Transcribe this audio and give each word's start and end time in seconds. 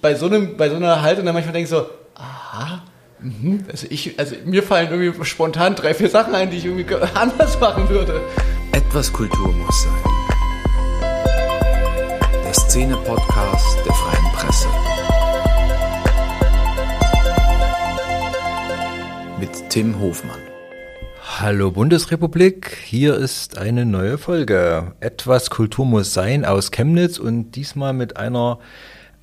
bei 0.00 0.14
so, 0.14 0.26
einem, 0.26 0.56
bei 0.56 0.68
so 0.68 0.76
einer 0.76 1.02
Haltung 1.02 1.24
dann 1.24 1.34
manchmal 1.34 1.52
denke 1.52 1.68
so, 1.68 1.86
aha, 2.14 2.82
mhm. 3.20 3.64
also, 3.70 3.86
ich, 3.90 4.18
also 4.18 4.36
mir 4.44 4.62
fallen 4.62 4.90
irgendwie 4.90 5.24
spontan 5.24 5.74
drei, 5.74 5.94
vier 5.94 6.08
Sachen 6.08 6.34
ein, 6.34 6.50
die 6.50 6.58
ich 6.58 6.66
irgendwie 6.66 6.94
anders 7.14 7.58
machen 7.60 7.88
würde. 7.88 8.20
Etwas 8.72 9.12
Kultur 9.12 9.52
muss 9.52 9.82
sein. 9.82 9.92
Der 12.44 12.54
Szene-Podcast 12.54 13.78
der 13.84 13.92
Freien 13.92 14.32
Presse. 14.34 14.68
Mit 19.40 19.70
Tim 19.70 20.00
Hofmann. 20.00 20.40
Hallo 21.40 21.70
Bundesrepublik, 21.70 22.78
hier 22.84 23.14
ist 23.14 23.58
eine 23.58 23.84
neue 23.84 24.18
Folge. 24.18 24.92
Etwas 24.98 25.50
Kultur 25.50 25.86
muss 25.86 26.12
sein 26.12 26.44
aus 26.44 26.72
Chemnitz 26.72 27.18
und 27.18 27.52
diesmal 27.52 27.92
mit 27.92 28.16
einer 28.16 28.58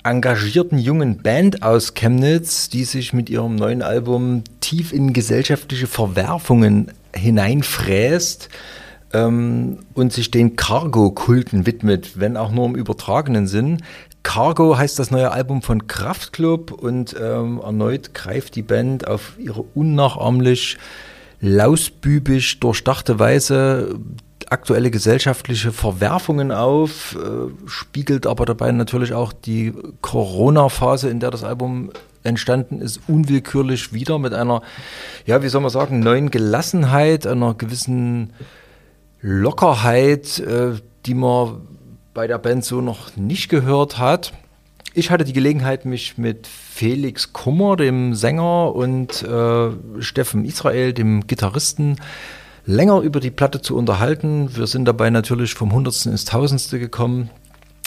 engagierten 0.06 0.78
jungen 0.78 1.18
Band 1.18 1.62
aus 1.62 1.94
Chemnitz, 1.94 2.68
die 2.68 2.84
sich 2.84 3.12
mit 3.12 3.28
ihrem 3.28 3.56
neuen 3.56 3.82
Album 3.82 4.44
tief 4.60 4.92
in 4.92 5.12
gesellschaftliche 5.12 5.86
Verwerfungen 5.86 6.92
hineinfräst 7.14 8.48
ähm, 9.12 9.80
und 9.94 10.12
sich 10.12 10.30
den 10.30 10.56
Cargo-Kulten 10.56 11.66
widmet, 11.66 12.18
wenn 12.20 12.36
auch 12.36 12.52
nur 12.52 12.66
im 12.66 12.76
übertragenen 12.76 13.46
Sinn. 13.46 13.82
Cargo 14.22 14.76
heißt 14.76 14.98
das 14.98 15.10
neue 15.10 15.32
Album 15.32 15.62
von 15.62 15.86
Kraftklub 15.86 16.70
und 16.70 17.14
ähm, 17.20 17.60
erneut 17.62 18.14
greift 18.14 18.54
die 18.56 18.62
Band 18.62 19.06
auf 19.06 19.34
ihre 19.38 19.62
unnachahmlich 19.62 20.78
lausbübisch 21.40 22.60
durchdachte 22.60 23.18
Weise 23.18 23.98
aktuelle 24.50 24.90
gesellschaftliche 24.90 25.72
Verwerfungen 25.72 26.52
auf, 26.52 27.16
äh, 27.16 27.68
spiegelt 27.68 28.26
aber 28.26 28.44
dabei 28.46 28.72
natürlich 28.72 29.12
auch 29.12 29.32
die 29.32 29.74
Corona-Phase, 30.02 31.08
in 31.08 31.20
der 31.20 31.30
das 31.30 31.44
Album 31.44 31.90
entstanden 32.22 32.80
ist, 32.80 33.00
unwillkürlich 33.08 33.92
wieder 33.92 34.18
mit 34.18 34.34
einer, 34.34 34.62
ja, 35.24 35.42
wie 35.42 35.48
soll 35.48 35.60
man 35.60 35.70
sagen, 35.70 36.00
neuen 36.00 36.30
Gelassenheit, 36.30 37.26
einer 37.26 37.54
gewissen 37.54 38.32
Lockerheit, 39.20 40.38
äh, 40.40 40.72
die 41.06 41.14
man 41.14 41.60
bei 42.14 42.26
der 42.26 42.38
Band 42.38 42.64
so 42.64 42.80
noch 42.80 43.16
nicht 43.16 43.48
gehört 43.48 43.98
hat. 43.98 44.32
Ich 44.94 45.10
hatte 45.10 45.24
die 45.24 45.34
Gelegenheit, 45.34 45.84
mich 45.84 46.16
mit 46.16 46.46
Felix 46.46 47.32
Kummer, 47.32 47.76
dem 47.76 48.14
Sänger, 48.14 48.74
und 48.74 49.22
äh, 49.22 49.70
Steffen 50.00 50.44
Israel, 50.44 50.92
dem 50.94 51.26
Gitarristen, 51.26 51.96
länger 52.66 53.00
über 53.00 53.20
die 53.20 53.30
Platte 53.30 53.62
zu 53.62 53.76
unterhalten. 53.76 54.54
Wir 54.56 54.66
sind 54.66 54.84
dabei 54.84 55.10
natürlich 55.10 55.54
vom 55.54 55.72
Hundertsten 55.72 56.12
ins 56.12 56.24
Tausendste 56.24 56.78
gekommen. 56.78 57.30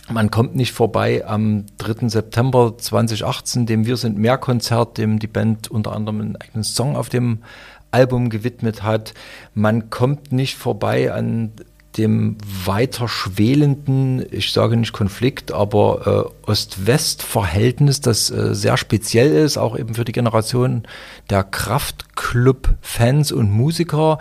Man 0.09 0.31
kommt 0.31 0.55
nicht 0.55 0.72
vorbei 0.72 1.23
am 1.27 1.66
3. 1.77 2.08
September 2.08 2.75
2018, 2.75 3.67
dem 3.67 3.85
Wir 3.85 3.97
sind 3.97 4.17
mehr 4.17 4.39
Konzert, 4.39 4.97
dem 4.97 5.19
die 5.19 5.27
Band 5.27 5.69
unter 5.69 5.94
anderem 5.94 6.22
einen 6.22 6.35
eigenen 6.38 6.63
Song 6.63 6.95
auf 6.95 7.09
dem 7.09 7.44
Album 7.91 8.30
gewidmet 8.30 8.81
hat. 8.81 9.13
Man 9.53 9.89
kommt 9.89 10.31
nicht 10.31 10.55
vorbei 10.55 11.13
an 11.13 11.52
dem 11.97 12.38
weiter 12.66 13.07
schwelenden, 13.07 14.23
ich 14.31 14.52
sage 14.53 14.77
nicht 14.77 14.94
Konflikt, 14.94 15.52
aber 15.52 16.31
äh, 16.45 16.50
Ost-West-Verhältnis, 16.50 18.00
das 18.00 18.30
äh, 18.30 18.53
sehr 18.53 18.77
speziell 18.77 19.31
ist, 19.31 19.57
auch 19.57 19.77
eben 19.77 19.95
für 19.95 20.05
die 20.05 20.11
Generation 20.11 20.83
der 21.30 21.44
Kraftclub-Fans 21.44 23.31
und 23.31 23.52
Musiker 23.52 24.19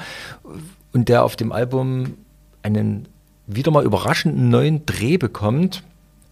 und 0.98 1.08
der 1.08 1.22
auf 1.22 1.36
dem 1.36 1.52
Album 1.52 2.14
einen 2.62 3.06
wieder 3.46 3.70
mal 3.70 3.84
überraschenden 3.84 4.48
neuen 4.50 4.84
Dreh 4.84 5.16
bekommt. 5.16 5.84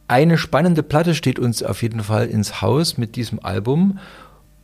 Eine 0.09 0.39
spannende 0.39 0.83
Platte 0.83 1.15
steht 1.15 1.39
uns 1.39 1.63
auf 1.63 1.83
jeden 1.83 2.03
Fall 2.03 2.27
ins 2.27 2.63
Haus 2.63 2.99
mit 2.99 3.15
diesem 3.15 3.39
Album 3.45 4.01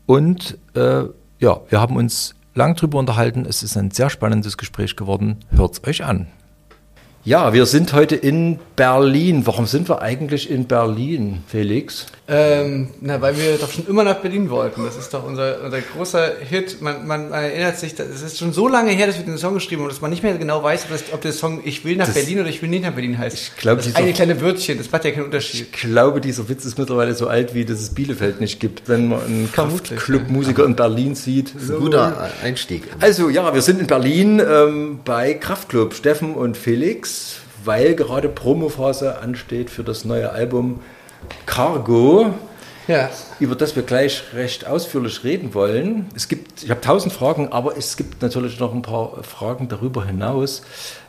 und 0.07 0.59
äh, 0.75 1.05
ja, 1.39 1.61
wir 1.69 1.81
haben 1.81 1.95
uns 1.95 2.35
lang 2.57 2.75
drüber 2.75 2.99
unterhalten. 2.99 3.47
Es 3.49 3.63
ist 3.63 3.77
ein 3.77 3.93
sehr 3.93 4.11
spannendes 4.11 4.59
Gespräch 4.59 4.97
geworden. 4.97 5.37
Hört's 5.51 5.81
euch 5.87 6.05
an. 6.05 6.27
Ja, 7.25 7.53
wir 7.53 7.67
sind 7.67 7.93
heute 7.93 8.17
in 8.17 8.59
Berlin. 8.75 9.47
Warum 9.47 9.67
sind 9.67 9.89
wir 9.89 10.03
eigentlich 10.03 10.51
in 10.51 10.65
Berlin, 10.65 11.45
Felix? 11.47 12.07
Ähm, 12.35 12.89
na, 13.03 13.21
weil 13.21 13.37
wir 13.37 13.59
doch 13.59 13.71
schon 13.71 13.87
immer 13.87 14.05
nach 14.05 14.17
Berlin 14.17 14.49
wollten. 14.49 14.85
Das 14.85 14.97
ist 14.97 15.13
doch 15.13 15.23
unser, 15.23 15.63
unser 15.63 15.83
großer 15.83 16.33
Hit. 16.41 16.81
Man, 16.81 17.07
man 17.07 17.31
erinnert 17.31 17.79
sich, 17.79 17.93
es 17.99 18.23
ist 18.23 18.39
schon 18.39 18.55
so 18.55 18.69
lange 18.69 18.91
her, 18.93 19.07
dass 19.07 19.19
wir 19.19 19.25
den 19.25 19.37
Song 19.37 19.53
geschrieben 19.53 19.83
haben, 19.83 19.91
dass 19.91 20.01
man 20.01 20.11
nicht 20.11 20.23
mehr 20.23 20.39
genau 20.39 20.63
weiß, 20.63 20.85
ob, 20.85 20.91
das, 20.93 21.05
ob 21.13 21.21
der 21.21 21.33
Song 21.33 21.61
Ich 21.63 21.85
will 21.85 21.97
nach 21.97 22.07
das, 22.07 22.15
Berlin 22.15 22.41
oder 22.41 22.49
Ich 22.49 22.63
will 22.63 22.71
nicht 22.71 22.85
nach 22.85 22.93
Berlin 22.93 23.19
heißt. 23.19 23.37
Ich 23.37 23.57
glaube, 23.57 23.83
das 23.83 23.95
eine 23.97 24.15
kleine 24.15 24.41
Wörtchen, 24.41 24.79
das 24.79 24.91
macht 24.91 25.05
ja 25.05 25.11
keinen 25.11 25.27
Unterschied. 25.27 25.61
Ich 25.61 25.73
glaube, 25.73 26.23
dieser 26.23 26.49
Witz 26.49 26.65
ist 26.65 26.79
mittlerweile 26.79 27.15
so 27.15 27.27
alt, 27.27 27.53
wie 27.53 27.67
dass 27.67 27.81
es 27.81 27.91
Bielefeld 27.91 28.41
nicht 28.41 28.61
gibt, 28.61 28.89
wenn 28.89 29.09
man 29.09 29.23
einen 29.23 29.53
Kraftclub-Musiker 29.53 30.65
in 30.65 30.75
Berlin 30.75 31.15
sieht. 31.15 31.53
So. 31.59 31.75
Ein 31.75 31.81
guter 31.81 32.31
Einstieg. 32.43 32.85
Also 33.01 33.29
ja, 33.29 33.53
wir 33.53 33.61
sind 33.61 33.79
in 33.79 33.87
Berlin 33.87 34.41
ähm, 34.41 35.01
bei 35.05 35.35
Kraftclub, 35.35 35.93
Steffen 35.93 36.35
und 36.35 36.57
Felix, 36.57 37.37
weil 37.63 37.95
gerade 37.95 38.31
Promophase 38.31 39.19
ansteht 39.19 39.69
für 39.69 39.85
das 39.85 40.07
neue 40.07 40.31
Album 40.31 40.81
Cargo 41.47 42.35
ja. 42.89 43.11
über 43.41 43.55
das 43.55 43.77
wir 43.77 43.83
gleich 43.83 44.23
recht 44.35 44.67
ausführlich 44.67 45.25
reden 45.25 45.55
wollen. 45.55 46.07
Es 46.15 46.29
gibt, 46.29 46.63
ich 46.63 46.71
habe 46.71 46.81
tausend 46.81 47.13
Fragen, 47.13 47.53
aber 47.53 47.77
es 47.77 47.97
gibt 47.97 48.23
natürlich 48.23 48.59
noch 48.59 48.75
ein 48.75 48.83
paar 48.83 49.23
Fragen 49.23 49.69
darüber 49.69 50.05
hinaus, 50.05 50.63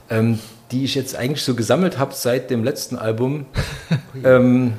ähm, 0.09 0.39
die 0.71 0.83
ich 0.83 0.95
jetzt 0.95 1.15
eigentlich 1.15 1.43
so 1.43 1.55
gesammelt 1.55 1.97
habe 1.97 2.13
seit 2.13 2.49
dem 2.49 2.63
letzten 2.63 2.97
Album. 2.97 3.45
ähm, 4.23 4.73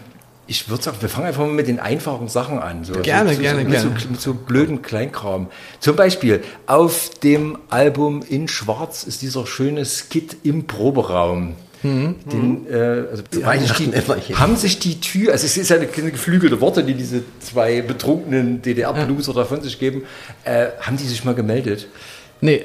ich 0.47 0.69
würde 0.69 0.83
sagen, 0.83 0.99
wir 1.01 1.09
fangen 1.09 1.27
einfach 1.27 1.47
mal 1.47 1.53
mit 1.53 1.69
den 1.69 1.81
einfachen 1.81 2.29
Sachen 2.29 2.59
an. 2.59 2.85
So, 2.85 2.93
gerne, 2.93 3.35
so, 3.35 3.41
gerne, 3.41 3.63
so, 3.63 3.71
gerne. 3.89 4.09
Mit 4.11 4.21
so, 4.21 4.35
blöden 4.35 4.83
Kleinkram. 4.83 5.49
Zum 5.81 5.97
Beispiel 5.97 6.43
auf 6.67 7.11
dem 7.23 7.59
Album 7.71 8.23
in 8.29 8.47
Schwarz 8.49 9.05
ist 9.05 9.23
dieser 9.23 9.47
schöne 9.47 9.87
Skit 9.87 10.37
im 10.43 10.67
Proberaum. 10.67 11.57
Mhm. 11.85 12.17
Den, 12.25 12.67
äh, 12.73 13.05
also 13.11 13.23
haben, 13.45 13.61
sich 13.61 13.73
die, 13.73 14.35
haben 14.35 14.57
sich 14.57 14.79
die 14.79 15.01
Tür, 15.01 15.33
also 15.33 15.45
es 15.45 15.57
ist 15.57 15.69
ja 15.69 15.77
eine, 15.77 15.87
eine 15.87 16.11
geflügelte 16.11 16.61
Worte, 16.63 16.83
die 16.83 16.95
diese 16.95 17.23
zwei 17.41 17.83
betrunkenen 17.83 18.63
DDR-Blueser 18.63 19.33
ja. 19.33 19.43
da 19.43 19.45
von 19.45 19.61
sich 19.61 19.79
geben, 19.79 20.05
äh, 20.45 20.69
haben 20.81 20.97
die 20.97 21.05
sich 21.05 21.25
mal 21.25 21.35
gemeldet? 21.35 21.87
Nee, 22.41 22.65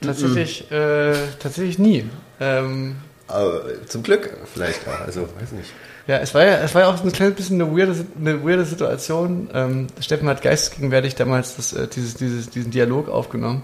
tatsächlich, 0.00 0.66
mhm. 0.70 0.76
äh, 0.76 1.12
tatsächlich 1.40 1.80
nie. 1.80 2.04
Ähm, 2.38 2.96
Aber 3.26 3.62
zum 3.86 4.04
Glück 4.04 4.30
vielleicht, 4.54 4.86
also 5.04 5.22
weiß 5.22 5.52
nicht. 5.52 5.72
Ja, 6.06 6.18
es 6.18 6.32
war 6.32 6.44
ja, 6.44 6.58
es 6.60 6.74
war 6.74 6.82
ja 6.82 6.88
auch 6.88 7.04
ein 7.04 7.12
kleines 7.12 7.34
bisschen 7.34 7.60
eine 7.60 7.76
weirde, 7.76 7.94
eine 8.18 8.42
weirde 8.42 8.64
Situation. 8.64 9.50
Ähm, 9.52 9.88
Steffen 10.00 10.28
hat 10.28 10.40
geistesgegenwärtig 10.40 11.16
damals 11.16 11.56
das, 11.56 11.72
äh, 11.72 11.86
dieses, 11.86 12.14
dieses, 12.14 12.48
diesen 12.48 12.70
Dialog 12.70 13.08
aufgenommen. 13.08 13.62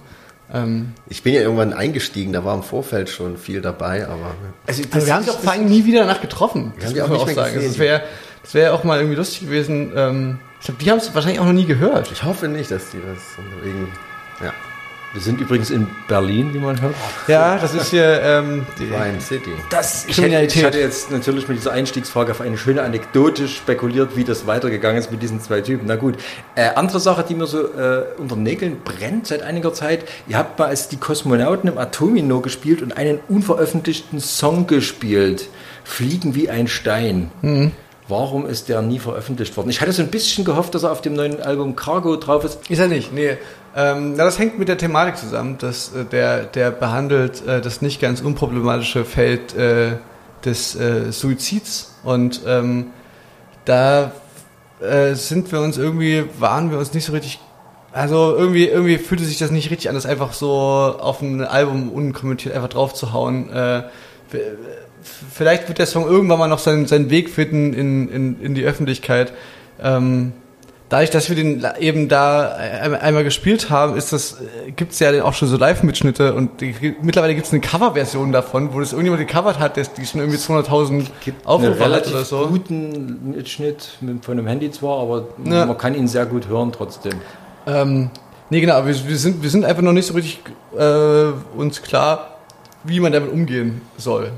Ähm, 0.53 0.93
ich 1.09 1.23
bin 1.23 1.35
ja 1.35 1.41
irgendwann 1.41 1.73
eingestiegen, 1.73 2.33
da 2.33 2.45
war 2.45 2.55
im 2.55 2.63
Vorfeld 2.63 3.09
schon 3.09 3.39
viel 3.39 3.61
dabei, 3.61 4.07
aber. 4.07 4.35
Also, 4.67 4.83
also 4.91 5.07
wir 5.07 5.15
haben 5.15 5.23
uns 5.23 5.31
auch 5.31 5.41
vor 5.41 5.53
allem 5.53 5.67
nie 5.67 5.85
wieder 5.85 6.01
danach 6.01 6.21
getroffen. 6.21 6.73
Das 6.81 6.95
muss 6.95 7.09
man 7.09 7.13
auch 7.19 7.29
sagen. 7.29 7.57
Also, 7.57 7.69
das 7.69 7.79
wäre 7.79 8.03
das 8.45 8.53
wäre 8.53 8.75
auch 8.75 8.85
mal 8.85 8.99
irgendwie 8.99 9.17
lustig 9.17 9.41
gewesen. 9.41 9.93
Ähm, 9.97 10.39
ich 10.61 10.67
glaube, 10.67 10.85
die 10.85 10.91
haben 10.91 10.99
es 10.99 11.15
wahrscheinlich 11.15 11.41
auch 11.41 11.47
noch 11.47 11.53
nie 11.53 11.65
gehört. 11.65 12.13
Ich 12.13 12.23
hoffe 12.23 12.47
nicht, 12.47 12.71
dass 12.71 12.91
die 12.91 12.99
das 12.99 13.23
wegen. 13.63 13.89
Ja. 14.43 14.53
Wir 15.15 15.21
sind 15.21 15.41
übrigens 15.41 15.71
in 15.71 15.87
Berlin, 16.09 16.53
wie 16.55 16.59
man 16.59 16.81
hört. 16.81 16.97
Ja, 17.29 17.57
das 17.57 17.73
ist 17.73 17.91
hier 17.91 18.21
ähm, 18.21 18.67
die 18.81 18.89
Crime 18.89 19.21
City. 19.21 19.53
Das 19.71 20.07
ich 20.09 20.19
hätte, 20.19 20.43
ich 20.45 20.65
hatte 20.65 20.81
jetzt 20.81 21.13
natürlich 21.13 21.47
mit 21.47 21.57
dieser 21.57 21.71
Einstiegsfrage 21.71 22.33
auf 22.33 22.41
eine 22.41 22.59
schöne 22.59 22.83
Anekdote 22.83 23.47
spekuliert, 23.47 24.17
wie 24.17 24.25
das 24.25 24.49
weitergegangen 24.49 24.99
ist 24.99 25.13
mit 25.13 25.23
diesen 25.23 25.41
zwei 25.41 25.61
Typen. 25.61 25.87
Na 25.87 25.95
gut. 25.95 26.17
Äh, 26.57 26.71
andere 26.75 26.99
Sache, 26.99 27.25
die 27.29 27.37
mir 27.37 27.47
so 27.47 27.63
äh, 27.63 28.07
unter 28.19 28.35
Nägeln 28.35 28.79
brennt 28.85 29.29
seit 29.29 29.43
einiger 29.43 29.73
Zeit. 29.73 30.05
Ihr 30.27 30.37
habt 30.37 30.59
mal 30.59 30.67
als 30.67 30.89
die 30.89 30.97
Kosmonauten 30.97 31.71
im 31.71 31.79
Atomino 31.79 32.41
gespielt 32.41 32.83
und 32.83 32.97
einen 32.97 33.21
unveröffentlichten 33.29 34.19
Song 34.19 34.67
gespielt. 34.67 35.49
Fliegen 35.85 36.35
wie 36.35 36.51
ein 36.51 36.67
Stein. 36.67 37.31
Mhm. 37.41 37.71
Warum 38.07 38.45
ist 38.45 38.69
der 38.69 38.83
nie 38.83 38.99
veröffentlicht 38.99 39.57
worden? 39.57 39.71
Ich 39.71 39.81
hatte 39.81 39.93
so 39.93 40.03
ein 40.03 40.11
bisschen 40.11 40.45
gehofft, 40.45 40.75
dass 40.75 40.83
er 40.83 40.93
auf 40.93 41.01
dem 41.01 41.15
neuen 41.15 41.41
Album 41.41 41.75
Cargo 41.75 42.17
drauf 42.17 42.45
ist. 42.45 42.59
Ist 42.69 42.79
er 42.79 42.89
nicht, 42.89 43.15
nee. 43.15 43.39
Ähm, 43.75 44.15
na, 44.17 44.25
das 44.25 44.39
hängt 44.39 44.59
mit 44.59 44.69
der 44.69 44.77
Thematik 44.77 45.17
zusammen, 45.17 45.57
dass 45.59 45.95
äh, 45.95 46.05
der, 46.05 46.45
der 46.45 46.71
behandelt 46.71 47.47
äh, 47.47 47.63
das 47.63 47.81
nicht 47.81 48.01
ganz 48.01 48.21
unproblematische 48.21 49.07
Feld 49.07 49.55
äh, 49.57 49.97
des 50.45 50.77
äh, 50.77 51.13
Suizids 51.13 51.95
und 52.05 52.43
ähm, 52.47 52.89
da 53.65 54.13
äh, 54.81 55.15
sind 55.15 55.51
wir 55.51 55.61
uns 55.61 55.79
irgendwie, 55.79 56.25
waren 56.39 56.71
wir 56.71 56.79
uns 56.79 56.93
nicht 56.93 57.07
so 57.07 57.13
richtig, 57.13 57.41
also 57.93 58.37
irgendwie, 58.37 58.67
irgendwie 58.67 58.99
fühlte 58.99 59.25
sich 59.25 59.39
das 59.39 59.51
nicht 59.51 59.71
richtig 59.71 59.89
an, 59.89 59.95
das 59.95 60.05
einfach 60.05 60.35
so 60.35 60.51
auf 60.51 61.23
ein 61.23 61.43
Album 61.43 61.91
unkommentiert 61.91 62.55
einfach 62.55 62.69
drauf 62.69 62.93
zu 62.93 63.15
hauen. 63.15 63.49
Äh, 65.05 65.25
vielleicht 65.33 65.69
wird 65.69 65.79
der 65.79 65.87
Song 65.87 66.07
irgendwann 66.07 66.39
mal 66.39 66.49
noch 66.49 66.59
seinen, 66.59 66.87
seinen 66.87 67.11
Weg 67.11 67.31
finden 67.31 67.73
in, 67.75 68.09
in, 68.09 68.41
in 68.41 68.55
die 68.55 68.65
Öffentlichkeit. 68.65 69.33
Ähm, 69.83 70.33
dadurch, 70.89 71.11
dass 71.11 71.29
wir 71.29 71.37
den 71.37 71.67
eben 71.81 72.09
da 72.09 72.53
ein- 72.55 72.95
einmal 72.95 73.25
gespielt 73.25 73.71
haben, 73.71 73.97
ist 73.97 74.13
das, 74.13 74.37
gibt 74.77 74.93
es 74.93 74.99
ja 75.01 75.25
auch 75.25 75.33
schon 75.35 75.49
so 75.49 75.57
Live-Mitschnitte 75.57 76.35
und 76.35 76.61
die, 76.61 76.95
mittlerweile 77.03 77.35
gibt 77.35 77.47
es 77.47 77.53
eine 77.53 77.61
Coverversion 77.61 78.31
davon, 78.33 78.73
wo 78.73 78.81
das 78.81 78.93
irgendjemand 78.93 79.27
gecovert 79.27 79.59
hat, 79.59 79.77
der- 79.77 79.85
die 79.97 80.07
schon 80.07 80.21
irgendwie 80.21 80.39
200.000 80.39 80.91
Einen 80.91 81.09
Aufrufe 81.45 81.85
hat 81.93 82.07
oder 82.09 82.25
so. 82.25 82.47
guten 82.47 83.33
Mitschnitt 83.37 83.97
mit- 84.01 84.25
von 84.25 84.39
einem 84.39 84.47
Handy 84.47 84.71
zwar, 84.71 85.01
aber 85.01 85.29
Ja. 85.45 85.67
man 85.67 85.77
kann 85.79 85.95
ihn 85.95 86.07
sehr 86.09 86.27
gut 86.27 86.49
hören 86.49 86.71
trotzdem. 86.73 87.15
Ähm, 87.67 88.11
nee, 88.51 88.61
genau, 88.61 88.87
wir, 88.87 88.95
wir, 89.09 89.17
sind, 89.17 89.43
wir 89.43 89.51
sind 89.51 89.65
einfach 89.65 89.83
noch 89.83 89.93
nicht 89.93 90.07
so 90.07 90.15
richtig 90.15 90.41
äh, 90.79 91.33
uns 91.57 91.83
klar, 91.83 92.39
wie 92.85 93.01
man 93.01 93.13
damit 93.13 93.33
umgehen 93.33 93.81
soll. 93.97 94.31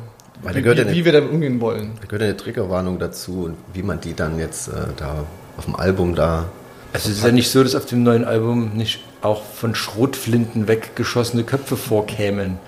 Weil 0.43 0.55
Wie, 0.57 0.65
wie, 0.65 0.71
eine- 0.71 0.93
wie 0.93 1.05
wir 1.05 1.13
damit 1.13 1.31
umgehen 1.31 1.61
wollen. 1.61 1.93
Da 2.01 2.07
gehört 2.07 2.23
eine 2.23 2.37
Triggerwarnung 2.37 2.99
dazu 2.99 3.45
und 3.45 3.57
wie 3.75 3.83
man 3.83 4.01
die 4.01 4.15
dann 4.15 4.39
jetzt 4.39 4.69
äh, 4.69 4.73
da 4.97 5.25
auf 5.57 5.65
dem 5.65 5.77
Album 5.77 6.15
da. 6.15 6.47
Also 6.93 7.11
es 7.11 7.19
ist 7.19 7.25
ja 7.25 7.33
nicht 7.33 7.51
so, 7.51 7.63
dass 7.63 7.75
auf 7.75 7.87
dem 7.87 8.03
neuen 8.03 8.25
Album 8.25 8.73
nicht 8.75 9.01
auch 9.23 9.43
von 9.45 9.75
Schrotflinten 9.75 10.69
weggeschossene 10.69 11.43
Köpfe 11.45 11.77
vorkämen. 11.77 12.59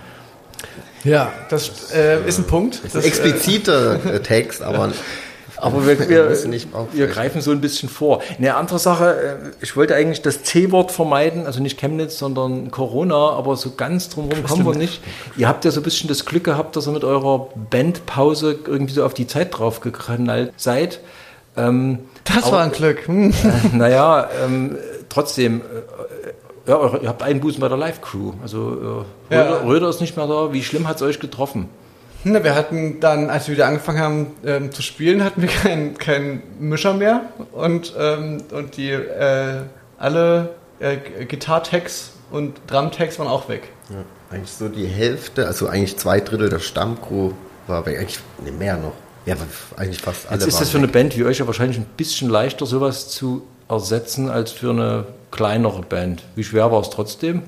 Ja, 1.05 1.32
das 1.50 1.93
äh, 1.94 2.26
ist 2.26 2.38
ein 2.38 2.44
Punkt. 2.44 2.81
Das 2.85 2.93
Das, 2.93 3.05
ist 3.05 3.20
ein 3.20 3.26
expliziter 3.29 4.05
äh, 4.14 4.21
Text, 4.21 4.62
aber 4.62 4.93
Aber 5.61 5.87
wir, 5.87 6.09
wir, 6.09 6.31
wir 6.93 7.07
greifen 7.09 7.41
so 7.41 7.51
ein 7.51 7.61
bisschen 7.61 7.89
vor. 7.89 8.23
Eine 8.39 8.55
andere 8.55 8.79
Sache, 8.79 9.39
äh, 9.51 9.65
ich 9.65 9.77
wollte 9.77 9.95
eigentlich 9.95 10.23
das 10.23 10.43
C-Wort 10.43 10.93
vermeiden, 10.93 11.47
also 11.47 11.61
nicht 11.61 11.79
Chemnitz, 11.79 12.19
sondern 12.19 12.71
Corona, 12.71 13.31
aber 13.31 13.57
so 13.57 13.73
ganz 13.77 14.09
drumherum 14.09 14.45
kommen 14.45 14.67
wir 14.67 14.75
nicht. 14.75 15.01
Ihr 15.37 15.49
habt 15.49 15.65
ja 15.65 15.71
so 15.71 15.81
ein 15.81 15.83
bisschen 15.83 16.09
das 16.09 16.25
Glück 16.25 16.45
gehabt, 16.45 16.77
dass 16.77 16.87
ihr 16.87 16.93
mit 16.93 17.05
eurer 17.05 17.49
Bandpause 17.71 18.59
irgendwie 18.67 18.95
so 18.95 19.05
auf 19.05 19.15
die 19.15 19.27
Zeit 19.27 19.59
drauf 19.59 19.81
geknallt 19.81 20.53
seid. 20.57 21.01
Ähm, 21.57 22.01
das 22.25 22.51
war 22.53 22.63
ein 22.63 22.73
Glück. 22.73 22.99
Hm. 23.09 23.33
naja, 23.73 24.29
ähm, 24.45 24.77
trotzdem, 25.09 25.61
äh, 25.61 26.71
ja, 26.71 26.99
ihr 27.01 27.09
habt 27.09 27.23
Einbußen 27.23 27.61
bei 27.61 27.69
der 27.69 27.79
Live-Crew. 27.79 28.33
Also 28.43 29.05
äh, 29.31 29.35
Ja. 29.35 29.43
Röder, 29.43 29.65
Röder 29.65 29.89
ist 29.89 30.01
nicht 30.01 30.17
mehr 30.17 30.27
da. 30.27 30.53
Wie 30.53 30.63
schlimm 30.63 30.87
hat 30.87 30.97
es 30.97 31.03
euch 31.03 31.19
getroffen? 31.19 31.69
Na, 32.33 32.45
wir 32.45 32.55
hatten 32.55 33.01
dann, 33.01 33.31
als 33.31 33.49
wir 33.49 33.55
wieder 33.55 33.67
angefangen 33.67 33.99
haben 34.01 34.27
ähm, 34.45 34.73
zu 34.73 34.83
spielen, 34.83 35.25
hatten 35.25 35.41
wir 35.43 35.49
keinen 35.49 35.97
keinen 35.99 36.43
Mischer 36.61 36.95
mehr 36.95 37.23
und, 37.53 37.95
ähm, 37.99 38.43
und 38.53 38.77
die 38.77 38.91
äh, 38.91 39.63
alle 39.99 40.51
äh, 40.81 40.97
Gitarre-Tags 41.25 42.13
und 42.31 42.61
Drum-Tags 42.67 43.19
waren 43.19 43.29
auch 43.29 43.49
weg. 43.49 43.63
ja, 43.91 43.97
eigentlich 44.31 44.51
so 44.53 44.69
die 44.69 44.87
Hälfte, 44.87 45.47
also 45.47 45.69
eigentlich 45.69 45.97
zwei 45.97 46.21
Drittel 46.21 46.49
der 46.51 46.59
Stammcrew 46.59 47.33
war 47.67 47.87
weg. 47.87 47.99
Eigentlich 47.99 48.19
nee, 48.45 48.51
mehr 48.51 48.77
noch. 48.77 48.93
Ja, 49.27 49.35
eigentlich 49.77 50.01
fast 50.01 50.27
alle. 50.29 50.37
Jetzt 50.39 50.49
ist 50.49 50.55
waren 50.55 50.61
das 50.61 50.71
für 50.71 50.79
eine 50.79 50.87
weg. 50.89 50.93
Band 50.93 51.17
wie 51.17 51.25
euch 51.25 51.39
ja 51.39 51.47
wahrscheinlich 51.47 51.79
ein 51.79 51.87
bisschen 51.97 52.29
leichter, 52.31 52.67
sowas 52.67 53.09
zu 53.09 53.43
ersetzen, 53.69 54.29
als 54.31 54.53
für 54.53 54.71
eine 54.71 55.07
kleinere 55.31 55.83
Band. 55.83 56.23
Wie 56.35 56.45
schwer 56.45 56.71
war 56.73 56.81
es 56.81 56.91
trotzdem? 56.91 57.43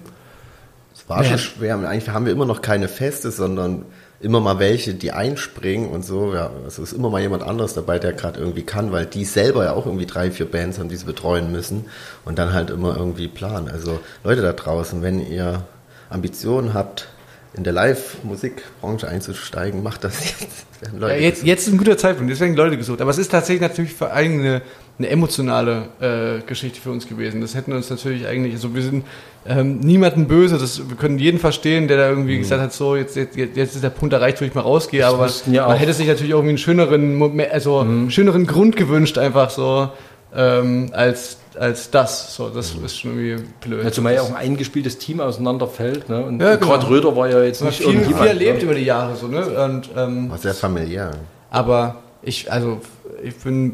Es 0.94 1.08
war 1.08 1.22
Ja. 1.22 1.30
schon 1.30 1.38
schwer. 1.38 1.78
Eigentlich 1.78 2.08
haben 2.10 2.26
wir 2.26 2.32
immer 2.32 2.44
noch 2.46 2.60
keine 2.62 2.88
Feste, 2.88 3.30
sondern 3.30 3.84
immer 4.20 4.40
mal 4.40 4.58
welche, 4.58 4.94
die 4.94 5.12
einspringen 5.12 5.90
und 5.90 6.04
so. 6.04 6.34
Ja, 6.34 6.50
also 6.64 6.82
ist 6.82 6.92
immer 6.92 7.10
mal 7.10 7.20
jemand 7.20 7.42
anderes 7.42 7.74
dabei, 7.74 7.98
der 7.98 8.12
gerade 8.12 8.38
irgendwie 8.38 8.62
kann, 8.62 8.92
weil 8.92 9.06
die 9.06 9.24
selber 9.24 9.64
ja 9.64 9.72
auch 9.72 9.86
irgendwie 9.86 10.06
drei, 10.06 10.30
vier 10.30 10.50
Bands 10.50 10.78
haben, 10.78 10.88
die 10.88 10.96
sie 10.96 11.06
betreuen 11.06 11.50
müssen 11.50 11.86
und 12.24 12.38
dann 12.38 12.52
halt 12.52 12.70
immer 12.70 12.96
irgendwie 12.96 13.28
planen. 13.28 13.68
Also 13.68 14.00
Leute 14.22 14.42
da 14.42 14.52
draußen, 14.52 15.02
wenn 15.02 15.26
ihr 15.26 15.64
Ambitionen 16.10 16.74
habt, 16.74 17.08
in 17.54 17.64
der 17.64 17.72
Live-Musikbranche 17.72 19.08
einzusteigen, 19.08 19.82
macht 19.82 20.04
das 20.04 20.18
jetzt. 20.40 20.66
Ja, 21.00 21.08
jetzt, 21.10 21.42
jetzt 21.44 21.66
ist 21.66 21.72
ein 21.72 21.78
guter 21.78 21.98
Zeitpunkt, 21.98 22.30
deswegen 22.30 22.54
Leute 22.54 22.76
gesucht. 22.76 23.00
Aber 23.00 23.10
es 23.10 23.18
ist 23.18 23.30
tatsächlich 23.30 23.60
natürlich 23.60 23.92
vor 23.92 24.12
allem 24.12 24.40
eine, 24.40 24.62
emotionale 25.08 25.88
äh, 26.00 26.46
Geschichte 26.46 26.80
für 26.80 26.90
uns 26.90 27.08
gewesen. 27.08 27.40
Das 27.40 27.54
hätten 27.54 27.72
uns 27.72 27.90
natürlich 27.90 28.26
eigentlich, 28.26 28.54
also 28.54 28.74
wir 28.74 28.82
sind 28.82 29.04
ähm, 29.46 29.80
niemanden 29.80 30.28
böse, 30.28 30.58
das, 30.58 30.88
wir 30.88 30.96
können 30.96 31.18
jeden 31.18 31.38
verstehen, 31.40 31.88
der 31.88 31.96
da 31.96 32.08
irgendwie 32.08 32.38
gesagt 32.38 32.60
hat, 32.62 32.72
so 32.72 32.96
jetzt, 32.96 33.16
jetzt, 33.16 33.36
jetzt 33.36 33.74
ist 33.74 33.82
der 33.82 33.90
Punkt 33.90 34.12
erreicht, 34.12 34.40
wo 34.40 34.44
ich 34.44 34.54
mal 34.54 34.60
rausgehe. 34.60 35.06
Aber 35.06 35.24
wussten 35.24 35.52
ja 35.52 35.66
man 35.66 35.76
auch- 35.76 35.80
hätte 35.80 35.92
sich 35.94 36.06
natürlich 36.06 36.30
irgendwie 36.30 36.50
einen 36.50 36.58
schöneren, 36.58 37.40
also 37.50 37.86
schöneren 38.08 38.46
Grund 38.46 38.76
gewünscht, 38.76 39.18
einfach 39.18 39.50
so 39.50 39.88
ähm, 40.34 40.90
als, 40.92 41.38
als 41.58 41.90
das. 41.90 42.34
So, 42.34 42.48
das 42.48 42.74
ist 42.74 42.98
schon 42.98 43.18
irgendwie 43.18 43.44
blöd. 43.60 43.84
Ja, 43.84 43.92
zumal 43.92 44.14
ja 44.14 44.22
auch 44.22 44.30
ein 44.30 44.36
eingespieltes 44.36 44.98
Team 44.98 45.20
auseinanderfällt. 45.20 46.08
Ne? 46.08 46.24
Und 46.24 46.40
Ja, 46.40 46.56
genau. 46.56 46.72
gerade 46.72 46.88
Röder 46.88 47.16
war 47.16 47.28
ja 47.28 47.42
jetzt 47.42 47.62
nicht 47.62 47.78
viel, 47.78 47.86
viel 47.86 47.94
irgendjemand. 47.94 48.28
erlebt 48.28 48.58
ne? 48.58 48.64
über 48.64 48.74
die 48.74 48.84
Jahre 48.84 49.16
so, 49.16 49.26
ne? 49.26 49.44
Und 49.64 49.90
ähm, 49.96 50.30
War 50.30 50.38
sehr 50.38 50.54
familiär. 50.54 51.12
Aber 51.50 51.96
ich, 52.22 52.50
also 52.52 52.80
ich 53.22 53.36
bin, 53.36 53.72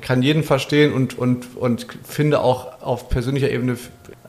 kann 0.00 0.22
jeden 0.22 0.42
verstehen 0.42 0.92
und, 0.92 1.18
und, 1.18 1.56
und 1.56 1.86
finde 2.04 2.40
auch 2.40 2.80
auf 2.82 3.08
persönlicher 3.08 3.50
Ebene 3.50 3.76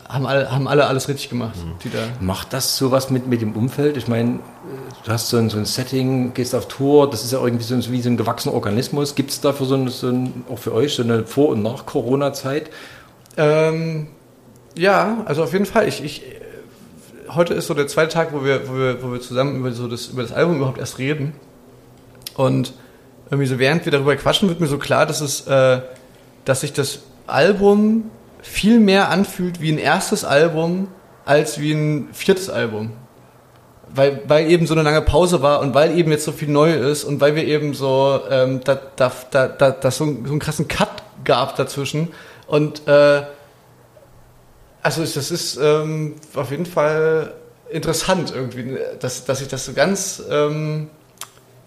haben 0.09 0.25
alle, 0.25 0.51
haben 0.51 0.67
alle 0.67 0.87
alles 0.87 1.07
richtig 1.07 1.29
gemacht, 1.29 1.53
die 1.83 1.89
da. 1.91 1.99
Macht 2.19 2.51
das 2.53 2.75
sowas 2.77 3.09
mit, 3.11 3.27
mit 3.27 3.41
dem 3.41 3.53
Umfeld? 3.55 3.95
Ich 3.95 4.07
meine, 4.07 4.39
du 5.03 5.11
hast 5.11 5.29
so 5.29 5.37
ein, 5.37 5.49
so 5.51 5.57
ein 5.57 5.65
Setting, 5.65 6.33
gehst 6.33 6.55
auf 6.55 6.67
Tour, 6.67 7.09
das 7.09 7.23
ist 7.23 7.31
ja 7.31 7.39
irgendwie 7.43 7.63
so, 7.63 7.75
ein- 7.75 7.91
wie 7.91 8.01
so 8.01 8.09
ein 8.09 8.17
gewachsener 8.17 8.55
Organismus. 8.55 9.13
Gibt 9.13 9.29
es 9.29 9.39
dafür 9.39 9.67
so, 9.67 9.75
ein, 9.75 9.87
so 9.89 10.07
ein, 10.07 10.43
auch 10.51 10.57
für 10.57 10.73
euch 10.73 10.95
so 10.95 11.03
eine 11.03 11.25
Vor- 11.25 11.49
und 11.49 11.61
Nach-Corona-Zeit? 11.61 12.71
Ähm, 13.37 14.07
ja, 14.75 15.21
also 15.25 15.43
auf 15.43 15.53
jeden 15.53 15.65
Fall. 15.67 15.87
Ich, 15.87 16.03
ich, 16.03 16.23
heute 17.29 17.53
ist 17.53 17.67
so 17.67 17.75
der 17.75 17.87
zweite 17.87 18.11
Tag, 18.13 18.33
wo 18.33 18.43
wir, 18.43 18.67
wo 18.67 18.73
wir, 18.75 19.03
wo 19.03 19.11
wir 19.11 19.21
zusammen 19.21 19.57
über, 19.57 19.71
so 19.71 19.87
das, 19.87 20.07
über 20.07 20.23
das 20.23 20.31
Album 20.31 20.57
überhaupt 20.57 20.79
erst 20.79 20.97
reden. 20.97 21.33
Und 22.35 22.73
irgendwie 23.29 23.45
so 23.47 23.59
während 23.59 23.85
wir 23.85 23.91
darüber 23.91 24.15
quatschen, 24.15 24.49
wird 24.49 24.59
mir 24.59 24.67
so 24.67 24.79
klar, 24.79 25.05
dass 25.05 25.21
es, 25.21 25.45
äh, 25.45 25.81
dass 26.45 26.61
sich 26.61 26.73
das 26.73 26.99
Album 27.27 28.09
viel 28.41 28.79
mehr 28.79 29.09
anfühlt 29.09 29.61
wie 29.61 29.71
ein 29.71 29.77
erstes 29.77 30.23
Album 30.23 30.87
als 31.25 31.59
wie 31.59 31.71
ein 31.73 32.09
viertes 32.13 32.49
Album. 32.49 32.91
Weil, 33.91 34.21
weil 34.27 34.49
eben 34.51 34.67
so 34.67 34.73
eine 34.75 34.83
lange 34.83 35.01
Pause 35.01 35.41
war 35.41 35.61
und 35.61 35.73
weil 35.73 35.97
eben 35.97 36.11
jetzt 36.11 36.23
so 36.25 36.31
viel 36.31 36.47
neu 36.49 36.73
ist 36.73 37.03
und 37.03 37.21
weil 37.21 37.35
wir 37.35 37.43
eben 37.45 37.73
so, 37.73 38.21
ähm, 38.29 38.61
da, 38.63 38.79
da, 38.95 39.11
da, 39.31 39.47
da, 39.47 39.71
da 39.71 39.91
so, 39.91 40.03
einen- 40.03 40.25
so 40.25 40.31
einen 40.31 40.39
krassen 40.39 40.67
Cut 40.67 40.89
gab 41.23 41.55
dazwischen. 41.55 42.09
Und 42.45 42.87
äh, 42.87 43.23
also 44.81 45.01
das 45.01 45.31
ist 45.31 45.57
ähm, 45.61 46.15
auf 46.35 46.51
jeden 46.51 46.65
Fall 46.67 47.33
interessant 47.69 48.31
irgendwie, 48.33 48.77
dass, 48.99 49.25
dass 49.25 49.39
sich 49.39 49.47
das 49.47 49.65
so 49.65 49.73
ganz, 49.73 50.21
ähm, 50.29 50.89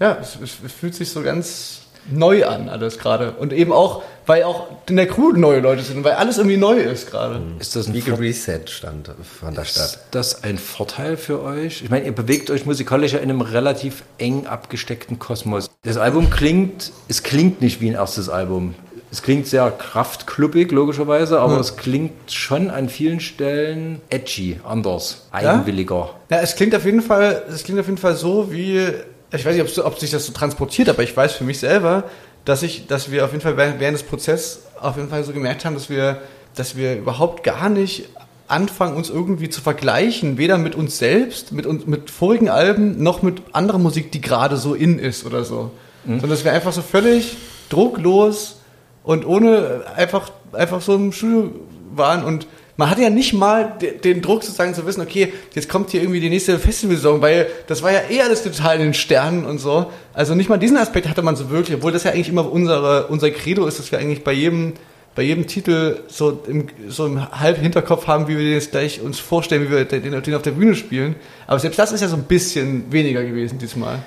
ja, 0.00 0.16
es, 0.20 0.38
es 0.40 0.72
fühlt 0.72 0.94
sich 0.94 1.10
so 1.10 1.22
ganz 1.22 1.82
neu 2.10 2.46
an 2.46 2.68
alles 2.68 2.98
gerade. 2.98 3.32
Und 3.32 3.52
eben 3.52 3.72
auch, 3.72 4.02
weil 4.26 4.44
auch 4.44 4.66
in 4.88 4.96
der 4.96 5.06
Crew 5.06 5.32
neue 5.32 5.60
Leute 5.60 5.82
sind 5.82 5.98
und 5.98 6.04
weil 6.04 6.12
alles 6.14 6.38
irgendwie 6.38 6.56
neu 6.56 6.78
ist 6.78 7.10
gerade. 7.10 7.40
Ist 7.58 7.76
das 7.76 7.86
ein 7.88 7.94
Wie 7.94 8.00
Vor- 8.00 8.14
gereset 8.16 8.70
stand 8.70 9.10
von 9.40 9.54
der 9.54 9.64
Stadt. 9.64 9.84
Ist 9.84 9.98
das 10.10 10.44
ein 10.44 10.58
Vorteil 10.58 11.16
für 11.16 11.42
euch? 11.42 11.82
Ich 11.82 11.90
meine, 11.90 12.06
ihr 12.06 12.12
bewegt 12.12 12.50
euch 12.50 12.66
musikalisch 12.66 13.12
ja 13.12 13.18
in 13.18 13.30
einem 13.30 13.40
relativ 13.40 14.02
eng 14.18 14.46
abgesteckten 14.46 15.18
Kosmos. 15.18 15.70
Das 15.82 15.96
Album 15.96 16.30
klingt, 16.30 16.92
es 17.08 17.22
klingt 17.22 17.60
nicht 17.60 17.80
wie 17.80 17.88
ein 17.90 17.94
erstes 17.94 18.28
Album. 18.28 18.74
Es 19.10 19.20
klingt 19.22 19.46
sehr 19.46 19.70
kraftklubbig, 19.70 20.70
logischerweise, 20.72 21.38
aber 21.38 21.60
es 21.60 21.76
klingt 21.76 22.32
schon 22.32 22.70
an 22.70 22.88
vielen 22.88 23.20
Stellen 23.20 24.00
edgy, 24.08 24.58
anders, 24.64 25.26
eigenwilliger. 25.32 26.14
Ja, 26.30 26.40
es 26.40 26.56
klingt 26.56 26.74
auf 26.74 26.86
jeden 26.86 27.02
Fall, 27.02 27.42
es 27.52 27.62
klingt 27.62 27.78
auf 27.78 27.84
jeden 27.86 27.98
Fall 27.98 28.16
so 28.16 28.50
wie, 28.50 28.86
ich 29.32 29.44
weiß 29.44 29.56
nicht, 29.56 29.78
ob, 29.78 29.98
sich 29.98 30.10
das 30.10 30.26
so 30.26 30.32
transportiert, 30.32 30.88
aber 30.88 31.02
ich 31.02 31.16
weiß 31.16 31.32
für 31.32 31.44
mich 31.44 31.58
selber, 31.58 32.04
dass 32.44 32.62
ich, 32.62 32.86
dass 32.86 33.10
wir 33.10 33.24
auf 33.24 33.32
jeden 33.32 33.42
Fall 33.42 33.56
während, 33.56 33.80
des 33.80 34.02
Prozesses 34.02 34.64
auf 34.80 34.96
jeden 34.96 35.08
Fall 35.08 35.24
so 35.24 35.32
gemerkt 35.32 35.64
haben, 35.64 35.74
dass 35.74 35.88
wir, 35.88 36.20
dass 36.54 36.76
wir 36.76 36.96
überhaupt 36.96 37.44
gar 37.44 37.68
nicht 37.68 38.08
anfangen, 38.48 38.96
uns 38.96 39.08
irgendwie 39.08 39.48
zu 39.48 39.62
vergleichen, 39.62 40.36
weder 40.36 40.58
mit 40.58 40.74
uns 40.74 40.98
selbst, 40.98 41.52
mit 41.52 41.64
uns, 41.64 41.86
mit 41.86 42.10
vorigen 42.10 42.50
Alben, 42.50 43.02
noch 43.02 43.22
mit 43.22 43.42
anderer 43.52 43.78
Musik, 43.78 44.12
die 44.12 44.20
gerade 44.20 44.56
so 44.56 44.74
in 44.74 44.98
ist 44.98 45.24
oder 45.24 45.44
so. 45.44 45.70
Sondern 46.04 46.30
dass 46.30 46.44
wir 46.44 46.52
einfach 46.52 46.72
so 46.72 46.82
völlig 46.82 47.36
drucklos 47.70 48.56
und 49.04 49.24
ohne 49.24 49.84
einfach, 49.96 50.30
einfach 50.52 50.82
so 50.82 50.94
im 50.94 51.12
Studio 51.12 51.52
waren 51.94 52.24
und 52.24 52.46
man 52.76 52.88
hatte 52.88 53.02
ja 53.02 53.10
nicht 53.10 53.34
mal 53.34 53.74
de- 53.80 53.98
den 53.98 54.22
Druck 54.22 54.42
sozusagen 54.42 54.74
zu 54.74 54.86
wissen, 54.86 55.02
okay, 55.02 55.32
jetzt 55.54 55.68
kommt 55.68 55.90
hier 55.90 56.00
irgendwie 56.00 56.20
die 56.20 56.30
nächste 56.30 56.58
Festivalsaison, 56.58 57.20
weil 57.20 57.46
das 57.66 57.82
war 57.82 57.92
ja 57.92 58.00
eh 58.10 58.22
alles 58.22 58.42
total 58.42 58.76
in 58.76 58.82
den 58.82 58.94
Sternen 58.94 59.44
und 59.44 59.58
so. 59.58 59.86
Also 60.14 60.34
nicht 60.34 60.48
mal 60.48 60.56
diesen 60.58 60.76
Aspekt 60.78 61.08
hatte 61.08 61.22
man 61.22 61.36
so 61.36 61.50
wirklich, 61.50 61.76
obwohl 61.76 61.92
das 61.92 62.04
ja 62.04 62.12
eigentlich 62.12 62.28
immer 62.30 62.50
unsere, 62.50 63.08
unser 63.08 63.30
Credo 63.30 63.66
ist, 63.66 63.78
dass 63.78 63.92
wir 63.92 63.98
eigentlich 63.98 64.24
bei 64.24 64.32
jedem, 64.32 64.72
bei 65.14 65.22
jedem 65.22 65.46
Titel 65.46 66.00
so 66.08 66.40
im, 66.46 66.68
so 66.88 67.04
im 67.04 67.30
halb 67.38 67.58
Hinterkopf 67.58 68.06
haben, 68.06 68.26
wie 68.28 68.36
wir 68.38 68.44
den 68.44 68.54
jetzt 68.54 68.70
gleich 68.70 69.02
uns 69.02 69.18
vorstellen, 69.18 69.64
wie 69.64 69.70
wir 69.70 69.84
den, 69.84 70.22
den 70.22 70.34
auf 70.34 70.42
der 70.42 70.52
Bühne 70.52 70.74
spielen. 70.74 71.16
Aber 71.46 71.58
selbst 71.58 71.78
das 71.78 71.92
ist 71.92 72.00
ja 72.00 72.08
so 72.08 72.16
ein 72.16 72.24
bisschen 72.24 72.90
weniger 72.90 73.22
gewesen 73.22 73.58
diesmal. 73.58 73.98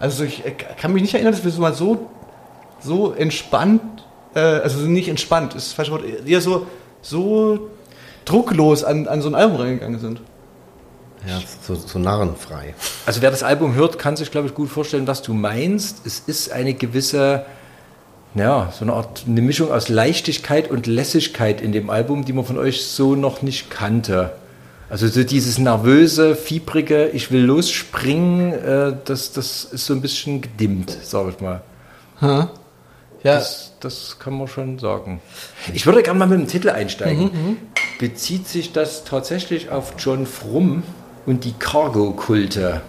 Also 0.00 0.24
ich 0.24 0.42
kann 0.80 0.94
mich 0.94 1.02
nicht 1.02 1.12
erinnern, 1.12 1.32
dass 1.34 1.44
wir 1.44 1.50
so 1.50 1.60
mal 1.60 1.74
so, 1.74 2.08
so 2.80 3.12
entspannt, 3.12 3.82
äh, 4.34 4.38
also 4.38 4.78
nicht 4.86 5.08
entspannt, 5.08 5.54
ist 5.54 5.66
das 5.66 5.72
falsche 5.74 5.90
Wort, 5.92 6.04
eher 6.24 6.40
so, 6.40 6.66
so 7.02 7.68
drucklos 8.28 8.84
an, 8.84 9.08
an 9.08 9.22
so 9.22 9.28
ein 9.28 9.34
Album 9.34 9.56
reingegangen 9.60 10.00
sind. 10.00 10.20
Ja, 11.26 11.40
so, 11.66 11.74
so 11.74 11.98
narrenfrei. 11.98 12.74
Also 13.06 13.22
wer 13.22 13.30
das 13.30 13.42
Album 13.42 13.74
hört, 13.74 13.98
kann 13.98 14.16
sich, 14.16 14.30
glaube 14.30 14.46
ich, 14.46 14.54
gut 14.54 14.68
vorstellen, 14.68 15.06
was 15.06 15.22
du 15.22 15.34
meinst. 15.34 16.06
Es 16.06 16.20
ist 16.20 16.52
eine 16.52 16.74
gewisse 16.74 17.44
ja, 18.34 18.72
so 18.76 18.84
eine 18.84 18.92
Art, 18.92 19.24
eine 19.26 19.40
Mischung 19.40 19.72
aus 19.72 19.88
Leichtigkeit 19.88 20.70
und 20.70 20.86
Lässigkeit 20.86 21.60
in 21.60 21.72
dem 21.72 21.90
Album, 21.90 22.24
die 22.24 22.32
man 22.32 22.44
von 22.44 22.58
euch 22.58 22.84
so 22.84 23.14
noch 23.14 23.42
nicht 23.42 23.70
kannte. 23.70 24.32
Also 24.90 25.06
so 25.08 25.22
dieses 25.22 25.58
nervöse, 25.58 26.34
fiebrige, 26.34 27.08
ich 27.08 27.30
will 27.30 27.42
losspringen, 27.42 28.52
äh, 28.52 28.94
das, 29.04 29.32
das 29.32 29.64
ist 29.64 29.86
so 29.86 29.94
ein 29.94 30.00
bisschen 30.00 30.40
gedimmt, 30.40 30.96
sage 31.02 31.30
ich 31.30 31.40
mal. 31.40 31.62
Ha? 32.20 32.50
Ja, 33.22 33.34
Das, 33.34 33.72
das 33.80 34.18
kann 34.18 34.34
man 34.34 34.46
schon 34.48 34.78
sagen. 34.78 35.20
Ich 35.74 35.84
würde 35.84 36.02
gerne 36.02 36.18
mal 36.18 36.28
mit 36.28 36.38
dem 36.38 36.48
Titel 36.48 36.70
einsteigen. 36.70 37.24
Mhm, 37.24 37.56
Bezieht 37.98 38.46
sich 38.48 38.72
das 38.72 39.04
tatsächlich 39.04 39.70
auf 39.70 39.94
John 39.98 40.26
Frum 40.26 40.82
und 41.26 41.44
die 41.44 41.52
Cargo-Kulte? 41.58 42.80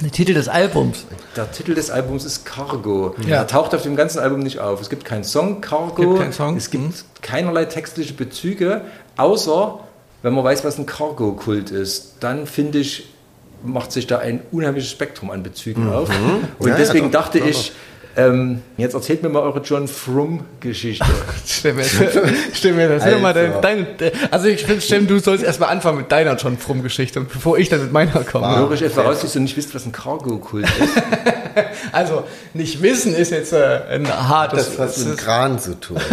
der 0.00 0.10
Titel 0.10 0.34
des 0.34 0.48
Albums. 0.48 1.06
Der 1.36 1.50
Titel 1.50 1.74
des 1.74 1.90
Albums 1.90 2.24
ist 2.24 2.44
Cargo. 2.44 3.14
Ja. 3.26 3.36
Er 3.36 3.46
taucht 3.46 3.74
auf 3.74 3.82
dem 3.82 3.94
ganzen 3.96 4.18
Album 4.18 4.40
nicht 4.40 4.58
auf. 4.58 4.80
Es 4.80 4.90
gibt 4.90 5.04
keinen 5.04 5.24
Song 5.24 5.60
Cargo. 5.60 5.94
Gibt 5.94 6.18
keinen 6.18 6.32
Song. 6.32 6.56
Es 6.56 6.70
gibt 6.70 6.84
Mhm. 6.84 6.92
keinerlei 7.22 7.64
textliche 7.66 8.12
Bezüge, 8.14 8.82
außer 9.16 9.78
wenn 10.22 10.34
man 10.34 10.44
weiß, 10.44 10.64
was 10.64 10.78
ein 10.78 10.86
Cargo-Kult 10.86 11.70
ist. 11.70 12.14
Dann 12.20 12.46
finde 12.46 12.78
ich, 12.78 13.08
macht 13.64 13.92
sich 13.92 14.06
da 14.08 14.18
ein 14.18 14.40
unheimliches 14.50 14.90
Spektrum 14.90 15.30
an 15.30 15.42
Bezügen 15.44 15.88
auf. 15.92 16.08
Und 16.08 16.14
Mhm. 16.20 16.44
Ja, 16.60 16.68
ja, 16.68 16.76
deswegen 16.76 17.10
doch, 17.12 17.20
dachte 17.22 17.38
doch, 17.38 17.46
ich, 17.46 17.72
ähm, 18.16 18.62
jetzt 18.76 18.94
erzählt 18.94 19.22
mir 19.22 19.28
mal 19.28 19.40
eure 19.42 19.60
John 19.60 19.88
Frum-Geschichte. 19.88 21.04
Mir, 21.64 21.84
stell 22.52 22.72
mir 22.72 22.88
das 22.88 23.02
Also. 23.04 23.18
mal 23.18 23.32
deine, 23.32 23.60
deine, 23.60 23.86
also 24.30 24.48
ich 24.48 24.64
finde, 24.64 24.80
Stem, 24.80 25.06
du 25.06 25.18
sollst 25.18 25.44
erstmal 25.44 25.70
anfangen 25.70 25.98
mit 25.98 26.10
deiner 26.12 26.36
John 26.36 26.58
Frum-Geschichte, 26.58 27.20
bevor 27.20 27.58
ich 27.58 27.68
dann 27.68 27.80
mit 27.82 27.92
meiner 27.92 28.24
komme. 28.24 28.56
Höre 28.56 28.72
ich 28.72 28.82
etwa 28.82 29.02
raus, 29.02 29.20
dass 29.20 29.32
du 29.32 29.40
nicht 29.40 29.56
wisst, 29.56 29.74
was 29.74 29.86
ein 29.86 29.92
Cargo-Kult 29.92 30.64
ist? 30.64 30.72
Also 31.92 32.24
nicht 32.54 32.80
wissen 32.80 33.14
ist 33.14 33.30
jetzt 33.30 33.52
äh, 33.52 33.80
ein 33.90 34.08
hartes. 34.08 34.70
Das 34.70 34.78
hat 34.78 34.88
was 34.88 35.04
mit 35.04 35.18
Kran 35.18 35.58
zu 35.58 35.78
tun. 35.78 35.98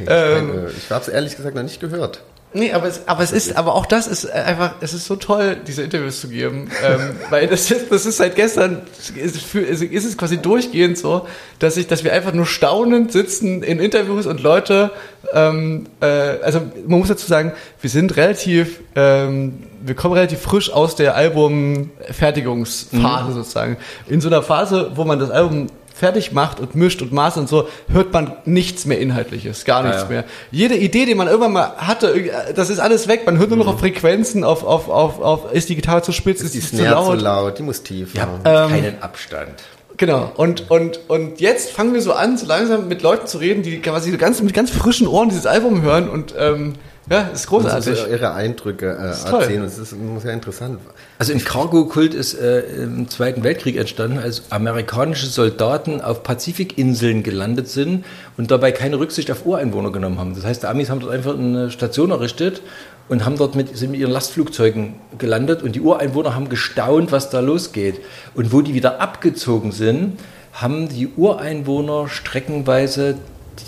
ich 0.00 0.08
Ähm. 0.08 0.48
meine, 0.48 0.70
ich 0.76 0.90
habe 0.90 1.02
es 1.02 1.08
ehrlich 1.08 1.36
gesagt 1.36 1.54
noch 1.54 1.62
nicht 1.62 1.78
gehört. 1.80 2.20
Nee, 2.56 2.72
aber 2.72 2.86
es, 2.86 3.08
aber 3.08 3.24
es 3.24 3.32
ist, 3.32 3.56
aber 3.56 3.74
auch 3.74 3.84
das 3.84 4.06
ist 4.06 4.30
einfach, 4.30 4.76
es 4.80 4.94
ist 4.94 5.06
so 5.06 5.16
toll, 5.16 5.56
diese 5.66 5.82
Interviews 5.82 6.20
zu 6.20 6.28
geben, 6.28 6.70
ähm, 6.86 7.16
weil 7.30 7.48
das 7.48 7.68
ist, 7.68 7.90
das 7.90 8.06
ist 8.06 8.18
seit 8.18 8.36
gestern, 8.36 8.82
ist, 9.16 9.42
für, 9.42 9.58
ist, 9.58 9.82
ist 9.82 10.04
es 10.04 10.16
quasi 10.16 10.38
durchgehend 10.38 10.96
so, 10.96 11.26
dass 11.58 11.76
ich, 11.76 11.88
dass 11.88 12.04
wir 12.04 12.12
einfach 12.12 12.32
nur 12.32 12.46
staunend 12.46 13.10
sitzen 13.10 13.64
in 13.64 13.80
Interviews 13.80 14.26
und 14.26 14.40
Leute, 14.40 14.92
ähm, 15.32 15.86
äh, 16.00 16.06
also 16.06 16.60
man 16.86 17.00
muss 17.00 17.08
dazu 17.08 17.26
sagen, 17.26 17.54
wir 17.80 17.90
sind 17.90 18.16
relativ, 18.16 18.78
ähm, 18.94 19.64
wir 19.82 19.96
kommen 19.96 20.14
relativ 20.14 20.38
frisch 20.38 20.72
aus 20.72 20.94
der 20.94 21.16
Albumfertigungsphase 21.16 23.32
sozusagen. 23.32 23.78
In 24.06 24.20
so 24.20 24.28
einer 24.28 24.42
Phase, 24.42 24.92
wo 24.94 25.04
man 25.04 25.18
das 25.18 25.30
Album 25.30 25.66
fertig 25.94 26.32
macht 26.32 26.58
und 26.58 26.74
mischt 26.74 27.00
und 27.02 27.12
maßt 27.12 27.38
und 27.38 27.48
so, 27.48 27.68
hört 27.88 28.12
man 28.12 28.32
nichts 28.44 28.84
mehr 28.84 28.98
Inhaltliches, 28.98 29.64
gar 29.64 29.84
nichts 29.84 30.02
ja. 30.02 30.08
mehr. 30.08 30.24
Jede 30.50 30.74
Idee, 30.74 31.06
die 31.06 31.14
man 31.14 31.28
irgendwann 31.28 31.52
mal 31.52 31.72
hatte, 31.76 32.30
das 32.54 32.68
ist 32.68 32.80
alles 32.80 33.06
weg. 33.06 33.22
Man 33.24 33.38
hört 33.38 33.50
nur 33.50 33.58
noch 33.58 33.68
auf 33.68 33.78
Frequenzen, 33.78 34.42
auf, 34.42 34.64
auf, 34.64 34.88
auf, 34.88 35.20
auf 35.20 35.52
ist 35.52 35.68
die 35.68 35.76
Gitarre 35.76 36.02
zu 36.02 36.10
spitz, 36.10 36.40
ist, 36.42 36.54
Die 36.54 36.60
die 36.60 36.66
zu 36.66 36.84
laut. 36.84 37.18
zu 37.18 37.24
laut, 37.24 37.58
die 37.58 37.62
muss 37.62 37.84
tief. 37.84 38.18
Haben. 38.18 38.40
habt 38.44 38.70
keinen 38.70 39.00
Abstand. 39.02 39.62
Genau. 39.96 40.32
Und, 40.36 40.68
und, 40.70 41.00
und 41.08 41.40
jetzt 41.40 41.70
fangen 41.70 41.94
wir 41.94 42.02
so 42.02 42.12
an, 42.12 42.36
so 42.36 42.46
langsam 42.46 42.88
mit 42.88 43.02
Leuten 43.02 43.28
zu 43.28 43.38
reden, 43.38 43.62
die 43.62 43.80
quasi 43.80 44.10
so 44.10 44.18
ganz, 44.18 44.42
mit 44.42 44.52
ganz 44.52 44.70
frischen 44.70 45.06
Ohren 45.06 45.28
dieses 45.28 45.46
Album 45.46 45.82
hören 45.82 46.08
und 46.08 46.34
ähm, 46.36 46.74
ja, 47.10 47.22
ist 47.22 47.50
Und 47.50 47.62
so 47.62 47.68
großartig. 47.68 48.06
ihre 48.10 48.32
Eindrücke 48.34 48.90
äh, 48.92 49.28
toll. 49.28 49.42
erzählen. 49.42 49.62
Das 49.62 49.78
ist 49.78 49.96
muss 49.96 50.24
ja 50.24 50.30
interessant. 50.30 50.80
Also 51.18 51.32
ein 51.32 51.44
Cargo-Kult 51.44 52.14
ist 52.14 52.34
äh, 52.34 52.60
im 52.82 53.08
Zweiten 53.08 53.44
Weltkrieg 53.44 53.76
entstanden, 53.76 54.18
als 54.18 54.44
amerikanische 54.50 55.26
Soldaten 55.26 56.00
auf 56.00 56.22
Pazifikinseln 56.22 57.22
gelandet 57.22 57.68
sind 57.68 58.04
und 58.36 58.50
dabei 58.50 58.72
keine 58.72 58.98
Rücksicht 58.98 59.30
auf 59.30 59.44
Ureinwohner 59.44 59.92
genommen 59.92 60.18
haben. 60.18 60.34
Das 60.34 60.44
heißt, 60.44 60.62
die 60.62 60.66
Amis 60.66 60.90
haben 60.90 61.00
dort 61.00 61.12
einfach 61.12 61.34
eine 61.34 61.70
Station 61.70 62.10
errichtet 62.10 62.62
und 63.08 63.24
haben 63.24 63.36
dort 63.36 63.54
mit, 63.54 63.76
sind 63.76 63.90
mit 63.90 64.00
ihren 64.00 64.10
Lastflugzeugen 64.10 64.94
gelandet 65.18 65.62
und 65.62 65.76
die 65.76 65.80
Ureinwohner 65.80 66.34
haben 66.34 66.48
gestaunt, 66.48 67.12
was 67.12 67.30
da 67.30 67.40
losgeht. 67.40 68.00
Und 68.34 68.52
wo 68.52 68.62
die 68.62 68.74
wieder 68.74 69.00
abgezogen 69.00 69.72
sind, 69.72 70.18
haben 70.54 70.88
die 70.88 71.08
Ureinwohner 71.08 72.08
streckenweise 72.08 73.16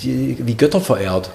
die, 0.03 0.39
wie 0.41 0.55
Götter 0.57 0.81
verehrt. 0.81 1.31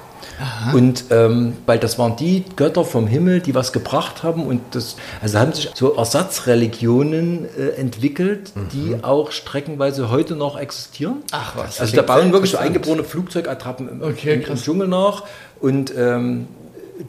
Und 0.74 1.06
ähm, 1.12 1.54
weil 1.66 1.78
das 1.80 2.00
waren 2.00 2.16
die 2.16 2.44
Götter 2.56 2.84
vom 2.86 3.08
Himmel, 3.08 3.42
die 3.42 3.54
was 3.56 3.72
gebracht 3.74 4.24
haben 4.24 4.46
und 4.46 4.62
das, 4.72 4.96
also 5.22 5.40
haben 5.40 5.54
sich 5.54 5.70
so 5.74 5.96
Ersatzreligionen 5.96 7.46
äh, 7.58 7.80
entwickelt, 7.80 8.52
die 8.74 9.04
auch 9.04 9.32
streckenweise 9.32 10.10
heute 10.10 10.36
noch 10.36 10.58
existieren. 10.60 11.18
Ach 11.32 11.56
was. 11.56 11.80
Also 11.80 11.96
da 11.96 12.02
bauen 12.02 12.32
wirklich 12.32 12.52
so 12.52 12.58
eingeborene 12.58 13.04
Flugzeugattrappen 13.04 13.90
im, 13.90 14.02
Okay, 14.02 14.36
im, 14.36 14.42
im. 14.42 14.56
Dschungel 14.56 14.88
nach. 14.88 15.24
Und 15.60 15.94
ähm, 15.96 16.48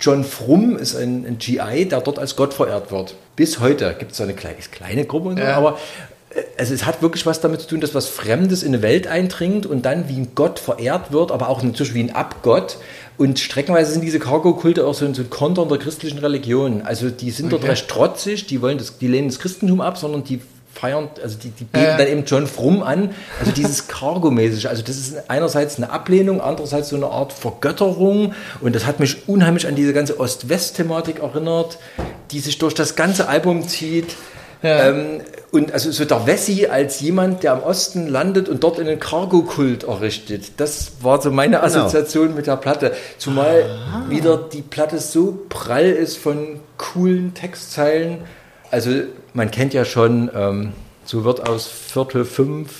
John 0.00 0.24
Frum 0.24 0.76
ist 0.76 0.94
ein, 0.94 1.24
ein 1.26 1.38
GI, 1.38 1.86
der 1.88 2.00
dort 2.00 2.18
als 2.18 2.36
Gott 2.36 2.54
verehrt 2.54 2.90
wird. 2.90 3.14
Bis 3.36 3.60
heute 3.60 3.94
gibt 3.98 4.12
es 4.12 4.18
so 4.18 4.22
eine 4.24 4.34
kleine, 4.34 4.56
kleine 4.70 5.04
Gruppe, 5.04 5.28
und 5.30 5.36
so, 5.38 5.42
Ja. 5.44 5.56
aber 5.56 5.78
äh, 6.34 6.40
also 6.58 6.72
es 6.74 6.86
hat 6.86 7.02
wirklich 7.02 7.26
was 7.26 7.40
damit 7.40 7.60
zu 7.62 7.68
tun, 7.68 7.80
dass 7.80 7.94
was 7.94 8.08
Fremdes 8.08 8.62
in 8.62 8.68
eine 8.74 8.82
Welt 8.82 9.06
eindringt 9.06 9.66
und 9.66 9.84
dann 9.84 10.08
wie 10.08 10.16
ein 10.16 10.28
Gott 10.34 10.58
verehrt 10.58 11.12
wird, 11.12 11.30
aber 11.30 11.48
auch 11.48 11.62
natürlich 11.62 11.94
wie 11.94 12.02
ein 12.02 12.14
Abgott. 12.14 12.78
Und 13.18 13.38
streckenweise 13.38 13.92
sind 13.92 14.02
diese 14.02 14.18
Cargo-Kulte 14.18 14.86
auch 14.86 14.94
so 14.94 15.04
ein, 15.04 15.14
so 15.14 15.22
ein 15.22 15.30
Kontern 15.30 15.68
der 15.68 15.78
christlichen 15.78 16.18
Religion. 16.18 16.82
Also 16.82 17.10
die 17.10 17.30
sind 17.30 17.52
dort 17.52 17.62
Okay. 17.62 17.70
recht 17.70 17.88
trotzig, 17.88 18.46
die 18.46 18.60
wollen 18.62 18.78
das, 18.78 18.98
die 18.98 19.06
lehnen 19.06 19.28
das 19.28 19.38
Christentum 19.38 19.80
ab, 19.80 19.98
sondern 19.98 20.24
die 20.24 20.40
feiern, 20.74 21.10
also 21.22 21.36
die, 21.38 21.50
die 21.50 21.64
beten 21.64 21.84
Ja. 21.84 21.96
dann 21.98 22.08
eben 22.08 22.24
John 22.24 22.46
Frum 22.46 22.82
an. 22.82 23.10
Also 23.38 23.52
dieses 23.52 23.86
Cargo-mäßige. 23.88 24.66
Also 24.66 24.82
das 24.82 24.96
ist 24.96 25.14
einerseits 25.28 25.76
eine 25.76 25.90
Ablehnung, 25.90 26.40
andererseits 26.40 26.88
so 26.88 26.96
eine 26.96 27.06
Art 27.06 27.32
Vergötterung. 27.32 28.32
Und 28.62 28.74
das 28.74 28.86
hat 28.86 28.98
mich 28.98 29.28
unheimlich 29.28 29.66
an 29.66 29.74
diese 29.74 29.92
ganze 29.92 30.18
Ost-West-Thematik 30.18 31.18
erinnert, 31.20 31.78
die 32.30 32.40
sich 32.40 32.58
durch 32.58 32.72
das 32.74 32.96
ganze 32.96 33.28
Album 33.28 33.68
zieht. 33.68 34.16
Ja. 34.62 34.88
Ähm, 34.88 35.20
und 35.50 35.72
also 35.72 35.90
so 35.90 36.04
der 36.04 36.26
Wessi 36.26 36.66
als 36.66 37.00
jemand, 37.00 37.42
der 37.42 37.52
am 37.52 37.62
Osten 37.62 38.08
landet 38.08 38.48
und 38.48 38.62
dort 38.64 38.80
einen 38.80 38.98
Cargo-Kult 38.98 39.84
errichtet. 39.84 40.52
Das 40.58 40.92
war 41.02 41.20
so 41.20 41.30
meine 41.30 41.56
Genau. 41.56 41.66
Assoziation 41.66 42.34
mit 42.34 42.46
der 42.46 42.56
Platte. 42.56 42.92
Zumal 43.18 43.64
wieder 44.08 44.36
die 44.38 44.62
Platte 44.62 44.98
so 44.98 45.38
prall 45.48 45.90
ist 45.90 46.16
von 46.16 46.60
coolen 46.78 47.34
Textzeilen. 47.34 48.18
Also 48.70 48.90
man 49.34 49.50
kennt 49.50 49.74
ja 49.74 49.84
schon, 49.84 50.30
ähm, 50.34 50.72
so 51.04 51.24
wird 51.24 51.46
aus 51.46 51.66
Viertel 51.66 52.24
fünf, 52.24 52.70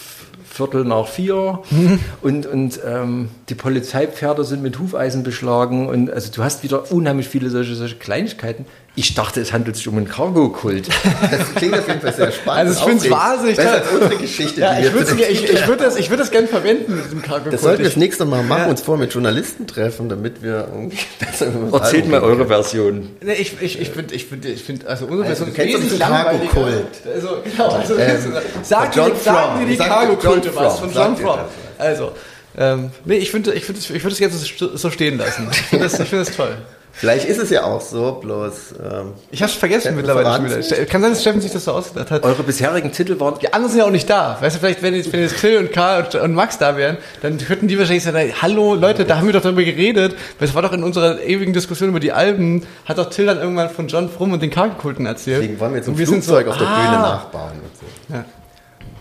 Viertel 0.49 0.85
nach 0.85 1.07
vier 1.09 1.61
und, 2.23 2.47
und 2.47 2.81
ähm, 2.87 3.29
die 3.49 3.55
Polizeipferde 3.55 4.45
sind 4.45 4.63
mit 4.63 4.79
Hufeisen 4.79 5.23
beschlagen 5.23 5.89
und 5.89 6.11
also 6.11 6.31
du 6.31 6.43
hast 6.43 6.63
wieder 6.63 6.91
unheimlich 6.93 7.29
viele 7.29 7.51
solche, 7.51 7.75
solche 7.75 7.97
Kleinigkeiten. 7.97 8.67
Ich 8.95 9.15
dachte, 9.15 9.41
es 9.41 9.55
handelt 9.55 9.75
sich 9.75 9.89
um 9.89 9.97
einen 9.97 10.07
Cargo-Kult. 10.07 10.87
Das 11.31 11.55
klingt 11.55 11.79
auf 11.79 11.89
jeden 11.89 12.03
Fall 12.03 12.13
sehr 12.13 12.31
spannend. 12.31 12.69
Also 12.69 12.73
ich 12.79 12.85
find's 12.85 13.05
aufregend. 13.11 13.19
wahnsinnig 13.19 13.57
toll. 13.57 13.67
als 13.67 13.89
unsere 13.91 14.17
Geschichte. 14.17 14.61
Ja, 14.61 14.75
die 14.75 14.81
ich 14.81 14.85
wir 14.93 15.09
würde 15.09 15.23
ich, 15.31 15.51
ich 15.51 15.67
würd 15.67 15.81
das, 15.81 15.97
ich 15.97 16.11
würd 16.11 16.21
das 16.21 16.31
gerne 16.31 16.47
verwenden 16.47 16.97
mit 16.97 17.05
diesem 17.07 17.23
Cargo 17.23 17.49
Das 17.49 17.63
sollten 17.63 17.79
wir 17.79 17.87
das 17.87 17.97
nächste 17.97 18.27
Mal 18.27 18.43
machen, 18.43 18.69
uns 18.69 18.83
vor 18.83 18.99
mit 18.99 19.15
Journalisten 19.15 19.67
treffen, 19.67 20.11
damit 20.11 20.43
wir 20.43 20.69
irgendwie 20.71 20.99
besser 21.19 21.47
das 21.71 21.81
Erzählt 21.81 22.09
mal 22.11 22.21
eure 22.21 22.37
können. 22.37 22.49
Version. 22.49 23.09
Nee, 23.23 23.33
ich 23.33 23.63
ich, 23.63 23.81
ich 23.81 23.89
finde, 23.89 24.15
ich 24.15 24.27
find, 24.27 24.45
ich 24.45 24.63
find, 24.63 24.87
also 24.87 25.07
unsere 25.07 25.27
Also, 25.27 25.47
Version 25.47 25.49
du 25.49 25.55
kennst 25.55 25.75
doch 25.75 25.81
wesentlich. 25.81 26.09
Cargo-Kult. 26.09 26.87
Also, 27.15 27.29
genau, 27.45 27.69
also, 27.69 27.97
Ähm, 27.97 28.33
sag 28.63 28.93
dir, 28.93 29.01
sagen 29.05 29.15
dir 29.15 29.15
Fromm. 29.23 29.69
die 29.69 29.77
Cargo-Kulte 29.79 30.49
John 30.49 30.57
was 30.57 30.79
Fromm. 30.79 30.91
von 30.93 31.03
John 31.03 31.17
Fromm. 31.17 31.39
das. 31.79 31.87
Also, 31.87 32.13
ähm, 32.59 32.91
nee, 33.07 33.17
ich 33.17 33.31
finde, 33.31 33.55
ich 33.55 33.65
finde, 33.65 33.81
ich 33.81 33.89
würde 33.91 34.11
das 34.11 34.19
jetzt 34.19 34.59
so 34.59 34.91
stehen 34.91 35.17
lassen. 35.17 35.49
Ich 35.51 35.63
finde 35.63 35.85
das, 35.87 35.99
ich 35.99 36.09
finde 36.11 36.27
das 36.27 36.37
toll. 36.37 36.59
Vielleicht 36.95 37.27
ist 37.27 37.39
es 37.39 37.49
ja 37.51 37.65
auch 37.65 37.81
so, 37.81 38.13
bloß 38.21 38.75
ähm, 38.85 39.13
Ich 39.31 39.43
habe 39.43 39.51
es 39.51 39.57
vergessen 39.57 39.97
mittlerweile 39.97 40.35
schon 40.37 40.45
wieder. 40.45 40.85
Kann 40.85 41.01
sein, 41.01 41.13
dass 41.13 41.23
Steffen 41.23 41.41
sich 41.41 41.51
das 41.51 41.65
so 41.65 41.73
ausgedacht 41.73 42.11
hat. 42.11 42.23
Eure 42.23 42.43
bisherigen 42.43 42.93
Titel 42.93 43.19
waren 43.19 43.39
Die 43.41 43.53
anderen 43.53 43.71
sind 43.71 43.79
ja 43.79 43.87
auch 43.87 43.91
nicht 43.91 44.09
da. 44.09 44.37
Weißt 44.41 44.57
du, 44.57 44.61
vielleicht, 44.61 44.83
wenn 44.83 44.95
jetzt, 44.95 45.11
wenn 45.13 45.21
jetzt 45.21 45.39
Till 45.41 45.57
und 45.57 45.73
Karl 45.73 46.05
und, 46.05 46.15
und 46.15 46.35
Max 46.35 46.59
da 46.59 46.77
wären, 46.77 46.99
dann 47.23 47.39
hätten 47.39 47.67
die 47.67 47.79
wahrscheinlich 47.79 48.05
sagen, 48.05 48.33
hallo 48.41 48.75
Leute, 48.75 49.07
da 49.07 49.17
haben 49.17 49.27
wir 49.27 49.33
doch 49.33 49.41
darüber 49.41 49.65
geredet. 49.65 50.15
Weil 50.39 50.49
es 50.49 50.55
war 50.55 50.63
doch 50.63 50.73
in 50.73 50.85
unserer 50.85 51.23
ewigen 51.23 51.55
Diskussion 51.55 51.89
über 51.89 52.01
die 52.01 52.13
Alben, 52.13 52.67
hat 52.85 52.99
doch 52.99 53.09
Till 53.09 53.27
dann 53.27 53.39
irgendwann 53.39 53.71
von 53.71 53.89
John 53.89 54.11
Frum 54.11 54.33
und 54.33 54.43
den 54.43 54.51
Kargenkulten 54.51 55.07
erzählt. 55.07 55.43
deswegen 55.43 55.61
wollen 55.61 55.73
wir 55.73 55.79
jetzt 55.79 55.89
ein 55.89 55.97
wir 55.97 56.07
sind 56.07 56.23
Flugzeug 56.23 56.47
so, 56.47 56.53
auf 56.53 56.59
der 56.59 56.69
ah. 56.69 56.77
Bühne 56.77 57.03
nachbauen. 57.03 57.53
Und 57.53 57.77
so. 58.09 58.15
Ja. 58.15 58.25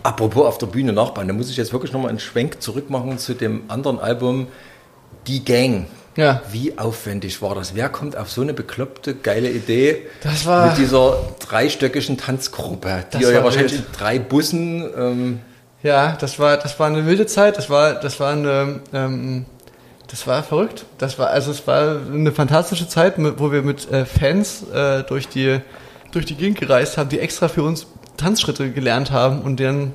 Apropos 0.03 0.45
auf 0.45 0.57
der 0.57 0.67
Bühne 0.67 0.93
nachbauen, 0.93 1.27
da 1.27 1.33
muss 1.33 1.49
ich 1.49 1.57
jetzt 1.57 1.73
wirklich 1.73 1.91
nochmal 1.91 2.09
einen 2.09 2.19
Schwenk 2.19 2.61
zurück 2.61 2.89
machen 2.89 3.17
zu 3.17 3.33
dem 3.33 3.63
anderen 3.67 3.99
Album, 3.99 4.47
Die 5.27 5.43
Gang. 5.43 5.87
Ja. 6.17 6.41
Wie 6.51 6.77
aufwendig 6.77 7.41
war 7.41 7.55
das? 7.55 7.73
Wer 7.75 7.87
kommt 7.89 8.17
auf 8.17 8.29
so 8.29 8.41
eine 8.41 8.53
bekloppte, 8.53 9.15
geile 9.15 9.49
Idee 9.49 10.07
Das 10.23 10.45
war- 10.45 10.67
mit 10.67 10.77
dieser 10.77 11.17
dreistöckigen 11.39 12.17
Tanzgruppe, 12.17 13.05
die 13.13 13.21
ihr 13.23 13.31
ja 13.31 13.43
wahrscheinlich 13.43 13.73
wild. 13.73 13.85
in 13.85 13.91
drei 13.97 14.19
Bussen, 14.19 14.89
ähm, 14.97 15.39
Ja, 15.83 16.15
das 16.19 16.37
war, 16.37 16.57
das 16.57 16.79
war 16.79 16.87
eine 16.87 17.05
wilde 17.07 17.25
Zeit. 17.25 17.57
Das 17.57 17.69
war, 17.69 17.95
das 17.95 18.19
war 18.19 18.33
eine, 18.33 18.81
ähm, 18.93 19.45
das 20.09 20.27
war 20.27 20.43
verrückt. 20.43 20.85
Das 20.99 21.17
war, 21.17 21.29
also 21.31 21.49
es 21.49 21.65
war 21.65 21.95
eine 22.13 22.31
fantastische 22.31 22.87
Zeit, 22.87 23.15
wo 23.17 23.51
wir 23.51 23.63
mit 23.63 23.89
äh, 23.91 24.05
Fans 24.05 24.63
äh, 24.71 25.01
durch 25.03 25.27
die, 25.27 25.59
durch 26.11 26.25
die 26.25 26.35
Gegend 26.35 26.59
gereist 26.59 26.97
haben, 26.99 27.09
die 27.09 27.19
extra 27.19 27.47
für 27.47 27.63
uns 27.63 27.87
Tanzschritte 28.17 28.69
gelernt 28.71 29.09
haben 29.11 29.41
und 29.41 29.59
dann 29.59 29.93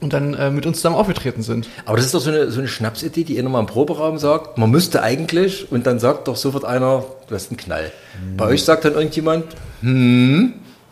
und 0.00 0.12
dann 0.12 0.34
äh, 0.34 0.50
mit 0.50 0.66
uns 0.66 0.76
zusammen 0.78 0.96
aufgetreten 0.96 1.42
sind. 1.42 1.68
Aber 1.84 1.96
das 1.96 2.06
ist 2.06 2.14
doch 2.14 2.20
so 2.20 2.30
eine, 2.30 2.50
so 2.50 2.58
eine 2.60 2.68
Schnapsidee, 2.68 3.24
die 3.24 3.38
einer 3.38 3.48
mal 3.48 3.60
im 3.60 3.66
Proberaum 3.66 4.18
sagt, 4.18 4.58
man 4.58 4.70
müsste 4.70 5.02
eigentlich, 5.02 5.70
und 5.72 5.86
dann 5.86 5.98
sagt 5.98 6.28
doch 6.28 6.36
sofort 6.36 6.64
einer, 6.64 7.04
du 7.28 7.34
hast 7.34 7.50
einen 7.50 7.56
Knall. 7.56 7.90
Bei 8.36 8.46
euch 8.46 8.62
sagt 8.64 8.84
dann 8.84 8.94
irgendjemand, 8.94 9.44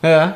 Ja, 0.01 0.35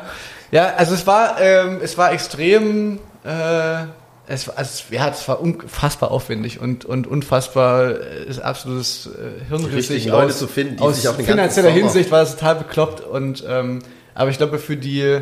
ja, 0.52 0.74
also 0.76 0.94
es 0.94 1.06
war, 1.06 1.40
ähm, 1.40 1.78
es 1.82 1.96
war 1.96 2.12
extrem, 2.12 2.98
äh, 3.24 3.84
es, 4.26 4.48
war- 4.48 4.58
also, 4.58 4.82
ja, 4.90 5.08
es 5.08 5.26
war 5.28 5.40
unfassbar 5.40 6.10
aufwendig 6.10 6.60
und, 6.60 6.84
und 6.84 7.06
unfassbar, 7.06 7.90
äh, 8.00 8.24
ist 8.28 8.40
absolutes 8.40 9.06
äh, 9.06 9.44
Hirnrissig. 9.48 9.76
richtigen 9.90 10.10
Leute 10.10 10.34
zu 10.34 10.46
finden, 10.48 10.76
die 10.76 10.82
aus 10.82 10.96
sich 10.96 11.08
auch 11.08 11.16
den 11.16 11.26
finanzieller 11.26 11.70
Hinsicht 11.70 12.10
war 12.10 12.22
es 12.22 12.32
total 12.36 12.56
bekloppt 12.56 13.00
und, 13.00 13.44
ähm, 13.48 13.80
aber 14.14 14.30
ich 14.30 14.38
glaube 14.38 14.58
für 14.58 14.76
die, 14.76 15.20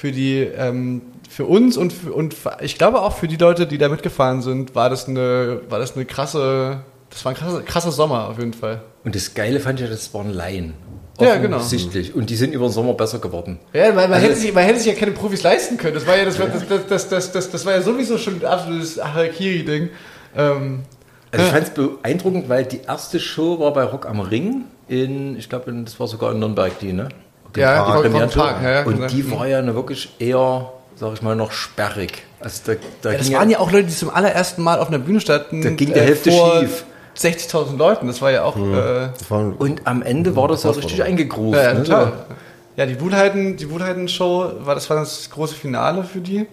für 0.00 0.12
die, 0.12 0.38
ähm, 0.38 1.02
für 1.28 1.44
uns 1.44 1.76
und, 1.76 1.92
für, 1.92 2.12
und 2.12 2.34
ich 2.62 2.78
glaube 2.78 3.02
auch 3.02 3.14
für 3.14 3.28
die 3.28 3.36
Leute, 3.36 3.66
die 3.66 3.76
da 3.76 3.90
mitgefahren 3.90 4.40
sind, 4.40 4.74
war 4.74 4.88
das 4.88 5.06
eine, 5.08 5.60
war 5.68 5.78
das 5.78 5.94
eine 5.94 6.06
krasse, 6.06 6.80
das 7.10 7.22
war 7.26 7.32
ein 7.32 7.36
krasser, 7.36 7.60
krasser 7.60 7.92
Sommer 7.92 8.28
auf 8.28 8.38
jeden 8.38 8.54
Fall. 8.54 8.80
und 9.04 9.14
das 9.14 9.34
Geile 9.34 9.60
fand 9.60 9.78
ich, 9.78 9.90
das 9.90 10.14
waren 10.14 10.30
Laien. 10.32 10.72
Ja, 11.20 11.36
genau. 11.36 11.58
Offensichtlich. 11.58 12.14
Und 12.14 12.30
die 12.30 12.36
sind 12.36 12.54
über 12.54 12.66
den 12.66 12.72
Sommer 12.72 12.94
besser 12.94 13.18
geworden. 13.18 13.58
Ja, 13.74 13.94
weil 13.94 14.08
man, 14.08 14.14
Also 14.14 14.26
hätte 14.28 14.36
sich, 14.36 14.54
man 14.54 14.64
hätte 14.64 14.78
sich 14.78 14.86
ja 14.90 14.98
keine 14.98 15.12
Profis 15.12 15.42
leisten 15.42 15.76
können. 15.76 15.92
Das 15.92 16.06
war 16.06 16.16
ja, 16.16 16.24
das, 16.24 16.38
war, 16.38 16.46
das, 16.46 16.66
das, 16.66 16.86
das, 16.86 17.08
das, 17.10 17.32
das, 17.32 17.50
das 17.50 17.66
war 17.66 17.74
ja 17.74 17.82
sowieso 17.82 18.16
schon 18.16 18.36
ein 18.40 18.46
absolutes 18.46 18.96
Harakiri-Ding. 19.04 19.90
Ähm, 20.34 20.84
Also 21.30 21.44
ich 21.44 21.52
fand 21.52 21.64
es 21.68 21.74
beeindruckend, 21.74 22.48
weil 22.48 22.64
die 22.64 22.80
erste 22.88 23.20
Show 23.20 23.58
war 23.60 23.74
bei 23.74 23.84
Rock 23.84 24.06
am 24.06 24.20
Ring 24.20 24.64
in, 24.88 25.36
ich 25.36 25.50
glaube, 25.50 25.70
das 25.84 26.00
war 26.00 26.06
sogar 26.08 26.32
in 26.32 26.38
Nürnberg 26.38 26.78
die, 26.78 26.94
ne? 26.94 27.10
Ja, 27.56 27.82
Park, 27.82 27.96
die 27.96 28.02
Premierenshow. 28.08 28.40
Park, 28.40 28.62
ja, 28.62 28.70
ja, 28.70 28.82
und 28.84 28.94
genau. 28.96 29.06
die 29.08 29.30
war 29.30 29.46
ja 29.46 29.58
eine 29.58 29.74
wirklich 29.74 30.14
eher, 30.18 30.70
sag 30.96 31.12
ich 31.14 31.22
mal, 31.22 31.34
noch 31.36 31.52
sperrig. 31.52 32.22
Also 32.40 32.62
da, 32.66 32.72
da 33.02 33.12
Ja, 33.12 33.18
das 33.18 33.32
waren 33.32 33.50
ja 33.50 33.58
auch 33.58 33.70
Leute, 33.70 33.88
die 33.88 33.94
zum 33.94 34.10
allerersten 34.10 34.62
Mal 34.62 34.78
auf 34.78 34.88
einer 34.88 34.98
Bühne 34.98 35.20
standen. 35.20 35.62
Da 35.62 35.70
ging 35.70 35.92
die 35.92 36.00
Hälfte 36.00 36.30
vor 36.32 36.60
schief. 36.60 36.84
60.000 37.18 37.76
Leuten. 37.76 38.06
Das 38.06 38.22
war 38.22 38.30
ja 38.30 38.44
auch. 38.44 38.56
Äh, 38.56 39.10
war 39.28 39.40
ein- 39.40 39.52
Und 39.54 39.86
am 39.86 40.02
Ende 40.02 40.36
war 40.36 40.48
das 40.48 40.62
ja 40.62 40.70
richtig 40.70 41.02
eingegroovt. 41.02 41.56
ja, 41.56 41.62
ja, 41.64 41.74
ne? 41.74 41.82
total. 41.82 42.12
Ja, 42.76 42.86
die 42.86 42.98
Wohlheiten, 43.00 43.56
die 43.56 43.68
Wohlheiten-Show 43.70 44.52
war 44.60 44.74
das 44.74 44.88
war 44.88 44.96
das 44.98 45.28
große 45.28 45.54
Finale 45.54 46.04
für 46.04 46.20
die. 46.20 46.46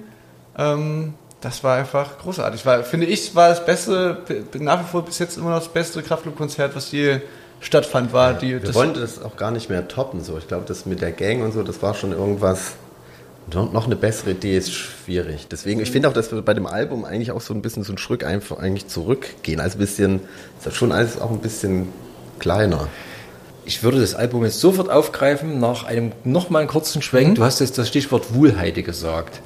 Ähm, 0.58 1.14
das 1.40 1.64
war 1.64 1.78
einfach 1.78 2.18
großartig. 2.18 2.66
War, 2.66 2.84
finde 2.84 3.06
ich, 3.06 3.34
war 3.36 3.50
das 3.50 3.64
beste, 3.64 4.18
nach 4.60 4.80
wie 4.82 4.88
vor 4.90 5.06
bis 5.06 5.20
jetzt 5.20 5.38
immer 5.38 5.52
noch 5.52 5.60
das 5.60 5.68
beste 5.70 6.02
Kraftclub-Konzert, 6.02 6.76
was 6.76 6.92
je 6.92 7.20
stattfand, 7.60 8.14
war 8.14 8.34
die. 8.34 8.54
Wir 8.54 8.60
das, 8.60 8.76
wollen 8.76 8.94
das 8.94 9.22
auch 9.22 9.38
gar 9.38 9.52
nicht 9.52 9.70
mehr 9.70 9.88
toppen. 9.88 10.24
So. 10.24 10.38
Ich 10.38 10.48
glaube, 10.48 10.66
das 10.68 10.86
mit 10.86 11.02
der 11.02 11.12
Gang 11.12 11.44
und 11.44 11.54
so, 11.54 11.64
das 11.64 11.82
war 11.82 11.94
schon 11.94 12.12
irgendwas. 12.12 12.74
Noch 13.54 13.86
eine 13.86 13.96
bessere 13.96 14.32
Idee 14.32 14.58
ist 14.58 14.74
schwierig. 14.74 15.48
Deswegen, 15.50 15.80
ich 15.80 15.90
finde 15.90 16.10
auch, 16.10 16.14
dass 16.14 16.34
wir 16.34 16.42
bei 16.42 16.54
dem 16.54 16.68
Album 16.68 17.06
eigentlich 17.06 17.32
auch 17.32 17.40
so 17.40 17.54
ein 17.54 17.62
bisschen 17.62 17.84
so 17.84 17.94
einen 17.94 17.98
Schritt 17.98 18.26
einfach 18.26 18.58
eigentlich 18.58 18.88
zurückgehen. 18.88 19.62
Also 19.62 19.78
ein 19.78 19.80
bisschen, 19.80 20.16
ist 20.58 20.66
das 20.66 20.76
schon 20.76 20.92
alles 20.92 21.18
auch 21.18 21.32
ein 21.32 21.40
bisschen 21.40 21.88
kleiner. 22.40 22.90
Ich 23.64 23.84
würde 23.84 24.02
das 24.02 24.16
Album 24.16 24.44
jetzt 24.44 24.60
sofort 24.60 24.90
aufgreifen, 24.90 25.62
nach 25.62 25.86
einem 25.86 26.12
nochmal 26.26 26.64
einen 26.64 26.70
kurzen 26.70 27.02
Schwenk. 27.02 27.36
Du 27.36 27.44
hast 27.46 27.62
jetzt 27.62 27.78
das 27.78 27.88
Stichwort 27.88 28.34
Wohlheide 28.34 28.84
gesagt. 28.84 29.42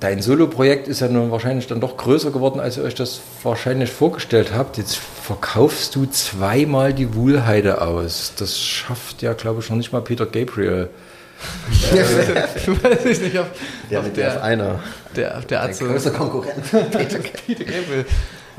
Dein 0.00 0.22
Solo-Projekt 0.22 0.86
ist 0.86 1.00
ja 1.00 1.08
nun 1.08 1.32
wahrscheinlich 1.32 1.66
dann 1.66 1.80
doch 1.80 1.96
größer 1.96 2.30
geworden, 2.30 2.60
als 2.60 2.76
ihr 2.76 2.84
euch 2.84 2.94
das 2.94 3.20
wahrscheinlich 3.42 3.90
vorgestellt 3.90 4.52
habt. 4.54 4.78
Jetzt 4.78 4.96
verkaufst 4.96 5.96
du 5.96 6.06
zweimal 6.06 6.92
die 6.94 7.16
Wohlheide 7.16 7.80
aus. 7.82 8.32
Das 8.38 8.58
schafft 8.60 9.22
ja, 9.22 9.32
glaube 9.32 9.60
ich, 9.60 9.68
noch 9.70 9.76
nicht 9.76 9.92
mal 9.92 10.00
Peter 10.02 10.26
Gabriel. 10.26 10.88
weiß 11.92 13.04
ich 13.06 13.20
nicht, 13.20 13.38
auf, 13.38 13.46
Ja, 13.90 13.98
auf 14.00 14.04
mit 14.06 14.16
der 14.16 14.28
auf 14.28 14.34
der, 14.34 14.44
einer. 14.44 14.80
der, 15.16 15.38
auf 15.38 15.46
der 15.46 15.62
Art 15.62 15.74
so. 15.74 15.86
Konkurrent. 16.10 16.62
Peter, 16.70 17.18
Peter 17.18 17.64
Gabriel. 17.64 18.06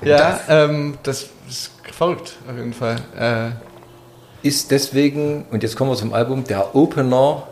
Ja, 0.04 0.40
ähm, 0.48 0.98
das 1.04 1.28
ist 1.48 1.72
verrückt, 1.98 2.34
auf 2.50 2.56
jeden 2.58 2.74
Fall. 2.74 2.98
Äh, 3.18 4.48
Ist 4.48 4.72
deswegen, 4.72 5.46
und 5.52 5.64
jetzt 5.64 5.76
kommen 5.76 5.92
wir 5.92 5.98
zum 5.98 6.14
Album, 6.14 6.46
der 6.46 6.76
Opener 6.76 7.48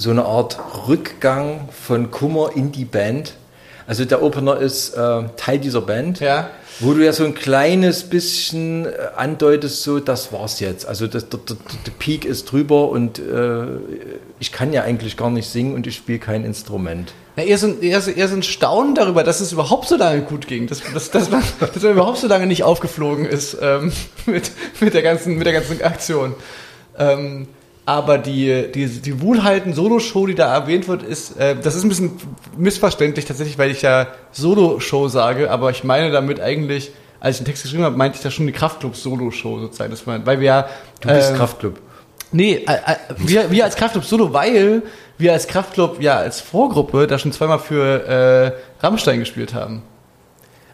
so 0.00 0.08
eine 0.10 0.24
Art 0.24 0.58
Rückgang 0.88 1.68
von 1.70 2.10
Kummer 2.10 2.52
in 2.54 2.72
die 2.72 2.86
Band. 2.86 3.34
Also 3.86 4.06
der 4.06 4.22
Opener 4.22 4.56
ist 4.58 4.94
äh, 4.94 5.24
Teil 5.36 5.58
dieser 5.58 5.82
Band. 5.82 6.20
Ja. 6.20 6.48
Wo 6.78 6.94
du 6.94 7.04
ja 7.04 7.12
so 7.12 7.24
ein 7.24 7.34
kleines 7.34 8.04
bisschen 8.04 8.86
äh, 8.86 8.92
andeutest, 9.16 9.82
so, 9.82 10.00
das 10.00 10.32
war's 10.32 10.58
jetzt. 10.60 10.86
Also 10.86 11.06
das, 11.06 11.28
der, 11.28 11.40
der, 11.40 11.56
der 11.84 11.92
Peak 11.98 12.24
ist 12.24 12.50
drüber 12.50 12.88
und 12.88 13.18
äh, 13.18 13.64
ich 14.38 14.52
kann 14.52 14.72
ja 14.72 14.84
eigentlich 14.84 15.18
gar 15.18 15.28
nicht 15.28 15.50
singen 15.50 15.74
und 15.74 15.86
ich 15.86 15.96
spiele 15.96 16.18
kein 16.18 16.44
Instrument. 16.46 17.12
Ja, 17.36 17.42
eher, 17.42 17.58
so, 17.58 17.66
ein- 17.66 17.82
eher, 17.82 18.00
so, 18.00 18.10
eher 18.10 18.28
so 18.28 18.36
ein 18.36 18.42
Staunen 18.42 18.94
darüber, 18.94 19.22
dass 19.22 19.40
es 19.42 19.52
überhaupt 19.52 19.86
so 19.88 19.96
lange 19.96 20.22
gut 20.22 20.46
ging, 20.46 20.66
dass, 20.66 20.80
dass, 20.94 21.10
dass, 21.10 21.30
man, 21.30 21.42
dass 21.60 21.82
man 21.82 21.92
überhaupt 21.92 22.16
so 22.16 22.26
lange 22.26 22.46
nicht 22.46 22.62
aufgeflogen 22.62 23.26
ist 23.26 23.58
ähm, 23.60 23.92
mit, 24.26 24.50
mit, 24.80 24.94
der 24.94 25.02
ganzen, 25.02 25.36
mit 25.36 25.46
der 25.46 25.52
ganzen 25.52 25.82
Aktion. 25.82 26.34
Ähm, 26.96 27.48
aber 27.90 28.18
die, 28.18 28.70
die, 28.72 28.86
die 28.86 29.20
Wohlhalten-Solo-Show, 29.20 30.28
die 30.28 30.36
da 30.36 30.54
erwähnt 30.54 30.86
wird, 30.86 31.02
ist, 31.02 31.36
äh, 31.36 31.56
das 31.60 31.74
ist 31.74 31.82
ein 31.82 31.88
bisschen 31.88 32.12
missverständlich 32.56 33.24
tatsächlich, 33.24 33.58
weil 33.58 33.72
ich 33.72 33.82
ja 33.82 34.06
Solo-Show 34.30 35.08
sage, 35.08 35.50
aber 35.50 35.72
ich 35.72 35.82
meine 35.82 36.12
damit 36.12 36.38
eigentlich, 36.38 36.92
als 37.18 37.34
ich 37.34 37.42
den 37.42 37.46
Text 37.46 37.64
geschrieben 37.64 37.82
habe, 37.82 37.96
meinte 37.96 38.16
ich 38.16 38.22
da 38.22 38.30
schon 38.30 38.46
die 38.46 38.52
Kraftclub-Solo-Show 38.52 39.58
sozusagen. 39.58 39.90
Das 39.90 40.06
war, 40.06 40.24
weil 40.24 40.38
wir 40.38 40.46
ja, 40.46 40.68
Du 41.00 41.08
bist 41.08 41.30
ähm, 41.30 41.36
Kraftclub. 41.36 41.80
Nee, 42.30 42.64
äh, 42.64 42.74
äh, 42.74 42.96
wir, 43.16 43.50
wir 43.50 43.64
als 43.64 43.74
Kraftclub 43.74 44.04
Solo, 44.04 44.32
weil 44.32 44.84
wir 45.18 45.32
als 45.32 45.48
Kraftclub 45.48 46.00
ja 46.00 46.16
als 46.16 46.40
Vorgruppe 46.40 47.08
da 47.08 47.18
schon 47.18 47.32
zweimal 47.32 47.58
für 47.58 48.06
äh, 48.06 48.84
Rammstein 48.86 49.18
gespielt 49.18 49.52
haben. 49.52 49.82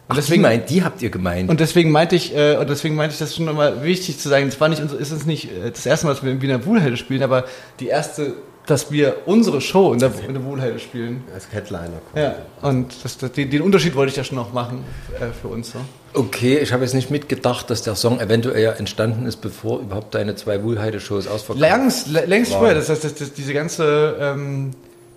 Und 0.09 0.15
Und 0.15 0.17
deswegen 0.17 0.41
deswegen, 0.43 0.59
mein, 0.61 0.65
die 0.67 0.83
habt 0.83 1.01
ihr 1.01 1.09
gemeint. 1.09 1.49
und 1.49 1.59
deswegen 1.59 1.91
meinte 1.91 2.15
ich, 2.15 2.33
äh, 2.35 2.55
und 2.55 2.69
deswegen 2.69 2.95
meinte 2.95 3.13
ich 3.13 3.19
das 3.19 3.35
schon 3.35 3.45
nochmal 3.45 3.83
wichtig 3.83 4.17
zu 4.19 4.29
sagen, 4.29 4.45
das 4.45 4.59
war 4.61 4.69
nicht, 4.69 4.81
ist 4.81 5.11
es 5.11 5.25
nicht 5.25 5.51
äh, 5.51 5.69
das 5.71 5.85
erste 5.85 6.05
Mal, 6.07 6.13
dass 6.13 6.23
wir 6.23 6.31
in 6.31 6.41
Wiener 6.41 6.65
Wohlhelde 6.65 6.95
spielen, 6.95 7.23
aber 7.23 7.43
die 7.81 7.87
erste, 7.87 8.33
dass 8.67 8.89
wir 8.89 9.17
unsere 9.25 9.59
Show 9.59 9.91
in 9.91 9.99
der, 9.99 10.11
in 10.25 10.33
der 10.33 10.43
Wohlhelde 10.45 10.79
spielen. 10.79 11.23
Als 11.33 11.47
Headliner. 11.51 11.99
Ja, 12.15 12.35
und 12.61 12.93
das, 13.03 13.17
das, 13.17 13.33
den, 13.33 13.49
den 13.49 13.61
Unterschied 13.61 13.95
wollte 13.95 14.11
ich 14.11 14.15
ja 14.17 14.23
schon 14.23 14.37
noch 14.37 14.53
machen 14.53 14.83
äh, 15.19 15.25
für 15.41 15.49
uns. 15.49 15.71
So. 15.71 15.79
Okay, 16.13 16.57
ich 16.57 16.71
habe 16.71 16.83
jetzt 16.83 16.93
nicht 16.95 17.11
mitgedacht, 17.11 17.69
dass 17.69 17.81
der 17.81 17.95
Song 17.95 18.19
eventuell 18.21 18.63
ja 18.63 18.71
entstanden 18.71 19.25
ist, 19.25 19.37
bevor 19.41 19.79
überhaupt 19.81 20.15
deine 20.15 20.35
zwei 20.35 20.63
Wohlheide-Shows 20.63 21.27
ausverkauft 21.27 21.59
Längst, 21.59 22.07
lä- 22.07 22.25
längst 22.25 22.53
vorher, 22.53 22.75
das 22.75 22.87
heißt, 22.89 23.03
das, 23.03 23.15
das, 23.15 23.33
diese 23.33 23.53
ganze, 23.53 24.15
ähm, 24.21 24.71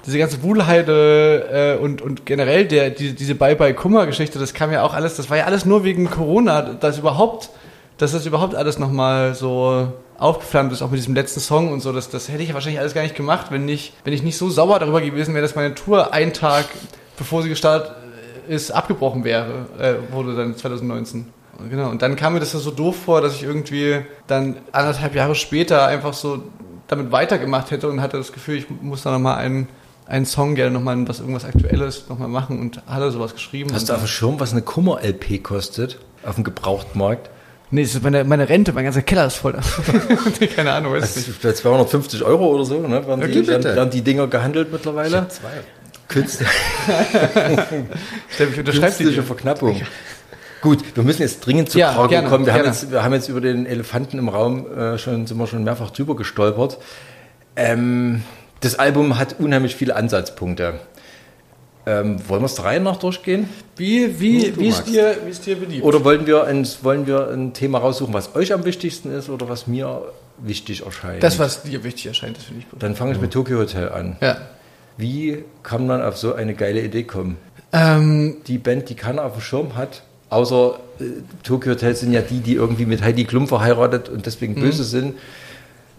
diese 0.07 0.19
ganze 0.19 0.43
Wuhlheide 0.43 1.77
äh, 1.79 1.83
und, 1.83 2.03
und 2.03 2.27
generell 2.27 2.67
der, 2.67 2.91
die, 2.91 3.15
diese 3.15 3.35
Bye-Bye-Kummer-Geschichte, 3.35 4.39
das 4.39 4.55
kam 4.55 4.73
ja 4.73 4.83
auch 4.83 4.95
alles, 4.95 5.17
das 5.17 5.31
war 5.31 5.37
ja 5.37 5.45
alles 5.45 5.65
nur 5.65 5.85
wegen 5.85 6.11
Corona, 6.11 6.63
dass 6.63 6.99
überhaupt, 6.99 7.51
dass 7.99 8.13
das 8.13 8.27
überhaupt 8.27 8.55
alles 8.55 8.79
nochmal 8.79 9.35
so 9.35 9.93
aufgeflammt 10.19 10.73
ist, 10.73 10.83
auch 10.83 10.91
mit 10.91 10.99
diesem 10.99 11.15
letzten 11.15 11.41
Song 11.41 11.73
und 11.73 11.81
so, 11.81 11.93
das, 11.93 12.11
das 12.11 12.29
hätte 12.29 12.43
ich 12.43 12.49
ja 12.49 12.55
wahrscheinlich 12.55 12.81
alles 12.81 12.95
gar 12.95 13.03
nicht 13.03 13.17
gemacht, 13.17 13.47
wenn 13.51 13.65
nicht, 13.65 13.95
wenn 14.05 14.13
ich 14.13 14.23
nicht 14.23 14.37
so 14.37 14.51
sauer 14.51 14.79
darüber 14.79 15.01
gewesen 15.01 15.35
wäre, 15.35 15.43
dass 15.43 15.55
meine 15.55 15.75
Tour 15.75 16.13
einen 16.13 16.33
Tag, 16.33 16.67
bevor 17.17 17.43
sie 17.43 17.49
gestartet 17.49 17.93
ist, 18.49 18.71
abgebrochen 18.71 19.25
wäre, 19.25 19.67
äh, 19.79 20.13
wurde 20.13 20.35
dann 20.35 20.57
2019. 20.57 21.27
Und 21.59 21.71
Genau, 21.71 21.91
und 21.91 22.03
dann 22.03 22.17
kam 22.17 22.33
mir 22.33 22.41
das 22.41 22.53
ja 22.53 22.59
so 22.59 22.71
doof 22.71 22.97
vor, 23.05 23.21
dass 23.21 23.35
ich 23.35 23.43
irgendwie 23.43 24.01
dann 24.27 24.57
anderthalb 24.73 25.15
Jahre 25.15 25.35
später 25.35 25.87
einfach 25.87 26.15
so 26.15 26.43
damit 26.89 27.13
weitergemacht 27.13 27.71
hätte 27.71 27.89
und 27.89 28.01
hatte 28.01 28.17
das 28.17 28.33
Gefühl, 28.33 28.57
ich 28.57 28.67
muss 28.69 29.03
da 29.03 29.13
nochmal 29.13 29.37
einen, 29.37 29.69
einen 30.07 30.27
Song 30.27 30.55
gerne 30.55 30.71
nochmal 30.73 30.97
was 31.09 31.21
irgendwas 31.21 31.45
Aktuelles 31.45 32.05
nochmal 32.09 32.29
machen 32.29 32.59
und 32.61 32.83
hatte 32.87 33.11
sowas 33.11 33.35
geschrieben. 33.35 33.71
Hast 33.73 33.89
du 33.89 33.93
auf 33.93 34.01
dem 34.01 34.09
Schirm, 34.09 34.41
was 34.41 34.53
eine 34.53 34.63
Kummer-LP 34.63 35.43
kostet? 35.43 35.99
Auf 36.25 36.35
dem 36.35 36.45
Gebrauchtmarkt? 36.45 37.31
Nee, 37.73 37.83
das 37.83 37.95
ist 37.95 38.03
meine, 38.03 38.25
meine 38.25 38.49
Rente, 38.49 38.73
mein 38.73 38.83
ganzer 38.85 39.03
Keller 39.03 39.27
ist 39.27 39.37
voll. 39.37 39.57
Keine 40.57 40.73
Ahnung, 40.73 40.93
weiß 40.93 41.03
Das 41.03 41.17
nicht. 41.17 41.29
ist 41.29 41.41
bei 41.43 41.53
250 41.53 42.25
Euro 42.25 42.49
oder 42.49 42.65
so, 42.65 42.81
ne? 42.81 43.07
Werden, 43.07 43.23
Okay, 43.23 43.31
die, 43.43 43.47
werden, 43.47 43.63
werden 43.65 43.91
die 43.91 44.03
Dinger 44.03 44.27
gehandelt 44.27 44.73
mittlerweile? 44.73 45.29
Zwei. 45.29 45.49
Künstler, 46.09 46.49
unterschreibt 47.59 48.67
die. 48.67 48.81
künstliche 49.05 49.23
Verknappung. 49.23 49.81
Gut, 50.61 50.81
wir 50.97 51.05
müssen 51.05 51.23
jetzt 51.23 51.47
dringend 51.47 51.71
zu 51.71 51.79
Ja, 51.79 51.93
Kragen 51.95 52.09
gerne, 52.09 52.29
kommen. 52.29 52.47
Wir 52.47 52.53
haben, 52.55 52.65
jetzt, 52.65 52.91
wir 52.91 53.03
haben 53.05 53.15
jetzt 53.15 53.29
über 53.29 53.41
den 53.41 53.65
Elefanten 53.65 54.19
im 54.19 54.29
Raum 54.29 54.67
äh, 54.77 54.99
schon, 54.99 55.27
sind 55.29 55.39
wir 55.39 55.47
schon 55.47 55.63
mehrfach 55.65 55.91
drüber 55.91 56.17
gestolpert. 56.17 56.79
Ähm, 57.57 58.23
das 58.61 58.79
Album 58.79 59.19
hat 59.19 59.37
unheimlich 59.39 59.77
viele 59.77 59.97
Ansatzpunkte. 59.97 60.75
Ähm, 61.87 62.21
wollen 62.29 62.43
wir 62.43 62.47
es 62.47 62.55
der 62.57 62.67
Reihe 62.67 62.81
nach 62.81 62.99
durchgehen? 62.99 63.49
Wie, 63.77 64.21
wie, 64.21 64.51
Du 64.51 64.61
wie, 64.61 64.69
ist 64.69 64.85
dir, 64.85 65.17
wie 65.25 65.31
ist 65.31 65.47
dir 65.47 65.57
beliebt? 65.57 65.83
Oder 65.83 66.05
wollen 66.05 66.27
wir, 66.27 66.45
ein, 66.45 66.69
wollen 66.83 67.07
wir 67.07 67.31
ein 67.31 67.55
Thema 67.55 67.79
raussuchen, 67.79 68.13
was 68.13 68.35
euch 68.37 68.53
am 68.53 68.65
wichtigsten 68.67 69.11
ist 69.13 69.31
oder 69.31 69.49
was 69.49 69.67
mir 69.67 70.03
wichtig 70.39 70.85
erscheint? 70.85 71.23
das, 71.23 71.39
was 71.39 71.63
dir 71.63 71.83
wichtig 71.83 72.07
erscheint, 72.07 72.37
das 72.37 72.45
finde 72.45 72.61
ich 72.61 72.71
gut. 72.71 72.83
Dann 72.83 72.95
fange 72.95 73.13
ich 73.13 73.21
mit 73.21 73.33
Tokyo 73.33 73.59
Hotel 73.59 73.89
an. 73.89 74.17
Ja. 74.21 74.37
Wie 74.99 75.45
kann 75.63 75.87
man 75.87 76.03
auf 76.03 76.19
so 76.19 76.35
eine 76.35 76.55
geile 76.55 76.83
Idee 76.83 77.05
kommen? 77.05 77.39
Ähm, 77.73 78.37
Die 78.47 78.59
Band, 78.59 78.91
die 78.91 78.95
keiner 78.95 79.25
auf 79.25 79.33
dem 79.33 79.41
Schirm 79.41 79.75
hat, 79.77 80.03
außer 80.29 80.79
äh, 81.01 81.05
Tokyo 81.43 81.73
Hotel 81.73 81.95
sind 81.95 82.13
ja 82.13 82.21
die, 82.21 82.41
die 82.41 82.55
irgendwie 82.55 82.85
mit 82.85 83.03
Heidi 83.03 83.25
Klum 83.25 83.49
verheiratet 83.49 84.11
und 84.11 84.27
deswegen 84.27 84.55
böse 84.55 84.85
sind. 84.85 85.15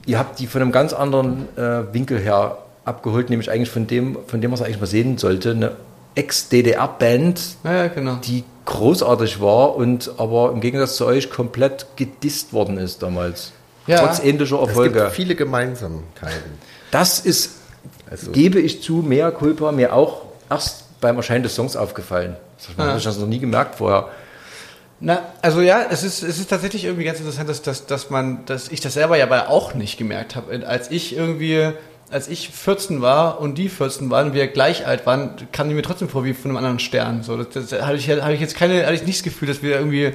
Ihr 0.05 0.17
habt 0.19 0.39
die 0.39 0.47
von 0.47 0.61
einem 0.61 0.71
ganz 0.71 0.93
anderen 0.93 1.47
äh, 1.57 1.93
Winkel 1.93 2.19
her 2.19 2.57
abgeholt, 2.85 3.29
nämlich 3.29 3.51
eigentlich 3.51 3.69
von 3.69 3.85
dem, 3.87 4.17
von 4.27 4.41
dem 4.41 4.51
man 4.51 4.59
es 4.59 4.65
eigentlich 4.65 4.79
mal 4.79 4.87
sehen 4.87 5.17
sollte. 5.17 5.51
Eine 5.51 5.71
Ex-DDR-Band, 6.15 7.39
Ja, 7.63 7.73
ja, 7.73 7.87
genau. 7.87 8.15
die 8.23 8.43
großartig 8.65 9.41
war 9.41 9.75
und 9.75 10.11
aber 10.17 10.51
im 10.51 10.61
Gegensatz 10.61 10.95
zu 10.95 11.05
euch 11.05 11.29
komplett 11.29 11.85
gedisst 11.95 12.53
worden 12.53 12.77
ist 12.77 13.01
damals. 13.03 13.51
Ja. 13.87 13.99
Trotz 14.05 14.19
ähnlicher 14.23 14.61
Es 14.61 14.69
Erfolge. 14.69 14.99
gibt 14.99 15.11
viele 15.13 15.35
Gemeinsamkeiten. 15.35 16.51
Das 16.91 17.19
ist, 17.19 17.51
Also- 18.09 18.31
gebe 18.31 18.59
ich 18.59 18.81
zu, 18.81 18.95
mehr 18.97 19.31
Culpa, 19.31 19.71
mir 19.71 19.93
auch 19.93 20.23
erst 20.49 20.99
beim 21.01 21.17
Erscheinen 21.17 21.43
des 21.43 21.55
Songs 21.55 21.75
aufgefallen. 21.75 22.35
Das 22.57 22.69
habe 22.77 22.89
Ja. 22.91 22.97
ich 22.97 23.03
das 23.03 23.17
noch 23.17 23.27
nie 23.27 23.39
gemerkt 23.39 23.75
vorher. 23.75 24.09
Na, 25.03 25.19
also 25.41 25.61
ja, 25.61 25.83
es 25.89 26.03
ist, 26.03 26.21
es 26.21 26.37
ist 26.39 26.49
tatsächlich 26.51 26.85
irgendwie 26.85 27.05
ganz 27.05 27.19
interessant, 27.19 27.49
dass, 27.49 27.63
dass, 27.63 27.87
dass 27.87 28.09
man, 28.11 28.45
dass 28.45 28.69
ich 28.69 28.81
das 28.81 28.93
selber 28.93 29.17
ja 29.17 29.25
aber 29.25 29.49
auch 29.49 29.73
nicht 29.73 29.97
gemerkt 29.97 30.35
habe. 30.35 30.65
Als 30.67 30.91
ich 30.91 31.15
irgendwie, 31.17 31.71
als 32.11 32.27
ich 32.27 32.49
14 32.49 33.01
war 33.01 33.41
und 33.41 33.57
die 33.57 33.67
14 33.67 34.11
waren, 34.11 34.33
wir 34.33 34.45
gleich 34.47 34.85
alt 34.85 35.07
waren, 35.07 35.31
kam 35.51 35.69
die 35.69 35.73
mir 35.75 35.81
trotzdem 35.81 36.07
vor 36.07 36.23
wie 36.23 36.33
von 36.33 36.51
einem 36.51 36.57
anderen 36.57 36.77
Stern. 36.79 37.23
So, 37.23 37.35
das, 37.41 37.69
das 37.69 37.81
hatte 37.81 37.97
ich, 37.97 38.09
hatte 38.11 38.33
ich 38.33 38.41
jetzt 38.41 38.55
keine, 38.55 38.83
hatte 38.83 38.93
ich 38.93 39.03
nicht 39.03 39.19
das 39.19 39.23
Gefühl, 39.23 39.47
dass 39.47 39.63
wir 39.63 39.75
irgendwie 39.75 40.13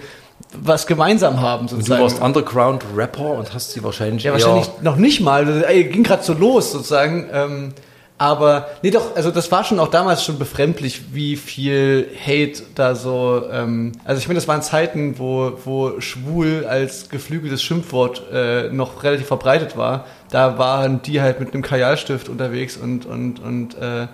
was 0.53 0.87
gemeinsam 0.87 1.40
haben 1.40 1.62
Und 1.62 1.72
du 1.72 1.77
sozusagen. 1.77 2.03
warst 2.03 2.22
Underground-Rapper 2.22 3.31
und 3.31 3.55
hast 3.55 3.72
sie 3.72 3.83
wahrscheinlich 3.83 4.22
Ja, 4.22 4.33
wahrscheinlich 4.33 4.68
noch 4.83 4.96
nicht 4.96 5.20
mal. 5.20 5.64
Ey, 5.64 5.85
ging 5.85 6.05
gerade 6.05 6.22
so 6.22 6.33
los 6.33 6.70
sozusagen. 6.70 7.29
Ähm, 7.33 7.72
aber 8.18 8.68
nee, 8.83 8.90
doch, 8.90 9.14
also 9.14 9.31
das 9.31 9.52
war 9.52 9.62
schon 9.62 9.79
auch 9.79 9.88
damals 9.88 10.24
schon 10.24 10.38
befremdlich, 10.38 11.12
wie 11.12 11.37
viel 11.37 12.09
Hate 12.24 12.62
da 12.74 12.94
so. 12.94 13.42
Ähm, 13.50 13.92
also 14.05 14.18
ich 14.18 14.26
meine, 14.26 14.38
das 14.38 14.48
waren 14.48 14.62
Zeiten, 14.62 15.18
wo, 15.18 15.52
wo 15.64 16.00
schwul 16.00 16.64
als 16.66 17.11
geflügeltes 17.11 17.62
Schimpfwort 17.62 18.22
äh, 18.33 18.70
noch 18.70 19.02
relativ 19.02 19.26
verbreitet 19.26 19.76
war. 19.76 20.07
Da 20.31 20.57
waren 20.57 21.02
die 21.02 21.20
halt 21.20 21.40
mit 21.40 21.52
einem 21.52 21.62
Kajalstift 21.62 22.31
unterwegs 22.31 22.79
und 22.79 23.05
und 23.05 23.38
und 23.38 23.74
äh, 23.74 24.07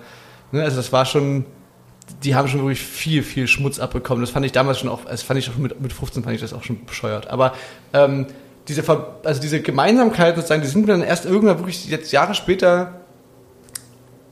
ne, 0.51 0.63
also 0.63 0.75
das 0.77 0.91
war 0.91 1.05
schon. 1.05 1.45
Die 2.25 2.35
haben 2.35 2.49
schon 2.49 2.59
wirklich 2.59 2.81
viel, 2.81 3.23
viel 3.23 3.47
Schmutz 3.47 3.79
abbekommen. 3.79 4.21
Das 4.21 4.31
fand 4.31 4.45
ich 4.45 4.51
damals 4.51 4.79
schon 4.79 4.89
auch, 4.89 5.05
das 5.05 5.23
fand 5.23 5.39
ich 5.39 5.49
auch 5.49 5.55
mit, 5.55 5.79
mit 5.79 5.93
15 5.93 6.23
fand 6.23 6.35
ich 6.35 6.41
das 6.41 6.53
auch 6.53 6.61
schon 6.61 6.85
bescheuert. 6.85 7.27
Aber 7.27 7.53
ähm, 7.93 8.27
diese, 8.67 8.83
also 9.23 9.41
diese 9.41 9.61
Gemeinsamkeit 9.61 10.35
sozusagen, 10.35 10.61
die 10.61 10.67
sind 10.67 10.81
mir 10.81 10.91
dann 10.91 11.01
erst 11.01 11.25
irgendwann 11.25 11.59
wirklich 11.59 11.87
jetzt 11.87 12.11
Jahre 12.11 12.35
später 12.35 13.02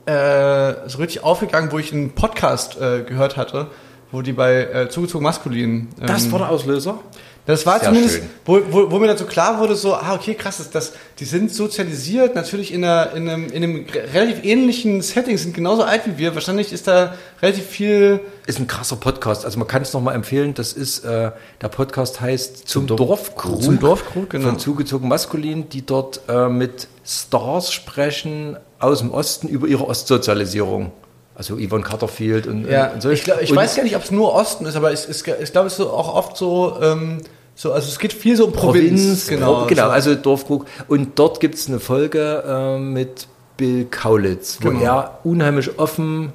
äh, 0.06 0.88
so 0.88 0.98
richtig 0.98 1.22
aufgegangen, 1.22 1.72
wo 1.72 1.78
ich 1.78 1.92
einen 1.92 2.10
Podcast 2.12 2.80
äh, 2.80 3.02
gehört 3.02 3.36
hatte, 3.36 3.68
wo 4.10 4.22
die 4.22 4.32
bei 4.32 4.62
äh, 4.64 4.88
Zugezogen 4.88 5.24
Maskulin. 5.24 5.88
Ähm, 6.00 6.06
Das 6.06 6.30
war 6.30 6.40
der 6.40 6.48
Auslöser? 6.50 6.98
das 7.44 7.66
war 7.66 7.80
Sehr 7.80 7.88
zumindest, 7.88 8.16
schön. 8.18 8.28
wo, 8.44 8.60
wo, 8.70 8.90
wo 8.92 8.98
mir 9.00 9.08
dann 9.08 9.16
so 9.18 9.24
klar 9.24 9.58
wurde, 9.58 9.74
so, 9.74 9.94
ah, 9.94 10.14
okay, 10.14 10.34
krass, 10.34 10.58
das, 10.58 10.70
das, 10.70 10.92
die 11.18 11.24
sind 11.24 11.52
sozialisiert, 11.52 12.36
natürlich 12.36 12.72
in, 12.72 12.84
einer, 12.84 13.12
in, 13.14 13.28
einem, 13.28 13.46
in 13.50 13.64
einem 13.64 13.86
relativ 14.14 14.44
ähnlichen 14.44 15.02
Setting, 15.02 15.36
sind 15.36 15.52
genauso 15.52 15.82
alt 15.82 16.02
wie 16.06 16.18
wir. 16.18 16.34
Wahrscheinlich 16.34 16.72
ist 16.72 16.86
da 16.86 17.14
relativ 17.40 17.66
viel. 17.66 18.20
Ist 18.46 18.60
ein 18.60 18.68
krasser 18.68 18.94
Podcast. 18.94 19.44
Also 19.44 19.58
man 19.58 19.66
kann 19.66 19.82
es 19.82 19.92
nochmal 19.92 20.14
empfehlen. 20.14 20.54
Das 20.54 20.72
ist, 20.72 21.04
äh, 21.04 21.32
der 21.60 21.68
Podcast 21.68 22.20
heißt 22.20 22.68
Zum, 22.68 22.86
Dorfkrug. 22.86 23.60
Zum 23.60 23.80
Dorfkrug, 23.80 24.30
genau. 24.30 24.50
Von 24.50 24.58
zugezogen 24.60 25.08
maskulin, 25.08 25.68
die 25.68 25.84
dort 25.84 26.20
äh, 26.28 26.48
mit 26.48 26.86
Stars 27.04 27.72
sprechen 27.72 28.56
aus 28.82 28.98
dem 29.00 29.10
Osten 29.12 29.48
über 29.48 29.66
ihre 29.66 29.86
Ostsozialisierung. 29.86 30.92
Also 31.34 31.56
Yvonne 31.56 31.82
Carterfield 31.82 32.46
und, 32.46 32.68
Ja, 32.68 32.90
und 32.92 33.02
so. 33.02 33.08
ich, 33.10 33.24
glaub, 33.24 33.40
ich 33.40 33.50
und 33.50 33.56
weiß 33.56 33.74
gar 33.76 33.84
nicht, 33.84 33.96
ob 33.96 34.04
es 34.04 34.10
nur 34.10 34.34
Osten 34.34 34.66
ist, 34.66 34.76
aber 34.76 34.92
ich, 34.92 35.08
ich, 35.08 35.26
ich 35.26 35.52
glaube, 35.52 35.66
es 35.68 35.78
ist 35.78 35.80
auch 35.80 36.14
oft 36.14 36.36
so, 36.36 36.76
ähm, 36.82 37.18
so, 37.54 37.72
also 37.72 37.88
es 37.88 37.98
geht 37.98 38.12
viel 38.12 38.36
so 38.36 38.44
um 38.46 38.52
Provinz. 38.52 39.00
Provinz, 39.00 39.26
genau, 39.28 39.64
genau 39.66 39.86
so. 39.86 39.90
also 39.92 40.14
Dorfkrug. 40.14 40.66
Und 40.88 41.18
dort 41.18 41.40
gibt 41.40 41.54
es 41.54 41.68
eine 41.68 41.80
Folge 41.80 42.44
äh, 42.46 42.78
mit 42.78 43.28
Bill 43.56 43.86
Kaulitz, 43.90 44.58
wo 44.60 44.68
Genau. 44.70 44.82
er 44.82 45.18
unheimlich 45.24 45.78
offen 45.78 46.32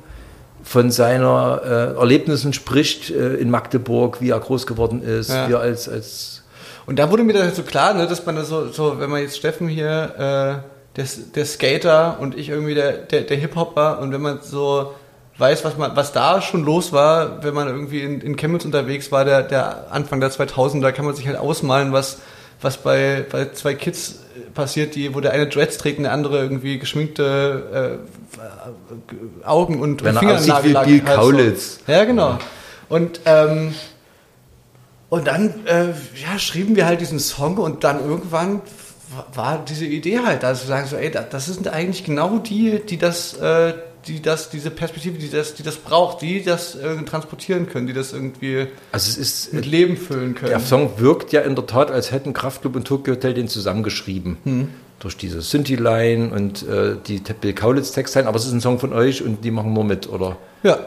von 0.63 0.89
seiner 0.91 1.61
äh, 1.63 1.99
Erlebnissen 1.99 2.51
spricht 2.53 3.11
äh, 3.11 3.35
in 3.35 3.49
Magdeburg, 3.51 4.19
wie 4.19 4.31
er 4.31 4.39
groß 4.39 4.65
geworden 4.67 5.01
ist, 5.03 5.29
Ja. 5.29 5.47
wie 5.47 5.53
er 5.53 5.59
als, 5.59 5.87
als 5.87 6.43
Und 6.87 6.97
da 6.99 7.09
wurde 7.11 7.23
mir 7.23 7.33
dann 7.33 7.53
so 7.53 7.61
klar, 7.63 7.93
ne, 7.93 8.07
dass 8.07 8.25
man 8.25 8.35
da 8.35 8.43
so, 8.43 8.69
so, 8.71 8.99
wenn 8.99 9.09
man 9.11 9.21
jetzt 9.21 9.37
Steffen 9.37 9.67
hier, 9.67 10.63
äh, 10.97 11.05
der, 11.35 11.45
Skater 11.45 12.17
und 12.19 12.37
ich 12.37 12.49
irgendwie 12.49 12.73
der, 12.73 12.93
der, 12.93 13.21
der 13.21 13.37
Hip-Hopper 13.37 13.99
und 13.99 14.11
wenn 14.11 14.21
man 14.21 14.39
so 14.41 14.93
weiß, 15.37 15.63
was 15.63 15.77
man, 15.77 15.95
was 15.95 16.13
da 16.13 16.41
schon 16.41 16.63
los 16.63 16.91
war, 16.91 17.43
wenn 17.43 17.53
man 17.53 17.67
irgendwie 17.67 18.01
in, 18.01 18.21
in 18.21 18.35
Chemnitz 18.35 18.65
unterwegs 18.65 19.11
war, 19.11 19.23
der, 19.23 19.43
der 19.43 19.91
Anfang 19.91 20.19
der 20.19 20.31
2000er, 20.31 20.91
kann 20.91 21.05
man 21.05 21.15
sich 21.15 21.27
halt 21.27 21.37
ausmalen, 21.37 21.93
was, 21.93 22.19
was 22.61 22.77
bei, 22.77 23.25
bei 23.29 23.51
zwei 23.51 23.75
Kids 23.75 24.23
äh, 24.35 24.49
passiert, 24.51 24.95
die, 24.95 25.13
wo 25.13 25.19
der 25.19 25.31
eine 25.31 25.47
Dreads 25.47 25.77
trägt 25.77 25.99
und 25.99 26.03
der 26.03 26.13
andere 26.13 26.39
irgendwie 26.41 26.79
geschminkte 26.79 27.99
äh, 29.43 29.47
Augen 29.47 29.79
und 29.79 30.01
er 30.01 30.13
Fingernagel 30.13 30.75
wie 30.85 30.99
Bill 30.99 31.01
Kaulitz. 31.01 31.79
Ja, 31.87 32.05
genau. 32.05 32.39
Und 32.89 33.21
ähm, 33.25 33.73
und 35.09 35.27
dann 35.27 35.65
äh, 35.65 35.87
ja, 36.21 36.37
schrieben 36.37 36.75
wir 36.75 36.85
halt 36.85 36.99
diesen 36.99 37.19
Song 37.19 37.57
und 37.57 37.83
dann 37.83 38.03
irgendwann 38.03 38.61
war 39.33 39.63
diese 39.67 39.85
Idee 39.85 40.19
halt, 40.25 40.43
da 40.43 40.53
zu 40.53 40.67
sagen 40.67 40.87
so, 40.87 40.95
ey, 40.95 41.09
das 41.11 41.45
sind 41.45 41.67
eigentlich 41.67 42.03
genau 42.03 42.39
die, 42.39 42.79
die 42.87 42.97
das, 42.97 43.33
äh, 43.37 43.73
die 44.07 44.21
das, 44.21 44.49
diese 44.49 44.69
Perspektive, 44.69 45.17
die 45.17 45.29
das, 45.29 45.53
die 45.53 45.63
das 45.63 45.75
braucht, 45.77 46.21
die 46.21 46.43
das 46.43 46.75
äh, 46.75 46.95
transportieren 47.03 47.67
können, 47.67 47.87
die 47.87 47.93
das 47.93 48.13
irgendwie 48.13 48.67
also 48.91 49.09
es 49.09 49.17
ist 49.17 49.53
mit 49.53 49.65
Leben 49.65 49.97
füllen 49.97 50.35
können. 50.35 50.49
der 50.51 50.59
Song 50.59 50.91
wirkt 50.97 51.31
ja 51.31 51.41
in 51.41 51.55
der 51.55 51.65
Tat, 51.65 51.91
als 51.91 52.11
hätten 52.11 52.33
Kraftklub 52.33 52.75
und 52.75 52.85
Tokyo 52.87 53.15
Hotel 53.15 53.33
den 53.33 53.47
zusammengeschrieben. 53.47 54.37
Hm. 54.43 54.69
Durch 54.99 55.15
diese 55.15 55.41
Synthi-Line 55.41 56.31
und 56.33 56.67
äh, 56.67 56.95
die 57.05 57.19
Bill 57.39 57.53
Kaulitz-Textline, 57.53 58.27
aber 58.27 58.37
es 58.37 58.45
ist 58.45 58.51
ein 58.53 58.61
Song 58.61 58.79
von 58.79 58.93
euch 58.93 59.21
und 59.23 59.43
die 59.45 59.51
machen 59.51 59.71
nur 59.73 59.83
mit, 59.83 60.09
oder? 60.09 60.37
Ja. 60.63 60.79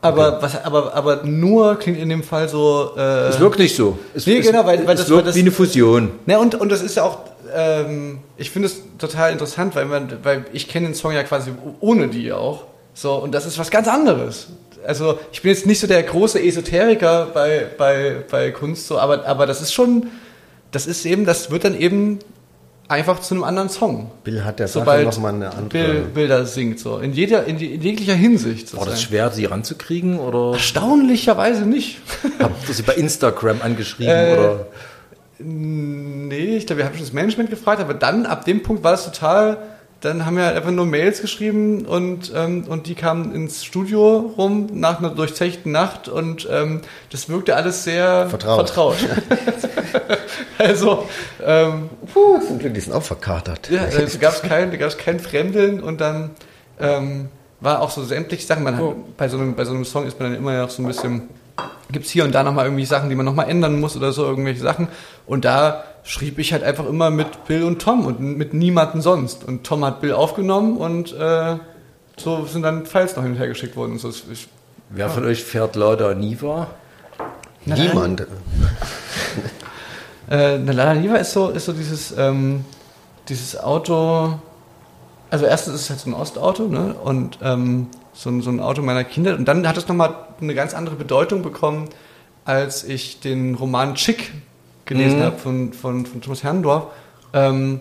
Aber, 0.00 0.42
was, 0.42 0.64
aber, 0.64 0.94
aber 0.94 1.22
nur 1.24 1.76
klingt 1.78 1.98
in 1.98 2.08
dem 2.08 2.22
Fall 2.24 2.48
so. 2.48 2.90
Äh, 2.96 3.28
Es 3.28 3.38
wirkt 3.38 3.58
nicht 3.60 3.76
so. 3.76 3.98
Es, 4.14 4.26
Nee, 4.26 4.40
genau, 4.40 4.64
weil- 4.66 4.84
weil 4.86 4.94
es 4.94 5.02
das- 5.02 5.10
wirkt 5.10 5.18
weil 5.18 5.24
das- 5.26 5.36
wie 5.36 5.40
eine 5.40 5.52
Fusion. 5.52 6.10
Ne, 6.26 6.38
und, 6.40 6.54
und 6.56 6.70
das 6.72 6.82
ist 6.82 6.96
ja 6.96 7.04
auch, 7.04 7.18
ähm, 7.54 8.18
ich 8.36 8.50
finde 8.50 8.66
es 8.66 8.82
total 8.98 9.32
interessant, 9.32 9.74
weil, 9.74 9.86
man, 9.86 10.18
weil 10.22 10.44
ich 10.52 10.68
kenne 10.68 10.88
den 10.88 10.94
Song 10.94 11.12
ja 11.12 11.22
quasi 11.22 11.52
ohne 11.80 12.08
die 12.08 12.32
auch. 12.32 12.64
So, 12.94 13.14
und 13.14 13.32
das 13.32 13.46
ist 13.46 13.58
was 13.58 13.70
ganz 13.70 13.88
anderes. 13.88 14.48
Also 14.86 15.18
ich 15.32 15.42
bin 15.42 15.50
jetzt 15.50 15.66
nicht 15.66 15.80
so 15.80 15.86
der 15.86 16.02
große 16.02 16.42
Esoteriker 16.42 17.28
bei, 17.32 17.66
bei, 17.78 18.16
bei 18.30 18.50
Kunst, 18.50 18.86
so, 18.86 18.98
aber, 18.98 19.24
aber 19.26 19.46
das 19.46 19.62
ist 19.62 19.72
schon, 19.72 20.08
das 20.72 20.86
ist 20.86 21.06
eben, 21.06 21.24
das 21.24 21.50
wird 21.50 21.64
dann 21.64 21.78
eben 21.78 22.18
einfach 22.88 23.20
zu 23.20 23.34
einem 23.34 23.44
anderen 23.44 23.68
Song. 23.68 24.10
Bill 24.24 24.44
hat 24.44 24.58
der 24.58 24.68
Sache 24.68 24.80
Sobald 24.80 25.06
nochmal 25.06 25.34
eine 25.34 25.50
andere. 25.50 25.68
Bill, 25.68 26.00
Bilder 26.14 26.44
singt, 26.46 26.78
so. 26.78 26.98
In 26.98 27.12
jeder, 27.12 27.44
in, 27.46 27.58
in 27.58 27.80
jeglicher 27.80 28.14
Hinsicht. 28.14 28.76
War 28.76 28.84
das 28.84 29.02
schwer, 29.02 29.30
sie 29.30 29.46
ranzukriegen 29.46 30.18
oder 30.18 30.52
Erstaunlicherweise 30.54 31.64
nicht. 31.64 32.00
habt 32.38 32.68
ihr 32.68 32.74
sie 32.74 32.82
bei 32.82 32.94
Instagram 32.94 33.62
angeschrieben? 33.62 34.12
Äh, 34.12 34.36
oder? 34.38 34.66
Nee, 35.38 36.56
ich 36.56 36.66
glaube, 36.66 36.78
wir 36.78 36.86
haben 36.86 36.94
schon 36.94 37.04
das 37.04 37.12
Management 37.12 37.50
gefragt, 37.50 37.80
aber 37.80 37.94
dann, 37.94 38.26
ab 38.26 38.44
dem 38.44 38.62
Punkt 38.62 38.84
war 38.84 38.94
es 38.94 39.04
total, 39.04 39.58
dann 40.02 40.26
haben 40.26 40.36
wir 40.36 40.44
halt 40.44 40.56
einfach 40.56 40.72
nur 40.72 40.84
Mails 40.84 41.20
geschrieben 41.20 41.86
und, 41.86 42.32
ähm, 42.34 42.64
und 42.68 42.88
die 42.88 42.94
kamen 42.94 43.32
ins 43.34 43.64
Studio 43.64 44.32
rum 44.36 44.66
nach 44.72 44.98
einer 44.98 45.10
durchzechten 45.10 45.70
Nacht 45.70 46.08
und 46.08 46.48
ähm, 46.50 46.80
das 47.10 47.28
wirkte 47.28 47.54
alles 47.54 47.84
sehr 47.84 48.28
Vertraut. 48.28 48.68
vertraut. 48.68 48.96
also, 50.58 51.06
ähm, 51.44 51.88
Puh, 52.12 52.40
zum 52.40 52.58
Glück, 52.58 52.74
die 52.74 52.80
sind 52.80 52.92
auch 52.92 53.02
verkatert. 53.02 53.70
ja, 53.70 53.86
da 53.86 54.18
gab 54.18 54.34
es 54.34 54.42
kein, 54.42 54.76
gab's 54.76 54.98
kein 54.98 55.20
Fremdeln 55.20 55.80
und 55.80 56.00
dann 56.00 56.30
ähm, 56.80 57.28
war 57.60 57.80
auch 57.80 57.90
so 57.90 58.02
sämtliche 58.02 58.44
Sachen. 58.44 58.64
Man 58.64 58.76
hat, 58.76 59.16
bei, 59.16 59.28
so 59.28 59.38
einem, 59.38 59.54
bei 59.54 59.64
so 59.64 59.72
einem 59.72 59.84
Song 59.84 60.06
ist 60.06 60.18
man 60.18 60.30
dann 60.30 60.38
immer 60.38 60.60
noch 60.60 60.70
so 60.70 60.82
ein 60.82 60.86
bisschen, 60.88 61.28
gibt 61.90 62.06
es 62.06 62.10
hier 62.10 62.24
und 62.24 62.34
da 62.34 62.42
nochmal 62.42 62.66
irgendwie 62.66 62.84
Sachen, 62.84 63.08
die 63.08 63.14
man 63.14 63.26
nochmal 63.26 63.48
ändern 63.48 63.80
muss 63.80 63.96
oder 63.96 64.12
so, 64.12 64.24
irgendwelche 64.24 64.60
Sachen. 64.60 64.88
Und 65.26 65.44
da 65.44 65.84
schrieb 66.04 66.38
ich 66.38 66.52
halt 66.52 66.62
einfach 66.62 66.86
immer 66.86 67.10
mit 67.10 67.44
Bill 67.46 67.64
und 67.64 67.80
Tom 67.80 68.06
und 68.06 68.20
mit 68.20 68.54
niemandem 68.54 69.00
sonst. 69.00 69.44
Und 69.44 69.64
Tom 69.64 69.84
hat 69.84 70.00
Bill 70.00 70.12
aufgenommen 70.12 70.76
und 70.76 71.12
äh, 71.12 71.56
so 72.16 72.44
sind 72.46 72.62
dann 72.62 72.86
Files 72.86 73.16
noch 73.16 73.22
hin 73.22 73.32
und 73.32 73.38
her 73.38 73.48
geschickt 73.48 73.76
worden. 73.76 73.98
So. 73.98 74.08
Ich, 74.08 74.48
Wer 74.90 75.08
von 75.08 75.24
euch 75.24 75.44
fährt 75.44 75.76
Lada 75.76 76.14
Niva? 76.14 76.68
Niemand. 77.64 78.26
Äh, 80.30 80.54
eine 80.54 80.72
Lada 80.72 80.94
Niva 80.94 81.16
ist 81.16 81.32
so, 81.32 81.50
ist 81.50 81.66
so 81.66 81.72
dieses, 81.72 82.16
ähm, 82.16 82.64
dieses 83.28 83.58
Auto. 83.58 84.38
Also 85.28 85.44
erstens 85.44 85.74
ist 85.74 85.80
es 85.82 85.90
halt 85.90 86.00
so 86.00 86.10
ein 86.10 86.14
Ostauto, 86.14 86.68
ne? 86.68 86.94
Und 86.94 87.38
ähm, 87.42 87.88
so, 88.12 88.30
ein- 88.30 88.42
so 88.42 88.50
ein 88.50 88.60
Auto 88.60 88.82
meiner 88.82 89.04
Kinder. 89.04 89.34
Und 89.36 89.46
dann 89.46 89.66
hat 89.66 89.76
es 89.76 89.88
nochmal 89.88 90.14
eine 90.40 90.54
ganz 90.54 90.74
andere 90.74 90.96
Bedeutung 90.96 91.42
bekommen, 91.42 91.88
als 92.44 92.84
ich 92.84 93.20
den 93.20 93.54
Roman 93.54 93.94
Chick 93.94 94.32
gelesen 94.84 95.20
Mhm. 95.20 95.22
habe 95.24 95.38
von, 95.38 95.72
von, 95.72 96.06
von 96.06 96.20
Thomas 96.20 96.42
Herrendorf, 96.42 96.86
ähm, 97.32 97.80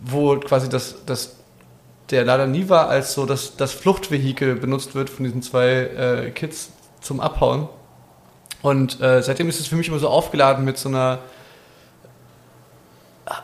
wo 0.00 0.36
quasi 0.38 0.68
das, 0.68 0.96
das 1.06 1.36
der 2.10 2.24
Lada 2.24 2.46
Niva 2.46 2.84
als 2.86 3.14
so 3.14 3.24
das, 3.24 3.56
das 3.56 3.72
Fluchtvehikel 3.72 4.56
benutzt 4.56 4.94
wird 4.94 5.08
von 5.08 5.24
diesen 5.24 5.40
zwei 5.42 5.68
äh, 5.70 6.30
Kids 6.32 6.70
zum 7.00 7.20
Abhauen. 7.20 7.68
Und 8.60 9.00
äh, 9.00 9.22
seitdem 9.22 9.48
ist 9.48 9.60
es 9.60 9.66
für 9.68 9.76
mich 9.76 9.88
immer 9.88 9.98
so 9.98 10.08
aufgeladen 10.08 10.64
mit 10.64 10.76
so 10.76 10.88
einer 10.90 11.20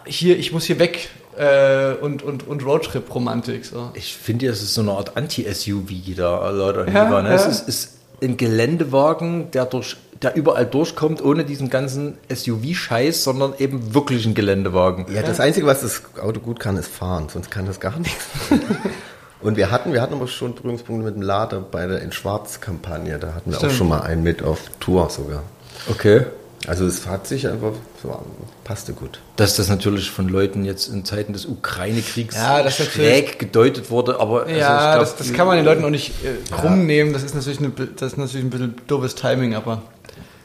hier, 0.05 0.39
ich 0.39 0.53
muss 0.53 0.65
hier 0.65 0.79
weg 0.79 1.09
äh, 1.41 1.95
und, 2.03 2.23
und, 2.23 2.47
und 2.47 2.65
Roadtrip-Romantik. 2.65 3.65
So. 3.65 3.91
Ich 3.95 4.15
finde, 4.15 4.47
es 4.49 4.63
ist 4.63 4.75
so 4.75 4.83
eine 4.83 4.93
Art 4.93 5.17
Anti-SUV 5.17 6.15
da, 6.15 6.51
Leute. 6.51 6.87
Ja, 6.93 7.05
lieber, 7.05 7.23
ne? 7.23 7.31
ja. 7.31 7.35
Es 7.35 7.47
ist, 7.47 7.69
ist 7.69 7.93
ein 8.23 8.37
Geländewagen, 8.37 9.51
der, 9.51 9.65
durch, 9.65 9.97
der 10.21 10.37
überall 10.37 10.67
durchkommt, 10.67 11.25
ohne 11.25 11.45
diesen 11.45 11.71
ganzen 11.71 12.19
SUV-Scheiß, 12.29 13.25
sondern 13.25 13.55
eben 13.59 13.95
wirklich 13.95 14.27
ein 14.27 14.35
Geländewagen. 14.35 15.07
Ja, 15.15 15.23
das 15.23 15.41
Einzige, 15.41 15.67
was 15.67 15.81
das 15.81 16.03
Auto 16.21 16.41
gut 16.41 16.61
kann, 16.61 16.77
ist 16.77 16.89
fahren, 16.89 17.29
sonst 17.33 17.51
kann 17.51 17.65
das 17.65 17.81
gar 17.81 17.99
nichts. 17.99 18.27
Und 19.41 19.57
wir 19.57 19.71
hatten, 19.71 19.95
wir 19.95 20.03
hatten 20.03 20.13
aber 20.13 20.29
schon 20.29 20.55
Berührungspunkte 20.55 21.07
mit 21.07 21.15
dem 21.15 21.23
Lader 21.23 21.61
bei 21.61 21.87
der 21.87 22.03
In 22.03 22.13
Schwarz-Kampagne. 22.13 23.19
Da 23.19 23.33
hatten 23.33 23.51
wir 23.51 23.57
Stimmt. 23.57 23.73
auch 23.73 23.77
schon 23.77 23.89
mal 23.89 24.03
einen 24.03 24.23
mit 24.23 24.43
auf 24.43 24.61
Tour 24.81 25.09
sogar. 25.09 25.45
Okay. 25.89 26.27
Also 26.67 26.87
es 26.87 27.07
hat 27.07 27.27
sich 27.27 27.49
einfach, 27.49 27.73
so, 28.03 28.23
passte 28.65 28.93
gut. 28.93 29.21
Dass 29.37 29.57
das 29.57 29.69
natürlich 29.69 30.11
von 30.11 30.29
Leuten 30.29 30.65
jetzt 30.65 30.89
in 30.89 31.05
Zeiten 31.07 31.33
des 31.33 31.47
Ukraine-Kriegs 31.47 32.37
Ja, 32.37 32.63
das 32.63 32.77
schräg 32.77 33.39
gedeutet 33.39 33.91
wurde, 33.91 34.21
aber 34.21 34.43
also 34.43 34.55
Ja, 34.55 34.91
ich 34.91 34.97
glaub, 34.97 35.01
das, 35.01 35.17
das 35.17 35.33
kann 35.33 35.47
man 35.47 35.57
den 35.57 35.65
Leuten 35.65 35.85
auch 35.85 35.91
nicht 35.91 36.13
äh, 36.23 36.37
krumm 36.55 36.87
nehmen. 36.87 37.15
Das 37.15 37.23
ist, 37.23 37.35
natürlich 37.35 37.61
eine, 37.61 37.71
das 37.71 38.13
ist 38.13 38.19
natürlich 38.19 38.45
ein 38.45 38.51
bisschen 38.51 38.75
doofes 38.87 39.15
Timing, 39.15 39.55
aber 39.55 39.83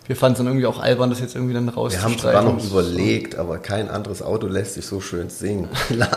wir 0.07 0.15
fanden 0.15 0.33
es 0.33 0.37
dann 0.37 0.47
irgendwie 0.47 0.67
auch 0.67 0.79
albern, 0.79 1.09
das 1.09 1.19
jetzt 1.19 1.33
irgendwie 1.35 1.53
dann 1.55 1.65
Wir 1.65 1.73
rauszustreichen. 1.73 2.19
haben 2.19 2.19
sogar 2.21 2.43
noch 2.43 2.63
überlegt, 2.63 3.35
aber 3.37 3.57
kein 3.57 3.89
anderes 3.89 4.21
Auto 4.21 4.45
lässt 4.47 4.75
sich 4.75 4.85
so 4.85 5.01
schön 5.01 5.29
singen. 5.31 5.67
Lieber. 5.89 6.07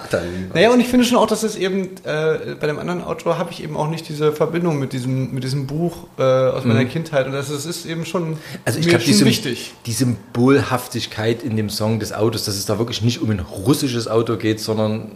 Naja, 0.52 0.70
und 0.72 0.80
ich 0.80 0.88
finde 0.88 1.06
schon 1.06 1.16
auch, 1.16 1.26
dass 1.26 1.42
es 1.42 1.56
eben, 1.56 1.84
äh, 2.04 2.54
bei 2.60 2.66
dem 2.66 2.78
anderen 2.78 3.02
Autor 3.02 3.38
habe 3.38 3.50
ich 3.50 3.62
eben 3.62 3.76
auch 3.78 3.88
nicht 3.88 4.06
diese 4.08 4.32
Verbindung 4.32 4.78
mit 4.78 4.92
diesem, 4.92 5.32
mit 5.32 5.42
diesem 5.42 5.66
Buch 5.66 5.96
äh, 6.18 6.22
aus 6.22 6.64
meiner 6.64 6.84
Kindheit. 6.84 7.26
Und 7.26 7.32
das, 7.32 7.48
ist- 7.48 7.64
ist 7.64 7.86
eben 7.86 8.04
schon, 8.04 8.36
Also 8.66 8.78
ich 8.78 8.84
mir 8.86 8.90
glaube, 8.98 9.04
die, 9.04 9.24
wichtig. 9.24 9.72
die 9.86 9.92
Symbolhaftigkeit 9.92 11.42
in 11.42 11.56
dem 11.56 11.70
Song 11.70 11.98
des 11.98 12.12
Autos, 12.12 12.44
dass 12.44 12.56
es 12.56 12.66
da 12.66 12.78
wirklich 12.78 13.02
nicht 13.02 13.20
um 13.22 13.30
ein 13.30 13.40
russisches 13.40 14.08
Auto 14.08 14.36
geht, 14.36 14.60
sondern 14.60 15.12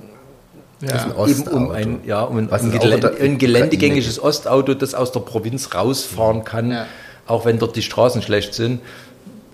Ja. 0.81 0.89
ein 0.95 1.11
eben 1.11 1.13
Ostauto. 1.19 1.57
um 1.57 1.71
ein, 1.71 2.01
ja, 2.07 2.23
um 2.23 2.39
ein, 2.39 2.51
ein, 2.51 2.69
es 2.71 2.75
auch 2.75 2.81
Gelä 2.81 2.95
unter- 2.97 3.13
ein 3.21 3.39
geländegängiges 3.39 4.23
Ostauto, 4.23 4.75
das 4.75 4.95
aus 4.95 5.13
der 5.13 5.21
Provinz 5.21 5.75
rausfahren 5.75 6.45
kann, 6.45 6.71
Ja. 6.71 6.87
Auch 7.27 7.45
wenn 7.45 7.59
dort 7.59 7.77
die 7.77 7.83
Straßen 7.83 8.23
schlecht 8.23 8.55
sind, 8.55 8.81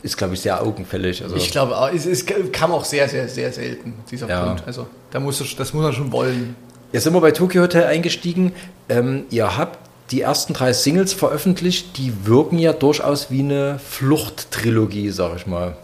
ist, 0.03 0.17
glaube 0.17 0.35
ich, 0.35 0.41
sehr 0.41 0.63
augenfällig. 0.63 1.23
Also, 1.23 1.37
Ich 1.37 1.51
glaube, 1.51 1.77
auch, 1.77 1.91
es, 1.93 2.07
es 2.07 2.25
kam 2.53 2.73
auch 2.73 2.85
sehr, 2.85 3.09
sehr, 3.09 3.29
sehr 3.29 3.53
selten, 3.53 3.95
dieser 4.11 4.29
Ja. 4.29 4.45
Punkt. 4.45 4.63
Also 4.67 4.87
da 5.11 5.21
musst 5.21 5.41
du, 5.41 5.45
das 5.57 5.73
muss 5.75 5.83
man 5.83 5.93
schon 5.93 6.13
wollen. 6.13 6.55
Jetzt 6.93 7.05
sind 7.05 7.13
wir 7.13 7.21
bei 7.21 7.33
Tokyo 7.33 7.63
Hotel 7.63 7.85
eingestiegen. 7.85 8.53
Ähm, 8.89 9.25
ihr 9.31 9.57
habt 9.59 9.79
die 10.11 10.23
ersten 10.23 10.55
drei 10.55 10.73
Singles 10.73 11.13
veröffentlicht, 11.13 11.99
die 11.99 12.13
wirken 12.25 12.59
ja 12.59 12.73
durchaus 12.73 13.31
wie 13.31 13.41
eine 13.41 13.79
Fluchttrilogie, 13.79 15.11
sag 15.11 15.37
ich 15.37 15.47
mal. 15.47 15.77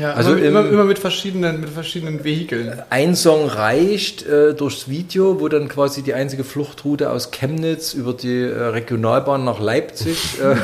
Ja, 0.00 0.12
Also 0.12 0.34
immer, 0.34 0.60
im- 0.60 0.72
immer 0.74 0.84
mit 0.84 0.98
verschiedenen, 0.98 1.60
mit 1.60 1.70
verschiedenen 1.70 2.22
Vehikeln. 2.24 2.82
Ein 2.90 3.16
Song 3.16 3.46
reicht 3.48 4.26
äh, 4.26 4.52
durchs 4.54 4.88
Video, 4.88 5.40
wo 5.40 5.48
dann 5.48 5.68
quasi 5.68 6.02
die 6.02 6.12
einzige 6.12 6.44
Fluchtroute 6.44 7.10
aus 7.10 7.30
Chemnitz 7.30 7.94
über 7.94 8.12
die 8.12 8.42
äh, 8.42 8.52
Regionalbahn 8.62 9.44
nach 9.44 9.58
Leipzig 9.60 10.38
äh, 10.40 10.56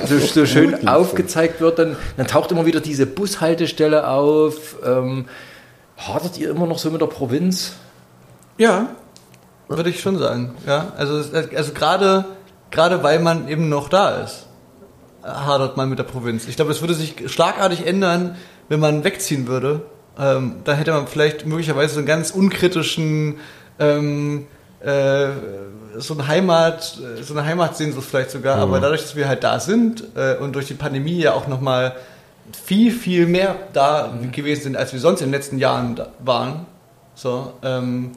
so, 0.06 0.18
so 0.18 0.46
schön 0.46 0.88
aufgezeigt 0.88 1.60
wird. 1.60 1.78
Dann, 1.78 1.96
dann 2.16 2.26
taucht 2.26 2.52
immer 2.52 2.64
wieder 2.64 2.80
diese 2.80 3.06
Bushaltestelle 3.06 4.08
auf. 4.08 4.76
Ähm, 4.86 5.26
hadert 5.98 6.38
ihr 6.38 6.50
immer 6.50 6.66
noch 6.66 6.78
so 6.78 6.90
mit 6.90 7.00
der 7.02 7.06
Provinz? 7.06 7.72
Ja, 8.56 8.88
würde 9.68 9.90
ich 9.90 10.00
schon 10.00 10.18
sagen. 10.18 10.54
Ja, 10.66 10.92
also, 10.96 11.18
es- 11.18 11.32
also 11.34 11.72
gerade, 11.72 12.24
gerade 12.70 13.02
weil 13.02 13.18
man 13.20 13.46
eben 13.48 13.68
noch 13.68 13.88
da 13.90 14.22
ist, 14.22 14.46
hadert 15.22 15.76
man 15.76 15.90
mit 15.90 15.98
der 15.98 16.04
Provinz. 16.04 16.48
Ich 16.48 16.56
glaube, 16.56 16.70
es 16.70 16.80
würde 16.80 16.94
sich 16.94 17.14
schlagartig 17.26 17.86
ändern, 17.86 18.36
wenn 18.70 18.80
man 18.80 19.04
wegziehen 19.04 19.46
würde. 19.46 19.82
Ähm, 20.18 20.56
da 20.64 20.72
hätte 20.72 20.92
man 20.92 21.06
vielleicht 21.06 21.44
möglicherweise 21.44 21.94
so 21.94 21.98
einen 21.98 22.06
ganz 22.06 22.30
unkritischen, 22.30 23.36
ähm, 23.78 24.46
äh, 24.80 25.28
so 25.98 26.14
eine 26.14 26.26
Heimat, 26.28 26.98
äh, 27.18 27.22
so 27.22 27.34
eine 27.34 27.44
Heimatsehnsucht 27.46 28.08
vielleicht 28.08 28.30
sogar. 28.30 28.56
Aber 28.58 28.80
dadurch, 28.80 29.02
dass 29.02 29.16
wir 29.16 29.28
halt 29.28 29.44
da 29.44 29.60
sind 29.60 30.04
äh, 30.16 30.36
und 30.36 30.54
durch 30.54 30.66
die 30.66 30.74
Pandemie 30.74 31.18
ja 31.20 31.34
auch 31.34 31.46
nochmal 31.48 31.96
viel, 32.64 32.92
viel 32.92 33.26
mehr 33.26 33.56
da 33.72 34.12
gewesen 34.32 34.62
sind, 34.62 34.76
als 34.76 34.92
wir 34.92 35.00
sonst 35.00 35.20
in 35.20 35.26
den 35.28 35.32
letzten 35.34 35.58
Jahren 35.58 36.00
waren. 36.20 36.66
So, 37.14 37.52
ähm, 37.62 38.12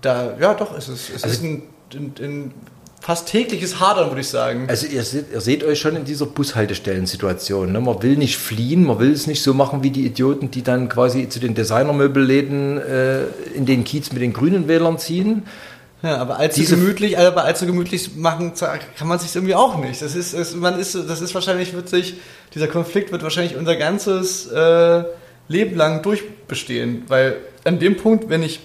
da, 0.00 0.36
ja 0.40 0.54
doch, 0.54 0.76
es 0.76 0.88
ist, 0.88 1.08
es 1.10 1.24
Also- 1.24 1.36
ist 1.36 1.42
ein, 1.44 1.62
ein, 1.94 2.14
ein 2.20 2.54
fast 3.00 3.28
tägliches 3.28 3.80
Hadern, 3.80 4.08
würde 4.08 4.20
ich 4.20 4.28
sagen. 4.28 4.66
Also 4.68 4.86
ihr 4.86 5.02
seht, 5.02 5.32
ihr 5.32 5.40
seht 5.40 5.64
euch 5.64 5.78
schon 5.80 5.96
in 5.96 6.04
dieser 6.04 6.26
Bushaltestellensituation. 6.26 7.72
Ne? 7.72 7.80
Man 7.80 8.02
will 8.02 8.16
nicht 8.16 8.36
fliehen, 8.36 8.84
man 8.84 8.98
will 8.98 9.12
es 9.12 9.26
nicht 9.26 9.42
so 9.42 9.54
machen 9.54 9.82
wie 9.82 9.90
die 9.90 10.04
Idioten, 10.04 10.50
die 10.50 10.62
dann 10.62 10.88
quasi 10.88 11.28
zu 11.28 11.38
den 11.40 11.54
Designermöbelläden 11.54 12.78
äh, 12.78 13.22
in 13.54 13.66
den 13.66 13.84
Kiez 13.84 14.12
mit 14.12 14.22
den 14.22 14.32
grünen 14.32 14.68
Wählern 14.68 14.98
ziehen. 14.98 15.44
Ja, 16.02 16.18
aber 16.18 16.38
allzu 16.38 16.60
Diese- 16.60 16.76
gemütlich, 16.76 17.18
aber 17.18 17.44
allzu 17.44 17.66
gemütlich 17.66 18.14
machen 18.16 18.52
kann 18.96 19.08
man 19.08 19.18
sich 19.18 19.34
irgendwie 19.34 19.54
auch 19.56 19.78
nicht. 19.78 20.00
Das 20.00 20.14
ist, 20.14 20.32
es, 20.32 20.54
man 20.54 20.78
ist, 20.78 20.94
das 20.94 21.20
ist 21.20 21.34
wahrscheinlich 21.34 21.74
wird 21.74 21.88
sich, 21.88 22.14
dieser 22.54 22.68
Konflikt 22.68 23.10
wird 23.10 23.22
wahrscheinlich 23.24 23.56
unser 23.56 23.74
ganzes 23.74 24.46
äh, 24.46 25.02
Leben 25.48 25.76
lang 25.76 26.02
durchbestehen, 26.02 27.02
weil 27.08 27.36
an 27.64 27.80
dem 27.80 27.96
Punkt, 27.96 28.28
wenn 28.28 28.42
ich, 28.44 28.60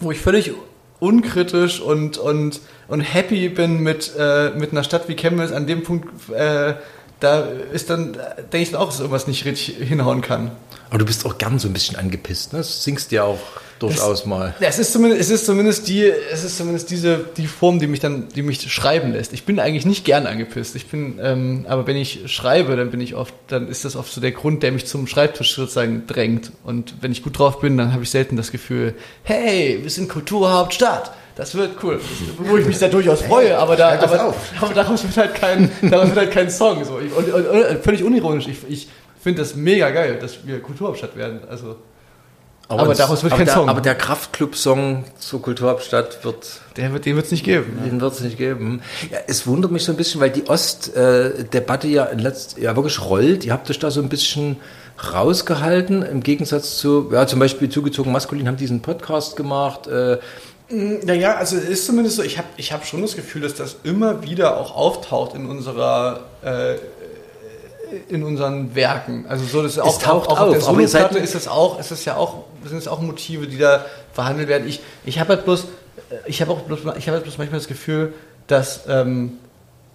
wo 0.00 0.10
ich 0.10 0.18
völlig 0.18 0.52
unkritisch 1.00 1.80
und 1.80 2.18
und 2.18 2.60
und 2.88 3.00
happy 3.00 3.48
bin 3.48 3.80
mit 3.80 4.12
äh, 4.18 4.50
mit 4.50 4.72
einer 4.72 4.84
Stadt 4.84 5.08
wie 5.08 5.14
Chemnitz, 5.14 5.52
an 5.52 5.66
dem 5.66 5.82
Punkt, 5.82 6.08
äh, 6.30 6.74
da 7.20 7.40
ist 7.72 7.90
dann, 7.90 8.12
denke 8.12 8.58
ich 8.58 8.70
dann 8.70 8.80
auch, 8.80 8.88
dass 8.88 9.00
irgendwas 9.00 9.26
nicht 9.26 9.44
richtig 9.44 9.76
hinhauen 9.76 10.20
kann. 10.20 10.52
Aber 10.88 10.98
du 10.98 11.04
bist 11.04 11.26
auch 11.26 11.38
gern 11.38 11.58
so 11.58 11.68
ein 11.68 11.72
bisschen 11.72 11.96
angepisst. 11.96 12.52
Ne? 12.52 12.60
Das 12.60 12.84
singst 12.84 13.12
ja 13.12 13.24
auch 13.24 13.40
durchaus 13.78 14.26
mal. 14.26 14.54
Ja, 14.60 14.68
es 14.68 14.78
ist 14.78 14.92
zumindest, 14.92 15.20
es 15.20 15.30
ist 15.30 15.46
zumindest 15.46 15.88
die, 15.88 16.04
es 16.04 16.44
ist 16.44 16.56
zumindest 16.56 16.90
diese, 16.90 17.24
die 17.36 17.46
Form, 17.46 17.78
die 17.78 17.86
mich 17.86 18.00
dann, 18.00 18.28
die 18.28 18.42
mich 18.42 18.72
schreiben 18.72 19.12
lässt. 19.12 19.32
Ich 19.32 19.44
bin 19.44 19.60
eigentlich 19.60 19.86
nicht 19.86 20.04
gern 20.04 20.26
angepisst. 20.26 20.76
Ich 20.76 20.86
bin, 20.86 21.18
ähm, 21.22 21.66
aber 21.68 21.86
wenn 21.86 21.96
ich 21.96 22.32
schreibe, 22.32 22.76
dann 22.76 22.90
bin 22.90 23.00
ich 23.00 23.14
oft, 23.14 23.34
dann 23.48 23.68
ist 23.68 23.84
das 23.84 23.96
oft 23.96 24.12
so 24.12 24.20
der 24.20 24.32
Grund, 24.32 24.62
der 24.62 24.72
mich 24.72 24.86
zum 24.86 25.06
Schreibtisch 25.06 25.54
sozusagen 25.54 26.06
drängt. 26.06 26.52
Und 26.64 26.94
wenn 27.00 27.12
ich 27.12 27.22
gut 27.22 27.38
drauf 27.38 27.60
bin, 27.60 27.76
dann 27.76 27.92
habe 27.92 28.02
ich 28.02 28.10
selten 28.10 28.36
das 28.36 28.50
Gefühl, 28.50 28.94
hey, 29.22 29.80
wir 29.82 29.90
sind 29.90 30.08
Kulturhauptstadt. 30.08 31.12
Das 31.38 31.54
wird 31.54 31.76
cool. 31.84 32.00
Wo 32.38 32.56
ich 32.56 32.66
mich 32.66 32.78
da 32.78 32.88
durchaus 32.88 33.22
freue, 33.22 33.56
aber 33.56 33.76
da, 33.76 33.96
das 33.96 34.12
aber, 34.12 34.34
aber 34.60 34.74
daraus 34.74 35.04
wird 35.04 35.16
halt 35.16 35.36
kein, 35.36 35.70
daraus 35.82 36.08
wird 36.08 36.18
halt 36.18 36.32
kein 36.32 36.50
Song. 36.50 36.84
So. 36.84 36.94
Und, 36.94 37.32
und, 37.32 37.46
und 37.46 37.84
völlig 37.84 38.02
unironisch. 38.02 38.48
Ich, 38.48 38.58
ich 38.68 38.88
finde 39.20 39.42
das 39.42 39.54
mega 39.54 39.90
geil, 39.90 40.18
dass 40.20 40.44
wir 40.46 40.60
Kulturhauptstadt 40.60 41.16
werden. 41.16 41.40
Also, 41.48 41.76
Aber 42.68 42.92
es- 42.92 42.98
daraus 42.98 43.22
wird 43.22 43.32
aber 43.32 43.38
kein 43.38 43.46
der, 43.46 43.54
Song. 43.54 43.68
Aber 43.68 43.80
der 43.80 43.94
Kraftclub-Song 43.94 45.04
zur 45.18 45.40
Kulturhauptstadt 45.42 46.22
wird 46.24 46.46
der 46.76 46.92
wird, 46.92 47.06
den 47.06 47.16
wird 47.16 47.24
es 47.26 47.32
nicht 47.32 47.44
geben. 47.44 47.80
Den 47.84 48.00
wird 48.00 48.12
es 48.12 48.20
nicht 48.20 48.36
geben. 48.38 48.82
Ja, 49.10 49.18
es 49.26 49.46
wundert 49.46 49.70
mich 49.72 49.84
so 49.84 49.92
ein 49.92 49.96
bisschen, 49.96 50.20
weil 50.20 50.30
die 50.30 50.46
Ost-Debatte 50.48 51.88
ja, 51.88 52.04
in 52.04 52.18
letzt, 52.18 52.58
ja 52.58 52.76
wirklich 52.76 53.00
rollt. 53.02 53.44
Ihr 53.44 53.52
habt 53.52 53.68
euch 53.70 53.78
da 53.78 53.90
so 53.90 54.00
ein 54.00 54.08
bisschen 54.08 54.56
rausgehalten, 55.12 56.02
im 56.02 56.22
Gegensatz 56.22 56.78
zu, 56.78 57.08
ja, 57.12 57.26
zum 57.26 57.38
Beispiel 57.38 57.68
zugezogen 57.68 58.12
maskulin 58.12 58.46
haben 58.48 58.56
diesen 58.56 58.82
Podcast 58.82 59.36
gemacht. 59.36 59.86
Äh, 59.86 60.18
Naja, 60.70 61.36
also 61.36 61.56
es 61.56 61.64
ist 61.64 61.86
zumindest 61.86 62.16
so, 62.16 62.22
ich 62.22 62.36
habe 62.36 62.48
ich 62.58 62.72
hab 62.72 62.84
schon 62.84 63.00
das 63.00 63.16
Gefühl, 63.16 63.42
dass 63.42 63.54
das 63.54 63.76
immer 63.84 64.22
wieder 64.22 64.58
auch 64.58 64.74
auftaucht 64.76 65.34
in 65.34 65.46
unserer 65.46 66.20
äh, 66.44 66.74
in 68.08 68.22
unseren 68.22 68.74
Werken. 68.74 69.26
Also 69.28 69.44
so, 69.44 69.62
das 69.62 69.72
ist 69.72 69.78
auch, 69.78 70.00
taucht 70.00 70.28
auch, 70.28 70.32
auch 70.38 70.40
auf 70.40 70.50
der 70.50 70.58
auf, 70.58 70.64
seid- 70.76 70.90
Soloplatte 70.90 71.18
ist 71.18 71.34
das 71.34 71.48
auch, 71.48 71.78
ist 71.80 71.90
das 71.90 72.04
ja 72.04 72.16
auch, 72.16 72.44
sind 72.64 72.78
es 72.78 72.88
auch 72.88 73.00
Motive, 73.00 73.46
die 73.46 73.58
da 73.58 73.84
verhandelt 74.12 74.48
werden. 74.48 74.66
Ich, 74.68 74.80
ich 75.04 75.18
habe 75.18 75.30
halt 75.34 75.44
bloß, 75.44 75.64
äh, 75.64 75.66
ich 76.26 76.40
habe 76.40 76.52
auch 76.52 76.60
bloß, 76.62 76.80
ich 76.96 77.06
habe 77.06 77.16
halt 77.16 77.22
bloß 77.24 77.38
manchmal 77.38 77.60
das 77.60 77.68
Gefühl, 77.68 78.12
dass 78.46 78.82
ähm, 78.88 79.32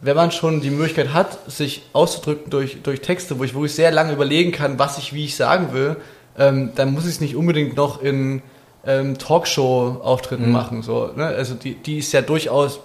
wenn 0.01 0.15
man 0.15 0.32
schon 0.32 0.60
die 0.62 0.69
Möglichkeit 0.69 1.13
hat, 1.13 1.49
sich 1.49 1.84
auszudrücken 1.93 2.49
durch, 2.49 2.82
durch 2.84 3.01
Texte, 3.01 3.39
wo 3.39 3.43
ich, 3.45 3.56
wo 3.56 3.63
ich 3.65 3.73
sehr 3.73 3.91
lange 3.91 4.12
überlegen 4.13 4.51
kann, 4.51 4.77
was 4.77 4.97
ich, 4.97 5.13
wie 5.13 5.25
ich 5.25 5.36
sagen 5.36 5.73
will, 5.73 5.95
ähm, 6.38 6.71
dann 6.75 6.91
muss 6.93 7.06
ich 7.06 7.12
es 7.12 7.21
nicht 7.21 7.36
unbedingt 7.36 7.77
noch 7.77 8.01
in 8.01 8.41
ähm, 8.86 9.17
Talkshow-Auftritten 9.17 10.51
machen. 10.51 10.82
So, 10.82 11.12
ne? 11.15 11.27
Also 11.27 11.53
die, 11.56 11.75
die 11.75 11.99
es 11.99 12.12
ja 12.12 12.21
durchaus 12.21 12.79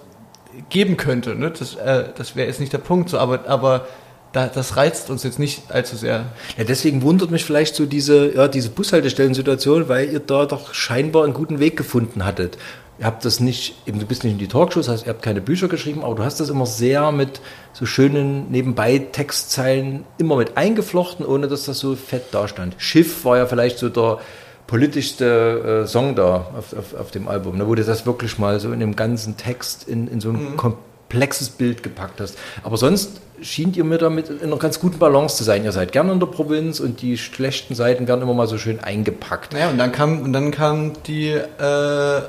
geben 0.69 0.97
könnte. 0.97 1.35
Ne? 1.35 1.51
Das, 1.51 1.75
äh, 1.75 2.05
das 2.15 2.35
wäre 2.35 2.47
jetzt 2.47 2.59
nicht 2.59 2.71
der 2.73 2.77
Punkt. 2.79 3.09
So, 3.09 3.17
aber 3.17 3.41
aber 3.47 3.87
da, 4.31 4.47
das 4.47 4.77
reizt 4.77 5.09
uns 5.09 5.23
jetzt 5.23 5.39
nicht 5.39 5.71
allzu 5.71 5.95
sehr. 5.95 6.25
ja, 6.57 6.63
deswegen 6.63 7.01
wundert 7.01 7.31
mich 7.31 7.45
vielleicht 7.45 7.75
so 7.75 7.85
diese, 7.85 8.35
ja, 8.35 8.47
diese 8.47 8.69
Bushaltestellensituation, 8.69 9.89
weil 9.89 10.11
ihr 10.11 10.19
da 10.19 10.45
doch 10.45 10.73
scheinbar 10.73 11.23
einen 11.23 11.33
guten 11.33 11.59
Weg 11.59 11.77
gefunden 11.77 12.25
hattet. 12.25 12.57
Ihr 12.99 13.05
habt 13.05 13.23
das 13.23 13.39
nicht, 13.39 13.75
eben 13.85 13.97
du 13.99 14.05
bist 14.05 14.25
nicht 14.25 14.33
in 14.33 14.39
die 14.39 14.49
Talkshows, 14.49 14.89
hast, 14.89 15.05
ihr 15.05 15.09
habt 15.09 15.21
keine 15.21 15.39
Bücher 15.39 15.69
geschrieben, 15.69 16.03
aber 16.03 16.15
du 16.15 16.23
hast 16.23 16.41
das 16.41 16.49
immer 16.49 16.65
sehr 16.65 17.13
mit 17.13 17.39
so 17.71 17.85
schönen 17.85 18.51
nebenbei 18.51 18.97
Textzeilen 18.97 20.03
immer 20.17 20.35
mit 20.35 20.57
eingeflochten, 20.57 21.25
ohne 21.25 21.47
dass 21.47 21.63
das 21.63 21.79
so 21.79 21.95
fett 21.95 22.33
dastand. 22.33 22.75
Schiff 22.77 23.23
war 23.23 23.37
ja 23.37 23.45
vielleicht 23.45 23.79
so 23.79 23.87
der 23.87 24.19
politischste 24.67 25.83
äh, 25.85 25.87
Song 25.87 26.15
da 26.15 26.47
auf, 26.57 26.77
auf, 26.77 26.93
auf 26.93 27.11
dem 27.11 27.29
Album, 27.29 27.57
ne, 27.57 27.67
wo 27.67 27.73
du 27.73 27.83
das 27.83 28.05
wirklich 28.05 28.37
mal 28.37 28.59
so 28.59 28.71
in 28.73 28.81
dem 28.81 28.95
ganzen 28.95 29.37
Text 29.37 29.87
in, 29.87 30.07
in 30.09 30.19
so 30.19 30.29
ein 30.29 30.57
komplexes 30.57 31.49
Bild 31.49 31.81
gepackt 31.81 32.19
hast. 32.19 32.37
Aber 32.63 32.75
sonst 32.75 33.21
schient 33.41 33.77
ihr 33.77 33.83
mir 33.83 33.97
damit 33.97 34.29
in 34.29 34.41
einer 34.41 34.57
ganz 34.57 34.79
guten 34.79 34.99
Balance 34.99 35.37
zu 35.37 35.43
sein. 35.43 35.63
Ihr 35.63 35.71
seid 35.71 35.91
gerne 35.91 36.11
in 36.11 36.19
der 36.19 36.27
Provinz 36.27 36.79
und 36.79 37.01
die 37.01 37.17
schlechten 37.17 37.75
Seiten 37.75 38.07
werden 38.07 38.21
immer 38.21 38.33
mal 38.33 38.47
so 38.47 38.57
schön 38.57 38.79
eingepackt. 38.79 39.53
Naja, 39.53 39.69
und 39.69 39.77
dann 39.77 39.91
kam, 39.91 40.21
und 40.21 40.33
dann 40.33 40.51
kam 40.51 40.93
die, 41.03 41.29
äh, 41.29 42.21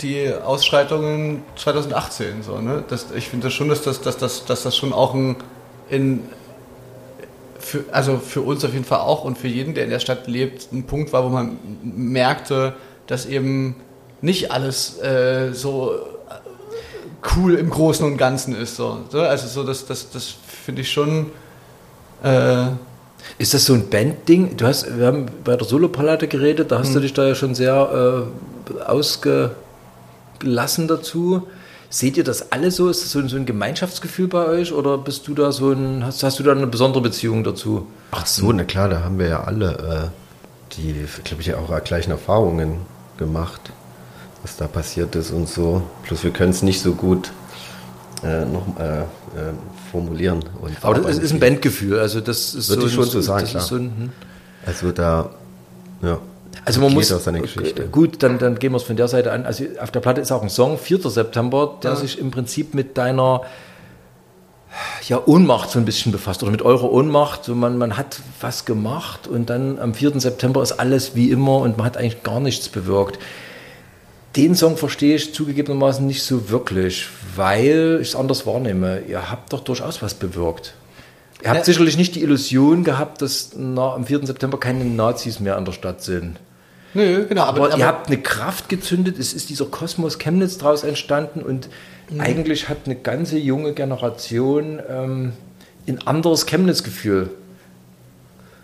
die 0.00 0.32
Ausschreitungen 0.32 1.42
2018, 1.56 2.42
so, 2.42 2.60
ne? 2.60 2.84
Das, 2.88 3.06
ich 3.14 3.28
finde 3.28 3.48
das 3.48 3.54
schon, 3.54 3.68
dass 3.68 3.82
das, 3.82 4.00
dass, 4.00 4.18
das, 4.18 4.44
dass 4.44 4.62
das 4.62 4.76
schon 4.76 4.92
auch 4.92 5.14
ein, 5.14 5.36
in, 5.88 6.22
für, 7.58 7.84
also 7.92 8.18
für 8.18 8.40
uns 8.40 8.64
auf 8.64 8.72
jeden 8.72 8.84
Fall 8.84 9.00
auch 9.00 9.24
und 9.24 9.38
für 9.38 9.48
jeden, 9.48 9.74
der 9.74 9.84
in 9.84 9.90
der 9.90 10.00
Stadt 10.00 10.26
lebt, 10.26 10.72
ein 10.72 10.84
Punkt 10.84 11.12
war, 11.12 11.24
wo 11.24 11.28
man 11.28 11.58
merkte, 11.82 12.74
dass 13.06 13.26
eben 13.26 13.76
nicht 14.20 14.50
alles 14.52 15.00
äh, 15.00 15.52
so 15.52 15.98
cool 17.36 17.54
im 17.54 17.70
Großen 17.70 18.04
und 18.04 18.16
Ganzen 18.16 18.54
ist. 18.54 18.76
So. 18.76 18.98
Also 19.12 19.48
so, 19.48 19.64
das, 19.64 19.86
das, 19.86 20.10
das 20.10 20.34
finde 20.64 20.82
ich 20.82 20.90
schon. 20.90 21.26
Äh, 22.22 22.66
ist 23.38 23.54
das 23.54 23.66
so 23.66 23.74
ein 23.74 23.88
Bandding? 23.88 24.56
Du 24.56 24.66
hast, 24.66 24.98
wir 24.98 25.06
haben 25.06 25.26
bei 25.44 25.56
der 25.56 25.66
Solopalette 25.66 26.26
geredet, 26.26 26.72
da 26.72 26.78
hast 26.78 26.90
mhm. 26.90 26.94
du 26.94 27.00
dich 27.00 27.12
da 27.12 27.26
ja 27.26 27.34
schon 27.34 27.54
sehr 27.54 28.26
äh, 28.72 28.82
ausgelassen 28.82 30.88
dazu. 30.88 31.46
Seht 31.92 32.16
ihr 32.16 32.24
das 32.24 32.52
alle 32.52 32.70
so? 32.70 32.88
Ist 32.88 33.02
das 33.02 33.12
so 33.12 33.18
ein, 33.18 33.28
so 33.28 33.36
ein, 33.36 33.46
Gemeinschaftsgefühl 33.46 34.28
bei 34.28 34.46
euch 34.46 34.72
oder 34.72 34.96
bist 34.96 35.26
du 35.26 35.34
da 35.34 35.50
so 35.50 35.72
ein, 35.72 36.04
hast, 36.04 36.22
hast 36.22 36.38
du 36.38 36.44
da 36.44 36.52
eine 36.52 36.66
besondere 36.66 37.02
Beziehung 37.02 37.42
dazu? 37.42 37.86
Ach 38.12 38.26
so, 38.26 38.52
na 38.52 38.64
klar, 38.64 38.88
da 38.88 39.02
haben 39.02 39.18
wir 39.18 39.28
ja 39.28 39.44
alle 39.44 40.12
äh, 40.12 40.74
die, 40.76 40.94
glaube 41.24 41.42
ich, 41.42 41.54
auch 41.54 41.84
gleichen 41.84 42.12
Erfahrungen 42.12 42.78
gemacht 43.18 43.72
was 44.42 44.56
da 44.56 44.66
passiert 44.66 45.14
ist 45.16 45.30
und 45.30 45.48
so. 45.48 45.82
Plus 46.02 46.24
wir 46.24 46.30
können 46.30 46.50
es 46.50 46.62
nicht 46.62 46.80
so 46.80 46.94
gut 46.94 47.32
äh, 48.22 48.44
noch 48.44 48.66
äh, 48.78 49.00
äh, 49.00 49.04
formulieren. 49.90 50.44
Aber 50.82 50.98
das 51.00 51.18
ist 51.18 51.32
ein 51.32 51.40
Bandgefühl, 51.40 51.98
also 51.98 52.20
das 52.20 52.54
ist 52.54 52.68
Würde 52.68 52.82
so 52.82 52.88
ich 52.88 52.94
schon 52.94 53.04
so 53.04 53.20
sagen, 53.20 53.46
so 53.46 53.76
ein, 53.76 53.80
hm. 53.80 54.12
Also 54.66 54.92
da, 54.92 55.30
ja. 56.02 56.18
Also 56.64 56.80
man 56.80 56.92
muss, 56.92 57.12
gut, 57.90 58.22
dann, 58.22 58.38
dann 58.38 58.58
gehen 58.58 58.72
wir 58.72 58.76
es 58.76 58.82
von 58.82 58.96
der 58.96 59.08
Seite 59.08 59.32
an. 59.32 59.46
Also 59.46 59.64
auf 59.80 59.90
der 59.90 60.00
Platte 60.00 60.20
ist 60.20 60.30
auch 60.30 60.42
ein 60.42 60.50
Song, 60.50 60.76
4. 60.76 61.08
September, 61.08 61.78
der 61.82 61.92
ja. 61.92 61.96
sich 61.96 62.18
im 62.18 62.30
Prinzip 62.30 62.74
mit 62.74 62.98
deiner 62.98 63.42
ja, 65.08 65.20
Ohnmacht 65.24 65.70
so 65.70 65.78
ein 65.78 65.84
bisschen 65.84 66.12
befasst 66.12 66.42
oder 66.42 66.52
mit 66.52 66.62
eurer 66.62 66.90
Ohnmacht. 66.90 67.44
So 67.44 67.54
man, 67.54 67.78
man 67.78 67.96
hat 67.96 68.20
was 68.40 68.64
gemacht 68.64 69.26
und 69.26 69.48
dann 69.48 69.78
am 69.78 69.94
4. 69.94 70.20
September 70.20 70.62
ist 70.62 70.72
alles 70.72 71.14
wie 71.14 71.30
immer 71.30 71.58
und 71.58 71.78
man 71.78 71.86
hat 71.86 71.96
eigentlich 71.96 72.22
gar 72.22 72.40
nichts 72.40 72.68
bewirkt. 72.68 73.18
Den 74.36 74.54
Song 74.54 74.76
verstehe 74.76 75.16
ich 75.16 75.34
zugegebenermaßen 75.34 76.06
nicht 76.06 76.22
so 76.22 76.50
wirklich, 76.50 77.08
weil 77.34 77.98
ich 78.00 78.08
es 78.08 78.16
anders 78.16 78.46
wahrnehme. 78.46 79.02
Ihr 79.08 79.30
habt 79.30 79.52
doch 79.52 79.60
durchaus 79.60 80.02
was 80.02 80.14
bewirkt. 80.14 80.74
Ihr 81.42 81.48
habt 81.48 81.58
ja. 81.58 81.64
sicherlich 81.64 81.96
nicht 81.96 82.14
die 82.14 82.22
Illusion 82.22 82.84
gehabt, 82.84 83.22
dass 83.22 83.50
na, 83.56 83.94
am 83.94 84.04
4. 84.04 84.26
September 84.26 84.60
keine 84.60 84.84
Nazis 84.84 85.40
mehr 85.40 85.56
an 85.56 85.64
der 85.64 85.72
Stadt 85.72 86.02
sind. 86.02 86.38
Nö, 86.94 87.26
genau. 87.26 87.42
Aber, 87.42 87.66
aber, 87.66 87.78
ihr 87.78 87.86
habt 87.86 88.08
eine 88.08 88.18
Kraft 88.18 88.68
gezündet, 88.68 89.18
es 89.18 89.32
ist 89.32 89.48
dieser 89.48 89.66
Kosmos 89.66 90.18
Chemnitz 90.18 90.58
daraus 90.58 90.84
entstanden 90.84 91.42
und 91.42 91.68
mhm. 92.10 92.20
eigentlich 92.20 92.68
hat 92.68 92.78
eine 92.84 92.96
ganze 92.96 93.38
junge 93.38 93.74
Generation 93.74 94.80
ähm, 94.88 95.32
ein 95.88 96.06
anderes 96.06 96.46
Chemnitz-Gefühl 96.46 97.30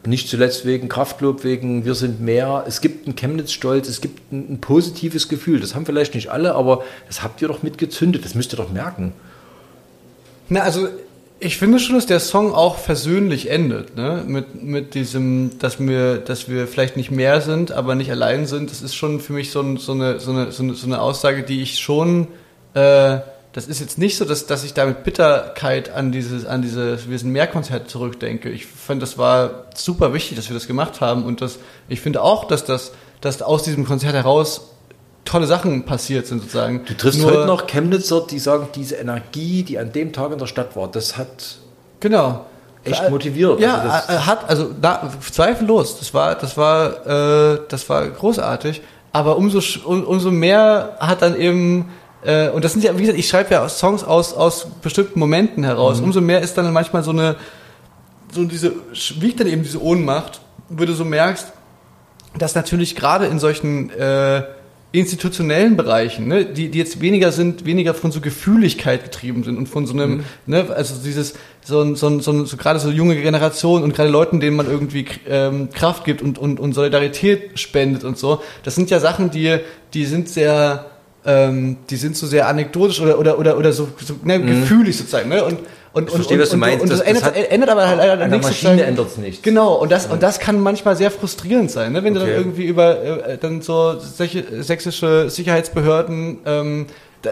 nicht 0.07 0.29
zuletzt 0.29 0.65
wegen 0.65 0.89
Kraftlob, 0.89 1.45
wegen 1.45 1.85
Wir 1.85 1.95
sind 1.95 2.21
mehr. 2.21 2.65
Es 2.67 2.81
gibt 2.81 3.07
einen 3.07 3.17
Chemnitz-Stolz, 3.17 3.89
es 3.89 4.01
gibt 4.01 4.33
ein, 4.33 4.55
ein, 4.55 4.61
positives 4.61 5.29
Gefühl. 5.29 5.61
Das 5.61 5.75
haben 5.75 5.87
vielleicht 5.87 6.15
nicht 6.15 6.31
alle, 6.31 6.55
aber 6.55 6.85
das 7.07 7.23
habt 7.23 7.43
ihr 7.43 7.49
doch 7.49 7.63
mitgezündet. 7.63 8.25
Das 8.25 8.35
müsst 8.35 8.53
ihr 8.53 8.57
doch 8.57 8.71
merken. 8.71 9.13
Na, 10.49 10.61
also 10.61 10.89
ich 11.39 11.59
finde 11.59 11.79
schon, 11.79 11.97
dass 11.97 12.07
der 12.07 12.21
Song 12.21 12.55
auch 12.55 12.79
versöhnlich 12.79 13.51
endet, 13.51 13.97
ne? 13.97 14.25
Mit, 14.27 14.63
mit 14.63 14.95
diesem, 14.95 15.59
dass 15.59 15.79
wir, 15.79 16.17
dass 16.17 16.49
wir 16.49 16.67
vielleicht 16.67 16.97
nicht 16.97 17.11
mehr 17.11 17.41
sind, 17.41 17.73
aber 17.73 17.95
nicht 17.95 18.11
allein 18.11 18.47
sind. 18.47 18.71
Das 18.71 18.81
ist 18.81 18.95
schon 18.95 19.21
für 19.21 19.35
mich 19.35 19.51
so, 19.51 19.61
ein, 19.61 19.77
so, 19.77 19.93
eine, 19.93 20.19
so, 20.19 20.31
eine, 20.31 20.51
so, 20.51 20.63
eine, 20.63 20.75
so 20.75 20.87
eine 20.87 21.01
Aussage, 21.01 21.43
die 21.43 21.63
ich 21.63 21.79
schon 21.79 22.29
äh, 22.75 23.19
das 23.57 23.69
ist 23.69 23.81
jetzt 23.81 23.97
nicht 23.97 24.19
so, 24.19 24.27
dass, 24.27 24.45
dass 24.45 24.65
ich 24.65 24.75
da 24.75 24.85
mit 24.85 25.03
Bitterkeit 25.03 25.89
an 25.89 26.13
dieses, 26.13 26.45
an 26.45 26.61
diese 26.61 27.09
Wir 27.09 27.19
sind 27.19 27.31
mehr 27.31 27.47
Konzert 27.47 27.89
zurückdenke. 27.89 28.51
Ich 28.51 28.67
fand, 28.67 29.01
das 29.01 29.17
war 29.17 29.65
super 29.75 30.13
wichtig, 30.13 30.37
dass 30.37 30.51
wir 30.51 30.55
das 30.55 30.67
gemacht 30.67 31.01
haben 31.01 31.25
und 31.25 31.41
das, 31.41 31.59
ich 31.89 32.03
finde 32.03 32.21
auch, 32.21 32.45
dass 32.45 32.67
das, 32.67 32.93
dass 33.23 33.41
aus 33.41 33.63
diesem 33.63 33.87
Konzert 33.87 34.13
heraus 34.13 34.73
tolle 35.25 35.47
Sachen 35.47 35.87
passiert 35.87 36.27
sind 36.27 36.41
sozusagen. 36.43 36.85
Du 36.85 36.95
triffst 36.95 37.23
Nur, 37.23 37.31
heute 37.31 37.47
noch 37.47 37.67
Chemnitzer, 37.67 38.27
die 38.31 38.39
sagen, 38.39 38.69
diese 38.75 38.97
Energie, 38.97 39.63
die 39.63 39.79
an 39.79 39.91
dem 39.91 40.13
Tag 40.13 40.33
in 40.33 40.39
der 40.39 40.47
Stadt 40.47 40.77
war, 40.77 40.89
das 40.89 41.17
hat 41.17 41.57
genau 42.01 42.45
echt 42.85 43.09
motiviert. 43.09 43.59
Ja, 43.59 43.79
also 43.79 44.27
hat 44.27 44.51
also 44.51 44.71
da, 44.79 45.11
zweifellos. 45.33 45.99
Das 45.99 46.13
war 46.13 46.35
das 46.35 46.59
war 46.59 47.07
äh, 47.55 47.61
das 47.71 47.89
war 47.89 48.07
großartig. 48.07 48.83
Aber 49.13 49.39
umso 49.39 49.63
umso 49.87 50.31
mehr 50.31 50.99
hat 51.01 51.23
dann 51.23 51.41
eben 51.41 51.89
äh, 52.27 52.51
und 52.51 52.65
das 52.65 52.73
sind 52.73 52.83
ja, 52.83 52.97
wie 52.97 53.03
gesagt, 53.03 53.19
ich 53.19 53.29
schreibe 53.29 53.55
ja 53.55 53.69
Songs 53.69 54.03
aus, 54.03 54.35
aus 54.35 54.67
bestimmten 54.83 55.21
Momenten 55.21 55.63
heraus. 55.63 55.99
Mhm. 55.99 56.07
Umso 56.07 56.21
mehr 56.21 56.41
ist 56.41 56.59
dann 56.59 56.73
manchmal 56.73 57.05
so 57.05 57.13
eine, 57.13 57.37
so 58.33 58.45
diese, 58.45 58.73
wiegt 59.21 59.39
dann 59.39 59.47
eben 59.47 59.63
diese 59.63 59.81
Ohnmacht, 59.81 60.41
wo 60.69 60.85
du 60.85 60.93
so 60.93 61.05
merkst, 61.05 61.53
dass 62.37 62.57
natürlich 62.57 62.97
gerade 62.97 63.27
in 63.27 63.39
solchen 63.39 63.91
äh, 63.91 64.43
institutionellen 64.91 65.77
Bereichen, 65.77 66.27
ne, 66.27 66.45
die, 66.47 66.69
die 66.69 66.79
jetzt 66.79 67.01
weniger 67.01 67.31
sind, 67.31 67.65
weniger 67.65 67.95
von 67.95 68.11
so 68.11 68.21
Gefühligkeit 68.21 69.05
getrieben 69.05 69.45
sind 69.45 69.57
und 69.57 69.69
von 69.69 69.87
so 69.87 69.93
einem, 69.93 70.11
mhm. 70.17 70.25
ne, 70.47 70.67
also 70.75 70.97
dieses, 71.05 71.35
so, 71.65 71.95
so, 71.95 72.19
so, 72.19 72.45
so 72.45 72.57
gerade 72.57 72.81
so 72.81 72.91
junge 72.91 73.15
Generation 73.15 73.85
und 73.85 73.95
gerade 73.95 74.09
Leuten, 74.09 74.41
denen 74.41 74.57
man 74.57 74.67
irgendwie 74.67 75.07
ähm, 75.29 75.71
Kraft 75.71 76.05
gibt 76.05 76.23
und, 76.23 76.39
und, 76.39 76.59
und 76.59 76.73
Solidarität 76.73 77.59
spendet 77.59 78.03
und 78.03 78.19
so, 78.19 78.43
das 78.65 78.75
sind 78.75 78.91
ja 78.91 78.99
Sachen, 78.99 79.31
die, 79.31 79.59
die 79.95 80.07
sind 80.07 80.29
sehr, 80.29 80.87
ähm, 81.27 81.77
die 81.91 81.97
sind 81.97 82.17
so 82.17 82.27
sehr 82.27 82.49
anekdotisch 82.49 83.01
oder 83.01 83.19
oder 83.19 83.39
oder 83.39 83.59
oder 83.59 83.73
so, 83.73 83.89
so 84.03 84.15
ne, 84.23 84.39
mhm. 84.39 84.47
gefühlig 84.47 84.97
sozusagen, 84.97 85.29
ne? 85.29 85.45
Und 85.45 85.59
und, 85.93 86.09
ich 86.09 86.15
verstehe, 86.15 86.37
und, 86.37 86.43
was 86.43 86.51
du 86.51 86.59
meinst. 86.59 86.83
Und 86.83 86.91
das, 86.91 86.99
das 86.99 87.09
ändert, 87.09 87.51
ändert 87.51 87.71
aber 87.71 87.89
halt 87.89 87.97
leider 87.97 88.29
nichts. 88.29 88.49
Maschine 88.49 88.85
ändert 88.85 89.09
es 89.09 89.17
nicht. 89.17 89.43
Genau, 89.43 89.77
und 89.77 89.91
das, 89.91 90.05
und 90.05 90.23
das 90.23 90.39
kann 90.39 90.61
manchmal 90.61 90.95
sehr 90.95 91.11
frustrierend 91.11 91.71
sein, 91.71 91.93
ne? 91.93 92.05
wenn 92.05 92.15
okay. 92.15 92.27
du 92.27 92.31
dann 92.31 92.39
irgendwie 92.39 92.67
über 92.67 93.03
äh, 93.03 93.39
dann 93.39 93.63
so 93.63 93.99
sächsische 93.99 95.31
Sicherheitsbehörden 95.31 96.41
ähm, 96.45 96.87
äh, 97.27 97.31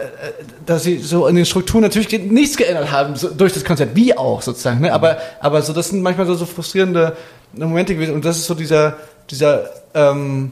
dass 0.65 0.83
sie 0.83 0.97
so 0.97 1.27
in 1.27 1.35
den 1.35 1.45
Strukturen 1.45 1.81
natürlich 1.81 2.11
nichts 2.19 2.57
geändert 2.57 2.91
haben 2.91 3.15
so, 3.15 3.29
durch 3.29 3.53
das 3.53 3.63
Konzert, 3.63 3.91
wie 3.93 4.17
auch 4.17 4.41
sozusagen. 4.41 4.81
Ne? 4.81 4.91
Aber, 4.91 5.17
aber 5.39 5.61
so 5.61 5.73
das 5.73 5.89
sind 5.89 6.01
manchmal 6.01 6.25
so, 6.25 6.33
so 6.33 6.45
frustrierende 6.45 7.15
Momente 7.53 7.93
gewesen. 7.93 8.15
Und 8.15 8.25
das 8.25 8.37
ist 8.37 8.47
so 8.47 8.55
dieser, 8.55 8.97
dieser 9.29 9.69
ähm, 9.93 10.51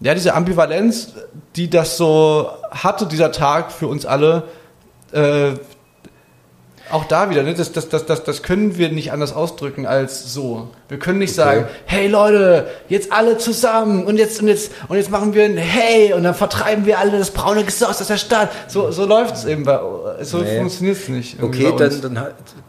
ja, 0.00 0.14
diese 0.14 0.34
Ambivalenz, 0.34 1.14
die 1.56 1.70
das 1.70 1.96
so 1.96 2.50
hatte, 2.70 3.06
dieser 3.06 3.32
Tag 3.32 3.72
für 3.72 3.86
uns 3.86 4.04
alle, 4.06 4.44
äh, 5.12 5.52
auch 6.90 7.04
da 7.04 7.30
wieder, 7.30 7.42
ne, 7.42 7.54
das, 7.54 7.72
das, 7.72 7.88
das, 7.88 8.04
das, 8.06 8.24
das 8.24 8.42
können 8.42 8.76
wir 8.76 8.90
nicht 8.90 9.12
anders 9.12 9.32
ausdrücken 9.32 9.86
als 9.86 10.32
so. 10.32 10.68
Wir 10.88 10.98
können 10.98 11.18
nicht 11.18 11.38
okay. 11.38 11.48
sagen, 11.48 11.66
hey 11.86 12.08
Leute, 12.08 12.66
jetzt 12.88 13.10
alle 13.10 13.38
zusammen 13.38 14.04
und 14.04 14.18
jetzt 14.18 14.42
und 14.42 14.48
jetzt 14.48 14.70
und 14.88 14.96
jetzt 14.96 15.10
machen 15.10 15.32
wir 15.32 15.44
ein 15.44 15.56
Hey 15.56 16.12
und 16.12 16.24
dann 16.24 16.34
vertreiben 16.34 16.84
wir 16.84 16.98
alle 16.98 17.18
das 17.18 17.30
braune 17.30 17.64
Gesoss 17.64 18.00
aus 18.00 18.06
der 18.06 18.18
Stadt. 18.18 18.50
So, 18.68 18.90
so 18.90 19.06
läuft 19.06 19.34
es 19.34 19.44
eben, 19.46 19.64
so 19.64 20.38
nee. 20.38 20.58
funktioniert 20.58 20.98
es 20.98 21.08
nicht. 21.08 21.42
Okay, 21.42 21.72
dann, 21.78 22.00
dann 22.02 22.26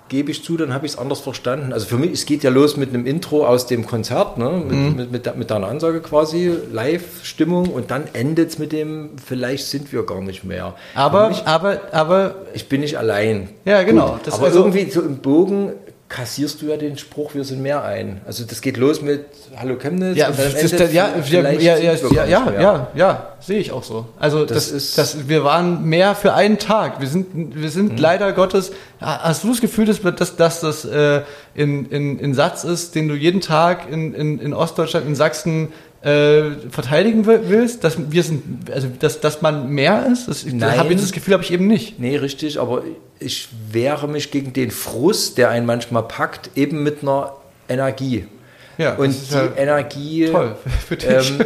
gebe 0.07 0.31
ich 0.31 0.43
zu, 0.43 0.55
dann 0.55 0.73
habe 0.73 0.85
ich 0.85 0.93
es 0.93 0.97
anders 0.97 1.19
verstanden. 1.19 1.73
Also 1.73 1.87
für 1.87 1.97
mich, 1.97 2.11
es 2.11 2.25
geht 2.25 2.43
ja 2.43 2.49
los 2.49 2.77
mit 2.77 2.89
einem 2.89 3.05
Intro 3.05 3.45
aus 3.45 3.65
dem 3.65 3.85
Konzert, 3.85 4.37
ne? 4.37 4.49
mit, 4.51 4.71
mhm. 4.71 4.95
mit, 4.95 5.11
mit, 5.11 5.35
mit 5.35 5.51
deiner 5.51 5.67
Ansage 5.67 5.99
quasi, 6.01 6.53
Live-Stimmung 6.71 7.69
und 7.69 7.91
dann 7.91 8.03
endet 8.13 8.51
es 8.51 8.59
mit 8.59 8.71
dem, 8.71 9.11
vielleicht 9.23 9.65
sind 9.65 9.91
wir 9.91 10.05
gar 10.05 10.21
nicht 10.21 10.43
mehr. 10.43 10.75
Aber, 10.93 11.29
mich, 11.29 11.45
aber, 11.45 11.81
aber. 11.91 12.35
Ich 12.53 12.69
bin 12.69 12.81
nicht 12.81 12.97
allein. 12.97 13.49
Ja, 13.65 13.83
genau. 13.83 14.11
Gut, 14.23 14.33
aber 14.33 14.45
also, 14.45 14.59
irgendwie 14.59 14.89
so 14.89 15.01
im 15.01 15.17
Bogen 15.17 15.73
kassierst 16.15 16.61
du 16.61 16.67
ja 16.67 16.77
den 16.77 16.97
Spruch, 16.97 17.35
wir 17.35 17.43
sind 17.43 17.61
mehr 17.61 17.83
ein. 17.83 18.21
Also 18.25 18.45
das 18.45 18.61
geht 18.61 18.77
los 18.77 19.01
mit 19.01 19.25
Hallo 19.57 19.75
Chemnitz. 19.75 20.15
Ja, 20.15 20.31
da, 20.31 20.85
ja, 20.85 21.09
ja, 21.19 21.57
ja, 21.59 21.77
ja, 21.77 22.25
ja, 22.25 22.61
ja, 22.61 22.87
ja, 22.95 23.35
sehe 23.41 23.59
ich 23.59 23.73
auch 23.73 23.83
so. 23.83 24.05
Also 24.17 24.45
das, 24.45 24.69
das, 24.69 24.71
ist, 24.71 24.97
das, 24.97 25.27
wir 25.27 25.43
waren 25.43 25.83
mehr 25.83 26.15
für 26.15 26.33
einen 26.33 26.57
Tag. 26.57 27.01
Wir 27.01 27.09
sind, 27.09 27.61
wir 27.61 27.69
sind 27.69 27.93
mhm. 27.93 27.97
leider 27.97 28.31
Gottes. 28.31 28.71
Hast 29.01 29.43
du 29.43 29.49
das 29.49 29.59
Gefühl, 29.59 29.85
dass, 29.85 30.01
dass, 30.01 30.37
dass 30.37 30.61
das 30.61 30.85
äh, 30.85 31.23
in, 31.53 31.85
in, 31.87 32.17
in 32.17 32.33
Satz 32.33 32.63
ist, 32.63 32.95
den 32.95 33.09
du 33.09 33.15
jeden 33.15 33.41
Tag 33.41 33.91
in, 33.91 34.13
in, 34.13 34.39
in 34.39 34.53
Ostdeutschland, 34.53 35.05
in 35.07 35.15
Sachsen 35.15 35.73
äh, 36.05 36.51
verteidigen 36.69 37.25
willst, 37.25 37.83
dass 37.83 37.97
wir 38.11 38.21
sind, 38.23 38.69
also 38.71 38.87
dass, 38.99 39.19
dass 39.19 39.41
man 39.41 39.69
mehr 39.69 40.05
ist? 40.11 40.27
Das, 40.27 40.45
Nein. 40.45 40.77
Hab 40.77 40.89
ich 40.91 41.01
das 41.01 41.11
Gefühl 41.11 41.33
habe 41.33 41.43
ich 41.43 41.51
eben 41.51 41.67
nicht. 41.67 41.99
Nee, 41.99 42.17
richtig, 42.17 42.59
aber 42.59 42.83
ich 43.19 43.49
wehre 43.71 44.07
mich 44.07 44.29
gegen 44.29 44.53
den 44.53 44.69
Frust, 44.69 45.37
der 45.39 45.49
einen 45.49 45.65
manchmal 45.65 46.03
packt, 46.03 46.51
eben 46.55 46.83
mit 46.83 47.01
einer 47.01 47.33
Energie. 47.67 48.27
Ja, 48.77 48.91
das 48.91 48.99
und 48.99 49.09
ist 49.09 49.31
die 49.31 49.35
ja 49.35 49.49
Energie. 49.55 50.29
Toll 50.31 50.55
für 50.87 50.97
dich. 50.97 51.09
Ähm, 51.09 51.45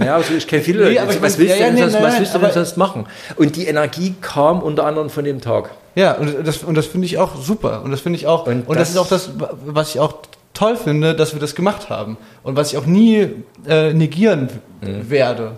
ja, 0.04 0.16
also 0.16 0.34
ich 0.34 0.46
kenne 0.46 0.62
viele 0.62 0.84
Nee, 0.88 0.98
Leute. 0.98 1.22
was 1.22 1.38
willst 1.38 1.58
ja, 1.58 1.66
du 1.66 1.70
denn 1.70 1.78
ja, 1.78 1.88
sonst, 1.88 2.02
was 2.04 2.34
nein, 2.34 2.42
du 2.42 2.52
sonst 2.52 2.76
machen? 2.76 3.06
Und 3.36 3.56
die 3.56 3.66
Energie 3.66 4.14
kam 4.20 4.60
unter 4.60 4.84
anderem 4.84 5.10
von 5.10 5.24
dem 5.24 5.40
Tag. 5.40 5.70
Ja, 5.94 6.12
und 6.14 6.46
das, 6.46 6.64
und 6.64 6.74
das 6.76 6.86
finde 6.86 7.06
ich 7.06 7.18
auch 7.18 7.40
super. 7.40 7.82
Und 7.82 7.92
das 7.92 8.00
finde 8.00 8.18
ich 8.18 8.26
auch, 8.26 8.46
und, 8.46 8.66
Und 8.68 8.78
das, 8.78 8.88
das- 8.88 8.90
ist 8.90 8.96
auch 8.98 9.08
das, 9.08 9.30
was 9.64 9.90
ich 9.94 10.00
auch 10.00 10.14
toll 10.54 10.76
finde, 10.76 11.14
dass 11.14 11.32
wir 11.34 11.40
das 11.40 11.54
gemacht 11.54 11.90
haben. 11.90 12.16
Und 12.42 12.56
was 12.56 12.72
ich 12.72 12.78
auch 12.78 12.86
nie 12.86 13.28
äh, 13.66 13.92
negieren 13.92 14.48
w- 14.80 15.10
werde. 15.10 15.52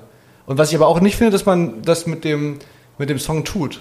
Und 0.46 0.58
was 0.58 0.70
ich 0.70 0.76
aber 0.76 0.86
auch 0.88 1.00
nicht 1.00 1.16
finde, 1.16 1.32
dass 1.32 1.46
man 1.46 1.82
das 1.82 2.06
mit 2.06 2.24
dem, 2.24 2.58
mit 2.98 3.08
dem 3.10 3.18
Song 3.18 3.44
tut. 3.44 3.80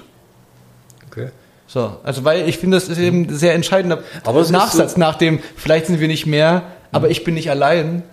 Okay. 1.09 1.29
So, 1.67 1.97
also 2.03 2.23
weil 2.25 2.47
ich 2.49 2.57
finde, 2.57 2.77
das 2.77 2.89
ist 2.89 2.97
eben 2.99 3.23
ein 3.23 3.35
sehr 3.35 3.53
entscheidender 3.53 3.99
Aber 4.23 4.41
Nachsatz 4.49 4.93
so- 4.93 4.99
nach 4.99 5.15
dem, 5.15 5.39
vielleicht 5.55 5.85
sind 5.87 5.99
wir 5.99 6.07
nicht 6.07 6.25
mehr, 6.25 6.63
aber 6.91 7.09
ich 7.09 7.23
bin 7.23 7.33
nicht 7.35 7.49
allein, 7.49 8.03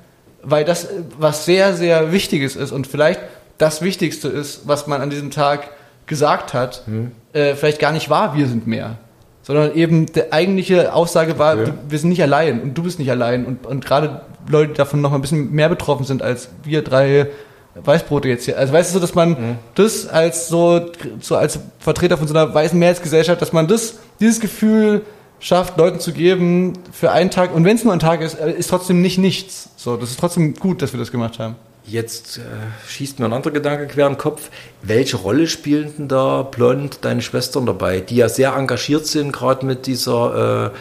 weil 0.43 0.65
das 0.65 0.89
was 1.19 1.45
sehr, 1.45 1.75
sehr 1.75 2.13
Wichtiges 2.13 2.55
ist 2.57 2.71
und 2.73 2.87
vielleicht 2.87 3.21
das 3.59 3.83
Wichtigste 3.83 4.29
ist, 4.29 4.63
was 4.69 4.87
man 4.87 5.01
an 5.01 5.11
diesem 5.11 5.31
Tag 5.33 5.71
gesagt 6.07 6.55
hat, 6.55 6.85
äh, 7.33 7.55
vielleicht 7.57 7.81
gar 7.81 7.91
nicht 7.93 8.09
war, 8.09 8.37
wir 8.37 8.47
sind 8.47 8.67
mehr. 8.69 8.99
Sondern 9.49 9.75
eben 9.75 10.05
die 10.05 10.31
eigentliche 10.31 10.93
Aussage 10.93 11.39
war, 11.39 11.59
Okay. 11.59 11.73
wir 11.89 11.99
sind 11.99 12.11
nicht 12.11 12.23
allein 12.23 12.61
und 12.61 12.75
du 12.77 12.83
bist 12.83 12.99
nicht 12.99 13.11
allein. 13.11 13.47
Und, 13.47 13.67
und 13.67 13.83
gerade 13.83 14.21
Leute, 14.47 14.73
die 14.73 14.77
davon 14.77 15.01
noch 15.01 15.15
ein 15.15 15.23
bisschen 15.23 15.51
mehr 15.53 15.71
betroffen 15.71 16.05
sind 16.05 16.23
als 16.23 16.51
wir 16.65 16.83
drei 16.83 17.29
Weißbrote 17.75 18.29
jetzt 18.29 18.45
hier. 18.45 18.59
Also 18.59 18.75
weißt 18.75 18.91
du 18.91 18.95
so, 18.95 19.01
dass 19.01 19.15
man 19.15 19.59
das 19.75 20.07
als 20.07 20.49
so, 20.49 20.91
so 21.21 21.35
als 21.37 21.59
Vertreter 21.79 22.19
von 22.19 22.29
so 22.29 22.35
einer 22.35 22.53
weißen 22.53 22.79
Mehrheitsgesellschaft, 22.79 23.41
dass 23.41 23.55
man 23.55 23.67
das, 23.69 23.95
dieses 24.21 24.39
Gefühl 24.39 25.01
schafft, 25.41 25.79
Leuten 25.79 25.99
zu 25.99 26.13
geben 26.13 26.75
für 26.93 27.11
einen 27.13 27.31
Tag. 27.31 27.55
Und 27.55 27.65
wenn 27.65 27.77
es 27.77 27.85
nur 27.85 27.95
ein 27.95 28.01
Tag 28.01 28.21
ist, 28.21 28.35
äh, 28.35 28.53
ist 28.53 28.69
trotzdem 28.69 29.01
nicht 29.01 29.17
nichts. 29.17 29.71
So, 29.77 29.97
das 29.97 30.11
ist 30.11 30.21
trotzdem 30.21 30.55
gut, 30.55 30.83
dass 30.83 30.93
wir 30.93 31.01
das 31.01 31.11
gemacht 31.11 31.39
haben. 31.39 31.57
Jetzt 31.89 32.39
äh, 32.39 32.41
schießt 32.87 33.19
mir 33.19 33.27
ein 33.27 33.33
anderer 33.33 33.53
Gedanke 33.53 33.87
quer 33.87 34.07
in 34.09 34.13
den 34.15 34.19
Kopf. 34.19 34.51
Welche 34.83 35.17
Rolle 35.17 35.47
spielen 35.47 35.93
denn 35.97 36.09
da 36.09 36.43
Blond 36.43 36.99
deine 37.03 37.23
Schwestern 37.23 37.65
dabei, 37.65 38.01
die 38.01 38.17
ja 38.17 38.29
sehr 38.29 38.53
engagiert 38.55 39.07
sind, 39.07 39.33
gerade 39.33 39.65
mit 39.65 39.87
dieser 39.87 40.73
äh, 40.75 40.77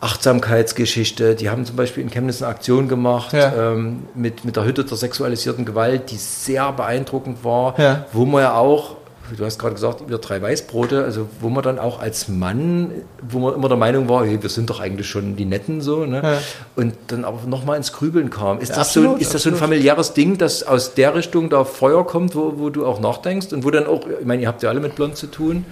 Achtsamkeitsgeschichte? 0.00 1.34
Die 1.34 1.50
haben 1.50 1.64
zum 1.64 1.76
Beispiel 1.76 2.02
in 2.02 2.10
Chemnitz 2.10 2.42
eine 2.42 2.50
Aktion 2.52 2.88
gemacht 2.88 3.32
Ja. 3.32 3.72
ähm, 3.72 4.04
mit, 4.14 4.44
mit 4.44 4.56
der 4.56 4.64
Hütte 4.64 4.84
der 4.84 4.96
sexualisierten 4.96 5.64
Gewalt, 5.64 6.10
die 6.10 6.16
sehr 6.16 6.70
beeindruckend 6.72 7.44
war, 7.44 7.78
Ja. 7.78 8.06
wo 8.12 8.24
man 8.24 8.42
ja 8.42 8.54
auch, 8.54 8.96
du 9.36 9.44
hast 9.44 9.58
gerade 9.58 9.74
gesagt, 9.74 10.08
wir 10.08 10.18
drei 10.18 10.42
Weißbrote, 10.42 11.04
also 11.04 11.28
wo 11.40 11.48
man 11.48 11.62
dann 11.62 11.78
auch 11.78 12.00
als 12.00 12.28
Mann, 12.28 12.90
wo 13.22 13.38
man 13.38 13.54
immer 13.54 13.68
der 13.68 13.76
Meinung 13.76 14.08
war, 14.08 14.24
hey, 14.24 14.42
wir 14.42 14.50
sind 14.50 14.68
doch 14.70 14.80
eigentlich 14.80 15.06
schon 15.08 15.36
die 15.36 15.44
Netten 15.44 15.80
so, 15.80 16.04
ne? 16.04 16.20
Ja. 16.22 16.38
und 16.76 16.94
dann 17.08 17.24
aber 17.24 17.46
nochmal 17.46 17.76
ins 17.76 17.92
Grübeln 17.92 18.30
kam. 18.30 18.58
Ist, 18.58 18.70
Ja, 18.70 18.76
das, 18.76 18.92
so, 18.92 19.00
absolut, 19.00 19.20
ist 19.20 19.34
das 19.34 19.42
so 19.42 19.50
ein 19.50 19.56
familiäres 19.56 20.14
Ding, 20.14 20.38
dass 20.38 20.62
aus 20.62 20.94
der 20.94 21.14
Richtung 21.14 21.50
da 21.50 21.64
Feuer 21.64 22.06
kommt, 22.06 22.34
wo, 22.34 22.54
wo 22.56 22.70
du 22.70 22.86
auch 22.86 23.00
nachdenkst 23.00 23.52
und 23.52 23.64
wo 23.64 23.70
dann 23.70 23.86
auch, 23.86 24.06
ich 24.20 24.26
meine, 24.26 24.42
ihr 24.42 24.48
habt 24.48 24.62
ja 24.62 24.68
alle 24.68 24.80
mit 24.80 24.94
Blond 24.96 25.16
zu 25.16 25.26
tun. 25.28 25.64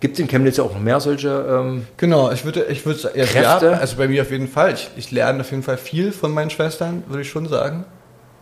Gibt 0.00 0.14
es 0.14 0.20
in 0.20 0.28
Chemnitz 0.28 0.56
ja 0.56 0.64
auch 0.64 0.72
noch 0.72 0.80
mehr 0.80 0.98
solche, 0.98 1.28
ähm, 1.28 1.86
Genau, 1.98 2.30
ich 2.30 2.44
würde, 2.46 2.64
ich 2.70 2.86
würde 2.86 3.10
ja, 3.14 3.26
Kräfte? 3.26 3.66
ja, 3.66 3.72
also 3.72 3.96
bei 3.96 4.08
mir 4.08 4.22
auf 4.22 4.30
jeden 4.30 4.48
Fall. 4.48 4.72
Ich, 4.72 4.90
ich 4.96 5.10
lerne 5.10 5.40
auf 5.42 5.50
jeden 5.50 5.62
Fall 5.62 5.76
viel 5.76 6.10
von 6.12 6.32
meinen 6.32 6.48
Schwestern, 6.48 7.02
würde 7.06 7.20
ich 7.20 7.28
schon 7.28 7.46
sagen. 7.48 7.84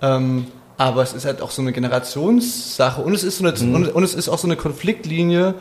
Ähm, 0.01 0.47
aber 0.79 1.03
es 1.03 1.12
ist 1.12 1.26
halt 1.26 1.43
auch 1.43 1.51
so 1.51 1.61
eine 1.61 1.72
Generationssache 1.72 3.03
und 3.03 3.12
es 3.12 3.24
ist 3.24 3.39
so 3.39 3.45
eine, 3.47 3.55
Mhm. 3.59 3.74
und, 3.74 3.95
und 3.95 4.03
es 4.05 4.14
ist 4.14 4.29
auch 4.29 4.39
so 4.39 4.47
eine 4.47 4.57
Konfliktlinie, 4.57 5.55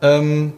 ähm, 0.00 0.54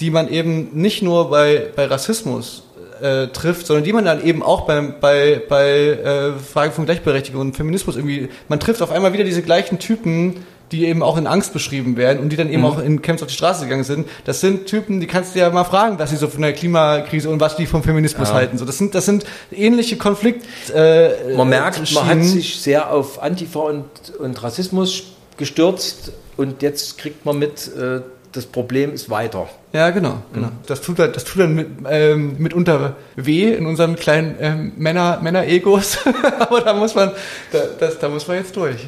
die 0.00 0.10
man 0.10 0.28
eben 0.28 0.70
nicht 0.72 1.02
nur 1.02 1.28
bei, 1.28 1.66
bei 1.74 1.86
Rassismus 1.86 2.62
äh, 3.02 3.26
trifft, 3.28 3.66
sondern 3.66 3.84
die 3.84 3.92
man 3.92 4.04
dann 4.04 4.24
eben 4.24 4.42
auch 4.42 4.62
beim, 4.62 4.94
bei, 5.00 5.42
bei 5.48 5.70
äh, 5.70 6.32
Fragen 6.38 6.72
von 6.72 6.84
Gleichberechtigung 6.86 7.40
und 7.40 7.56
Feminismus 7.56 7.96
irgendwie, 7.96 8.28
man 8.48 8.60
trifft 8.60 8.80
auf 8.80 8.92
einmal 8.92 9.12
wieder 9.12 9.24
diese 9.24 9.42
gleichen 9.42 9.78
Typen, 9.80 10.46
die 10.72 10.86
eben 10.86 11.02
auch 11.02 11.16
in 11.16 11.26
Angst 11.26 11.52
beschrieben 11.52 11.96
werden 11.96 12.18
und 12.20 12.30
die 12.30 12.36
dann 12.36 12.50
eben 12.50 12.64
auch 12.64 12.78
in 12.78 13.00
Camps 13.02 13.22
auf 13.22 13.28
die 13.28 13.34
Straße 13.34 13.64
gegangen 13.64 13.84
sind. 13.84 14.08
Das 14.24 14.40
sind 14.40 14.66
Typen, 14.66 15.00
die 15.00 15.06
kannst 15.06 15.34
du 15.34 15.38
ja 15.38 15.50
mal 15.50 15.64
fragen, 15.64 15.98
was 15.98 16.10
sie 16.10 16.16
so 16.16 16.28
von 16.28 16.42
der 16.42 16.52
Klimakrise 16.52 17.30
und 17.30 17.40
was 17.40 17.56
die 17.56 17.66
vom 17.66 17.82
Feminismus 17.82 18.28
Ja. 18.28 18.34
halten. 18.34 18.58
So, 18.58 18.64
das 18.64 18.78
sind, 18.78 18.94
das 18.94 19.06
sind 19.06 19.24
ähnliche 19.50 19.96
Konflikt. 19.96 20.44
Äh, 20.74 21.34
man 21.36 21.48
merkt, 21.48 21.92
man 21.94 22.06
hat 22.06 22.22
sich 22.22 22.60
sehr 22.60 22.90
auf 22.92 23.22
Antifa 23.22 23.60
und, 23.60 23.84
und 24.18 24.42
Rassismus 24.42 25.04
gestürzt 25.36 26.12
und 26.36 26.62
jetzt 26.62 26.98
kriegt 26.98 27.24
man 27.24 27.38
mit, 27.38 27.68
äh, 27.76 28.00
das 28.32 28.44
Problem 28.44 28.92
ist 28.92 29.08
weiter. 29.08 29.48
Ja, 29.72 29.90
genau, 29.90 30.22
genau. 30.32 30.48
Das 30.66 30.80
tut 30.80 30.98
dann, 30.98 31.12
das 31.12 31.24
tut 31.24 31.40
dann 31.42 31.54
mit, 31.54 31.66
ähm, 31.88 32.36
mitunter 32.38 32.96
weh 33.16 33.52
in 33.54 33.66
unseren 33.66 33.96
kleinen 33.96 34.34
ähm, 34.40 34.72
Männer, 34.76 35.18
Männer-Egos. 35.22 35.98
Aber 36.38 36.60
da 36.60 36.74
muss 36.74 36.94
man, 36.94 37.10
da, 37.52 37.58
das, 37.78 37.98
da 37.98 38.08
muss 38.08 38.26
man 38.28 38.36
jetzt 38.38 38.54
durch. 38.56 38.86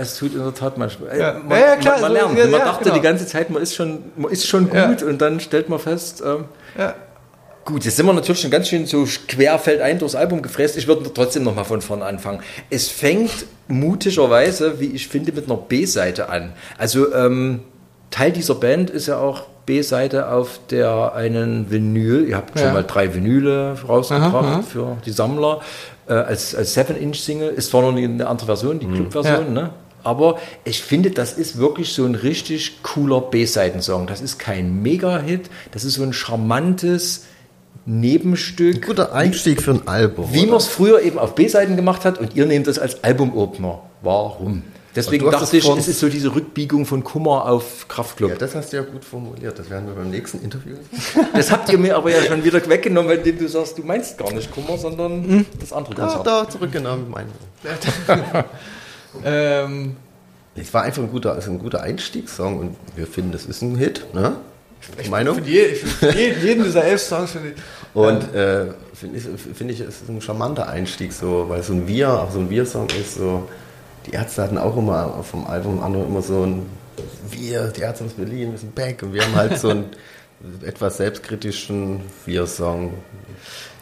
Es 0.00 0.16
tut 0.16 0.34
in 0.34 0.40
der 0.42 0.54
Tat 0.54 0.78
manchmal. 0.78 1.18
Ja. 1.18 1.30
Äh, 1.30 1.38
Man, 1.40 1.60
Ja, 1.60 1.76
klar, 1.76 1.94
man, 1.94 2.02
man 2.02 2.12
lernt. 2.12 2.38
ja, 2.38 2.46
man 2.46 2.60
dachte 2.60 2.84
genau. 2.84 2.94
die 2.96 3.00
ganze 3.00 3.26
Zeit, 3.26 3.50
man 3.50 3.62
ist 3.62 3.74
schon, 3.74 4.04
man 4.16 4.30
ist 4.30 4.46
schon 4.46 4.68
gut 4.70 5.02
und 5.02 5.18
dann 5.20 5.40
stellt 5.40 5.68
man 5.68 5.78
fest, 5.78 6.22
ähm. 6.24 6.44
Gut, 7.64 7.84
jetzt 7.84 7.96
sind 7.96 8.06
wir 8.06 8.12
natürlich 8.12 8.40
schon 8.40 8.50
ganz 8.50 8.68
schön 8.68 8.86
so 8.86 9.06
querfeldein 9.28 10.00
durchs 10.00 10.16
Album 10.16 10.42
gefräst. 10.42 10.76
Ich 10.76 10.88
würde 10.88 11.08
trotzdem 11.14 11.44
nochmal 11.44 11.64
von 11.64 11.80
vorne 11.80 12.04
anfangen. 12.04 12.40
Es 12.70 12.88
fängt 12.88 13.30
mutigerweise, 13.68 14.80
wie 14.80 14.86
ich 14.86 15.06
finde, 15.06 15.30
mit 15.32 15.44
einer 15.46 15.58
B-Seite 15.58 16.28
an. 16.28 16.54
Also 16.76 17.14
ähm, 17.14 17.60
Teil 18.10 18.32
dieser 18.32 18.56
Band 18.56 18.90
ist 18.90 19.06
ja 19.06 19.18
auch 19.18 19.44
B-Seite 19.64 20.28
auf 20.28 20.58
der 20.70 21.14
einen 21.14 21.70
Vinyl. 21.70 22.28
Ihr 22.28 22.36
habt 22.36 22.58
schon 22.58 22.72
mal 22.72 22.82
drei 22.82 23.14
Vinyle 23.14 23.76
rausgebracht 23.88 24.34
Aha, 24.34 24.52
aha. 24.54 24.62
für 24.62 24.96
die 25.06 25.12
Sammler. 25.12 25.60
Äh, 26.08 26.14
als 26.14 26.54
als 26.54 26.76
7-Inch-Single. 26.76 27.50
Ist 27.50 27.70
zwar 27.70 27.82
noch 27.82 27.96
eine 27.96 28.26
andere 28.26 28.46
Version, 28.46 28.78
die 28.80 28.86
Club-Version, 28.86 29.46
Ja. 29.54 29.62
ne? 29.62 29.70
Aber 30.04 30.38
ich 30.64 30.82
finde, 30.82 31.12
das 31.12 31.32
ist 31.34 31.58
wirklich 31.58 31.92
so 31.92 32.04
ein 32.04 32.16
richtig 32.16 32.82
cooler 32.82 33.20
B-Seiten-Song. 33.20 34.08
Das 34.08 34.20
ist 34.20 34.38
kein 34.38 34.82
Mega-Hit, 34.82 35.48
das 35.70 35.84
ist 35.84 35.94
so 35.94 36.02
ein 36.02 36.12
charmantes 36.12 37.26
Nebenstück. 37.86 38.86
Guter 38.86 39.12
Einstieg 39.14 39.62
für 39.62 39.72
ein 39.72 39.86
Album. 39.88 40.28
Wie 40.32 40.46
man 40.46 40.56
es 40.56 40.66
früher 40.66 41.02
eben 41.02 41.18
auf 41.18 41.34
B-Seiten 41.34 41.76
gemacht 41.76 42.04
hat 42.04 42.18
und 42.18 42.34
ihr 42.34 42.46
nehmt 42.46 42.66
das 42.66 42.78
als 42.78 43.02
Album-Opener. 43.04 43.80
Warum? 44.02 44.62
Deswegen 44.94 45.30
dachte 45.30 45.56
ich, 45.56 45.66
es 45.66 45.88
ist 45.88 46.00
so 46.00 46.08
diese 46.08 46.34
Rückbiegung 46.34 46.84
von 46.84 47.02
Kummer 47.02 47.46
auf 47.46 47.88
Kraftclub. 47.88 48.30
Ja, 48.30 48.36
das 48.36 48.54
hast 48.54 48.72
du 48.72 48.76
ja 48.76 48.82
gut 48.82 49.04
formuliert. 49.04 49.58
Das 49.58 49.70
werden 49.70 49.86
wir 49.86 49.94
beim 49.94 50.10
nächsten 50.10 50.42
Interview. 50.42 50.76
Das 51.34 51.50
habt 51.50 51.70
ihr 51.72 51.78
mir 51.78 51.96
aber 51.96 52.10
ja 52.10 52.22
schon 52.22 52.44
wieder 52.44 52.66
weggenommen, 52.68 53.10
indem 53.10 53.38
du 53.38 53.48
sagst, 53.48 53.78
du 53.78 53.82
meinst 53.82 54.18
gar 54.18 54.30
nicht 54.32 54.50
Kummer, 54.50 54.76
sondern 54.76 55.46
das 55.58 55.72
andere 55.72 55.94
Konzert. 55.94 56.26
da 56.26 56.48
zurückgenommen. 56.48 57.10
Meine. 57.10 57.28
Ähm, 59.24 59.96
Es 60.54 60.72
war 60.72 60.84
einfach 60.84 61.02
ein 61.02 61.10
guter, 61.10 61.34
also 61.34 61.50
ein 61.50 61.58
guter 61.58 61.82
Einstiegssong 61.82 62.58
und 62.58 62.76
wir 62.96 63.06
finden, 63.06 63.32
das 63.32 63.44
ist 63.44 63.60
ein 63.60 63.76
Hit. 63.76 64.06
Ne? 64.14 64.36
Meinung? 65.10 65.36
für 65.36 65.42
je, 65.42 65.74
für 65.74 66.10
jeden, 66.12 66.42
jeden 66.42 66.64
dieser 66.64 66.84
elf 66.84 67.00
Songs 67.02 67.32
finde 67.32 67.50
ich. 67.50 67.54
Und 67.94 68.34
äh, 68.34 68.68
finde 68.94 69.18
ich, 69.18 69.24
find 69.54 69.70
ich, 69.70 69.80
es 69.80 70.02
ist 70.02 70.08
ein 70.08 70.20
charmanter 70.20 70.68
Einstieg, 70.68 71.12
so, 71.12 71.46
weil 71.48 71.62
so 71.62 71.72
ein 71.74 71.86
Wir, 71.86 72.10
auch 72.10 72.30
so 72.30 72.38
ein 72.38 72.48
Wir-Song 72.50 72.88
ist 72.98 73.16
so. 73.16 73.48
Die 74.06 74.12
Ärzte 74.12 74.42
hatten 74.42 74.58
auch 74.58 74.76
immer 74.76 75.22
vom 75.22 75.46
Album 75.46 75.82
andere 75.82 76.04
immer 76.04 76.22
so 76.22 76.44
ein 76.44 76.66
Wir, 77.30 77.68
die 77.68 77.82
Ärzte 77.82 78.04
aus 78.04 78.12
Berlin, 78.14 78.52
wir 78.52 78.58
sind 78.58 78.74
back. 78.74 79.02
Und 79.02 79.14
wir 79.14 79.22
haben 79.22 79.34
halt 79.34 79.58
so 79.58 79.70
einen 79.70 79.90
etwas 80.64 80.96
selbstkritischen 80.96 82.00
Wir-Song. 82.26 82.94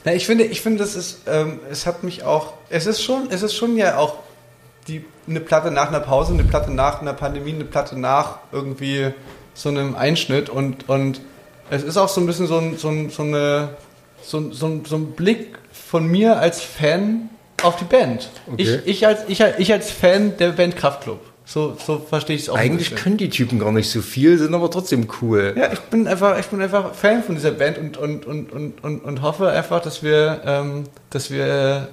Na, 0.04 0.14
ich 0.14 0.26
finde, 0.26 0.44
ich 0.44 0.60
finde, 0.60 0.78
das 0.78 0.94
ist, 0.94 1.20
ähm, 1.26 1.60
es 1.70 1.86
hat 1.86 2.04
mich 2.04 2.22
auch, 2.22 2.54
es 2.70 2.86
ist 2.86 3.02
schon, 3.02 3.28
es 3.30 3.42
ist 3.42 3.54
schon 3.54 3.76
ja 3.76 3.98
auch 3.98 4.16
die, 4.88 5.04
eine 5.28 5.40
Platte 5.40 5.70
nach 5.70 5.88
einer 5.88 6.00
Pause, 6.00 6.32
eine 6.32 6.44
Platte 6.44 6.70
nach 6.70 7.00
einer 7.00 7.12
Pandemie, 7.12 7.54
eine 7.54 7.64
Platte 7.64 7.98
nach 7.98 8.38
irgendwie 8.52 9.12
so 9.54 9.68
einem 9.68 9.94
Einschnitt 9.94 10.48
und, 10.48 10.88
und 10.88 11.20
es 11.70 11.82
ist 11.82 11.96
auch 11.96 12.08
so 12.08 12.20
ein 12.20 12.26
bisschen 12.26 12.46
so, 12.46 12.58
ein, 12.58 12.76
so, 12.78 12.88
ein, 12.88 13.10
so, 13.10 13.22
eine, 13.22 13.68
so, 14.22 14.50
so, 14.52 14.80
so 14.84 14.96
ein 14.96 15.12
Blick 15.12 15.58
von 15.72 16.06
mir 16.06 16.38
als 16.38 16.62
Fan 16.62 17.28
auf 17.62 17.76
die 17.76 17.84
Band. 17.84 18.30
Okay. 18.52 18.80
Ich, 18.84 18.86
ich, 18.86 19.06
als, 19.06 19.20
ich, 19.28 19.42
ich 19.58 19.72
als 19.72 19.90
Fan 19.90 20.36
der 20.38 20.50
Band 20.50 20.76
Kraftklub. 20.76 21.20
So, 21.44 21.76
so 21.84 21.98
verstehe 21.98 22.36
ich 22.36 22.42
es 22.42 22.48
auch. 22.48 22.56
Eigentlich 22.56 22.94
können 22.94 23.16
die 23.16 23.28
Typen 23.28 23.58
gar 23.58 23.72
nicht 23.72 23.90
so 23.90 24.02
viel, 24.02 24.38
sind 24.38 24.54
aber 24.54 24.70
trotzdem 24.70 25.08
cool. 25.20 25.54
Ja, 25.56 25.72
ich 25.72 25.80
bin 25.80 26.06
einfach, 26.06 26.38
ich 26.38 26.46
bin 26.46 26.62
einfach 26.62 26.94
Fan 26.94 27.24
von 27.24 27.34
dieser 27.34 27.50
Band 27.50 27.76
und, 27.76 27.96
und, 27.96 28.24
und, 28.24 28.52
und, 28.52 28.84
und, 28.84 29.00
und 29.00 29.22
hoffe 29.22 29.48
einfach, 29.48 29.82
dass 29.82 30.04
wir, 30.04 30.42
ähm, 30.46 30.84
dass 31.10 31.32
wir 31.32 31.88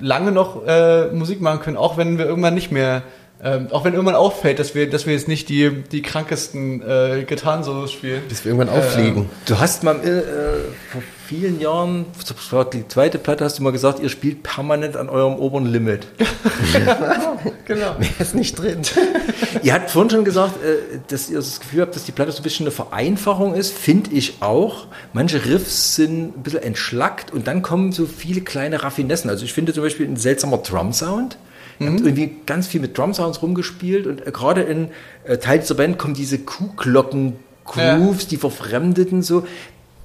lange 0.00 0.30
noch 0.30 0.64
äh, 0.64 1.06
Musik 1.06 1.40
machen 1.40 1.60
können, 1.60 1.76
auch 1.76 1.96
wenn 1.96 2.16
wir 2.16 2.26
irgendwann 2.26 2.54
nicht 2.54 2.70
mehr, 2.70 3.02
ähm, 3.42 3.66
auch 3.72 3.84
wenn 3.84 3.94
irgendwann 3.94 4.14
auffällt, 4.14 4.60
dass 4.60 4.76
wir, 4.76 4.88
dass 4.88 5.04
wir 5.04 5.14
jetzt 5.14 5.26
nicht 5.26 5.48
die, 5.48 5.82
die 5.90 6.02
krankesten 6.02 6.80
äh, 6.82 7.24
Gitarrensolos 7.26 7.90
spielen. 7.90 8.22
Bis 8.28 8.44
wir 8.44 8.52
irgendwann 8.52 8.72
auffliegen. 8.72 9.28
Du 9.46 9.58
hast 9.58 9.82
mal 9.82 9.96
äh, 9.96 10.22
vor 10.92 11.02
vielen 11.32 11.60
Jahren, 11.60 12.04
die 12.74 12.88
zweite 12.88 13.18
Platte, 13.18 13.44
hast 13.44 13.58
du 13.58 13.62
mal 13.62 13.72
gesagt, 13.72 14.00
ihr 14.00 14.10
spielt 14.10 14.42
permanent 14.42 14.98
an 14.98 15.08
eurem 15.08 15.36
oberen 15.36 15.64
Limit. 15.64 16.06
genau. 17.64 17.98
Mehr 17.98 18.10
ist 18.18 18.34
nicht 18.34 18.58
drin. 18.58 18.82
ihr 19.62 19.72
habt 19.72 19.90
vorhin 19.90 20.10
schon 20.10 20.24
gesagt, 20.24 20.62
äh, 20.62 20.98
dass 21.08 21.30
ihr 21.30 21.36
das 21.36 21.60
Gefühl 21.60 21.80
habt, 21.80 21.96
dass 21.96 22.04
die 22.04 22.12
Platte 22.12 22.32
so 22.32 22.40
ein 22.40 22.42
bisschen 22.42 22.66
eine 22.66 22.70
Vereinfachung 22.70 23.54
ist. 23.54 23.72
Finde 23.72 24.10
ich 24.10 24.42
auch. 24.42 24.88
Manche 25.14 25.46
Riffs 25.46 25.96
sind 25.96 26.36
ein 26.36 26.42
bisschen 26.42 26.62
entschlackt 26.64 27.32
und 27.32 27.46
dann 27.46 27.62
kommen 27.62 27.92
so 27.92 28.04
viele 28.04 28.42
kleine 28.42 28.82
Raffinessen. 28.82 29.30
Also 29.30 29.46
ich 29.46 29.54
finde 29.54 29.72
zum 29.72 29.84
Beispiel 29.84 30.06
ein 30.06 30.16
seltsamer 30.16 30.58
Drum-Sound. 30.58 31.38
Ihr 31.78 31.90
habt 31.90 32.00
irgendwie 32.00 32.36
ganz 32.44 32.66
viel 32.68 32.82
mit 32.82 32.98
Drum-Sounds 32.98 33.40
rumgespielt 33.40 34.06
und 34.06 34.26
äh, 34.26 34.30
gerade 34.32 34.60
in 34.60 34.88
äh, 35.24 35.38
Teil 35.38 35.60
dieser 35.60 35.76
Band 35.76 35.96
kommen 35.96 36.12
diese 36.12 36.38
Kuhglocken-Grooves, 36.38 38.26
die 38.26 38.36
Verfremdeten 38.36 39.22
so. 39.22 39.46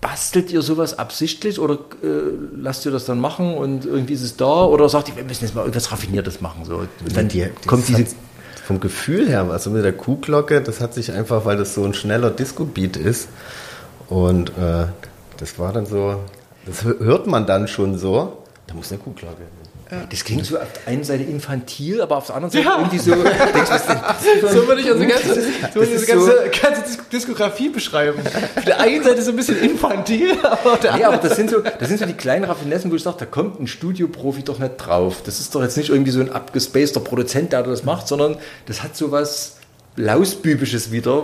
Bastelt 0.02 0.52
ihr 0.52 0.62
sowas 0.62 1.00
absichtlich 1.00 1.60
oder 1.60 1.76
äh, 2.04 2.08
lasst 2.56 2.86
ihr 2.86 2.92
das 2.92 3.06
dann 3.06 3.20
machen 3.20 3.56
und 3.56 3.86
irgendwie 3.86 4.14
ist 4.14 4.22
es 4.22 4.38
da 4.38 4.64
oder 4.66 4.90
sagt 4.90 5.10
ihr, 5.10 5.16
wir 5.16 5.24
müssen 5.24 5.44
jetzt 5.44 5.56
mal 5.56 5.62
irgendwas 5.62 5.92
Raffiniertes 5.92 6.40
machen? 6.40 6.66
So. 6.66 6.76
Und 6.78 6.90
dann 7.16 7.28
Die- 7.30 7.48
kommt 7.66 7.88
diese 7.88 8.06
vom 8.66 8.80
Gefühl 8.80 9.28
her, 9.30 9.48
also 9.50 9.70
mit 9.70 9.84
der 9.86 9.94
Kuhglocke, 9.94 10.62
das 10.62 10.82
hat 10.82 10.94
sich 10.94 11.12
einfach, 11.14 11.46
weil 11.46 11.56
das 11.58 11.74
so 11.74 11.84
ein 11.86 11.94
schneller 11.94 12.30
Disco-Beat 12.30 12.98
ist. 12.98 13.30
Und 14.10 14.50
äh, 14.58 14.86
das 15.38 15.58
war 15.58 15.72
dann 15.74 15.86
so, 15.86 16.18
das 16.66 16.84
hö- 16.84 17.00
hört 17.00 17.28
man 17.28 17.46
dann 17.48 17.68
schon 17.68 17.98
so. 17.98 18.44
Da 18.68 18.74
muss 18.76 18.92
eine 18.92 19.00
Kuhglocke. 19.00 19.42
Das 20.10 20.24
klingt 20.26 20.46
so 20.46 20.58
auf 20.58 20.68
der 20.74 20.92
einen 20.92 21.04
Seite 21.04 21.24
infantil, 21.24 22.02
aber 22.02 22.18
auf 22.18 22.26
der 22.28 22.36
anderen 22.36 22.52
Seite 22.52 22.66
Ja. 22.66 22.78
irgendwie 22.78 22.98
so. 23.00 23.12
Denkst, 23.56 23.70
was 23.70 23.86
denn 23.88 23.98
das 24.42 24.54
So 24.54 24.68
würde 24.68 24.82
ich 24.82 24.92
unsere 24.92 25.10
ganze, 25.10 25.28
Beruf? 25.28 25.44
so 25.74 25.80
würde 25.80 25.90
ich 25.92 25.96
ist 26.02 26.14
unsere 26.14 26.36
ganze, 26.50 26.62
ganze 26.62 26.82
Dis 26.82 26.98
Diskografie 27.12 27.70
beschreiben. 27.70 28.20
Auf 28.56 28.66
der 28.66 28.80
einen 28.80 29.04
Seite 29.04 29.22
so 29.22 29.32
ein 29.32 29.36
bisschen 29.38 29.60
infantil, 29.60 30.32
aber 30.44 30.74
auf 30.74 30.80
der 30.82 30.92
Nee, 30.96 31.04
anderen 31.04 31.20
aber 31.20 31.28
das 31.30 31.38
sind, 31.38 31.50
so, 31.50 31.62
das 31.62 31.88
sind 31.88 32.00
so 32.00 32.06
die 32.06 32.14
kleinen 32.14 32.44
Raffinessen, 32.46 32.92
wo 32.92 32.96
ich 32.96 33.04
sage, 33.04 33.18
da 33.20 33.26
kommt 33.26 33.60
ein 33.60 33.68
Studioprofi 33.68 34.44
doch 34.44 34.60
nicht 34.60 34.76
drauf. 34.78 35.22
Das 35.26 35.40
ist 35.40 35.56
doch 35.56 35.62
jetzt 35.62 35.78
nicht 35.78 35.90
irgendwie 35.90 36.12
so 36.12 36.20
ein 36.20 36.32
abgespaceter 36.32 37.00
Produzent, 37.00 37.54
der 37.54 37.64
das 37.64 37.84
macht, 37.84 38.08
sondern 38.08 38.38
das 38.66 38.84
hat 38.84 38.96
so 38.98 39.12
was 39.12 39.54
Lausbübisches 39.96 40.92
wieder. 40.92 41.24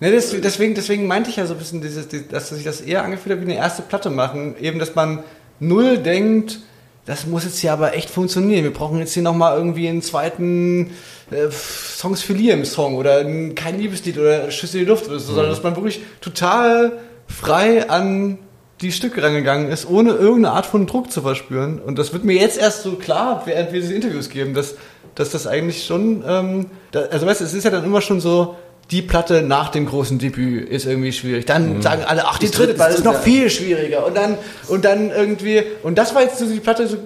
Ne, 0.00 0.12
das, 0.12 0.30
deswegen, 0.40 0.74
deswegen 0.74 1.06
meinte 1.06 1.30
ich 1.30 1.36
ja 1.36 1.46
so 1.46 1.54
ein 1.54 1.58
bisschen, 1.58 1.80
dieses, 1.80 2.08
die- 2.08 2.26
dass 2.26 2.48
sich 2.48 2.64
das 2.64 2.80
eher 2.80 3.04
angefühlt 3.04 3.36
hat 3.38 3.46
wie 3.46 3.50
eine 3.50 3.60
erste 3.60 3.82
Platte 3.82 4.10
machen. 4.10 4.54
Eben, 4.60 4.78
dass 4.78 4.94
man 4.94 5.20
null 5.60 5.98
denkt, 5.98 6.58
das 7.06 7.26
muss 7.26 7.44
jetzt 7.44 7.58
hier 7.58 7.72
aber 7.72 7.94
echt 7.94 8.10
funktionieren. 8.10 8.64
Wir 8.64 8.72
brauchen 8.72 8.98
jetzt 8.98 9.14
hier 9.14 9.22
nochmal 9.22 9.56
irgendwie 9.56 9.88
einen 9.88 10.02
zweiten 10.02 10.90
äh, 11.30 11.50
Songs 11.50 12.22
für 12.22 12.34
Liam 12.34 12.64
Song 12.64 12.96
oder 12.96 13.18
ein, 13.18 13.54
kein 13.54 13.78
Liebeslied 13.78 14.18
oder 14.18 14.50
Schüsse 14.50 14.78
in 14.78 14.84
die 14.84 14.90
Luft 14.90 15.08
oder 15.08 15.18
so, 15.18 15.32
sondern 15.32 15.50
dass 15.50 15.62
man 15.62 15.76
wirklich 15.76 16.02
total 16.20 16.92
frei 17.26 17.88
an 17.88 18.38
die 18.80 18.92
Stücke 18.92 19.22
rangegangen 19.22 19.70
ist, 19.70 19.88
ohne 19.88 20.12
irgendeine 20.12 20.52
Art 20.52 20.66
von 20.66 20.86
Druck 20.86 21.12
zu 21.12 21.22
verspüren. 21.22 21.78
Und 21.78 21.98
das 21.98 22.12
wird 22.12 22.24
mir 22.24 22.34
jetzt 22.34 22.58
erst 22.58 22.82
so 22.82 22.92
klar, 22.92 23.42
während 23.44 23.72
wir 23.72 23.80
diese 23.80 23.94
Interviews 23.94 24.30
geben, 24.30 24.54
dass, 24.54 24.76
dass 25.14 25.30
das 25.30 25.46
eigentlich 25.46 25.84
schon, 25.84 26.24
ähm, 26.26 26.66
da, 26.92 27.00
also 27.02 27.26
weißt 27.26 27.40
du, 27.40 27.44
es 27.44 27.54
ist 27.54 27.64
ja 27.64 27.70
dann 27.70 27.84
immer 27.84 28.00
schon 28.00 28.20
so, 28.20 28.56
die 28.90 29.02
Platte 29.02 29.42
nach 29.42 29.68
dem 29.70 29.86
großen 29.86 30.18
Debüt 30.18 30.68
ist 30.68 30.86
irgendwie 30.86 31.12
schwierig. 31.12 31.46
Dann 31.46 31.80
sagen 31.80 32.02
alle, 32.04 32.26
ach, 32.26 32.38
die 32.38 32.46
Das 32.46 32.56
dritte 32.56 32.68
dritte 32.68 32.76
Platte 32.78 32.94
ist 32.94 33.04
noch 33.04 33.14
ja- 33.14 33.20
viel 33.20 33.50
schwieriger. 33.50 34.06
Und 34.06 34.16
dann, 34.16 34.36
und 34.68 34.84
dann 34.84 35.10
irgendwie, 35.10 35.62
und 35.82 35.96
das 35.96 36.14
war 36.14 36.22
jetzt 36.22 36.38
so 36.38 36.46
die 36.46 36.60
Platte 36.60 36.88
so, 36.88 36.96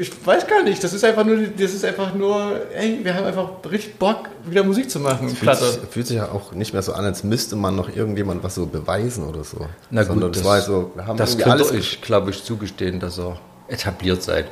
ich 0.00 0.10
weiß 0.24 0.46
gar 0.46 0.62
nicht, 0.62 0.82
das 0.82 0.92
ist 0.92 1.04
einfach 1.04 1.24
nur, 1.24 1.38
das 1.38 1.72
ist 1.72 1.84
einfach 1.84 2.14
nur, 2.14 2.52
ey, 2.76 3.00
wir 3.02 3.14
haben 3.14 3.26
einfach 3.26 3.48
richtig 3.70 3.96
Bock, 3.96 4.28
wieder 4.48 4.62
Musik 4.62 4.90
zu 4.90 5.00
machen. 5.00 5.28
Fühlt 5.28 5.56
sich, 5.56 5.78
fühlt 5.90 6.06
sich 6.06 6.16
ja 6.16 6.26
auch 6.32 6.52
nicht 6.52 6.72
mehr 6.72 6.82
so 6.82 6.92
an, 6.92 7.04
als 7.04 7.24
müsste 7.24 7.56
man 7.56 7.74
noch 7.74 7.94
irgendjemand 7.94 8.44
was 8.44 8.54
so 8.54 8.66
beweisen 8.66 9.24
oder 9.24 9.42
so. 9.44 9.66
Na 9.90 10.02
gut, 10.02 10.10
Sondern 10.10 10.32
das, 10.32 10.44
war 10.44 10.60
so, 10.60 10.92
wir 10.94 11.06
haben 11.06 11.16
das 11.16 11.36
könnte 11.36 11.50
alles 11.50 11.72
ich, 11.72 12.00
glaube 12.00 12.30
ich, 12.30 12.44
zugestehen, 12.44 13.00
dass 13.00 13.18
ihr 13.18 13.36
etabliert 13.68 14.22
seid. 14.22 14.46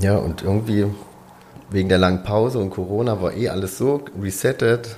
Ja, 0.00 0.16
und 0.16 0.42
irgendwie 0.42 0.86
wegen 1.70 1.88
der 1.90 1.98
langen 1.98 2.22
Pause 2.22 2.58
und 2.58 2.70
Corona 2.70 3.20
war 3.20 3.34
eh 3.34 3.48
alles 3.50 3.76
so 3.76 4.02
resettet. 4.20 4.96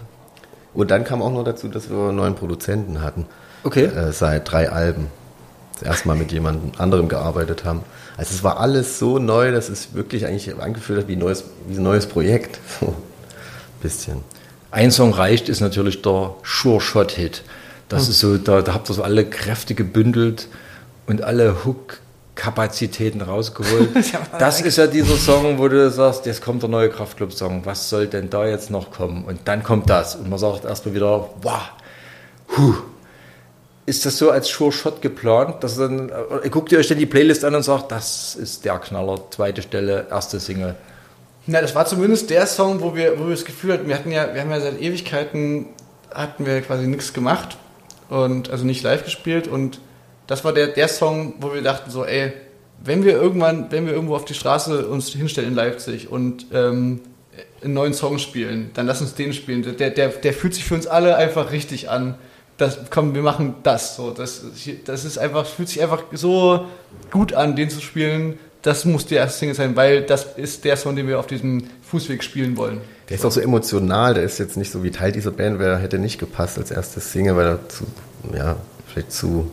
Und 0.74 0.90
dann 0.90 1.04
kam 1.04 1.20
auch 1.22 1.32
noch 1.32 1.44
dazu, 1.44 1.68
dass 1.68 1.90
wir 1.90 1.96
einen 1.96 2.16
neuen 2.16 2.34
Produzenten 2.34 3.02
hatten. 3.02 3.26
Okay. 3.64 3.84
Äh, 3.84 4.12
seit 4.12 4.50
drei 4.50 4.70
Alben. 4.70 5.08
Das 5.74 5.82
erste 5.82 6.08
Mal 6.08 6.16
mit 6.16 6.30
jemand 6.32 6.78
anderem 6.80 7.08
gearbeitet 7.08 7.64
haben. 7.64 7.80
Also 8.16 8.34
es 8.34 8.44
war 8.44 8.60
alles 8.60 8.98
so 8.98 9.18
neu, 9.18 9.50
dass 9.50 9.68
es 9.68 9.94
wirklich 9.94 10.26
eigentlich 10.26 10.54
angefühlt 10.60 11.00
hat 11.00 11.08
wie, 11.08 11.16
neues, 11.16 11.44
wie 11.68 11.76
ein 11.76 11.82
neues 11.82 12.06
Projekt. 12.06 12.58
So 12.80 12.86
ein 12.88 12.94
bisschen. 13.82 14.18
Ein 14.70 14.90
Song 14.90 15.12
reicht, 15.12 15.48
ist 15.48 15.60
natürlich 15.60 16.02
der 16.02 16.34
Sure 16.44 16.80
Shot 16.80 17.12
Hit. 17.12 17.42
Das 17.88 18.04
Hm. 18.04 18.10
ist 18.10 18.20
so, 18.20 18.38
da, 18.38 18.62
da 18.62 18.74
habt 18.74 18.88
ihr 18.90 18.94
so 18.94 19.02
alle 19.02 19.24
Kräfte 19.24 19.74
gebündelt 19.74 20.48
und 21.06 21.22
alle 21.22 21.64
Hook-Kapazitäten 22.40 23.20
rausgeholt. 23.20 23.90
das 24.38 24.60
ist 24.60 24.78
ja 24.78 24.86
dieser 24.86 25.16
Song, 25.16 25.58
wo 25.58 25.68
du 25.68 25.90
sagst, 25.90 26.26
jetzt 26.26 26.42
kommt 26.42 26.62
der 26.62 26.70
neue 26.70 26.88
Kraftclub-Song. 26.88 27.66
Was 27.66 27.90
soll 27.90 28.06
denn 28.06 28.30
da 28.30 28.46
jetzt 28.46 28.70
noch 28.70 28.90
kommen? 28.90 29.24
Und 29.24 29.40
dann 29.44 29.62
kommt 29.62 29.90
das. 29.90 30.16
Und 30.16 30.30
man 30.30 30.38
sagt 30.38 30.64
erstmal 30.64 30.94
wieder, 30.94 31.30
wow, 31.42 31.60
huh. 32.56 32.74
Ist 33.86 34.06
das 34.06 34.18
so 34.18 34.30
als 34.30 34.48
Sure 34.48 34.72
Shot 34.72 35.02
geplant? 35.02 35.64
Dass 35.64 35.76
dann, 35.76 36.10
äh, 36.42 36.48
guckt 36.48 36.70
ihr 36.72 36.78
euch 36.78 36.88
dann 36.88 36.98
die 36.98 37.06
Playlist 37.06 37.44
an 37.44 37.54
und 37.54 37.62
sagt, 37.62 37.90
das 37.90 38.36
ist 38.36 38.64
der 38.64 38.78
Knaller, 38.78 39.18
zweite 39.30 39.62
Stelle, 39.62 40.06
erste 40.10 40.38
Single. 40.38 40.76
Na, 41.46 41.60
das 41.60 41.74
war 41.74 41.86
zumindest 41.86 42.30
der 42.30 42.46
Song, 42.46 42.80
wo 42.80 42.94
wir, 42.94 43.18
wo 43.18 43.24
wir 43.24 43.34
das 43.34 43.44
Gefühl 43.44 43.72
hatten, 43.72 43.88
wir 43.88 43.96
hatten 43.96 44.12
ja, 44.12 44.32
wir 44.32 44.40
haben 44.40 44.50
ja 44.50 44.60
seit 44.60 44.80
Ewigkeiten, 44.80 45.66
hatten 46.14 46.46
wir 46.46 46.60
quasi 46.60 46.86
nichts 46.86 47.12
gemacht 47.12 47.56
und 48.08 48.50
also 48.50 48.64
nicht 48.64 48.82
live 48.82 49.04
gespielt 49.04 49.48
und 49.48 49.80
das 50.30 50.44
war 50.44 50.52
der, 50.52 50.68
der 50.68 50.86
Song, 50.86 51.34
wo 51.40 51.52
wir 51.52 51.60
dachten 51.60 51.90
so, 51.90 52.04
ey, 52.04 52.32
wenn 52.84 53.02
wir 53.02 53.14
irgendwann, 53.14 53.66
wenn 53.72 53.84
wir 53.86 53.92
irgendwo 53.92 54.14
auf 54.14 54.24
die 54.24 54.34
Straße 54.34 54.86
uns 54.86 55.08
hinstellen 55.08 55.50
in 55.50 55.54
Leipzig 55.56 56.08
und 56.08 56.46
ähm, 56.52 57.00
einen 57.64 57.74
neuen 57.74 57.94
Song 57.94 58.20
spielen, 58.20 58.70
dann 58.74 58.86
lass 58.86 59.00
uns 59.00 59.14
den 59.14 59.32
spielen. 59.32 59.64
Der, 59.76 59.90
der, 59.90 60.08
der 60.08 60.32
fühlt 60.32 60.54
sich 60.54 60.62
für 60.62 60.76
uns 60.76 60.86
alle 60.86 61.16
einfach 61.16 61.50
richtig 61.50 61.90
an. 61.90 62.14
Das, 62.58 62.78
komm, 62.90 63.12
wir 63.16 63.22
machen 63.22 63.56
das. 63.64 63.96
So, 63.96 64.12
das, 64.12 64.44
das 64.84 65.04
ist 65.04 65.18
einfach, 65.18 65.46
fühlt 65.46 65.68
sich 65.68 65.82
einfach 65.82 66.04
so 66.12 66.66
gut 67.10 67.34
an, 67.34 67.56
den 67.56 67.68
zu 67.68 67.80
spielen. 67.80 68.38
Das 68.62 68.84
muss 68.84 69.06
die 69.06 69.16
erste 69.16 69.40
Single 69.40 69.56
sein, 69.56 69.74
weil 69.74 70.02
das 70.02 70.36
ist 70.36 70.64
der 70.64 70.76
Song, 70.76 70.94
den 70.94 71.08
wir 71.08 71.18
auf 71.18 71.26
diesem 71.26 71.64
Fußweg 71.82 72.22
spielen 72.22 72.56
wollen. 72.56 72.80
Der 73.08 73.16
ist 73.16 73.24
auch 73.24 73.32
so 73.32 73.40
emotional, 73.40 74.14
der 74.14 74.22
ist 74.22 74.38
jetzt 74.38 74.56
nicht 74.56 74.70
so 74.70 74.84
wie 74.84 74.92
Teil 74.92 75.10
dieser 75.10 75.32
Band, 75.32 75.58
weil 75.58 75.70
er 75.70 75.78
hätte 75.78 75.98
nicht 75.98 76.20
gepasst 76.20 76.56
als 76.56 76.70
erstes 76.70 77.10
Single, 77.10 77.34
weil 77.34 77.46
er 77.46 77.68
zu, 77.68 77.84
ja, 78.32 78.54
vielleicht 78.86 79.10
zu 79.10 79.50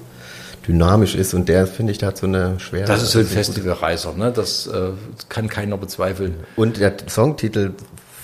dynamisch 0.68 1.16
ist 1.16 1.34
und 1.34 1.50
der, 1.50 1.68
finde 1.68 1.92
ich, 1.92 1.98
der 1.98 2.10
hat 2.10 2.18
so 2.18 2.28
eine 2.28 2.60
schwere. 2.60 2.86
Das 2.86 3.02
ist 3.02 3.12
so 3.12 3.20
ein 3.20 3.26
Festivalreiser, 3.26 4.14
ne? 4.14 4.32
das 4.32 4.68
äh, 4.68 4.92
kann 5.30 5.48
keiner 5.48 5.78
bezweifeln. 5.78 6.36
Und 6.56 6.80
der 6.80 6.94
Songtitel 7.10 7.74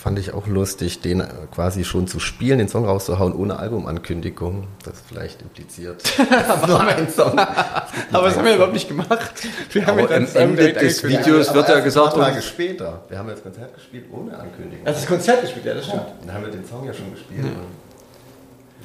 fand 0.03 0.19
ich 0.19 0.33
auch 0.33 0.47
lustig, 0.47 0.99
den 0.99 1.23
quasi 1.55 1.85
schon 1.85 2.07
zu 2.07 2.19
spielen, 2.19 2.57
den 2.57 2.67
Song 2.67 2.83
rauszuhauen 2.83 3.31
ohne 3.31 3.57
Albumankündigung. 3.57 4.67
Das 4.83 4.95
vielleicht 5.07 5.41
impliziert. 5.41 6.03
nur 6.67 6.81
ein 6.81 7.09
Song. 7.09 7.39
Aber 7.39 8.27
das 8.27 8.37
haben 8.37 8.45
wir 8.45 8.55
überhaupt 8.55 8.73
nicht 8.73 8.89
gemacht. 8.89 9.31
Wir 9.71 9.85
haben 9.85 9.99
Aber 9.99 10.11
ja 10.11 10.17
am 10.17 10.23
das 10.23 10.35
Ende 10.35 10.73
des. 10.73 11.05
Videos 11.05 11.53
wird 11.53 11.69
ja 11.69 11.79
gesagt, 11.79 12.17
Tage 12.17 12.41
später. 12.41 13.01
Wir 13.07 13.17
haben 13.17 13.29
jetzt 13.29 13.43
Konzert 13.43 13.73
gespielt 13.73 14.05
ohne 14.11 14.37
Ankündigung. 14.37 14.85
Also 14.85 14.99
das 14.99 15.07
Konzert 15.07 15.41
gespielt, 15.41 15.65
ja, 15.65 15.73
das 15.73 15.85
stimmt. 15.85 16.03
Dann 16.25 16.35
haben 16.35 16.43
wir 16.43 16.51
den 16.51 16.65
Song 16.65 16.85
ja 16.85 16.93
schon 16.93 17.09
gespielt. 17.13 17.45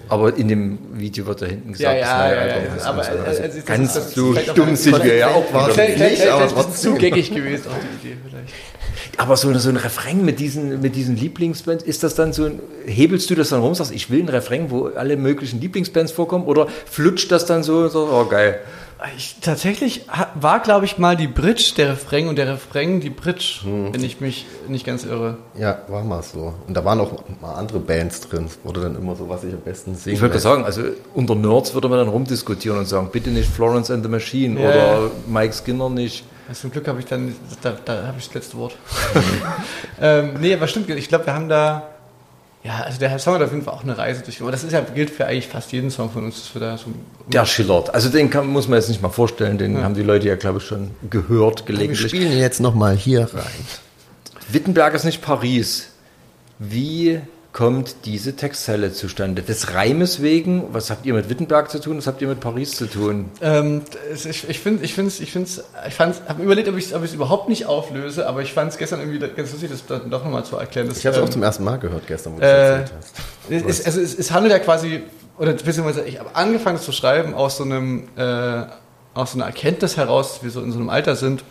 Aber 0.08 0.36
in 0.36 0.48
dem 0.48 0.78
Video 0.94 1.26
wird 1.26 1.42
da 1.42 1.46
hinten 1.46 1.72
gesagt, 1.72 1.98
Ja, 2.00 2.28
ja, 2.28 2.32
ja, 2.32 2.46
ja, 2.46 2.56
ja. 2.76 2.84
Aber, 2.84 3.02
äh, 3.02 3.18
Also 3.26 3.42
also 3.42 3.58
ganz 3.66 3.96
ist 3.96 4.10
so 4.14 4.34
stumm 4.34 4.74
sind 4.76 5.04
wir 5.04 5.16
ja 5.16 5.28
auch. 5.28 5.44
Vielleicht, 5.44 5.94
vielleicht, 5.94 6.18
nicht, 6.20 6.28
aber 6.28 6.44
es 6.44 6.54
trotzdem. 6.54 6.92
zu 6.94 6.98
geckig 6.98 7.34
gewesen, 7.34 7.66
auch 7.68 7.74
die 8.02 8.08
Idee 8.08 8.16
vielleicht. 8.28 8.54
Aber 9.18 9.36
so, 9.36 9.52
so 9.58 9.68
ein 9.68 9.76
Refrain 9.76 10.24
mit 10.24 10.38
diesen, 10.38 10.80
mit 10.80 10.94
diesen 10.94 11.16
Lieblingsbands, 11.16 11.82
ist 11.82 12.04
das 12.04 12.14
dann 12.14 12.32
so, 12.32 12.44
ein, 12.44 12.60
hebelst 12.86 13.28
du 13.28 13.34
das 13.34 13.48
dann 13.48 13.60
rum, 13.60 13.74
sagst, 13.74 13.92
ich 13.92 14.10
will 14.10 14.20
ein 14.20 14.28
Refrain, 14.28 14.70
wo 14.70 14.86
alle 14.86 15.16
möglichen 15.16 15.60
Lieblingsbands 15.60 16.12
vorkommen, 16.12 16.46
oder 16.46 16.68
flutscht 16.86 17.30
das 17.32 17.44
dann 17.44 17.64
so 17.64 17.78
und 17.78 17.90
sagst, 17.90 17.96
oh 17.96 18.24
geil. 18.26 18.60
Ich, 19.16 19.36
tatsächlich 19.40 20.06
war, 20.34 20.60
glaube 20.60 20.84
ich, 20.84 20.98
mal 20.98 21.16
die 21.16 21.28
Bridge 21.28 21.72
der 21.76 21.90
Refrain 21.90 22.28
und 22.28 22.36
der 22.36 22.48
Refrain 22.48 23.00
die 23.00 23.10
Bridge, 23.10 23.60
wenn 23.64 24.02
ich 24.02 24.20
mich 24.20 24.46
nicht 24.66 24.84
ganz 24.84 25.04
irre. 25.04 25.36
Ja, 25.56 25.82
war 25.88 26.02
mal 26.02 26.22
so. 26.22 26.54
Und 26.66 26.76
da 26.76 26.84
waren 26.84 27.00
auch 27.00 27.12
mal 27.40 27.54
andere 27.54 27.78
Bands 27.78 28.20
drin. 28.22 28.46
Es 28.46 28.58
wurde 28.64 28.80
dann 28.80 28.96
immer 28.96 29.14
so, 29.14 29.28
was 29.28 29.44
ich 29.44 29.52
am 29.52 29.60
besten 29.60 29.94
singe. 29.94 30.14
Ich 30.14 30.20
gerade 30.20 30.38
sagen, 30.40 30.64
also 30.64 30.82
unter 31.14 31.36
Nerds 31.36 31.74
würde 31.74 31.88
man 31.88 31.98
dann 31.98 32.08
rumdiskutieren 32.08 32.78
und 32.78 32.86
sagen, 32.86 33.08
bitte 33.12 33.30
nicht 33.30 33.48
Florence 33.48 33.90
and 33.90 34.04
the 34.04 34.10
Machine 34.10 34.60
Ja, 34.60 34.68
oder. 34.68 35.10
Mike 35.28 35.54
Skinner 35.54 35.90
nicht. 35.90 36.24
Also 36.48 36.62
zum 36.62 36.70
Glück 36.70 36.88
habe 36.88 36.98
ich 36.98 37.04
dann, 37.06 37.34
da, 37.60 37.76
da 37.84 38.06
habe 38.06 38.18
ich 38.18 38.24
das 38.26 38.34
letzte 38.34 38.56
Wort. 38.56 38.74
ähm, 40.00 40.34
nee, 40.40 40.54
aber 40.54 40.66
stimmt, 40.66 40.88
ich 40.88 41.08
glaube, 41.08 41.26
wir 41.26 41.34
haben 41.34 41.48
da, 41.48 41.88
ja, 42.64 42.80
also 42.84 42.98
der 42.98 43.18
Song 43.18 43.34
hat 43.34 43.42
auf 43.42 43.52
jeden 43.52 43.62
Fall 43.64 43.74
auch 43.74 43.82
eine 43.82 43.96
Reise 43.98 44.22
durch. 44.22 44.40
Aber 44.40 44.50
das 44.50 44.64
ist 44.64 44.72
ja, 44.72 44.80
gilt 44.80 45.10
für 45.10 45.26
eigentlich 45.26 45.46
fast 45.46 45.70
jeden 45.72 45.90
Song 45.90 46.10
von 46.10 46.24
uns, 46.24 46.36
dass 46.36 46.54
wir 46.54 46.60
da 46.60 46.78
so 46.78 46.86
Der 47.26 47.44
schillert. 47.44 47.92
Also 47.92 48.08
den 48.08 48.30
kann, 48.30 48.46
muss 48.46 48.66
man 48.66 48.78
jetzt 48.78 48.88
nicht 48.88 49.02
mal 49.02 49.10
vorstellen, 49.10 49.58
den 49.58 49.82
haben 49.84 49.94
die 49.94 50.02
Leute 50.02 50.26
ja, 50.26 50.36
glaube 50.36 50.58
ich, 50.58 50.64
schon 50.64 50.90
gehört, 51.10 51.60
Wir 51.68 51.74
gelegentlich. 51.74 52.08
spielen 52.08 52.36
jetzt 52.38 52.60
nochmal 52.60 52.96
hier 52.96 53.28
rein. 53.34 53.66
Wittenberg 54.48 54.94
ist 54.94 55.04
nicht 55.04 55.20
Paris. 55.20 55.88
Wie 56.58 57.20
kommt 57.52 58.04
diese 58.04 58.36
Textzeile 58.36 58.92
zustande? 58.92 59.42
Des 59.42 59.72
Reimes 59.74 60.22
wegen? 60.22 60.64
Was 60.72 60.90
habt 60.90 61.06
ihr 61.06 61.14
mit 61.14 61.28
Wittenberg 61.30 61.70
zu 61.70 61.80
tun? 61.80 61.98
Was 61.98 62.06
habt 62.06 62.20
ihr 62.20 62.28
mit 62.28 62.40
Paris 62.40 62.72
zu 62.76 62.86
tun? 62.86 63.30
Ähm, 63.40 63.82
ich 64.14 64.48
ich 64.48 64.60
finde, 64.60 64.84
ich 64.84 64.94
finde, 64.94 65.12
ich 65.18 65.32
finde, 65.32 65.50
ich 65.86 65.94
fand's, 65.94 66.20
habe 66.28 66.42
überlegt, 66.42 66.68
ob 66.68 66.76
ich 66.76 66.92
es 66.92 67.14
überhaupt 67.14 67.48
nicht 67.48 67.66
auflöse, 67.66 68.28
aber 68.28 68.42
ich 68.42 68.52
fand 68.52 68.72
es 68.72 68.78
gestern 68.78 69.00
irgendwie 69.00 69.18
ganz 69.18 69.50
lustig, 69.52 69.70
das 69.70 69.86
dann 69.86 70.10
doch 70.10 70.24
nochmal 70.24 70.44
zu 70.44 70.56
erklären. 70.56 70.88
dass, 70.88 70.98
Ich 70.98 71.06
habe 71.06 71.16
es 71.16 71.22
ähm, 71.22 71.28
auch 71.28 71.32
zum 71.32 71.42
ersten 71.42 71.64
Mal 71.64 71.78
gehört 71.78 72.06
gestern, 72.06 72.34
wo 72.34 72.38
du 72.38 72.44
Äh, 72.44 72.48
es 72.48 72.80
erzählt 72.80 72.92
hast. 72.98 73.68
Es, 73.68 73.86
also 73.86 74.00
es, 74.00 74.14
es 74.18 74.30
handelt 74.30 74.52
ja 74.52 74.58
quasi, 74.58 75.02
oder 75.38 75.52
beziehungsweise 75.54 76.04
ich 76.04 76.18
habe 76.18 76.34
angefangen 76.36 76.78
zu 76.78 76.92
schreiben 76.92 77.34
aus 77.34 77.56
so 77.56 77.64
einem, 77.64 78.08
äh, 78.16 78.64
aus 79.14 79.32
so 79.32 79.38
einer 79.38 79.46
Erkenntnis 79.46 79.96
heraus, 79.96 80.34
dass 80.34 80.42
wir 80.44 80.50
so 80.50 80.60
in 80.62 80.70
so 80.70 80.78
einem 80.78 80.90
Alter 80.90 81.16
sind, 81.16 81.42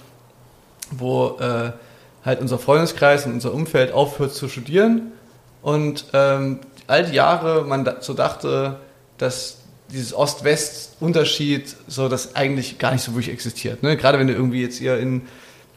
wo 0.91 1.37
äh, 1.39 1.71
halt 2.23 2.39
unser 2.39 2.59
Freundeskreis 2.59 3.25
und 3.25 3.33
unser 3.33 3.53
Umfeld 3.53 3.91
aufhört 3.91 4.33
zu 4.33 4.47
studieren 4.47 5.11
und 5.61 6.05
ähm, 6.13 6.59
all 6.87 7.05
die 7.05 7.15
Jahre 7.15 7.65
man 7.65 7.85
da, 7.85 7.97
so 8.01 8.13
dachte, 8.13 8.79
dass 9.17 9.57
dieses 9.91 10.13
Ost-West-Unterschied 10.13 11.75
so 11.87 12.09
das 12.09 12.35
eigentlich 12.35 12.77
gar 12.77 12.91
nicht 12.91 13.03
so 13.03 13.13
wirklich 13.13 13.33
existiert. 13.33 13.83
Ne? 13.83 13.95
Gerade 13.95 14.19
wenn 14.19 14.27
du 14.27 14.33
irgendwie 14.33 14.61
jetzt 14.61 14.77
hier 14.77 14.97
in 14.97 15.23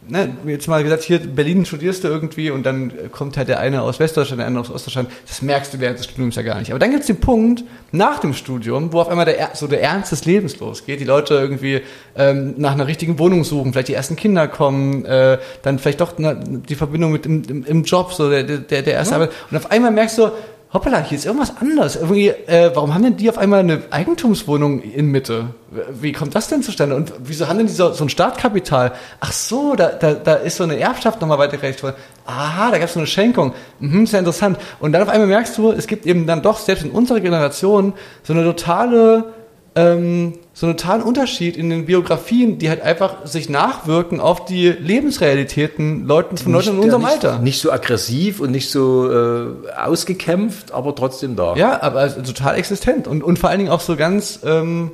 ne, 0.08 0.36
jetzt 0.46 0.66
mal 0.68 0.82
gesagt, 0.82 1.02
hier 1.02 1.20
in 1.20 1.34
Berlin 1.34 1.64
studierst 1.66 2.04
du 2.04 2.08
irgendwie 2.08 2.50
und 2.50 2.64
dann 2.64 2.92
kommt 3.12 3.36
halt 3.36 3.48
der 3.48 3.60
eine 3.60 3.82
aus 3.82 3.98
Westdeutschland, 4.00 4.40
der 4.40 4.46
andere 4.46 4.64
aus 4.64 4.70
Ostdeutschland. 4.70 5.10
Das 5.26 5.42
merkst 5.42 5.74
du 5.74 5.80
während 5.80 5.98
des 5.98 6.06
Studiums 6.06 6.36
ja 6.36 6.42
gar 6.42 6.58
nicht. 6.58 6.70
Aber 6.70 6.78
dann 6.78 6.90
gibt 6.90 7.02
es 7.02 7.06
den 7.06 7.20
Punkt 7.20 7.64
nach 7.92 8.18
dem 8.18 8.34
Studium, 8.34 8.92
wo 8.92 9.00
auf 9.00 9.08
einmal 9.08 9.24
der, 9.24 9.38
Er- 9.38 9.50
so 9.54 9.66
der 9.66 9.82
Ernst 9.82 10.12
des 10.12 10.24
Lebens 10.24 10.58
losgeht. 10.58 11.00
Die 11.00 11.04
Leute 11.04 11.34
irgendwie 11.34 11.82
ähm, 12.16 12.54
nach 12.56 12.72
einer 12.72 12.86
richtigen 12.86 13.18
Wohnung 13.18 13.44
suchen, 13.44 13.72
vielleicht 13.72 13.88
die 13.88 13.94
ersten 13.94 14.16
Kinder 14.16 14.48
kommen, 14.48 15.04
äh, 15.04 15.38
dann 15.62 15.78
vielleicht 15.78 16.00
doch 16.00 16.18
ne, 16.18 16.40
die 16.68 16.74
Verbindung 16.74 17.12
mit 17.12 17.26
im, 17.26 17.42
im, 17.48 17.64
im 17.64 17.84
Job, 17.84 18.12
so 18.12 18.30
der, 18.30 18.42
der, 18.44 18.82
der 18.82 18.94
erste 18.94 19.14
Arbeit. 19.14 19.30
Und 19.50 19.56
auf 19.56 19.70
einmal 19.70 19.90
merkst 19.90 20.18
du, 20.18 20.30
hoppala, 20.72 21.02
hier 21.02 21.18
ist 21.18 21.26
irgendwas 21.26 21.56
anderes. 21.56 21.96
Irgendwie, 21.96 22.28
äh, 22.28 22.70
warum 22.74 22.94
haben 22.94 23.02
denn 23.02 23.16
die 23.16 23.28
auf 23.28 23.38
einmal 23.38 23.60
eine 23.60 23.82
Eigentumswohnung 23.90 24.80
in 24.80 25.06
Mitte? 25.06 25.54
Wie 25.92 26.12
kommt 26.12 26.34
das 26.34 26.48
denn 26.48 26.62
zustande? 26.62 26.94
Und 26.94 27.12
wieso 27.18 27.48
haben 27.48 27.58
denn 27.58 27.66
die 27.66 27.72
so, 27.72 27.92
so 27.92 28.04
ein 28.04 28.08
Startkapital? 28.08 28.92
Ach 29.18 29.32
so, 29.32 29.74
da, 29.74 29.88
da, 29.88 30.14
da 30.14 30.34
ist 30.34 30.56
so 30.56 30.64
eine 30.64 30.78
Erbschaft 30.78 31.20
nochmal 31.20 31.38
weitergereicht 31.38 31.82
worden. 31.82 31.96
Aha, 32.24 32.70
da 32.70 32.78
gab 32.78 32.86
es 32.86 32.94
so 32.94 33.00
eine 33.00 33.08
Schenkung. 33.08 33.52
Mhm, 33.80 34.06
sehr 34.06 34.20
interessant. 34.20 34.58
Und 34.78 34.92
dann 34.92 35.02
auf 35.02 35.08
einmal 35.08 35.26
merkst 35.26 35.58
du, 35.58 35.72
es 35.72 35.88
gibt 35.88 36.06
eben 36.06 36.26
dann 36.26 36.42
doch, 36.42 36.58
selbst 36.58 36.84
in 36.84 36.92
unserer 36.92 37.20
Generation, 37.20 37.94
so 38.22 38.32
eine 38.32 38.44
totale 38.44 39.32
ähm, 39.76 40.34
so 40.52 40.66
einen 40.66 40.76
totalen 40.76 41.02
Unterschied 41.02 41.56
in 41.56 41.70
den 41.70 41.86
Biografien, 41.86 42.58
die 42.58 42.68
halt 42.68 42.82
einfach 42.82 43.26
sich 43.26 43.48
nachwirken 43.48 44.20
auf 44.20 44.44
die 44.44 44.68
Lebensrealitäten 44.68 46.06
Leuten 46.06 46.36
von 46.36 46.52
Leuten 46.52 46.70
in 46.70 46.78
unserem 46.80 47.02
nicht, 47.02 47.12
Alter. 47.12 47.38
Nicht 47.38 47.60
so 47.60 47.70
aggressiv 47.70 48.40
und 48.40 48.50
nicht 48.50 48.70
so 48.70 49.10
äh, 49.10 49.70
ausgekämpft, 49.76 50.72
aber 50.72 50.94
trotzdem 50.94 51.36
da. 51.36 51.54
Ja, 51.54 51.80
aber 51.82 52.00
also 52.00 52.20
total 52.22 52.56
existent 52.56 53.06
und, 53.06 53.22
und 53.22 53.38
vor 53.38 53.48
allen 53.50 53.60
Dingen 53.60 53.70
auch 53.70 53.80
so 53.80 53.96
ganz, 53.96 54.40
ähm, 54.44 54.90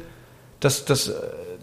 das, 0.61 0.85
das, 0.85 1.09
äh, 1.09 1.13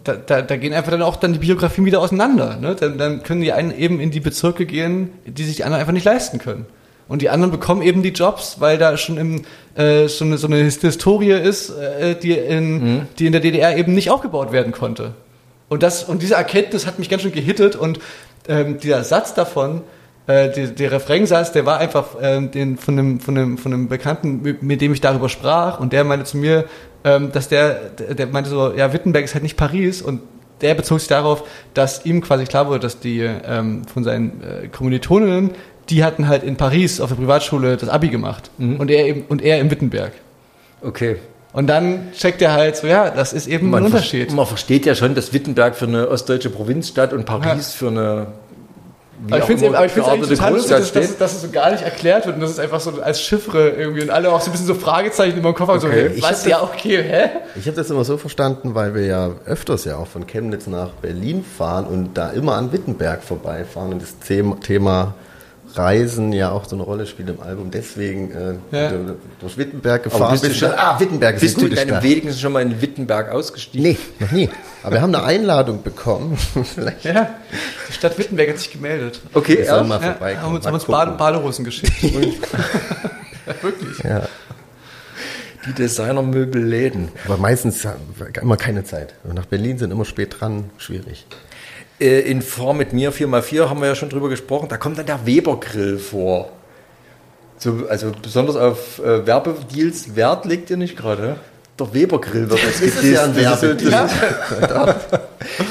da, 0.02 0.14
da, 0.14 0.42
da 0.42 0.56
gehen 0.56 0.74
einfach 0.74 0.90
dann 0.90 1.02
auch 1.02 1.16
dann 1.16 1.32
die 1.32 1.38
Biografien 1.38 1.86
wieder 1.86 2.00
auseinander. 2.00 2.56
Ne? 2.56 2.74
Dann, 2.74 2.98
dann 2.98 3.22
können 3.22 3.40
die 3.42 3.52
einen 3.52 3.76
eben 3.76 4.00
in 4.00 4.10
die 4.10 4.20
Bezirke 4.20 4.66
gehen, 4.66 5.10
die 5.24 5.44
sich 5.44 5.56
die 5.56 5.64
anderen 5.64 5.80
einfach 5.80 5.94
nicht 5.94 6.04
leisten 6.04 6.38
können. 6.38 6.66
Und 7.06 7.22
die 7.22 7.28
anderen 7.28 7.50
bekommen 7.50 7.82
eben 7.82 8.02
die 8.02 8.10
Jobs, 8.10 8.60
weil 8.60 8.78
da 8.78 8.96
schon 8.96 9.18
im, 9.18 9.42
äh, 9.74 10.08
so, 10.08 10.24
eine, 10.24 10.38
so 10.38 10.46
eine 10.46 10.56
Historie 10.56 11.32
ist, 11.32 11.70
äh, 11.70 12.14
die, 12.14 12.32
in, 12.32 13.06
die 13.18 13.26
in 13.26 13.32
der 13.32 13.40
DDR 13.40 13.76
eben 13.76 13.94
nicht 13.94 14.10
aufgebaut 14.10 14.52
werden 14.52 14.72
konnte. 14.72 15.12
Und, 15.68 15.82
das, 15.82 16.04
und 16.04 16.22
diese 16.22 16.34
Erkenntnis 16.34 16.86
hat 16.86 16.98
mich 16.98 17.08
ganz 17.08 17.22
schön 17.22 17.32
gehittet 17.32 17.76
und 17.76 17.98
ähm, 18.48 18.78
dieser 18.78 19.04
Satz 19.04 19.34
davon, 19.34 19.82
äh, 20.26 20.50
der, 20.50 20.68
der 20.68 20.92
Refrainsatz, 20.92 21.52
der 21.52 21.66
war 21.66 21.78
einfach 21.78 22.16
ähm, 22.20 22.50
den, 22.50 22.76
von, 22.78 22.98
einem, 22.98 23.20
von, 23.20 23.36
einem, 23.36 23.58
von 23.58 23.72
einem 23.72 23.88
Bekannten, 23.88 24.58
mit, 24.60 24.80
dem 24.80 24.92
ich 24.92 25.00
darüber 25.00 25.28
sprach 25.28 25.80
und 25.80 25.92
der 25.92 26.04
meinte 26.04 26.24
zu 26.24 26.38
mir, 26.38 26.64
ähm, 27.04 27.32
dass 27.32 27.48
der, 27.48 27.74
der 27.90 28.14
der 28.14 28.26
meinte 28.28 28.48
so, 28.48 28.72
ja, 28.72 28.92
Wittenberg 28.92 29.24
ist 29.24 29.34
halt 29.34 29.42
nicht 29.42 29.56
Paris 29.56 30.00
und 30.00 30.20
der 30.60 30.74
bezog 30.74 31.00
sich 31.00 31.08
darauf, 31.08 31.44
dass 31.74 32.06
ihm 32.06 32.22
quasi 32.22 32.44
klar 32.44 32.68
wurde, 32.68 32.80
dass 32.80 33.00
die 33.00 33.20
ähm, 33.20 33.84
von 33.86 34.04
seinen 34.04 34.42
äh, 34.42 34.68
Kommilitoninnen, 34.68 35.50
die 35.90 36.04
hatten 36.04 36.28
halt 36.28 36.42
in 36.42 36.56
Paris 36.56 37.00
auf 37.00 37.08
der 37.10 37.16
Privatschule 37.16 37.76
das 37.76 37.88
Abi 37.88 38.08
gemacht 38.08 38.50
und 38.58 38.90
er 38.90 39.06
eben 39.06 39.24
und 39.28 39.42
er 39.42 39.60
im 39.60 39.70
Wittenberg. 39.70 40.12
Okay. 40.82 41.16
Und 41.52 41.68
dann 41.68 42.12
checkt 42.12 42.42
er 42.42 42.52
halt 42.52 42.76
so, 42.76 42.86
ja, 42.88 43.10
das 43.10 43.32
ist 43.32 43.46
eben 43.46 43.72
ein 43.74 43.78
ver- 43.78 43.86
Unterschied. 43.86 44.32
man 44.32 44.44
versteht 44.46 44.86
ja 44.86 44.94
schon, 44.96 45.14
dass 45.14 45.32
Wittenberg 45.32 45.76
für 45.76 45.86
eine 45.86 46.08
ostdeutsche 46.08 46.50
Provinzstadt 46.50 47.12
und 47.12 47.26
Paris 47.26 47.72
für 47.72 47.88
eine 47.88 48.26
Aber 49.28 49.36
ich 49.36 49.42
auch 49.42 49.46
finde 49.46 49.66
es 49.66 49.74
eigentlich 49.74 49.92
total 50.38 50.52
lustig, 50.54 50.76
dass, 50.76 50.92
dass, 50.92 51.16
dass 51.18 51.32
es 51.34 51.42
so 51.42 51.50
gar 51.50 51.70
nicht 51.70 51.84
erklärt 51.84 52.26
wird 52.26 52.34
und 52.34 52.42
das 52.42 52.50
ist 52.50 52.58
einfach 52.58 52.80
so 52.80 53.00
als 53.00 53.20
Chiffre 53.20 53.68
irgendwie 53.70 54.02
und 54.02 54.10
alle 54.10 54.32
auch 54.32 54.40
so 54.40 54.46
ein 54.46 54.52
bisschen 54.52 54.66
so 54.66 54.74
Fragezeichen 54.74 55.38
über 55.38 55.52
den 55.52 55.54
Kopf 55.54 55.68
haben, 55.68 55.78
so, 55.78 55.86
Okay. 55.86 56.10
Ich 56.16 56.22
was, 56.22 56.44
ja, 56.44 56.60
okay, 56.60 57.00
hä? 57.02 57.30
Ich 57.54 57.66
habe 57.68 57.76
das 57.76 57.88
immer 57.88 58.04
so 58.04 58.16
verstanden, 58.16 58.74
weil 58.74 58.94
wir 58.96 59.04
ja 59.06 59.30
öfters 59.46 59.84
ja 59.84 59.96
auch 59.96 60.08
von 60.08 60.26
Chemnitz 60.26 60.66
nach 60.66 60.90
Berlin 60.94 61.44
fahren 61.44 61.86
und 61.86 62.14
da 62.14 62.30
immer 62.30 62.56
an 62.56 62.72
Wittenberg 62.72 63.22
vorbeifahren 63.22 63.92
und 63.92 64.02
das 64.02 64.18
Thema 64.18 65.14
Reisen 65.76 66.32
ja 66.32 66.50
auch 66.50 66.64
so 66.66 66.76
eine 66.76 66.82
Rolle 66.84 67.06
spielt 67.06 67.28
im 67.28 67.40
Album. 67.40 67.70
Deswegen 67.70 68.30
äh, 68.32 68.54
Ja. 68.76 68.90
du- 68.90 69.16
durch 69.40 69.56
Wittenberg 69.58 70.02
Aber 70.06 70.10
gefahren 70.10 70.32
bist 70.40 70.44
du 70.44 70.54
schon- 70.54 70.72
ah, 70.76 70.98
Wittenberg 71.00 71.34
ist 71.36 71.40
Bist 71.40 71.60
du 71.60 71.66
in 71.66 71.74
deinem 71.74 72.02
wenigstens 72.02 72.40
schon 72.40 72.52
mal 72.52 72.62
in 72.62 72.80
Wittenberg 72.80 73.30
ausgestiegen? 73.30 73.82
Nee, 73.90 73.98
noch 74.20 74.30
nie. 74.32 74.48
Aber 74.82 74.92
wir 74.94 75.02
haben 75.02 75.14
eine 75.14 75.24
Einladung 75.24 75.82
bekommen. 75.82 76.36
Vielleicht 76.74 77.04
Ja, 77.04 77.30
die 77.88 77.92
Stadt 77.92 78.18
Wittenberg 78.18 78.50
hat 78.50 78.58
sich 78.58 78.72
gemeldet. 78.72 79.20
Okay, 79.32 79.58
wir 79.58 79.64
ja. 79.64 79.82
mal 79.82 80.00
Ja, 80.00 80.40
haben 80.42 80.54
uns, 80.56 80.66
haben 80.66 80.74
uns. 80.74 80.84
Bade, 80.84 81.12
Badehosen 81.12 81.64
geschickt. 81.64 81.92
Wirklich. 83.62 83.98
Ja. 84.04 84.22
die 85.66 85.72
Designermöbelläden. 85.72 87.08
Aber 87.26 87.36
meistens 87.38 87.84
haben 87.84 88.00
wir 88.16 88.42
immer 88.42 88.56
keine 88.56 88.84
Zeit. 88.84 89.14
Nach 89.24 89.46
Berlin 89.46 89.78
sind, 89.78 89.90
immer 89.90 90.04
spät 90.04 90.36
dran, 90.38 90.70
schwierig. 90.78 91.26
Äh, 92.00 92.20
in 92.20 92.42
Form 92.42 92.78
mit 92.78 92.92
mir 92.92 93.12
4x4 93.12 93.68
haben 93.68 93.80
wir 93.80 93.88
ja 93.88 93.94
schon 93.94 94.10
drüber 94.10 94.28
gesprochen, 94.28 94.68
da 94.68 94.76
kommt 94.76 94.98
dann 94.98 95.06
der 95.06 95.24
Weber-Grill 95.24 95.98
vor. 95.98 96.50
So, 97.58 97.86
also 97.88 98.12
besonders 98.20 98.56
auf 98.56 98.98
äh, 98.98 99.26
Werbedeals 99.26 100.16
Wert 100.16 100.44
legt 100.44 100.70
ihr 100.70 100.76
nicht 100.76 100.96
gerade. 100.96 101.36
Der 101.78 101.92
Weber-Grill 101.92 102.50
wird 102.50 102.60
jetzt 102.60 103.02
ja 103.02 103.26
gedisst. 103.26 103.92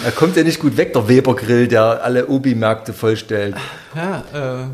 Er 0.03 0.11
kommt 0.15 0.35
ja 0.35 0.43
nicht 0.43 0.59
gut 0.59 0.75
weg, 0.75 0.93
der 0.93 1.07
Weber-Grill, 1.07 1.67
der 1.67 2.03
alle 2.03 2.27
Obi-Märkte 2.27 2.93
vollstellt. 2.93 3.55
Ja, 3.95 4.23
äh, 4.33 4.65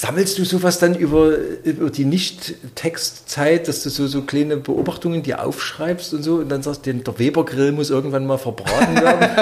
Sammelst 0.00 0.38
du 0.38 0.44
sowas 0.44 0.78
dann 0.78 0.94
über, 0.94 1.32
über 1.64 1.90
die 1.90 2.04
Nicht-Textzeit, 2.04 3.66
dass 3.66 3.82
du 3.82 3.90
so, 3.90 4.06
so 4.06 4.22
kleine 4.22 4.56
Beobachtungen 4.56 5.24
dir 5.24 5.44
aufschreibst 5.44 6.14
und 6.14 6.22
so 6.22 6.36
und 6.36 6.48
dann 6.50 6.62
sagst, 6.62 6.86
den, 6.86 7.02
der 7.02 7.18
Weber-Grill 7.18 7.72
muss 7.72 7.90
irgendwann 7.90 8.24
mal 8.24 8.38
verbraten 8.38 8.94
werden? 8.94 9.28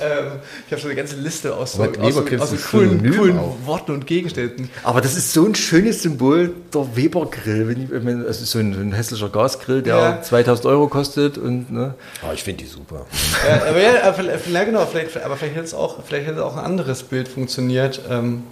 ähm, 0.00 0.26
ich 0.66 0.72
habe 0.72 0.80
schon 0.80 0.90
eine 0.92 0.96
ganze 0.96 1.16
Liste 1.16 1.54
aus 1.54 1.74
so, 1.74 1.82
aus 1.82 2.16
aus 2.16 2.50
so 2.50 2.56
coolen, 2.70 3.14
coolen. 3.14 3.38
Worten 3.66 3.92
und 3.92 4.06
Gegenständen. 4.06 4.70
Aber 4.82 5.02
das 5.02 5.14
ist 5.14 5.34
so 5.34 5.44
ein 5.44 5.54
schönes 5.54 6.02
Symbol, 6.02 6.54
der 6.72 6.96
Weber-Grill. 6.96 7.88
Wenn 7.90 8.24
ist 8.24 8.46
so 8.46 8.60
ein, 8.60 8.72
so 8.72 8.80
ein 8.80 8.94
hässlicher 8.94 9.28
Gasgrill, 9.28 9.82
der 9.82 9.96
Ja. 9.96 10.22
2000 10.22 10.64
Euro 10.68 10.88
kostet 10.88 11.36
und 11.36 11.70
ne? 11.70 11.96
Oh, 12.22 12.32
ich 12.32 12.42
finde 12.42 12.64
die 12.64 12.70
super. 12.70 13.04
ja, 13.46 13.68
aber 13.68 13.82
ja, 13.82 14.02
aber 14.04 14.14
vielleicht, 14.14 14.48
ja, 14.48 14.64
genau, 14.64 14.86
vielleicht, 14.86 15.22
aber 15.22 15.36
vielleicht 15.36 15.56
hätte 15.56 15.66
es 15.66 15.74
auch, 15.74 16.02
vielleicht 16.02 16.28
hätte 16.28 16.46
auch 16.46 16.56
ein 16.56 16.64
anderes 16.64 17.02
Bild 17.02 17.28
funktioniert, 17.28 18.00
ähm, 18.08 18.44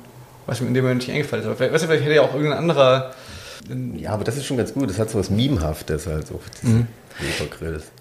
was 0.47 0.61
mir 0.61 0.69
in 0.69 0.75
dem 0.75 0.85
Moment 0.85 1.03
nicht 1.03 1.13
eingefallen 1.15 1.43
ist. 1.43 1.47
Aber 1.47 1.57
vielleicht, 1.57 1.75
weißt 1.75 1.85
du, 1.85 1.89
vielleicht 1.89 2.05
hätte 2.05 2.15
ja 2.15 2.23
auch 2.23 2.35
irgendein 2.35 2.59
anderer. 2.59 3.13
Ja, 3.97 4.13
aber 4.13 4.25
das 4.25 4.37
ist 4.37 4.47
schon 4.47 4.57
ganz 4.57 4.73
gut. 4.73 4.89
Das 4.89 4.99
hat 4.99 5.11
so 5.11 5.19
was 5.19 5.31
Memehaftes 5.31 6.07
halt 6.07 6.27
so. 6.27 6.41
Mhm. 6.63 6.87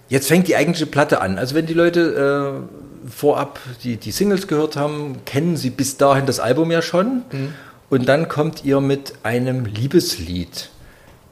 Jetzt 0.08 0.28
fängt 0.28 0.48
die 0.48 0.56
eigentliche 0.56 0.86
Platte 0.86 1.22
an. 1.22 1.38
Also 1.38 1.56
wenn 1.56 1.66
die 1.66 1.74
Leute 1.74 2.66
äh, 2.66 3.10
vorab 3.10 3.60
die, 3.84 3.98
die 3.98 4.12
Singles 4.12 4.48
gehört 4.48 4.76
haben, 4.76 5.18
kennen 5.26 5.58
sie 5.58 5.70
bis 5.70 5.98
dahin 5.98 6.26
das 6.26 6.40
Album 6.40 6.72
ja 6.72 6.82
schon. 6.82 7.24
Und 7.90 8.08
dann 8.08 8.28
kommt 8.28 8.64
ihr 8.64 8.80
mit 8.82 9.14
einem 9.24 9.66
Liebeslied. 9.66 10.70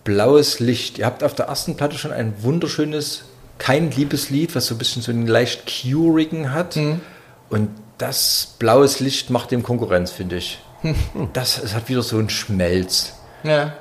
Blaues 0.03 0.59
Licht. 0.59 0.97
Ihr 0.97 1.05
habt 1.05 1.23
auf 1.23 1.35
der 1.35 1.47
ersten 1.47 1.75
Platte 1.75 1.97
schon 1.97 2.11
ein 2.11 2.33
wunderschönes, 2.41 3.23
kein 3.57 3.91
Liebeslied, 3.91 4.55
was 4.55 4.67
so 4.67 4.75
ein 4.75 4.77
bisschen 4.77 5.01
so 5.01 5.11
einen 5.11 5.27
leicht 5.27 5.63
curigen 5.65 6.53
hat. 6.53 6.77
Und 7.49 7.69
das 7.97 8.55
blaues 8.59 8.99
Licht 8.99 9.29
macht 9.29 9.51
dem 9.51 9.63
Konkurrenz, 9.63 10.11
finde 10.11 10.37
ich. 10.37 10.59
Das 11.33 11.61
es 11.61 11.73
hat 11.73 11.89
wieder 11.89 12.03
so 12.03 12.17
einen 12.17 12.29
Schmelz. 12.29 13.13
Ja. 13.43 13.73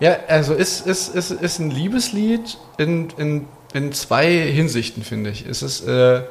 Ja, 0.00 0.16
also 0.28 0.54
ist, 0.54 0.86
ist, 0.86 1.14
ist, 1.14 1.30
ist 1.30 1.58
ein 1.58 1.70
Liebeslied 1.70 2.56
in, 2.78 3.10
in, 3.18 3.46
in 3.74 3.92
zwei 3.92 4.30
Hinsichten, 4.30 5.02
finde 5.02 5.28
ich. 5.30 5.44
Es 5.46 5.62
ist, 5.62 5.86
äh, 5.86 6.22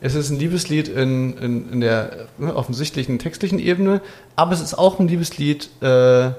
es 0.00 0.14
ist 0.14 0.30
ein 0.30 0.38
Liebeslied 0.38 0.86
in, 0.88 1.36
in, 1.38 1.72
in 1.72 1.80
der 1.80 2.28
äh, 2.40 2.44
offensichtlichen 2.44 3.18
textlichen 3.18 3.58
Ebene, 3.58 4.00
aber 4.36 4.52
es 4.52 4.60
ist 4.60 4.74
auch 4.74 5.00
ein 5.00 5.08
Liebeslied 5.08 5.70
äh, 5.80 6.30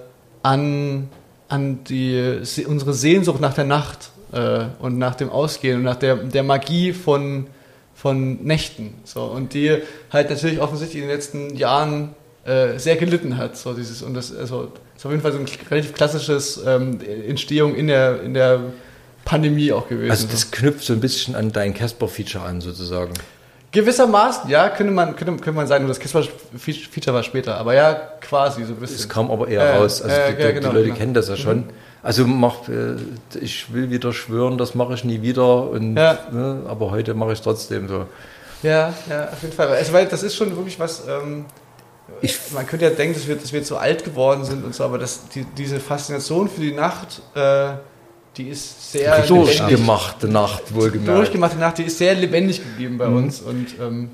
an, 0.43 1.09
an 1.49 1.83
die, 1.83 2.39
Se- 2.43 2.67
unsere 2.67 2.93
Sehnsucht 2.93 3.41
nach 3.41 3.53
der 3.53 3.65
Nacht 3.65 4.11
äh, 4.31 4.65
und 4.79 4.97
nach 4.97 5.15
dem 5.15 5.29
Ausgehen 5.29 5.79
und 5.79 5.83
nach 5.83 5.97
der, 5.97 6.15
der 6.15 6.43
Magie 6.43 6.93
von, 6.93 7.47
von 7.95 8.43
Nächten. 8.45 8.93
So, 9.03 9.23
und 9.23 9.53
die 9.53 9.81
halt 10.13 10.29
natürlich 10.29 10.61
offensichtlich 10.61 11.01
in 11.01 11.09
den 11.09 11.15
letzten 11.17 11.57
Jahren 11.57 12.15
äh, 12.47 12.79
sehr 12.79 12.95
gelitten 12.95 13.37
hat. 13.37 13.57
So 13.57 13.73
dieses, 13.73 14.01
und 14.01 14.13
das, 14.13 14.35
also, 14.35 14.71
ist 14.95 15.05
auf 15.05 15.11
jeden 15.11 15.21
Fall 15.21 15.33
so 15.33 15.39
ein 15.39 15.45
relativ 15.69 15.93
klassisches 15.93 16.61
ähm, 16.65 16.99
Entstehung 17.27 17.75
in 17.75 17.87
der, 17.87 18.21
in 18.21 18.33
der 18.33 18.61
Pandemie 19.25 19.73
auch 19.73 19.89
gewesen. 19.89 20.09
Also 20.09 20.27
das 20.31 20.49
knüpft 20.51 20.85
so 20.85 20.93
ein 20.93 21.01
bisschen 21.01 21.35
an 21.35 21.51
dein 21.51 21.73
Casper-Feature 21.73 22.43
an, 22.45 22.61
sozusagen. 22.61 23.13
Gewissermaßen, 23.73 24.49
ja, 24.49 24.69
könnte 24.69 24.93
man, 24.93 25.17
könnte, 25.17 25.33
könnte 25.33 25.51
man 25.51 25.67
sagen, 25.67 25.83
nur 25.83 25.93
das 25.93 25.99
Casper-Feature 25.99 27.13
war 27.13 27.23
später, 27.23 27.57
aber 27.57 27.73
ja, 27.73 27.93
quasi 28.21 28.63
so 28.63 28.73
ein 28.73 28.79
bisschen. 28.79 28.95
Es 28.95 29.09
kam 29.09 29.29
aber 29.29 29.49
eher 29.49 29.61
Äh, 29.61 29.77
raus. 29.77 30.01
Also 30.01 30.15
äh, 30.15 30.33
die, 30.35 30.41
ja, 30.41 30.51
genau, 30.51 30.69
die 30.69 30.75
Leute 30.75 30.85
genau. 30.87 30.97
kennen 30.97 31.13
das 31.13 31.27
ja 31.27 31.35
schon. 31.35 31.65
Also 32.01 32.25
mach, 32.25 32.69
äh, 32.69 32.95
ich 33.41 33.73
will 33.73 33.89
wieder 33.89 34.13
schwören, 34.13 34.57
das 34.57 34.73
mache 34.73 34.93
ich 34.93 35.03
nie 35.03 35.21
wieder. 35.21 35.69
Und, 35.69 35.97
Ja. 35.97 36.17
ne, 36.31 36.61
aber 36.65 36.91
heute 36.91 37.13
mache 37.13 37.33
ich 37.33 37.39
es 37.39 37.43
trotzdem 37.43 37.89
so. 37.89 38.05
Ja, 38.63 38.93
ja, 39.09 39.29
auf 39.33 39.41
jeden 39.41 39.53
Fall. 39.53 39.67
Also, 39.67 39.91
weil 39.91 40.05
das 40.05 40.23
ist 40.23 40.35
schon 40.35 40.55
wirklich 40.55 40.79
was. 40.79 41.03
Ähm, 41.05 41.45
Ich- 42.21 42.37
man 42.53 42.65
könnte 42.65 42.85
ja 42.85 42.91
denken, 42.91 43.13
dass 43.15 43.27
wir, 43.27 43.35
dass 43.35 43.51
wir 43.53 43.63
zu 43.63 43.77
alt 43.77 44.03
geworden 44.03 44.43
sind 44.45 44.63
und 44.65 44.73
so, 44.73 44.83
aber 44.83 44.97
das, 44.97 45.27
die, 45.35 45.45
diese 45.57 45.79
Faszination 45.79 46.49
für 46.49 46.61
die 46.61 46.71
Nacht, 46.73 47.21
äh, 47.35 47.69
die 48.37 48.49
ist 48.49 48.91
sehr 48.91 49.19
lebendig. 49.21 49.57
Durchgemachte 49.59 50.27
Nacht, 50.27 50.73
wohlgemerkt. 50.73 51.17
Durchgemachte 51.17 51.57
Nacht, 51.57 51.77
die 51.79 51.83
ist 51.83 51.97
sehr 51.97 52.15
lebendig 52.15 52.61
geblieben 52.63 52.93
Mhm. 52.95 52.97
bei 52.97 53.07
uns 53.07 53.41
und 53.41 53.67
ähm, 53.79 54.09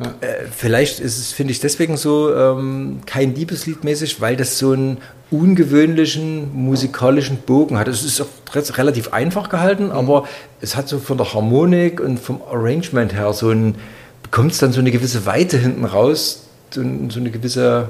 Äh, 0.00 0.46
vielleicht 0.50 0.98
ist 0.98 1.18
es, 1.18 1.32
finde 1.32 1.52
ich, 1.52 1.60
deswegen 1.60 1.96
so 1.96 2.34
ähm, 2.34 3.02
kein 3.06 3.32
Liebeslied 3.32 3.84
mäßig, 3.84 4.20
weil 4.20 4.34
das 4.36 4.58
so 4.58 4.72
einen 4.72 4.98
ungewöhnlichen 5.30 6.52
musikalischen 6.52 7.36
Bogen 7.38 7.78
hat. 7.78 7.86
Es 7.86 8.02
ist 8.04 8.20
auch 8.20 8.26
re- 8.54 8.76
relativ 8.76 9.12
einfach 9.12 9.48
gehalten, 9.48 9.92
aber 9.92 10.24
es 10.60 10.74
hat 10.74 10.88
so 10.88 10.98
von 10.98 11.16
der 11.16 11.32
Harmonik 11.32 12.00
und 12.00 12.18
vom 12.18 12.42
Arrangement 12.50 13.14
her 13.14 13.32
so 13.32 13.50
ein, 13.50 13.76
bekommt 14.24 14.50
es 14.52 14.58
dann 14.58 14.72
so 14.72 14.80
eine 14.80 14.90
gewisse 14.90 15.26
Weite 15.26 15.56
hinten 15.58 15.84
raus, 15.84 16.42
so, 16.74 16.82
so 17.08 17.20
eine 17.20 17.30
gewisse 17.30 17.88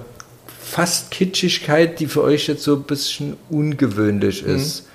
fast 0.60 1.10
Kitschigkeit, 1.10 2.00
die 2.00 2.06
für 2.06 2.22
euch 2.22 2.46
jetzt 2.48 2.62
so 2.64 2.74
ein 2.76 2.82
bisschen 2.84 3.36
ungewöhnlich 3.50 4.42
ist. 4.42 4.86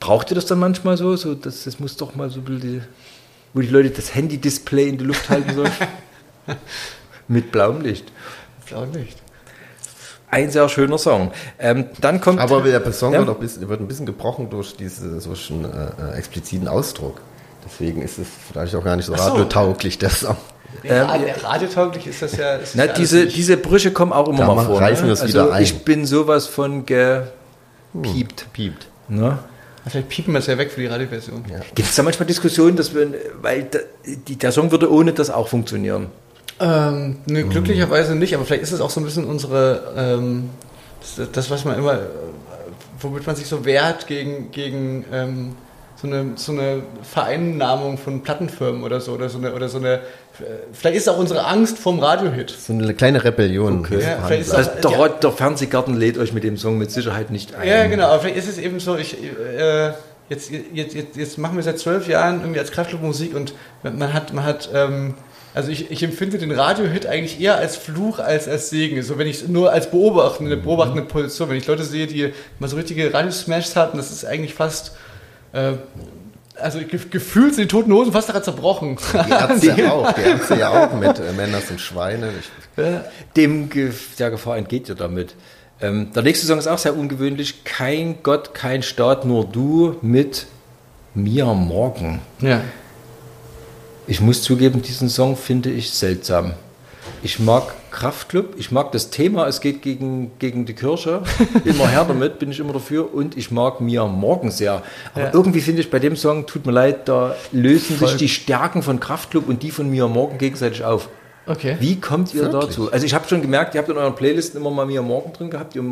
Braucht 0.00 0.30
ihr 0.30 0.34
das 0.34 0.46
dann 0.46 0.58
manchmal 0.58 0.96
so? 0.96 1.14
so 1.16 1.34
das, 1.34 1.64
das 1.64 1.78
muss 1.78 1.96
doch 1.96 2.14
mal 2.14 2.30
so 2.30 2.40
die, 2.40 2.80
wo 3.54 3.60
die 3.60 3.68
Leute 3.68 3.90
das 3.90 4.14
Handy-Display 4.14 4.88
in 4.88 4.98
die 4.98 5.04
Luft 5.04 5.28
halten 5.28 5.54
sollen? 5.54 5.70
Mit 7.28 7.52
blauem 7.52 7.80
Licht. 7.82 8.10
glaube 8.66 8.98
nicht. 8.98 9.16
Ein 10.30 10.50
sehr 10.50 10.66
schöner 10.70 10.96
Song. 10.96 11.30
Ähm, 11.58 11.86
dann 12.00 12.20
kommt. 12.20 12.40
Aber 12.40 12.62
der 12.62 12.92
Song 12.92 13.12
Ja. 13.12 13.18
wird, 13.20 13.28
auch 13.28 13.34
ein 13.34 13.40
bisschen, 13.40 13.68
wird 13.68 13.80
ein 13.80 13.86
bisschen 13.86 14.06
gebrochen 14.06 14.48
durch 14.48 14.74
diesen 14.74 15.20
solchen 15.20 15.64
äh, 15.64 15.68
äh, 15.68 16.16
expliziten 16.16 16.68
Ausdruck. 16.68 17.20
Deswegen 17.64 18.00
ist 18.00 18.18
es 18.18 18.26
vielleicht 18.48 18.74
auch 18.74 18.82
gar 18.82 18.96
nicht 18.96 19.04
so 19.06 19.14
so. 19.14 19.22
radiotauglich, 19.22 19.98
der 19.98 20.08
Song. 20.10 20.36
Ja, 20.82 21.16
der 21.18 21.44
radiotauglich 21.44 22.06
ist 22.06 22.22
das 22.22 22.36
ja. 22.36 22.56
Ist 22.56 22.74
na, 22.74 22.86
ja 22.86 22.92
diese, 22.92 23.26
diese 23.26 23.56
Brüche 23.56 23.92
kommen 23.92 24.12
auch 24.12 24.28
immer 24.28 24.38
Da 24.38 24.54
mal 24.54 24.66
vor. 24.66 24.80
reißen 24.80 25.06
ne? 25.06 25.12
es 25.12 25.20
also 25.20 25.32
wieder 25.32 25.52
ein. 25.52 25.62
Ich 25.62 25.84
bin 25.84 26.06
sowas 26.06 26.46
von 26.46 26.84
gepiept. 26.86 28.46
Piept. 28.52 28.88
Ne? 29.08 29.38
Vielleicht 29.88 30.08
piepen 30.08 30.32
wir 30.32 30.38
es 30.38 30.46
ja 30.46 30.56
weg 30.58 30.70
für 30.70 30.80
die 30.80 30.86
Radioversion. 30.86 31.44
Ja. 31.50 31.58
Gibt 31.74 31.88
es 31.88 31.96
da 31.96 32.02
manchmal 32.02 32.26
Diskussionen, 32.26 32.76
dass 32.76 32.94
wir, 32.94 33.08
weil 33.40 33.64
da, 33.64 33.78
die, 34.04 34.36
der 34.36 34.52
Song 34.52 34.70
würde 34.70 34.92
ohne 34.92 35.12
das 35.12 35.28
auch 35.30 35.48
funktionieren? 35.48 36.06
Ähm, 36.60 37.18
ne, 37.26 37.44
glücklicherweise 37.44 38.14
nicht, 38.14 38.34
aber 38.34 38.44
vielleicht 38.44 38.62
ist 38.62 38.72
es 38.72 38.80
auch 38.80 38.90
so 38.90 39.00
ein 39.00 39.04
bisschen 39.04 39.24
unsere, 39.24 39.92
ähm, 39.96 40.50
das, 41.16 41.32
das, 41.32 41.50
was 41.50 41.64
man 41.64 41.76
immer, 41.78 41.94
äh, 41.94 42.06
womit 43.00 43.26
man 43.26 43.34
sich 43.34 43.48
so 43.48 43.64
wehrt 43.64 44.06
gegen, 44.06 44.52
gegen 44.52 45.04
ähm, 45.12 45.56
so, 46.02 46.08
eine, 46.08 46.32
so 46.36 46.52
eine 46.52 46.82
Vereinnahmung 47.02 47.96
von 47.96 48.22
Plattenfirmen 48.22 48.82
oder 48.82 49.00
so, 49.00 49.12
oder 49.12 49.28
so 49.28 49.38
eine, 49.38 49.54
oder 49.54 49.68
so 49.68 49.78
eine, 49.78 50.00
vielleicht 50.72 50.96
ist 50.96 51.02
es 51.04 51.08
auch 51.08 51.18
unsere 51.18 51.46
Angst 51.46 51.78
vorm 51.78 52.00
Radiohit. 52.00 52.50
So 52.50 52.72
eine 52.72 52.92
kleine 52.94 53.22
Rebellion. 53.24 53.80
Okay. 53.80 54.00
Ja, 54.00 54.18
vielleicht 54.26 54.42
ist 54.42 54.52
das- 54.52 54.68
Also 54.68 54.88
der, 54.90 54.98
ja. 54.98 55.08
Der 55.08 55.30
Fernsehgarten 55.32 55.94
lädt 55.96 56.18
euch 56.18 56.32
mit 56.32 56.42
dem 56.44 56.56
Song 56.56 56.76
mit 56.78 56.90
Sicherheit 56.90 57.30
nicht 57.30 57.54
ein. 57.54 57.68
Ja, 57.68 57.86
genau, 57.86 58.06
aber 58.08 58.20
vielleicht 58.20 58.38
ist 58.38 58.48
es 58.48 58.58
eben 58.58 58.80
so, 58.80 58.96
ich, 58.96 59.16
äh, 59.22 59.92
jetzt, 60.28 60.50
jetzt, 60.72 60.94
jetzt, 60.94 61.16
jetzt 61.16 61.38
machen 61.38 61.56
wir 61.56 61.62
seit 61.62 61.78
zwölf 61.78 62.08
Jahren 62.08 62.40
irgendwie 62.40 62.58
als 62.60 62.72
Kraftclub 62.72 63.02
Musik 63.02 63.34
und 63.36 63.54
man 63.82 64.12
hat, 64.12 64.32
man 64.32 64.44
hat, 64.44 64.70
ähm, 64.74 65.14
also 65.54 65.70
ich, 65.70 65.90
ich 65.90 66.02
empfinde 66.02 66.38
den 66.38 66.50
Radiohit 66.50 67.04
eigentlich 67.06 67.38
eher 67.40 67.56
als 67.58 67.76
Fluch 67.76 68.18
als 68.18 68.48
als 68.48 68.70
Segen. 68.70 69.02
So 69.02 69.18
wenn 69.18 69.26
ich 69.26 69.46
nur 69.48 69.70
als 69.70 69.90
beobachtende, 69.90 70.56
beobachtende 70.56 71.02
Position, 71.02 71.50
wenn 71.50 71.58
ich 71.58 71.66
Leute 71.66 71.84
sehe, 71.84 72.06
die 72.06 72.32
mal 72.58 72.68
so 72.68 72.76
richtige 72.76 73.12
Radiosmashs 73.12 73.76
hatten, 73.76 73.98
das 73.98 74.10
ist 74.10 74.24
eigentlich 74.24 74.54
fast, 74.54 74.92
äh, 75.52 75.72
also 76.60 76.78
ge 76.78 77.00
gefühlt 77.10 77.54
sind 77.54 77.64
die 77.64 77.68
toten 77.76 77.92
Hosen 77.92 78.12
fast 78.12 78.28
daran 78.28 78.42
zerbrochen. 78.42 78.98
Die 79.12 79.30
Ärzte 79.30 79.92
auch. 79.92 80.12
Die 80.12 80.20
Ärzte 80.20 80.56
ja 80.56 80.70
auch 80.70 80.92
mit 80.94 81.18
äh, 81.18 81.32
Männer 81.32 81.60
sind 81.60 81.80
Schweine. 81.80 82.30
Ich, 82.38 82.84
Dem 83.36 83.68
Ge 83.68 83.92
der 84.18 84.30
Gefahr 84.30 84.56
entgeht 84.56 84.88
ihr 84.88 84.94
damit. 84.94 85.34
Ähm, 85.80 86.12
der 86.14 86.22
nächste 86.22 86.46
Song 86.46 86.58
ist 86.58 86.68
auch 86.68 86.78
sehr 86.78 86.96
ungewöhnlich. 86.96 87.64
Kein 87.64 88.22
Gott, 88.22 88.54
kein 88.54 88.82
Staat, 88.82 89.24
nur 89.24 89.44
du 89.44 89.96
mit 90.02 90.46
Mia 91.14 91.52
Morgan. 91.52 92.20
Ja. 92.40 92.60
Ich 94.06 94.20
muss 94.20 94.42
zugeben, 94.42 94.82
diesen 94.82 95.08
Song 95.08 95.36
finde 95.36 95.70
ich 95.70 95.90
seltsam. 95.90 96.54
Ich 97.22 97.38
mag 97.38 97.74
Kraftclub, 97.92 98.54
ich 98.58 98.72
mag 98.72 98.90
das 98.92 99.10
Thema, 99.10 99.46
es 99.46 99.60
geht 99.60 99.82
gegen, 99.82 100.32
gegen 100.38 100.64
die 100.66 100.72
Kirche. 100.74 101.22
Immer 101.64 101.88
her 101.88 102.04
damit, 102.08 102.38
bin 102.38 102.50
ich 102.50 102.58
immer 102.58 102.72
dafür. 102.72 103.14
Und 103.14 103.36
ich 103.36 103.50
mag 103.50 103.80
Mia 103.80 104.06
Morgan 104.06 104.50
sehr. 104.50 104.82
Aber 105.14 105.24
Ja. 105.24 105.30
irgendwie 105.32 105.60
finde 105.60 105.82
ich 105.82 105.90
bei 105.90 105.98
dem 105.98 106.16
Song, 106.16 106.46
tut 106.46 106.66
mir 106.66 106.72
leid, 106.72 107.08
da 107.08 107.36
lösen 107.52 107.96
Voll. 107.96 108.08
sich 108.08 108.16
die 108.16 108.28
Stärken 108.28 108.82
von 108.82 108.98
Kraftclub 108.98 109.48
und 109.48 109.62
die 109.62 109.70
von 109.70 109.88
Mia 109.90 110.08
Morgan 110.08 110.38
gegenseitig 110.38 110.82
auf. 110.84 111.08
Okay. 111.46 111.76
Wie 111.80 112.00
kommt 112.00 112.32
ihr 112.34 112.42
Wirklich? 112.42 112.64
dazu? 112.76 112.90
Also 112.92 113.04
ich 113.06 113.14
habe 113.14 113.28
schon 113.28 113.42
gemerkt, 113.42 113.74
ihr 113.74 113.80
habt 113.80 113.88
in 113.90 113.96
euren 113.96 114.14
Playlisten 114.14 114.60
immer 114.60 114.70
mal 114.70 114.86
Mia 114.86 115.02
Morgan 115.02 115.32
drin 115.32 115.50
gehabt. 115.50 115.74
Ihr, 115.76 115.84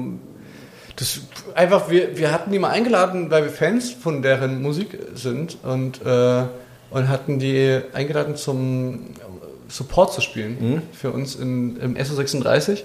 Das 0.97 1.21
einfach, 1.55 1.91
wir, 1.91 2.17
wir 2.19 2.31
hatten 2.33 2.51
die 2.53 2.59
mal 2.59 2.71
eingeladen, 2.71 3.31
weil 3.31 3.45
wir 3.45 3.51
Fans 3.51 3.91
von 3.91 4.23
deren 4.23 4.63
Musik 4.63 4.99
sind 5.15 5.59
und, 5.63 6.05
äh, 6.05 6.43
und 6.91 7.09
hatten 7.09 7.39
die 7.39 7.81
eingeladen 7.93 8.37
zum 8.37 9.07
Support 9.71 10.13
zu 10.13 10.21
spielen 10.21 10.83
für 10.93 11.11
uns 11.13 11.35
in, 11.37 11.77
im 11.79 11.95
SO36. 11.97 12.83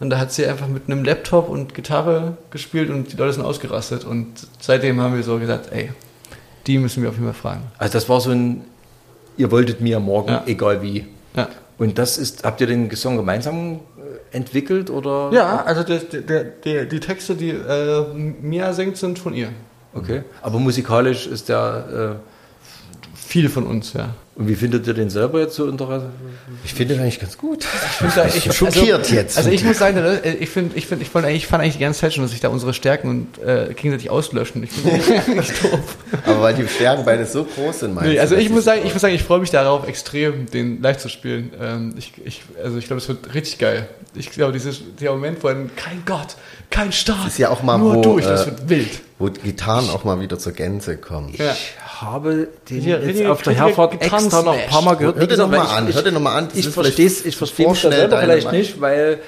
Und 0.00 0.10
da 0.10 0.18
hat 0.18 0.32
sie 0.32 0.46
einfach 0.46 0.66
mit 0.66 0.84
einem 0.88 1.04
Laptop 1.04 1.48
und 1.48 1.74
Gitarre 1.74 2.36
gespielt 2.50 2.90
und 2.90 3.12
die 3.12 3.16
Leute 3.16 3.34
sind 3.34 3.44
ausgerastet. 3.44 4.04
Und 4.04 4.26
seitdem 4.60 5.00
haben 5.00 5.14
wir 5.14 5.22
so 5.22 5.38
gesagt, 5.38 5.68
ey, 5.70 5.90
die 6.66 6.78
müssen 6.78 7.02
wir 7.02 7.10
auf 7.10 7.16
jeden 7.16 7.26
Fall 7.32 7.34
fragen. 7.40 7.62
also 7.78 7.92
das 7.92 8.08
war 8.08 8.20
so 8.20 8.30
ein, 8.30 8.64
ihr 9.36 9.50
wolltet 9.50 9.80
Mia 9.80 10.00
Morgan, 10.00 10.36
Ja. 10.36 10.42
egal 10.46 10.82
wie. 10.82 11.06
Ja. 11.36 11.48
Und 11.78 11.98
das 11.98 12.18
ist, 12.18 12.42
habt 12.44 12.60
ihr 12.60 12.66
den 12.66 12.90
Song 12.96 13.16
gemeinsam 13.16 13.74
äh, 14.32 14.36
entwickelt 14.36 14.90
oder? 14.90 15.30
Ja, 15.32 15.62
also 15.64 15.82
der, 15.84 15.98
der, 15.98 16.44
der, 16.44 16.84
die 16.86 17.00
Texte, 17.00 17.34
die 17.36 17.50
äh, 17.50 18.04
Mia 18.14 18.72
singt, 18.72 18.96
sind 18.96 19.18
von 19.18 19.34
ihr. 19.34 19.50
Okay. 19.94 20.22
Aber 20.40 20.58
musikalisch 20.58 21.26
ist 21.26 21.48
der. 21.48 22.20
Viele 23.32 23.48
von 23.48 23.64
uns, 23.64 23.94
ja. 23.94 24.10
Und 24.34 24.46
wie 24.46 24.54
findet 24.54 24.86
ihr 24.86 24.92
den 24.92 25.08
selber 25.08 25.40
jetzt 25.40 25.54
so 25.54 25.64
unter? 25.64 26.10
ich 26.66 26.74
finde 26.74 26.92
das 26.92 27.02
eigentlich 27.02 27.18
ganz 27.18 27.38
gut. 27.38 27.64
Ich 28.34 28.42
bin 28.44 28.52
schockiert 28.52 29.10
jetzt. 29.10 29.38
Also 29.38 29.48
ich 29.48 29.64
muss 29.64 29.78
sagen, 29.78 29.96
äh, 29.96 30.34
ich 30.34 30.50
finde, 30.50 30.76
ich 30.76 30.86
finde, 30.86 31.02
ich 31.02 31.08
fand 31.10 31.24
eigentlich, 31.24 31.46
fand 31.46 31.62
eigentlich 31.62 31.76
die 31.76 31.82
ganze 31.82 32.00
Zeit 32.00 32.12
schon, 32.12 32.24
dass 32.24 32.32
sich 32.32 32.40
da 32.40 32.48
unsere 32.48 32.74
Stärken 32.74 33.08
und 33.08 33.38
äh, 33.42 33.72
gegenseitig 33.72 34.10
auslöschen. 34.10 34.62
Ich 34.62 34.72
finde 34.72 34.98
das 34.98 35.08
eigentlich 35.26 35.48
doof. 35.62 35.96
Aber 36.26 36.42
weil 36.42 36.54
die 36.54 36.68
Stärken 36.68 37.06
beide 37.06 37.24
so 37.24 37.44
groß 37.44 37.78
sind, 37.78 37.94
meinst 37.94 38.10
Nee, 38.10 38.16
du, 38.16 38.20
also 38.20 38.36
ich 38.36 38.50
muss 38.50 38.64
sagen, 38.64 38.82
ich 38.84 38.92
muss 38.92 39.00
sagen, 39.00 39.14
ich 39.14 39.22
freue 39.22 39.40
mich 39.40 39.50
darauf 39.50 39.88
extrem, 39.88 40.44
den 40.50 40.82
live 40.82 40.98
zu 40.98 41.08
spielen. 41.08 41.52
Ähm, 41.58 41.94
ich, 41.96 42.12
ich, 42.22 42.42
also 42.62 42.76
ich 42.76 42.84
glaube, 42.84 43.00
es 43.00 43.08
wird 43.08 43.32
richtig 43.32 43.56
geil. 43.56 43.88
Ich 44.14 44.28
glaube, 44.28 44.52
dieses 44.52 44.82
der 45.00 45.10
Moment, 45.12 45.42
wo 45.42 45.48
ein 45.48 45.70
kein 45.74 46.02
Gott, 46.04 46.36
kein 46.68 46.92
Staat, 46.92 47.28
ist 47.28 47.38
ja 47.38 47.48
auch 47.48 47.62
mal, 47.62 47.78
nur 47.78 47.94
wo, 47.94 48.02
durch, 48.02 48.26
das 48.26 48.42
äh, 48.42 48.46
wird 48.50 48.68
wild. 48.68 49.00
Wo 49.18 49.30
die 49.30 49.40
Gitarren 49.40 49.88
auch 49.88 50.04
mal 50.04 50.20
wieder 50.20 50.38
zur 50.38 50.52
Gänze 50.52 50.98
kommen. 50.98 51.32
Ja. 51.38 51.52
Ich 51.52 51.74
habe 52.02 52.48
den 52.68 52.80
Hier, 52.80 53.00
jetzt 53.02 53.24
auf 53.26 53.42
der 53.42 53.54
Herfahrt 53.54 53.94
extra 54.02 54.42
noch 54.42 54.52
ein 54.54 54.68
paar 54.68 54.82
Mal 54.82 54.94
gehört. 54.96 55.16
Hör 55.16 55.26
dir 55.26 55.34
Wie 55.34 55.38
noch 55.38 55.50
gesagt, 55.50 55.64
mal 55.68 55.70
weil 55.72 55.78
an, 55.84 55.88
ich, 55.88 55.94
hör 55.94 56.02
dir 56.02 56.12
noch 56.12 56.20
mal 56.20 56.36
an. 56.36 56.48
Das 56.48 56.58
Ich 56.58 56.68
verstehe 56.68 57.08
vielleicht 57.10 57.26
ich 57.26 57.36
verstehe 57.36 57.74
selber 57.74 58.08
deine 58.08 58.22
vielleicht 58.22 58.46
Meinung. 58.46 58.60
nicht, 58.60 58.80
weil 58.80 59.18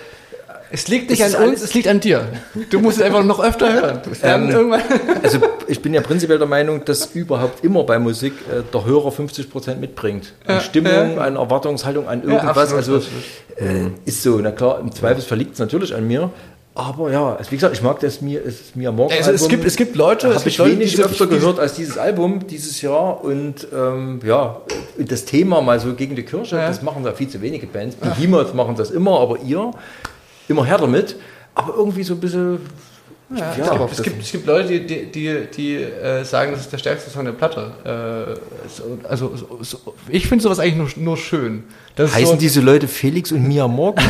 Es 0.70 0.88
liegt 0.88 1.08
nicht 1.10 1.20
Es 1.20 1.34
an 1.36 1.48
uns, 1.50 1.62
es 1.62 1.72
liegt 1.74 1.86
an 1.86 2.00
dir. 2.00 2.26
Du 2.70 2.80
musst 2.80 2.96
es 2.98 3.02
einfach 3.04 3.22
noch 3.22 3.38
öfter 3.42 3.72
hören. 3.72 4.00
Ähm, 4.22 4.74
also 5.22 5.38
ich 5.68 5.80
bin 5.82 5.94
ja 5.94 6.00
prinzipiell 6.00 6.38
der 6.38 6.48
Meinung, 6.48 6.84
dass 6.84 7.06
überhaupt 7.14 7.64
immer 7.64 7.84
bei 7.84 7.98
Musik 7.98 8.32
äh, 8.50 8.62
der 8.72 8.84
Hörer 8.84 9.10
50% 9.10 9.76
mitbringt. 9.76 10.32
An 10.46 10.56
Ja, 10.56 10.60
Stimmung, 10.60 11.16
ja. 11.16 11.22
an 11.22 11.36
Erwartungshaltung, 11.36 12.08
an 12.08 12.22
irgendwas. 12.22 12.72
absolut, 12.72 12.76
also 12.76 12.96
äh, 13.56 13.90
ist 14.04 14.22
so, 14.22 14.38
na 14.38 14.50
klar, 14.50 14.80
im 14.80 14.90
Zweifelsfall 14.92 15.38
liegt 15.38 15.52
es 15.54 15.58
natürlich 15.60 15.94
an 15.94 16.06
mir. 16.08 16.30
Aber 16.76 17.12
ja, 17.12 17.38
wie 17.50 17.54
gesagt, 17.54 17.76
ich 17.76 17.82
mag 17.82 18.00
das 18.00 18.20
mir, 18.20 18.44
es 18.44 18.74
mir 18.74 18.90
morgen. 18.90 19.12
Also 19.12 19.30
es 19.30 19.46
gibt, 19.48 19.64
es 19.64 19.76
gibt 19.76 19.94
Leute, 19.94 20.26
es 20.28 20.40
habe 20.40 20.48
ich 20.48 20.58
Leute, 20.58 20.72
wenig 20.72 21.00
öfter 21.00 21.28
gehört 21.28 21.60
als 21.60 21.74
dieses 21.74 21.96
Album 21.96 22.48
dieses 22.48 22.82
Jahr 22.82 23.22
und 23.22 23.68
ähm, 23.72 24.18
ja, 24.24 24.60
das 24.98 25.24
Thema 25.24 25.60
mal 25.60 25.78
so 25.78 25.94
gegen 25.94 26.16
die 26.16 26.24
Kirche, 26.24 26.56
Ja. 26.56 26.66
das 26.66 26.82
machen 26.82 27.04
da 27.04 27.12
viel 27.12 27.28
zu 27.28 27.40
wenige 27.40 27.68
Bands. 27.68 27.96
Die 28.02 28.08
Behemoth 28.08 28.54
machen 28.54 28.74
das 28.76 28.90
immer, 28.90 29.20
aber 29.20 29.38
ihr 29.38 29.70
immer 30.48 30.64
her 30.64 30.78
damit. 30.78 31.14
Aber 31.54 31.74
irgendwie 31.76 32.02
so 32.02 32.14
ein 32.14 32.20
bisschen. 32.20 32.58
Ja, 33.30 33.56
Ja, 33.56 33.88
es, 33.90 34.02
gibt, 34.02 34.22
es, 34.22 34.30
gibt, 34.32 34.44
es 34.44 34.46
Leute, 34.46 34.80
die, 34.80 35.06
die, 35.06 35.06
die, 35.10 35.46
die 35.56 35.74
äh, 35.76 36.24
sagen, 36.24 36.52
das 36.52 36.60
ist 36.62 36.72
der 36.72 36.78
stärkste 36.78 37.10
Song 37.10 37.24
der 37.24 37.32
Platte. 37.32 37.72
Äh, 37.84 38.68
so, 38.68 38.98
also 39.08 39.36
so, 39.36 39.58
so, 39.62 39.94
ich 40.08 40.28
finde 40.28 40.42
sowas 40.42 40.58
eigentlich 40.58 40.96
nur, 40.96 41.04
nur 41.04 41.16
schön. 41.16 41.64
Das 41.96 42.14
Heißen 42.14 42.34
so, 42.34 42.36
diese 42.36 42.60
Leute 42.60 42.86
Felix 42.86 43.32
und 43.32 43.46
Mia 43.48 43.66
Morgan? 43.66 44.04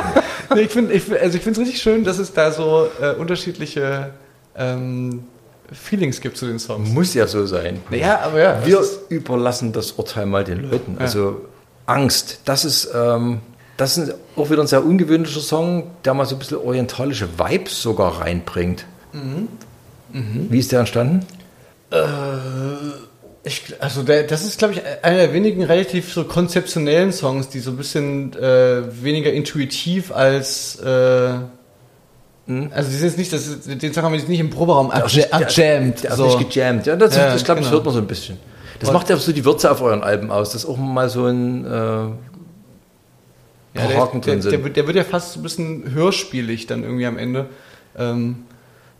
nee, 0.54 0.62
ich 0.62 0.70
finde 0.70 0.92
ich, 0.94 1.10
also 1.20 1.36
ich 1.36 1.42
finde 1.42 1.60
es 1.60 1.66
richtig 1.66 1.82
schön, 1.82 2.04
dass 2.04 2.18
es 2.18 2.32
da 2.32 2.52
so 2.52 2.86
äh, 3.00 3.14
unterschiedliche 3.14 4.10
ähm, 4.56 5.24
Feelings 5.72 6.20
gibt 6.20 6.36
zu 6.36 6.46
den 6.46 6.58
Songs. 6.58 6.88
Muss 6.90 7.14
ja 7.14 7.26
so 7.26 7.46
sein. 7.46 7.80
Ja, 7.90 8.20
aber 8.20 8.40
ja. 8.40 8.64
Wir 8.64 8.80
es 8.80 9.00
überlassen 9.08 9.72
das 9.72 9.92
Urteil 9.92 10.26
mal 10.26 10.44
den 10.44 10.70
Leuten. 10.70 10.96
Also 10.98 11.42
Angst, 11.86 12.40
das 12.44 12.64
ist, 12.64 12.90
ähm, 12.94 13.40
das 13.80 13.96
ist 13.98 14.14
auch 14.36 14.50
wieder 14.50 14.60
ein 14.62 14.66
sehr 14.66 14.84
ungewöhnlicher 14.84 15.40
Song, 15.40 15.84
der 16.04 16.14
mal 16.14 16.26
so 16.26 16.34
ein 16.34 16.38
bisschen 16.38 16.58
orientalische 16.58 17.28
Vibes 17.38 17.80
sogar 17.80 18.20
reinbringt. 18.20 18.84
Mhm. 19.12 19.48
Wie 20.50 20.58
ist 20.58 20.70
der 20.72 20.80
entstanden? 20.80 21.24
Ich, 23.42 23.74
also 23.80 24.02
der, 24.02 24.24
das 24.24 24.44
ist, 24.44 24.58
glaube 24.58 24.74
ich, 24.74 24.82
einer 25.02 25.16
der 25.16 25.32
wenigen 25.32 25.62
relativ 25.64 26.12
so 26.12 26.24
konzeptionellen 26.24 27.10
Songs, 27.12 27.48
die 27.48 27.58
so 27.60 27.70
ein 27.70 27.76
bisschen 27.78 28.34
äh, 28.34 28.82
weniger 29.02 29.32
intuitiv 29.32 30.12
als 30.12 30.76
äh, 30.80 31.30
also 32.72 32.90
die 32.90 32.96
sind 32.96 33.08
jetzt 33.08 33.18
nicht, 33.18 33.32
das 33.32 33.60
den 33.64 33.94
Song 33.94 34.02
haben 34.02 34.12
wir 34.12 34.18
jetzt 34.18 34.28
nicht 34.28 34.40
im 34.40 34.50
Proberaum 34.50 34.90
abja- 34.90 35.30
abjammt. 35.30 36.02
Der 36.02 36.10
ist 36.10 36.16
so. 36.16 36.36
nicht 36.36 36.50
gejammt. 36.52 36.84
Ja, 36.86 36.96
das, 36.96 37.14
Ja, 37.16 37.34
ich 37.34 37.44
glaube, 37.44 37.60
das 37.60 37.68
genau. 37.70 37.76
hört 37.78 37.84
man 37.86 37.94
so 37.94 38.00
ein 38.00 38.06
bisschen. 38.08 38.38
Das 38.80 38.88
Und- 38.88 38.94
macht 38.94 39.08
ja 39.08 39.16
so 39.16 39.30
die 39.32 39.44
Würze 39.44 39.70
auf 39.70 39.80
euren 39.82 40.02
Alben 40.02 40.30
aus, 40.32 40.50
dass 40.50 40.66
auch 40.66 40.76
mal 40.76 41.08
so 41.08 41.26
ein 41.26 41.64
äh, 41.64 41.68
ja, 43.74 43.86
der, 43.86 43.96
Haken 43.98 44.20
der, 44.20 44.32
drin 44.32 44.42
sind. 44.42 44.52
der, 44.52 44.64
wird- 44.64 44.76
der 44.76 44.86
wird 44.86 44.96
ja 44.96 45.04
fast 45.04 45.32
so 45.32 45.40
ein 45.40 45.42
bisschen 45.42 45.92
hörspielig 45.94 46.66
dann 46.66 46.82
irgendwie 46.82 47.06
am 47.06 47.18
Ende. 47.18 47.46
Ähm, 47.98 48.44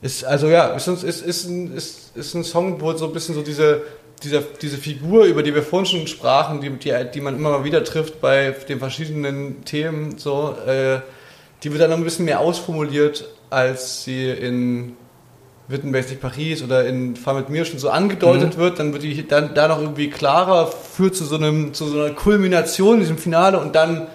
ist, 0.02 0.24
also 0.24 0.48
ja, 0.48 0.68
ist, 0.68 0.86
ist, 0.88 1.04
ist, 1.22 1.44
ein, 1.46 1.74
ist, 1.76 2.16
ist 2.16 2.34
ein 2.34 2.44
Song, 2.44 2.80
wo 2.80 2.92
so 2.94 3.06
ein 3.06 3.12
bisschen 3.12 3.34
so 3.34 3.42
diese, 3.42 3.82
dieser, 4.22 4.40
diese 4.62 4.78
Figur, 4.78 5.24
über 5.24 5.42
die 5.42 5.54
wir 5.54 5.62
vorhin 5.62 5.86
schon 5.86 6.06
sprachen, 6.06 6.60
die, 6.60 6.70
die, 6.70 6.92
die 7.12 7.20
man 7.20 7.36
immer 7.36 7.50
mal 7.50 7.64
wieder 7.64 7.84
trifft 7.84 8.20
bei 8.20 8.54
den 8.68 8.78
verschiedenen 8.78 9.64
Themen, 9.64 10.16
so, 10.18 10.54
äh, 10.66 11.00
die 11.62 11.70
wird 11.70 11.82
dann 11.82 11.90
noch 11.90 11.98
ein 11.98 12.04
bisschen 12.04 12.24
mehr 12.24 12.40
ausformuliert, 12.40 13.28
als 13.50 14.04
sie 14.04 14.30
in 14.30 14.92
Wittenberg 15.68 16.08
nicht 16.08 16.20
Paris 16.20 16.62
oder 16.62 16.86
in 16.86 17.14
Fahr 17.16 17.34
mit 17.34 17.48
mir 17.50 17.64
schon 17.64 17.78
so 17.78 17.90
angedeutet 17.90 18.56
wird, 18.56 18.78
dann 18.78 18.92
wird 18.92 19.02
die 19.02 19.26
dann 19.28 19.54
da 19.54 19.68
noch 19.68 19.80
irgendwie 19.80 20.08
klarer, 20.10 20.66
führt 20.68 21.14
zu 21.14 21.24
so 21.24 21.36
einem 21.36 21.74
zu 21.74 21.86
so 21.86 22.00
einer 22.00 22.14
Kulmination 22.14 22.94
in 22.94 23.00
diesem 23.00 23.18
Finale 23.18 23.58
und 23.60 23.74
dann 23.76 24.06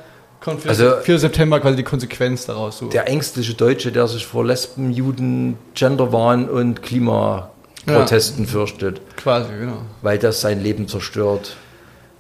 für, 0.59 0.69
Also- 0.69 0.97
4. 1.01 1.19
September 1.19 1.59
quasi 1.59 1.75
die 1.77 1.83
Konsequenz 1.83 2.45
daraus. 2.45 2.77
So. 2.77 2.87
der 2.87 3.07
ängstliche 3.07 3.53
Deutsche, 3.53 3.91
der 3.91 4.07
sich 4.07 4.25
vor 4.25 4.45
Lesben, 4.45 4.91
Juden, 4.91 5.57
Genderwahn 5.73 6.49
und 6.49 6.81
Klimaprotesten 6.81 8.47
fürchtet, 8.47 9.01
quasi, 9.17 9.49
genau. 9.59 9.81
weil 10.01 10.17
das 10.17 10.41
sein 10.41 10.61
Leben 10.61 10.87
zerstört. 10.87 11.55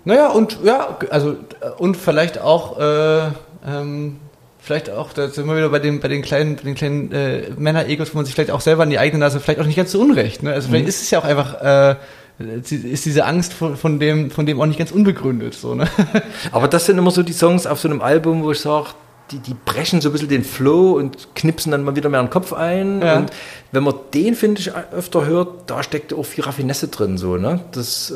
Naja, 0.03 0.29
und 0.29 0.59
ja, 0.63 0.97
also 1.09 1.35
und 1.77 1.97
vielleicht 1.97 2.39
auch 2.39 2.79
äh, 2.79 3.29
ähm, 3.67 4.19
vielleicht 4.59 4.89
auch, 4.89 5.13
da 5.13 5.27
sind 5.29 5.45
wir 5.47 5.55
wieder 5.55 5.69
bei 5.69 5.79
den, 5.79 5.99
bei 5.99 6.07
den 6.07 6.21
kleinen, 6.21 6.55
bei 6.55 6.63
den 6.63 6.75
kleinen 6.75 7.11
äh, 7.11 7.49
Männer-Egos, 7.55 8.13
wo 8.13 8.17
man 8.17 8.25
sich 8.25 8.33
vielleicht 8.33 8.51
auch 8.51 8.61
selber 8.61 8.83
an 8.83 8.89
die 8.89 8.99
eigene 8.99 9.19
Nase 9.19 9.39
vielleicht 9.39 9.59
auch 9.59 9.65
nicht 9.65 9.75
ganz 9.75 9.91
so 9.91 10.01
unrecht. 10.01 10.43
Ne? 10.43 10.53
Also 10.53 10.69
vielleicht 10.69 10.87
ist 10.87 11.01
es 11.03 11.11
ja 11.11 11.19
auch 11.19 11.23
einfach, 11.23 11.61
äh, 11.61 11.95
ist 12.37 13.05
diese 13.05 13.25
Angst 13.25 13.53
von, 13.53 13.77
von 13.77 13.99
dem, 13.99 14.29
von 14.29 14.45
dem 14.45 14.59
auch 14.59 14.65
nicht 14.65 14.77
ganz 14.77 14.91
unbegründet. 14.91 15.53
So, 15.53 15.75
ne? 15.75 15.87
Aber 16.51 16.67
das 16.67 16.85
sind 16.85 16.97
immer 16.97 17.11
so 17.11 17.23
die 17.23 17.33
Songs 17.33 17.65
auf 17.65 17.79
so 17.79 17.87
einem 17.87 18.01
Album, 18.01 18.43
wo 18.43 18.51
ich 18.51 18.59
sage, 18.59 18.87
die, 19.31 19.39
die 19.39 19.53
brechen 19.53 20.01
so 20.01 20.09
ein 20.09 20.11
bisschen 20.11 20.27
den 20.27 20.43
Flow 20.43 20.91
und 20.91 21.33
knipsen 21.33 21.71
dann 21.71 21.83
mal 21.83 21.95
wieder 21.95 22.09
mehr 22.09 22.21
den 22.21 22.29
Kopf 22.29 22.53
ein. 22.53 23.01
Ja. 23.01 23.17
Und 23.17 23.31
wenn 23.71 23.83
man 23.83 23.95
den, 24.13 24.35
finde 24.35 24.61
ich, 24.61 24.71
öfter 24.75 25.25
hört, 25.25 25.69
da 25.69 25.81
steckt 25.81 26.13
auch 26.13 26.25
viel 26.25 26.43
Raffinesse 26.43 26.89
drin. 26.89 27.17
So, 27.17 27.37
ne? 27.37 27.61
das, 27.71 28.11
äh, 28.11 28.15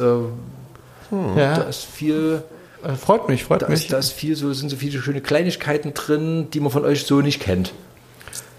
Da 1.11 1.35
ja, 1.35 1.55
ist 1.63 1.85
viel, 1.85 2.43
äh, 2.83 2.93
freut 2.95 3.27
mich, 3.29 3.45
freut 3.45 3.63
da 3.63 3.69
mich. 3.69 3.81
ist, 3.81 3.93
da 3.93 3.97
ist 3.97 4.11
viel 4.11 4.35
so, 4.35 4.53
sind 4.53 4.69
so 4.69 4.75
viele 4.75 5.01
schöne 5.01 5.21
Kleinigkeiten 5.21 5.93
drin, 5.93 6.49
die 6.53 6.59
man 6.59 6.71
von 6.71 6.85
euch 6.85 7.05
so 7.05 7.21
nicht 7.21 7.39
kennt. 7.39 7.73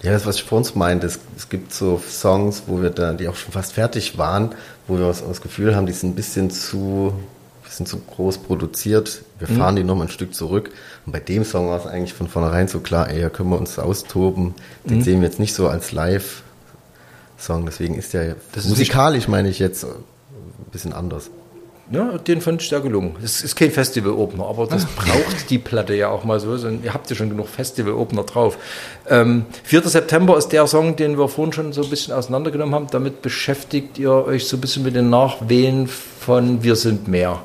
Ja, 0.03 0.11
das, 0.11 0.25
was 0.25 0.37
ich 0.37 0.43
vor 0.43 0.57
uns 0.57 0.73
meinte, 0.73 1.05
es, 1.05 1.19
es 1.37 1.49
gibt 1.49 1.73
so 1.73 2.01
Songs, 2.09 2.63
wo 2.65 2.81
wir 2.81 2.89
da, 2.89 3.13
die 3.13 3.27
auch 3.27 3.35
schon 3.35 3.51
fast 3.51 3.73
fertig 3.73 4.17
waren, 4.17 4.55
wo 4.87 4.97
wir 4.97 5.07
das, 5.07 5.23
das 5.25 5.41
Gefühl 5.41 5.75
haben, 5.75 5.85
die 5.85 5.93
sind 5.93 6.11
ein 6.11 6.15
bisschen 6.15 6.49
zu, 6.49 7.13
bisschen 7.63 7.85
zu 7.85 7.99
groß 7.99 8.39
produziert. 8.39 9.21
Wir 9.37 9.47
fahren 9.47 9.75
die 9.75 9.83
noch 9.83 9.95
mal 9.95 10.05
ein 10.05 10.09
Stück 10.09 10.33
zurück. 10.33 10.71
Und 11.05 11.11
bei 11.11 11.19
dem 11.19 11.43
Song 11.45 11.69
war 11.69 11.79
es 11.79 11.85
eigentlich 11.85 12.13
von 12.13 12.27
vornherein 12.27 12.67
so 12.67 12.79
klar, 12.79 13.09
ey, 13.09 13.17
hier 13.17 13.29
können 13.29 13.49
wir 13.49 13.59
uns 13.59 13.77
austoben. 13.77 14.55
Den 14.83 15.03
sehen 15.03 15.21
wir 15.21 15.27
jetzt 15.27 15.39
nicht 15.39 15.53
so 15.53 15.67
als 15.67 15.91
Live-Song, 15.91 17.65
deswegen 17.65 17.95
ist 17.95 18.13
der 18.13 18.35
Das 18.53 18.65
ist 18.65 18.71
musikalisch, 18.71 19.27
meine 19.27 19.49
ich 19.49 19.59
jetzt, 19.59 19.85
ein 19.85 19.91
bisschen 20.71 20.93
anders. 20.93 21.29
Ja, 21.91 22.17
den 22.17 22.39
fand 22.39 22.61
ich 22.61 22.69
sehr 22.69 22.79
gelungen. 22.79 23.15
Es 23.21 23.41
ist 23.41 23.55
kein 23.55 23.69
Festival-Opener, 23.69 24.45
aber 24.45 24.65
das 24.65 24.85
braucht 24.85 25.49
die 25.49 25.57
Platte 25.57 25.93
ja 25.93 26.07
auch 26.09 26.23
mal 26.23 26.39
so. 26.39 26.55
Ihr 26.55 26.93
habt 26.93 27.09
ja 27.09 27.15
schon 27.17 27.29
genug 27.29 27.49
Festival-Opener 27.49 28.23
drauf. 28.23 28.57
Ähm, 29.09 29.45
4. 29.63 29.83
September 29.89 30.37
ist 30.37 30.49
der 30.49 30.67
Song, 30.67 30.95
den 30.95 31.17
wir 31.17 31.27
vorhin 31.27 31.51
schon 31.51 31.73
so 31.73 31.83
ein 31.83 31.89
bisschen 31.89 32.13
auseinandergenommen 32.13 32.73
haben. 32.73 32.87
Damit 32.91 33.21
beschäftigt 33.21 33.99
ihr 33.99 34.11
euch 34.11 34.47
so 34.47 34.55
ein 34.57 34.61
bisschen 34.61 34.83
mit 34.83 34.95
den 34.95 35.09
Nachwehen 35.09 35.87
von 35.87 36.63
Wir 36.63 36.77
sind 36.77 37.09
mehr. 37.09 37.39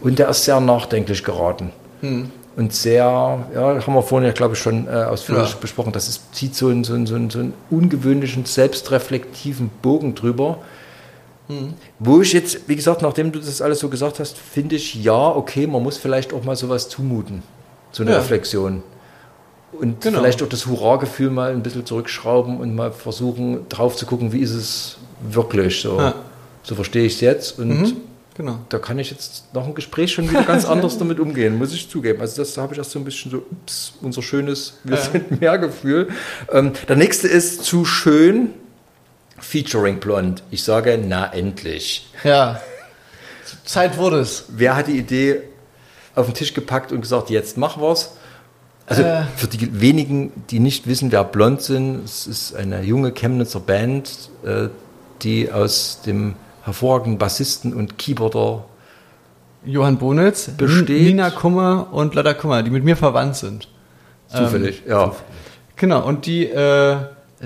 Und 0.00 0.18
der 0.18 0.30
ist 0.30 0.44
sehr 0.46 0.60
nachdenklich 0.60 1.22
geraten. 1.22 1.70
Und 2.56 2.72
sehr, 2.72 3.04
ja, 3.54 3.86
haben 3.86 3.94
wir 3.94 4.02
vorhin 4.02 4.26
ja, 4.26 4.32
glaube 4.32 4.54
ich, 4.54 4.60
schon 4.60 4.86
äh, 4.88 4.90
ausführlich 4.90 5.50
Ja. 5.50 5.56
besprochen. 5.60 5.92
Das 5.92 6.08
ist, 6.08 6.34
zieht 6.34 6.54
so 6.54 6.68
einen, 6.68 6.84
so, 6.84 6.94
einen, 6.94 7.06
so, 7.06 7.16
einen, 7.16 7.28
so 7.28 7.38
einen 7.40 7.52
ungewöhnlichen, 7.68 8.46
selbstreflektiven 8.46 9.70
Bogen 9.82 10.14
drüber. 10.14 10.58
Wo 11.98 12.20
ich 12.20 12.32
jetzt, 12.32 12.68
wie 12.68 12.76
gesagt, 12.76 13.02
nachdem 13.02 13.32
du 13.32 13.38
das 13.38 13.60
alles 13.62 13.78
so 13.80 13.88
gesagt 13.88 14.18
hast, 14.20 14.36
finde 14.38 14.76
ich, 14.76 14.94
ja, 15.02 15.28
okay, 15.28 15.66
man 15.66 15.82
muss 15.82 15.96
vielleicht 15.96 16.32
auch 16.32 16.44
mal 16.44 16.56
sowas 16.56 16.88
zumuten. 16.88 17.42
So 17.92 18.02
eine 18.02 18.12
Ja. 18.12 18.18
Reflexion. 18.18 18.82
Und 19.72 20.00
Genau. 20.00 20.18
vielleicht 20.18 20.42
auch 20.42 20.48
das 20.48 20.66
Hurra-Gefühl 20.66 21.30
mal 21.30 21.52
ein 21.52 21.62
bisschen 21.62 21.86
zurückschrauben 21.86 22.58
und 22.58 22.74
mal 22.74 22.92
versuchen, 22.92 23.68
drauf 23.68 23.96
zu 23.96 24.04
gucken, 24.06 24.32
wie 24.32 24.40
ist 24.40 24.50
es 24.52 24.96
wirklich. 25.28 25.80
So, 25.80 25.96
Ja. 25.98 26.14
so 26.62 26.74
verstehe 26.74 27.04
ich 27.04 27.14
es 27.14 27.20
jetzt. 27.20 27.58
Und 27.58 27.68
Mhm, 27.68 27.96
genau. 28.36 28.58
da 28.68 28.78
kann 28.78 28.98
ich 28.98 29.10
jetzt 29.12 29.44
nach 29.54 29.64
dem 29.64 29.74
Gespräch 29.74 30.12
schon 30.12 30.28
wieder 30.28 30.42
ganz 30.42 30.64
anders 30.64 30.98
damit 30.98 31.20
umgehen, 31.20 31.56
muss 31.56 31.72
ich 31.72 31.88
zugeben. 31.88 32.20
Also 32.20 32.42
das 32.42 32.54
da 32.54 32.62
habe 32.62 32.72
ich 32.74 32.78
erst 32.78 32.90
so 32.90 32.98
ein 32.98 33.04
bisschen 33.04 33.30
so, 33.30 33.38
ups, 33.38 33.92
unser 34.02 34.22
schönes 34.22 34.74
Wir 34.82 34.96
Ja. 34.96 35.02
sind 35.02 35.40
mehr 35.40 35.56
Gefühl. 35.58 36.08
Ähm, 36.52 36.72
der 36.88 36.96
nächste 36.96 37.28
ist 37.28 37.64
zu 37.64 37.84
schön, 37.84 38.50
featuring 39.40 39.98
blond. 40.00 40.42
Ich 40.50 40.62
sage, 40.62 40.98
na 41.04 41.32
endlich. 41.32 42.08
Ja. 42.24 42.60
Zeit 43.64 43.96
wurde 43.98 44.20
es. 44.20 44.44
Wer 44.48 44.76
hat 44.76 44.86
die 44.86 44.98
Idee 44.98 45.40
auf 46.14 46.26
den 46.26 46.34
Tisch 46.34 46.54
gepackt 46.54 46.92
und 46.92 47.00
gesagt, 47.00 47.30
jetzt 47.30 47.56
machen 47.56 47.82
wir's? 47.82 48.12
Also 48.86 49.02
Äh. 49.02 49.22
für 49.36 49.46
die 49.46 49.80
wenigen, 49.80 50.32
die 50.50 50.58
nicht 50.58 50.86
wissen, 50.86 51.12
wer 51.12 51.22
blond 51.24 51.62
sind, 51.62 52.04
es 52.04 52.26
ist 52.26 52.54
eine 52.56 52.82
junge 52.82 53.12
Chemnitzer 53.12 53.60
Band, 53.60 54.10
äh, 54.44 54.68
die 55.22 55.50
aus 55.52 56.00
dem 56.04 56.34
hervorragenden 56.64 57.18
Bassisten 57.18 57.72
und 57.74 57.98
Keyboarder 57.98 58.64
Johann 59.64 59.98
Bonitz, 59.98 60.48
Besteht- 60.56 60.88
Nina 61.02 61.30
Kummer 61.30 61.88
und 61.92 62.14
Lotta 62.14 62.34
Kummer, 62.34 62.62
die 62.62 62.70
mit 62.70 62.82
mir 62.84 62.96
verwandt 62.96 63.36
sind. 63.36 63.68
zufällig, 64.28 64.82
ja. 64.88 65.14
Genau, 65.76 66.06
und 66.06 66.24
die 66.26 66.46
äh, 66.46 66.96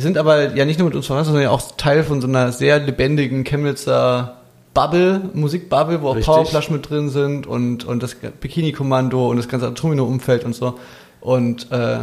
sind 0.02 0.18
aber 0.18 0.54
ja 0.54 0.64
nicht 0.64 0.78
nur 0.78 0.88
mit 0.88 0.96
uns 0.96 1.06
verwandt, 1.06 1.26
sondern 1.26 1.44
ja 1.44 1.50
auch 1.50 1.72
Teil 1.76 2.02
von 2.02 2.20
so 2.20 2.26
einer 2.26 2.52
sehr 2.52 2.80
lebendigen 2.80 3.44
Chemnitzer 3.44 4.38
Bubble, 4.74 5.30
Musikbubble, 5.32 6.02
wo 6.02 6.08
auch 6.08 6.16
Richtig. 6.16 6.34
Powerplush 6.34 6.70
mit 6.70 6.90
drin 6.90 7.08
sind 7.08 7.46
und, 7.46 7.84
und 7.84 8.02
das 8.02 8.16
Bikini-Kommando 8.16 9.30
und 9.30 9.36
das 9.36 9.48
ganze 9.48 9.68
Atomino-Umfeld 9.68 10.44
und 10.44 10.54
so. 10.54 10.78
Und 11.20 11.70
äh, 11.70 12.00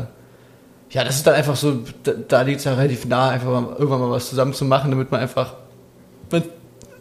ja, 0.89 1.03
das 1.03 1.17
ist 1.17 1.27
dann 1.27 1.35
einfach 1.35 1.57
so, 1.57 1.79
da, 2.03 2.13
da 2.27 2.41
liegt 2.41 2.59
es 2.59 2.65
ja 2.65 2.73
relativ 2.73 3.05
nah, 3.05 3.29
einfach 3.29 3.49
mal, 3.49 3.75
irgendwann 3.77 3.99
mal 3.99 4.11
was 4.11 4.29
zusammen 4.29 4.53
zu 4.53 4.63
machen, 4.63 4.91
damit 4.91 5.11
man 5.11 5.19
einfach, 5.19 5.55
wenn, 6.29 6.43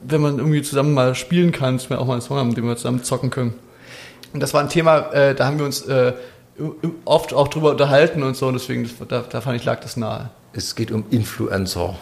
wenn 0.03 0.21
man 0.21 0.39
irgendwie 0.39 0.63
zusammen 0.63 0.93
mal 0.93 1.15
spielen 1.15 1.53
kann, 1.53 1.77
dass 1.77 1.89
wir 1.89 2.01
auch 2.01 2.07
mal 2.07 2.15
einen 2.15 2.23
Song 2.23 2.37
haben, 2.37 2.55
den 2.55 2.65
wir 2.65 2.77
zusammen 2.77 3.05
zocken 3.05 3.31
können. 3.31 3.55
Und 4.33 4.41
das 4.41 4.53
war 4.55 4.61
ein 4.61 4.69
Thema, 4.69 5.13
äh, 5.13 5.37
da 5.37 5.47
haben 5.47 5.59
wir 5.59 5.67
uns 5.67 5.83
äh, 5.83 6.13
oft 7.05 7.33
auch 7.33 7.49
drüber 7.49 7.71
unterhalten 7.71 8.23
und 8.25 8.37
so, 8.37 8.49
und 8.49 8.55
deswegen, 8.55 8.89
da, 9.09 9.25
da 9.29 9.41
fand 9.41 9.57
ich, 9.57 9.65
lag 9.65 9.81
das 9.81 9.97
nahe. 9.97 10.31
Es 10.53 10.75
geht 10.75 10.91
um 10.91 11.05
Influencer 11.11 11.97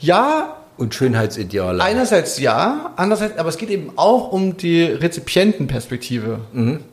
Ja, 0.00 0.56
und 0.76 0.92
Schönheitsideale. 0.92 1.80
einerseits 1.82 2.40
ja, 2.40 2.92
andererseits, 2.96 3.38
aber 3.38 3.48
es 3.48 3.58
geht 3.58 3.70
eben 3.70 3.92
auch 3.94 4.32
um 4.32 4.56
die 4.56 4.82
Rezipientenperspektive. 4.82 6.40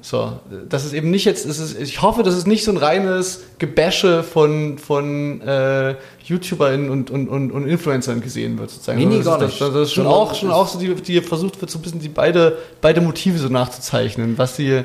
So, 0.02 0.39
das 0.70 0.86
ist 0.86 0.93
eben 0.93 1.10
nicht 1.10 1.26
jetzt, 1.26 1.45
ist, 1.47 1.80
ich 1.80 2.02
hoffe, 2.02 2.22
das 2.22 2.36
ist 2.38 2.45
nicht 2.45 2.64
so 2.64 2.72
ein 2.72 2.78
reines 2.78 3.41
Gebäsche 3.58 4.22
von, 4.22 4.78
von 4.78 5.41
äh, 5.41 5.95
YouTuberInnen 6.26 6.91
und, 6.91 7.10
und, 7.10 7.28
und, 7.28 7.52
und 7.52 7.68
Influencern 7.68 8.22
gesehen 8.22 8.60
wird, 8.60 8.70
sozusagen. 8.70 8.99
Nee, 8.99 9.06
nee, 9.06 9.18
das, 9.18 9.26
gar 9.26 9.41
ist- 9.41 9.47
nicht. 9.47 9.62
Das, 9.62 9.74
das 9.74 9.88
ist 9.88 9.93
schon 9.93 10.04
Sondern 10.04 10.22
auch, 10.22 10.36
schon 10.36 10.52
auch 10.52 10.68
so, 10.68 10.78
die, 10.78 10.93
die 10.93 11.22
versucht 11.22 11.60
wird, 11.60 11.72
so 11.72 11.80
ein 11.80 11.82
bisschen 11.82 11.99
die 12.02 12.10
beide, 12.10 12.58
beide 12.82 13.02
Motive 13.02 13.39
so 13.39 13.47
nachzuzeichnen, 13.49 14.38
was 14.38 14.58
die, 14.58 14.84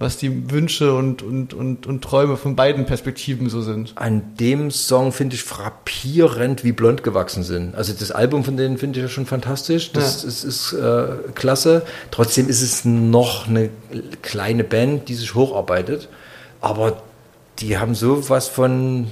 was 0.00 0.16
die 0.16 0.50
Wünsche 0.52 0.94
und, 0.94 1.22
und, 1.22 1.54
und, 1.54 1.86
und 1.86 2.02
Träume 2.04 2.36
von 2.36 2.54
beiden 2.54 2.86
Perspektiven 2.86 3.48
so 3.50 3.62
sind. 3.62 3.92
An 3.96 4.22
dem 4.38 4.70
Song 4.70 5.10
finde 5.12 5.34
ich 5.34 5.42
frappierend, 5.42 6.62
wie 6.62 6.70
blond 6.72 7.02
gewachsen 7.02 7.42
sind. 7.42 7.74
Also 7.74 7.92
das 7.98 8.12
Album 8.12 8.44
von 8.44 8.56
denen 8.56 8.78
finde 8.78 8.98
ich 9.00 9.02
ja 9.04 9.08
schon 9.08 9.26
fantastisch. 9.26 9.90
Das 9.92 10.22
Ja. 10.22 10.28
ist, 10.28 10.44
ist 10.44 10.72
äh, 10.74 11.06
klasse. 11.34 11.82
Trotzdem 12.12 12.48
ist 12.48 12.62
es 12.62 12.84
noch 12.84 13.48
eine 13.48 13.70
kleine 14.22 14.62
Band, 14.62 15.08
die 15.08 15.14
sich 15.14 15.34
hocharbeitet. 15.34 16.08
Aber 16.60 17.02
die 17.58 17.76
haben 17.78 17.94
so 17.96 18.28
was 18.28 18.46
von, 18.48 19.08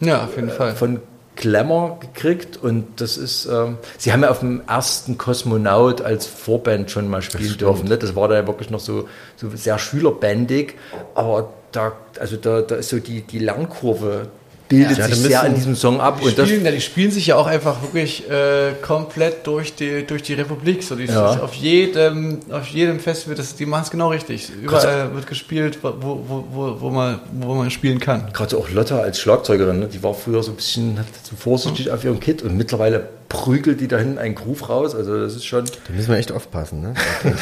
Ja, 0.00 0.24
auf 0.24 0.36
jeden 0.36 0.50
Fall. 0.50 0.76
von 0.76 1.00
Glamour 1.40 1.98
gekriegt 2.00 2.58
und 2.58 3.00
das 3.00 3.16
ist, 3.16 3.46
ähm, 3.46 3.78
sie 3.96 4.12
haben 4.12 4.22
ja 4.22 4.30
auf 4.30 4.40
dem 4.40 4.62
ersten 4.68 5.16
Kosmonaut 5.16 6.02
als 6.02 6.26
Vorband 6.26 6.90
schon 6.90 7.08
mal 7.08 7.22
spielen 7.22 7.56
dürfen. 7.56 7.88
Ne? 7.88 7.96
Das 7.96 8.14
war 8.14 8.28
da 8.28 8.34
ja 8.34 8.46
wirklich 8.46 8.68
noch 8.68 8.78
so, 8.78 9.08
so 9.36 9.48
sehr 9.54 9.78
schülerbändig, 9.78 10.74
aber 11.14 11.50
da, 11.72 11.92
also 12.18 12.36
da, 12.36 12.60
da 12.60 12.76
ist 12.76 12.90
so 12.90 12.98
die, 12.98 13.22
die 13.22 13.38
Langkurve 13.38 14.28
bildet 14.70 14.96
Ja, 14.98 15.06
sich 15.06 15.16
sehr 15.16 15.44
in 15.44 15.54
diesem 15.54 15.74
Song 15.74 16.00
ab 16.00 16.20
Die 16.22 16.28
und 16.28 16.38
das 16.38 16.48
spielen, 16.48 16.64
ja, 16.64 16.70
die 16.70 16.80
spielen 16.80 17.10
sich 17.10 17.26
ja 17.26 17.36
auch 17.36 17.46
einfach 17.46 17.82
wirklich 17.82 18.30
äh, 18.30 18.72
komplett 18.80 19.46
durch 19.46 19.74
die, 19.74 20.06
durch 20.06 20.22
die 20.22 20.34
Republik. 20.34 20.82
So, 20.82 20.94
die 20.94 21.04
Ja. 21.04 21.40
auf 21.40 21.52
jedem, 21.54 22.38
auf 22.50 22.68
jedem 22.68 23.00
Festival, 23.00 23.34
das, 23.34 23.56
die 23.56 23.66
machen 23.66 23.82
es 23.82 23.90
genau 23.90 24.08
richtig. 24.08 24.50
Überall 24.62 25.14
wird 25.14 25.26
gespielt, 25.26 25.80
wo, 25.82 25.92
wo, 26.00 26.44
wo, 26.50 26.80
wo, 26.80 26.90
man, 26.90 27.20
wo 27.32 27.54
man 27.54 27.70
spielen 27.70 28.00
kann. 28.00 28.32
gerade 28.32 28.56
auch 28.56 28.70
Lotta 28.70 29.00
als 29.00 29.20
Schlagzeugerin, 29.20 29.80
ne? 29.80 29.88
die 29.88 30.02
war 30.02 30.14
früher 30.14 30.42
so 30.42 30.52
ein 30.52 30.56
bisschen 30.56 30.98
hat 30.98 31.06
so 31.22 31.36
vorsichtig 31.36 31.90
auf 31.90 32.04
ihrem 32.04 32.20
Kit 32.20 32.42
und 32.42 32.56
mittlerweile 32.56 33.08
prügelt 33.28 33.80
die 33.80 33.88
da 33.88 33.98
hinten 33.98 34.18
einen 34.18 34.34
Groove 34.36 34.68
raus. 34.68 34.94
Also 34.94 35.20
das 35.20 35.34
ist 35.34 35.44
schon. 35.44 35.64
Da 35.64 35.92
müssen 35.94 36.08
wir 36.10 36.16
echt 36.16 36.32
aufpassen, 36.32 36.80
ne? 36.80 36.94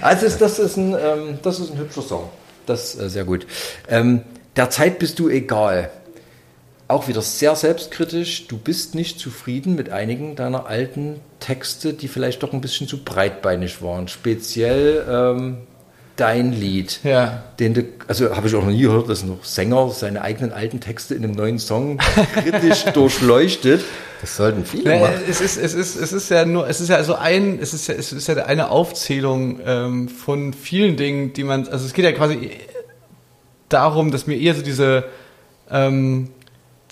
Also 0.00 0.26
ist, 0.26 0.40
das, 0.40 0.58
ist 0.58 0.76
ein, 0.76 0.94
ähm, 0.94 1.38
das 1.42 1.60
ist 1.60 1.70
ein 1.72 1.78
hübscher 1.78 2.02
Song. 2.02 2.28
Das 2.66 2.94
ist 2.94 3.00
äh, 3.00 3.08
sehr 3.08 3.24
gut. 3.24 3.46
Ähm, 3.88 4.22
der 4.56 4.68
Zeit 4.70 4.98
bist 4.98 5.18
du 5.18 5.28
egal. 5.28 5.90
Auch 6.88 7.08
wieder 7.08 7.22
sehr 7.22 7.56
selbstkritisch. 7.56 8.48
Du 8.48 8.58
bist 8.58 8.94
nicht 8.94 9.18
zufrieden 9.18 9.74
mit 9.74 9.90
einigen 9.90 10.36
deiner 10.36 10.66
alten 10.66 11.20
Texte, 11.40 11.94
die 11.94 12.08
vielleicht 12.08 12.42
doch 12.42 12.52
ein 12.52 12.60
bisschen 12.60 12.86
zu 12.86 13.02
breitbeinig 13.02 13.82
waren. 13.82 14.08
Speziell 14.08 15.04
ähm, 15.08 15.58
dein 16.16 16.52
Lied. 16.52 17.00
Ja. 17.04 17.42
Den 17.58 17.74
du, 17.74 17.84
also 18.06 18.36
habe 18.36 18.46
ich 18.46 18.54
auch 18.54 18.62
noch 18.62 18.70
nie 18.70 18.82
gehört, 18.82 19.08
dass 19.08 19.24
noch 19.24 19.44
Sänger 19.44 19.90
seine 19.90 20.22
eigenen 20.22 20.52
alten 20.52 20.80
Texte 20.80 21.14
in 21.14 21.24
einem 21.24 21.34
neuen 21.34 21.58
Song 21.58 21.98
kritisch 22.34 22.84
durchleuchtet. 22.94 23.82
Das 24.20 24.36
sollten 24.36 24.64
viele 24.64 25.00
machen. 25.00 25.14
es 25.28 25.40
ist, 25.40 25.56
es 25.56 25.74
ist, 25.74 25.96
es 25.96 26.12
ist 26.12 26.28
ja 26.28 26.44
nur, 26.44 26.68
es 26.68 26.80
ist 26.80 26.88
ja 26.88 27.02
so 27.02 27.14
ein, 27.14 27.58
es 27.60 27.74
ist 27.74 27.88
ja, 27.88 27.94
es 27.94 28.12
ist 28.12 28.28
ja 28.28 28.36
eine 28.44 28.70
Aufzählung 28.70 29.58
ähm, 29.66 30.08
von 30.08 30.52
vielen 30.52 30.96
Dingen, 30.96 31.32
die 31.32 31.42
man, 31.42 31.66
also 31.66 31.84
es 31.84 31.92
geht 31.92 32.04
ja 32.04 32.12
quasi 32.12 32.50
darum, 33.68 34.12
dass 34.12 34.26
mir 34.26 34.36
eher 34.36 34.54
so 34.54 34.62
diese, 34.62 35.04
ähm, 35.70 36.28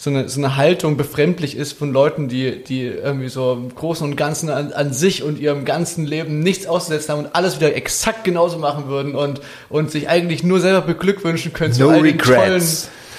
so 0.00 0.08
eine, 0.10 0.28
so 0.30 0.40
eine 0.40 0.56
Haltung 0.56 0.96
befremdlich 0.96 1.56
ist 1.56 1.74
von 1.74 1.92
Leuten, 1.92 2.28
die, 2.28 2.64
die 2.64 2.84
irgendwie 2.86 3.28
so 3.28 3.52
im 3.52 3.74
Großen 3.74 4.08
und 4.08 4.16
Ganzen 4.16 4.48
an, 4.48 4.72
an 4.72 4.92
sich 4.94 5.22
und 5.22 5.38
ihrem 5.38 5.64
ganzen 5.66 6.06
Leben 6.06 6.40
nichts 6.40 6.66
auszusetzen 6.66 7.12
haben 7.12 7.24
und 7.26 7.34
alles 7.34 7.56
wieder 7.60 7.74
exakt 7.76 8.24
genauso 8.24 8.58
machen 8.58 8.86
würden 8.88 9.14
und, 9.14 9.40
und 9.68 9.90
sich 9.90 10.08
eigentlich 10.08 10.42
nur 10.42 10.58
selber 10.60 10.80
beglückwünschen 10.80 11.52
können 11.52 11.74
zu 11.74 11.82
No 11.82 11.88
all 11.90 11.96
den 11.96 12.04
regrets. 12.04 12.34
tollen, 12.34 12.62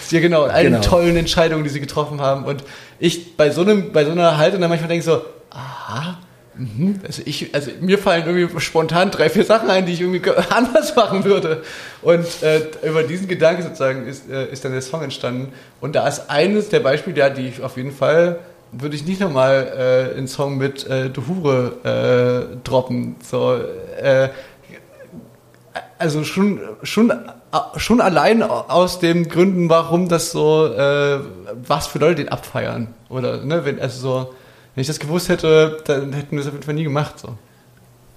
ja, 0.10 0.20
genau, 0.22 0.44
all 0.44 0.64
den 0.64 0.74
Genau. 0.74 0.84
tollen 0.84 1.16
Entscheidungen, 1.18 1.64
die 1.64 1.70
sie 1.70 1.82
getroffen 1.82 2.20
haben. 2.20 2.46
Und 2.46 2.64
ich 3.00 3.38
bei 3.38 3.52
so 3.52 3.62
einem, 3.62 3.92
bei 3.92 4.04
so 4.04 4.12
einer 4.12 4.38
Haltung 4.38 4.60
dann 4.60 4.70
manchmal 4.72 4.90
denke 4.90 5.06
so, 5.06 5.22
aha, 5.52 6.18
also 7.06 7.22
ich, 7.26 7.56
also 7.56 7.72
mir 7.80 7.98
fallen 7.98 8.26
irgendwie 8.26 8.60
spontan 8.60 9.10
drei, 9.10 9.30
vier 9.30 9.46
Sachen 9.46 9.70
ein, 9.70 9.86
die 9.86 9.94
ich 9.94 10.02
irgendwie 10.02 10.20
ge- 10.20 10.36
anders 10.50 10.96
machen 10.96 11.24
würde. 11.24 11.64
Und 12.02 12.26
äh, 12.44 12.62
über 12.84 13.04
diesen 13.04 13.28
Gedanken 13.28 13.64
sozusagen 13.64 14.06
ist, 14.06 14.30
äh, 14.30 14.48
ist 14.52 14.66
dann 14.66 14.74
der 14.74 14.82
Song 14.82 15.02
entstanden. 15.02 15.54
Und 15.80 15.96
da 15.96 16.08
ist 16.08 16.30
eines 16.30 16.70
der 16.70 16.82
Beispiele, 16.82 17.18
ja, 17.18 17.30
die 17.30 17.48
ich 17.48 17.62
auf 17.64 17.78
jeden 17.78 17.92
Fall 17.94 18.40
würde 18.74 18.96
ich 18.96 19.06
nicht 19.06 19.20
nochmal 19.20 20.12
äh, 20.14 20.18
einen 20.18 20.28
Song 20.28 20.58
mit 20.58 20.88
äh, 20.88 21.10
Du 21.10 21.24
Hure 21.28 22.48
äh, 22.54 22.58
droppen. 22.64 23.16
So, 23.22 23.56
äh, 24.02 24.30
also 25.98 26.24
schon, 26.24 26.60
schon, 26.84 27.12
schon 27.78 28.02
allein 28.02 28.44
aus 28.44 29.00
den 29.00 29.30
Gründen, 29.30 29.70
warum 29.70 30.10
das 30.10 30.32
so, 30.32 30.66
äh, 30.68 31.20
was 31.68 31.88
für 31.88 32.00
Leute 32.00 32.16
den 32.16 32.30
abfeiern. 32.30 32.94
Oder, 33.10 33.44
ne, 33.44 33.66
wenn, 33.66 33.80
also 33.80 34.00
so, 34.00 34.34
wenn 34.76 34.82
ich 34.82 34.88
das 34.88 35.00
gewusst 35.00 35.30
hätte, 35.30 35.78
dann 35.86 36.14
hätten 36.14 36.32
wir 36.32 36.40
das 36.40 36.48
auf 36.48 36.54
jeden 36.54 36.64
Fall 36.66 36.74
nie 36.76 36.84
gemacht, 36.84 37.20
so. 37.20 37.30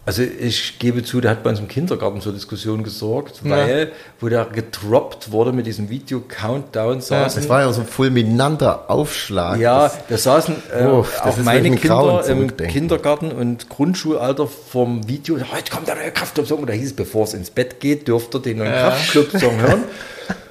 Also 0.06 0.20
ich 0.22 0.78
gebe 0.78 1.02
zu, 1.02 1.22
der 1.22 1.30
hat 1.30 1.42
bei 1.42 1.48
uns 1.48 1.60
im 1.60 1.66
Kindergarten 1.66 2.20
zur 2.20 2.34
Diskussion 2.34 2.82
gesorgt, 2.84 3.40
Ja. 3.42 3.52
weil, 3.52 3.92
wo 4.20 4.28
der 4.28 4.44
gedroppt 4.44 5.32
wurde 5.32 5.50
mit 5.50 5.66
diesem 5.66 5.88
Video 5.88 6.20
Countdown, 6.20 7.00
saßen 7.00 7.40
Das 7.40 7.48
war 7.48 7.62
ja 7.62 7.72
so 7.72 7.80
ein 7.80 7.86
fulminanter 7.86 8.90
Aufschlag. 8.90 9.58
Ja, 9.60 9.84
Das, 9.84 9.98
da 10.10 10.18
saßen 10.18 10.56
äh, 10.78 10.84
Uff, 10.88 11.10
das 11.24 11.38
auch 11.38 11.42
meine 11.42 11.74
Kinder 11.74 12.22
im. 12.26 12.54
Kindergarten 12.54 13.32
und 13.32 13.70
Grundschulalter 13.70 14.46
vom 14.46 15.08
Video. 15.08 15.36
Heute 15.38 15.72
kommt 15.72 15.88
der 15.88 15.94
neue 15.94 16.10
Kraftclub-Song. 16.10 16.60
Und 16.60 16.68
da 16.68 16.74
hieß 16.74 16.88
es, 16.88 16.96
bevor 16.96 17.24
es 17.24 17.32
ins 17.32 17.48
Bett 17.50 17.80
geht, 17.80 18.06
dürft 18.06 18.34
ihr 18.34 18.40
den 18.40 18.58
neuen 18.58 18.72
Ja. 18.74 18.90
Kraftclub-Song 18.90 19.58
hören. 19.58 19.84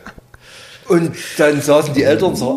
Und 0.89 1.12
dann 1.38 1.62
saßen 1.62 1.93
die 1.93 2.04
Eltern 2.04 2.36
zur 2.36 2.49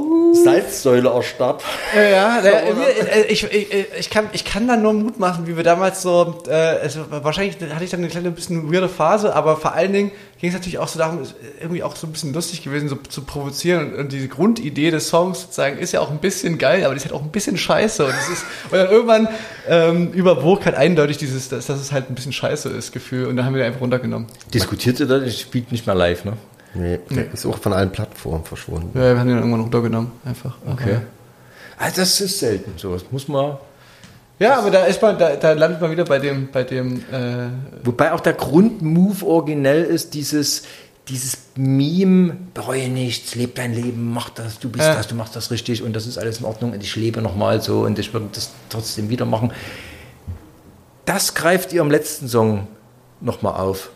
Salzsäule 0.44 1.08
erstarrt. 1.08 1.62
Ja, 1.94 2.02
ja, 2.02 2.42
ich, 3.28 3.44
ich, 3.44 3.66
ich, 3.98 4.10
kann, 4.10 4.28
ich 4.32 4.44
kann 4.44 4.68
da 4.68 4.76
nur 4.76 4.92
Mut 4.92 5.18
machen, 5.18 5.46
wie 5.46 5.56
wir 5.56 5.64
damals 5.64 6.02
so, 6.02 6.42
äh, 6.48 6.52
also 6.52 7.00
wahrscheinlich 7.10 7.56
hatte 7.70 7.84
ich 7.84 7.90
dann 7.90 8.00
eine 8.00 8.08
kleine 8.08 8.30
bisschen 8.30 8.72
weirde 8.72 8.88
Phase, 8.88 9.34
aber 9.34 9.56
vor 9.56 9.74
allen 9.74 9.92
Dingen 9.92 10.10
ging 10.40 10.50
es 10.50 10.54
natürlich 10.54 10.78
auch 10.78 10.88
so 10.88 10.98
darum, 10.98 11.22
ist 11.22 11.34
irgendwie 11.60 11.82
auch 11.82 11.96
so 11.96 12.06
ein 12.06 12.12
bisschen 12.12 12.32
lustig 12.32 12.62
gewesen, 12.62 12.88
so 12.88 12.96
zu 12.96 13.22
provozieren 13.22 13.92
und, 13.92 13.98
und 13.98 14.12
diese 14.12 14.28
Grundidee 14.28 14.90
des 14.90 15.08
Songs 15.08 15.42
sozusagen 15.42 15.78
ist 15.78 15.92
ja 15.92 16.00
auch 16.00 16.10
ein 16.10 16.18
bisschen 16.18 16.58
geil, 16.58 16.84
aber 16.84 16.94
die 16.94 16.98
ist 16.98 17.04
halt 17.04 17.14
auch 17.14 17.22
ein 17.22 17.30
bisschen 17.30 17.56
scheiße 17.56 18.04
und 18.04 18.10
ist, 18.10 18.44
und 18.70 18.78
dann 18.78 18.90
irgendwann 18.90 19.28
ähm, 19.68 20.12
überwog 20.12 20.64
halt 20.64 20.76
eindeutig 20.76 21.16
dieses, 21.16 21.48
dass, 21.48 21.66
dass 21.66 21.80
es 21.80 21.92
halt 21.92 22.10
ein 22.10 22.14
bisschen 22.14 22.32
scheiße 22.32 22.68
ist, 22.68 22.92
Gefühl 22.92 23.26
und 23.26 23.36
dann 23.36 23.46
haben 23.46 23.54
wir 23.54 23.62
den 23.62 23.68
einfach 23.68 23.80
runtergenommen. 23.80 24.28
Diskutiert 24.52 25.00
ihr 25.00 25.06
das? 25.06 25.22
Ich 25.24 25.40
spiele 25.40 25.66
nicht 25.70 25.86
mehr 25.86 25.94
live, 25.94 26.24
ne? 26.24 26.34
Nee, 26.78 26.98
der 27.10 27.32
ist 27.32 27.46
auch 27.46 27.58
von 27.58 27.72
allen 27.72 27.90
Plattformen 27.90 28.44
verschwunden. 28.44 28.90
Ja, 28.94 29.12
wir 29.14 29.20
haben 29.20 29.28
dann 29.28 29.38
irgendwann 29.38 29.60
runtergenommen, 29.60 30.12
einfach. 30.24 30.56
Okay. 30.66 30.98
Also 31.78 32.00
das 32.00 32.20
ist 32.20 32.38
selten. 32.38 32.72
So, 32.76 32.92
das 32.92 33.04
muss 33.10 33.28
man. 33.28 33.58
Ja, 34.38 34.58
aber 34.58 34.70
da 34.70 34.84
ist 34.84 35.00
man, 35.00 35.18
da, 35.18 35.34
da 35.36 35.52
landet 35.52 35.80
man 35.80 35.90
wieder 35.90 36.04
bei 36.04 36.18
dem, 36.18 36.50
bei 36.50 36.62
dem, 36.62 36.98
äh, 37.10 37.48
Wobei 37.84 38.12
auch 38.12 38.20
der 38.20 38.34
Grundmove 38.34 39.24
originell 39.24 39.82
ist, 39.82 40.12
dieses, 40.12 40.64
dieses 41.08 41.38
Meme, 41.54 42.36
bereue 42.52 42.88
nichts, 42.88 43.34
leb 43.34 43.54
dein 43.54 43.72
Leben, 43.72 44.12
mach 44.12 44.28
das, 44.28 44.58
du 44.58 44.68
bist 44.68 44.84
Ja. 44.84 44.94
das, 44.94 45.06
du 45.06 45.14
machst 45.14 45.36
das 45.36 45.50
richtig 45.50 45.82
und 45.82 45.94
das 45.94 46.06
ist 46.06 46.18
alles 46.18 46.40
in 46.40 46.44
Ordnung 46.44 46.72
und 46.72 46.82
ich 46.82 46.96
lebe 46.96 47.22
nochmal 47.22 47.62
so 47.62 47.80
und 47.80 47.98
ich 47.98 48.12
würde 48.12 48.28
das 48.32 48.50
trotzdem 48.68 49.08
wieder 49.08 49.24
machen. 49.24 49.52
Das 51.06 51.34
greift 51.34 51.72
ihr 51.72 51.80
im 51.80 51.90
letzten 51.90 52.28
Song 52.28 52.66
nochmal 53.20 53.54
auf, 53.54 53.90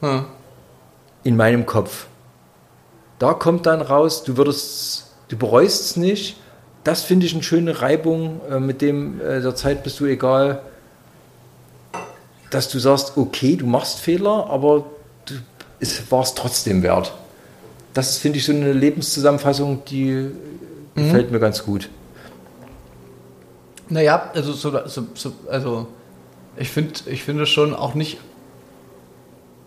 hm. 0.00 0.24
in 1.24 1.36
meinem 1.36 1.64
Kopf. 1.64 2.06
Da 3.18 3.34
kommt 3.34 3.66
dann 3.66 3.80
raus, 3.80 4.24
du 4.24 4.36
würdest, 4.36 5.06
du 5.28 5.36
bereust 5.36 5.82
es 5.82 5.96
nicht. 5.96 6.36
Das 6.84 7.02
finde 7.02 7.26
ich 7.26 7.34
eine 7.34 7.42
schöne 7.42 7.82
Reibung, 7.82 8.40
äh, 8.50 8.60
mit 8.60 8.80
dem 8.80 9.20
äh, 9.20 9.40
der 9.40 9.54
Zeit 9.54 9.82
bist 9.82 10.00
du 10.00 10.06
egal 10.06 10.62
dass 12.50 12.68
du 12.68 12.78
sagst, 12.78 13.16
okay, 13.16 13.56
du 13.56 13.66
machst 13.66 13.98
Fehler, 14.00 14.48
aber 14.50 14.86
du, 15.26 15.34
es 15.80 16.10
war 16.10 16.22
es 16.22 16.34
trotzdem 16.34 16.82
wert. 16.82 17.12
Das 17.94 18.18
finde 18.18 18.38
ich, 18.38 18.44
so 18.44 18.52
eine 18.52 18.72
Lebenszusammenfassung, 18.72 19.84
die 19.86 20.30
gefällt 20.94 21.30
mir 21.30 21.40
ganz 21.40 21.64
gut. 21.64 21.88
Naja, 23.88 24.30
also, 24.34 24.52
so, 24.52 24.70
so, 24.86 25.06
so, 25.14 25.32
also 25.50 25.86
ich, 26.56 26.68
find, 26.68 27.06
ich 27.06 27.24
finde 27.24 27.46
schon 27.46 27.74
auch 27.74 27.94
nicht 27.94 28.18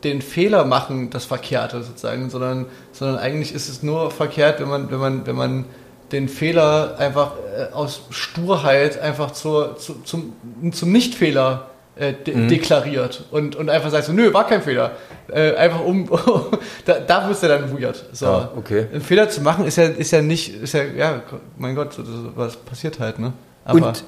den 0.04 0.22
Fehler 0.22 0.66
machen 0.66 1.10
das 1.10 1.26
Verkehrte 1.26 1.84
sozusagen, 1.84 2.30
sondern, 2.30 2.66
sondern 2.92 3.18
eigentlich 3.18 3.54
ist 3.54 3.70
es 3.70 3.84
nur 3.84 4.12
verkehrt, 4.12 4.60
wenn 4.60 4.70
man, 4.70 4.92
wenn 4.92 5.00
man, 5.00 5.28
wenn 5.28 5.36
man 5.36 5.66
den 6.12 6.28
Fehler 6.28 6.96
einfach 6.98 7.34
äh, 7.58 7.74
aus 7.74 8.02
Sturheit 8.10 9.00
einfach 9.00 9.32
zur, 9.32 9.78
zu, 9.78 10.02
zum, 10.04 10.34
zum 10.72 10.92
Nichtfehler 10.92 11.68
äh, 11.96 12.14
de 12.14 12.48
deklariert 12.48 13.26
und, 13.32 13.56
und 13.56 13.70
einfach 13.70 13.90
sagt 13.90 14.06
so, 14.06 14.14
nö, 14.14 14.34
war 14.34 14.48
kein 14.48 14.62
Fehler. 14.62 14.92
Äh, 15.28 15.56
einfach 15.56 15.82
um, 15.82 16.10
da, 16.86 17.00
da 17.00 17.28
wird 17.28 17.36
es 17.36 17.42
ja 17.42 17.48
dann 17.48 17.80
weird. 17.80 18.06
So. 18.12 18.26
Ja, 18.26 18.52
okay. 18.56 18.88
Einen 18.92 19.02
Fehler 19.02 19.30
zu 19.30 19.42
machen 19.42 19.66
ist 19.66 19.78
ja, 19.78 19.86
ist 19.86 20.12
ja 20.12 20.22
nicht, 20.22 20.62
ist 20.62 20.74
ja, 20.74 20.84
ja, 20.84 21.22
mein 21.58 21.76
Gott, 21.76 21.94
so, 21.94 22.04
so, 22.04 22.32
was 22.36 22.58
passiert 22.58 23.00
halt, 23.00 23.20
ne? 23.20 23.34
Aber, 23.64 23.88
Und 23.88 24.04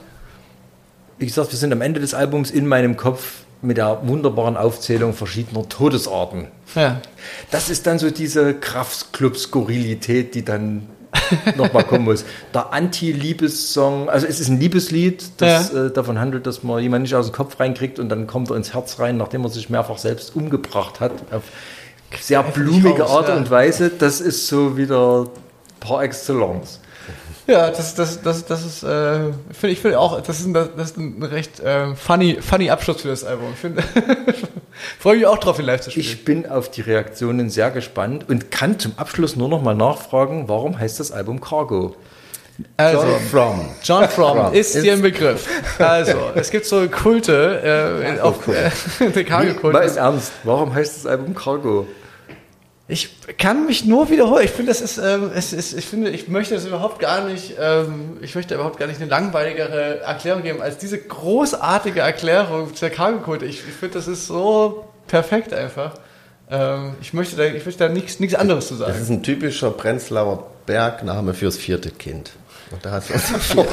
wie 1.17 1.25
gesagt, 1.25 1.51
wir 1.51 1.59
sind 1.59 1.71
am 1.71 1.81
Ende 1.81 1.99
des 1.99 2.13
Albums 2.13 2.51
in 2.51 2.67
meinem 2.67 2.97
Kopf 2.97 3.43
mit 3.63 3.77
der 3.77 3.99
wunderbaren 4.03 4.57
Aufzählung 4.57 5.13
verschiedener 5.13 5.67
Todesarten. 5.69 6.47
ja. 6.75 7.01
Das 7.51 7.69
ist 7.69 7.87
dann 7.87 7.97
so 7.99 8.11
diese 8.11 8.53
Kraftclub-Skurrilität, 8.53 10.35
die 10.35 10.43
dann 10.43 10.87
nochmal 11.55 11.83
kommen 11.83 12.05
muss. 12.05 12.25
Der 12.53 12.73
Anti-Liebessong, 12.73 14.09
also 14.09 14.25
es 14.27 14.39
ist 14.39 14.49
ein 14.49 14.59
Liebeslied, 14.59 15.23
das 15.37 15.71
Ja. 15.71 15.85
äh, 15.85 15.91
davon 15.91 16.19
handelt, 16.19 16.45
dass 16.47 16.63
man 16.63 16.81
jemanden 16.81 17.03
nicht 17.03 17.15
aus 17.15 17.27
dem 17.27 17.33
Kopf 17.33 17.59
reinkriegt 17.59 17.99
und 17.99 18.09
dann 18.09 18.27
kommt 18.27 18.49
er 18.49 18.55
ins 18.57 18.73
Herz 18.73 18.99
rein, 18.99 19.17
nachdem 19.17 19.43
er 19.43 19.49
sich 19.49 19.69
mehrfach 19.69 19.97
selbst 19.97 20.35
umgebracht 20.35 20.99
hat. 20.99 21.11
Auf 21.31 21.43
sehr 22.19 22.43
blumige 22.43 23.03
raus, 23.03 23.11
Art 23.11 23.27
ja. 23.29 23.35
und 23.35 23.49
Weise. 23.49 23.89
Das 23.89 24.21
ist 24.21 24.47
so 24.47 24.75
wieder 24.77 25.27
par 25.79 26.03
excellence. 26.03 26.79
Ja, 27.45 27.69
das, 27.69 27.95
das, 27.95 28.21
das, 28.21 28.45
das 28.45 28.65
ist, 28.65 28.83
äh, 28.83 29.31
finde 29.51 29.73
ich 29.73 29.79
finde 29.79 29.99
auch, 29.99 30.21
das 30.21 30.39
ist 30.39 30.45
ein, 30.45 30.53
das 30.53 30.91
ist 30.91 30.97
ein 30.97 31.21
recht 31.23 31.59
äh, 31.59 31.93
funny, 31.95 32.37
funny 32.41 32.69
Abschluss 32.69 33.01
für 33.01 33.09
das 33.09 33.25
Album. 33.25 33.53
Freue 34.99 35.17
mich 35.17 35.25
auch 35.25 35.37
drauf, 35.37 35.59
ihn 35.59 35.65
live 35.65 35.81
zu 35.81 35.91
spielen. 35.91 36.05
Ich 36.05 36.25
bin 36.25 36.49
auf 36.49 36.71
die 36.71 36.81
Reaktionen 36.81 37.49
sehr 37.49 37.71
gespannt 37.71 38.29
und 38.29 38.49
kann 38.49 38.79
zum 38.79 38.93
Abschluss 38.97 39.35
nur 39.35 39.49
noch 39.49 39.61
mal 39.61 39.75
nachfragen, 39.75 40.47
warum 40.47 40.79
heißt 40.79 40.99
das 40.99 41.11
Album 41.11 41.41
Cargo? 41.41 41.95
also, 42.77 43.01
John 43.01 43.19
From. 43.19 43.69
John 43.83 44.09
Fromm 44.09 44.37
Fromm. 44.37 44.53
ist 44.53 44.75
dir 44.75 44.93
ein 44.93 45.01
Begriff. 45.01 45.47
Also, 45.79 46.31
es 46.35 46.49
gibt 46.51 46.65
so 46.65 46.87
Kulte, 46.87 48.15
äh, 48.15 48.19
auf 48.21 48.47
äh, 48.47 48.69
der 49.09 49.23
Cargo-Kult. 49.23 49.73
Mal 49.73 49.81
ist 49.81 49.97
ernst, 49.97 50.31
warum 50.43 50.73
heißt 50.73 50.97
das 50.97 51.05
Album 51.05 51.33
Cargo? 51.33 51.87
Ich 52.93 53.09
kann 53.39 53.65
mich 53.65 53.85
nur 53.85 54.11
wiederholen. 54.11 54.45
Ich 54.45 54.51
finde, 54.51 54.71
das 54.71 54.79
ist, 54.79 54.99
ähm, 54.99 55.31
es 55.33 55.51
ist, 55.51 55.73
ich 55.73 55.85
finde, 55.87 56.11
ich 56.11 56.27
möchte 56.27 56.53
das 56.53 56.63
überhaupt 56.65 56.99
gar 56.99 57.27
nicht, 57.27 57.55
ähm, 57.59 58.17
ich 58.21 58.35
möchte 58.35 58.53
überhaupt 58.53 58.77
gar 58.77 58.85
nicht 58.85 59.01
eine 59.01 59.09
langweiligere 59.09 60.01
Erklärung 60.01 60.43
geben 60.43 60.61
als 60.61 60.77
diese 60.77 60.99
großartige 60.99 62.01
Erklärung 62.01 62.71
der 62.79 62.91
Cargo-Kult. 62.91 63.41
Ich, 63.41 63.63
ich 63.67 63.73
finde, 63.73 63.95
das 63.95 64.07
ist 64.07 64.27
so 64.27 64.85
perfekt 65.07 65.53
einfach. 65.55 65.93
Ähm, 66.51 66.93
ich 67.01 67.13
möchte 67.13 67.35
da, 67.35 67.45
ich 67.45 67.65
möchte 67.65 67.87
da 67.87 67.91
nichts, 67.91 68.19
nichts 68.19 68.35
anderes 68.35 68.67
zu 68.67 68.75
Das 68.75 68.87
sagen. 68.89 69.01
ist 69.01 69.09
ein 69.09 69.23
typischer 69.23 69.71
Prenzlauer 69.71 70.45
Bergname 70.67 71.33
fürs 71.33 71.57
vierte 71.57 71.89
Kind. 71.89 72.29
Und 72.69 72.85
da 72.85 72.91
hat 72.91 73.03
es 73.09 73.23
viel. 73.51 73.65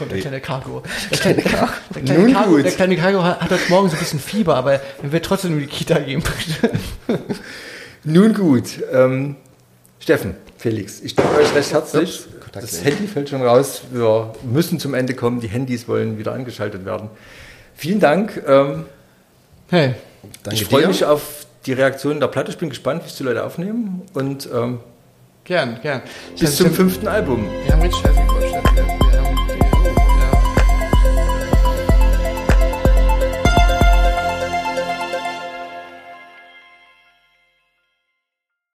Kommt 0.00 0.12
der 0.12 0.20
kleine 0.20 0.40
Cargo. 0.40 0.82
Der 1.10 1.18
kleine, 1.20 1.42
Cargo, 1.42 1.72
der 1.94 2.02
kleine, 2.02 2.20
Nun 2.24 2.32
Cargo, 2.32 2.50
gut. 2.50 2.64
der 2.64 2.72
kleine 2.72 2.96
Cargo 2.96 3.22
hat, 3.22 3.40
hat 3.42 3.50
heute 3.50 3.68
Morgen 3.68 3.88
so 3.90 3.96
ein 3.96 3.98
bisschen 4.00 4.18
Fieber, 4.18 4.56
aber 4.56 4.72
er 4.72 5.12
wird 5.12 5.24
trotzdem 5.24 5.52
in 5.52 5.60
die 5.60 5.66
Kita 5.66 5.98
gehen. 5.98 6.22
Nun 8.04 8.32
gut, 8.34 8.64
ähm, 8.92 9.36
Steffen, 9.98 10.36
Felix, 10.56 11.00
ich 11.02 11.14
danke 11.14 11.36
euch 11.38 11.54
recht 11.54 11.72
herzlich. 11.72 12.20
Ups, 12.20 12.50
Das. 12.52 12.82
Handy 12.82 13.06
fällt 13.06 13.28
schon 13.28 13.42
raus. 13.42 13.82
Wir 13.92 14.32
müssen 14.42 14.80
zum 14.80 14.94
Ende 14.94 15.14
kommen. 15.14 15.40
Die 15.40 15.48
Handys 15.48 15.86
wollen 15.86 16.18
wieder 16.18 16.32
angeschaltet 16.32 16.84
werden. 16.84 17.10
Vielen 17.76 18.00
Dank. 18.00 18.42
Ähm, 18.46 18.86
Hey, 19.68 19.94
Danke 20.42 20.56
ich 20.56 20.64
freue 20.64 20.88
mich 20.88 21.04
auf 21.04 21.46
die 21.66 21.72
Reaktionen 21.74 22.18
der 22.18 22.26
Platte. 22.26 22.50
Ich 22.50 22.58
bin 22.58 22.70
gespannt, 22.70 23.04
wie 23.04 23.08
es 23.08 23.14
die 23.14 23.22
Leute 23.22 23.44
aufnehmen. 23.44 24.02
Und 24.14 24.48
ähm, 24.52 24.80
gern, 25.44 25.78
gern. 25.80 26.02
bis 26.38 26.56
zum 26.56 26.72
fünften 26.72 27.06
Album. 27.06 27.46
Wir 27.64 27.72
haben 27.74 27.82
jetzt 27.82 27.98
Scheiße 27.98 28.20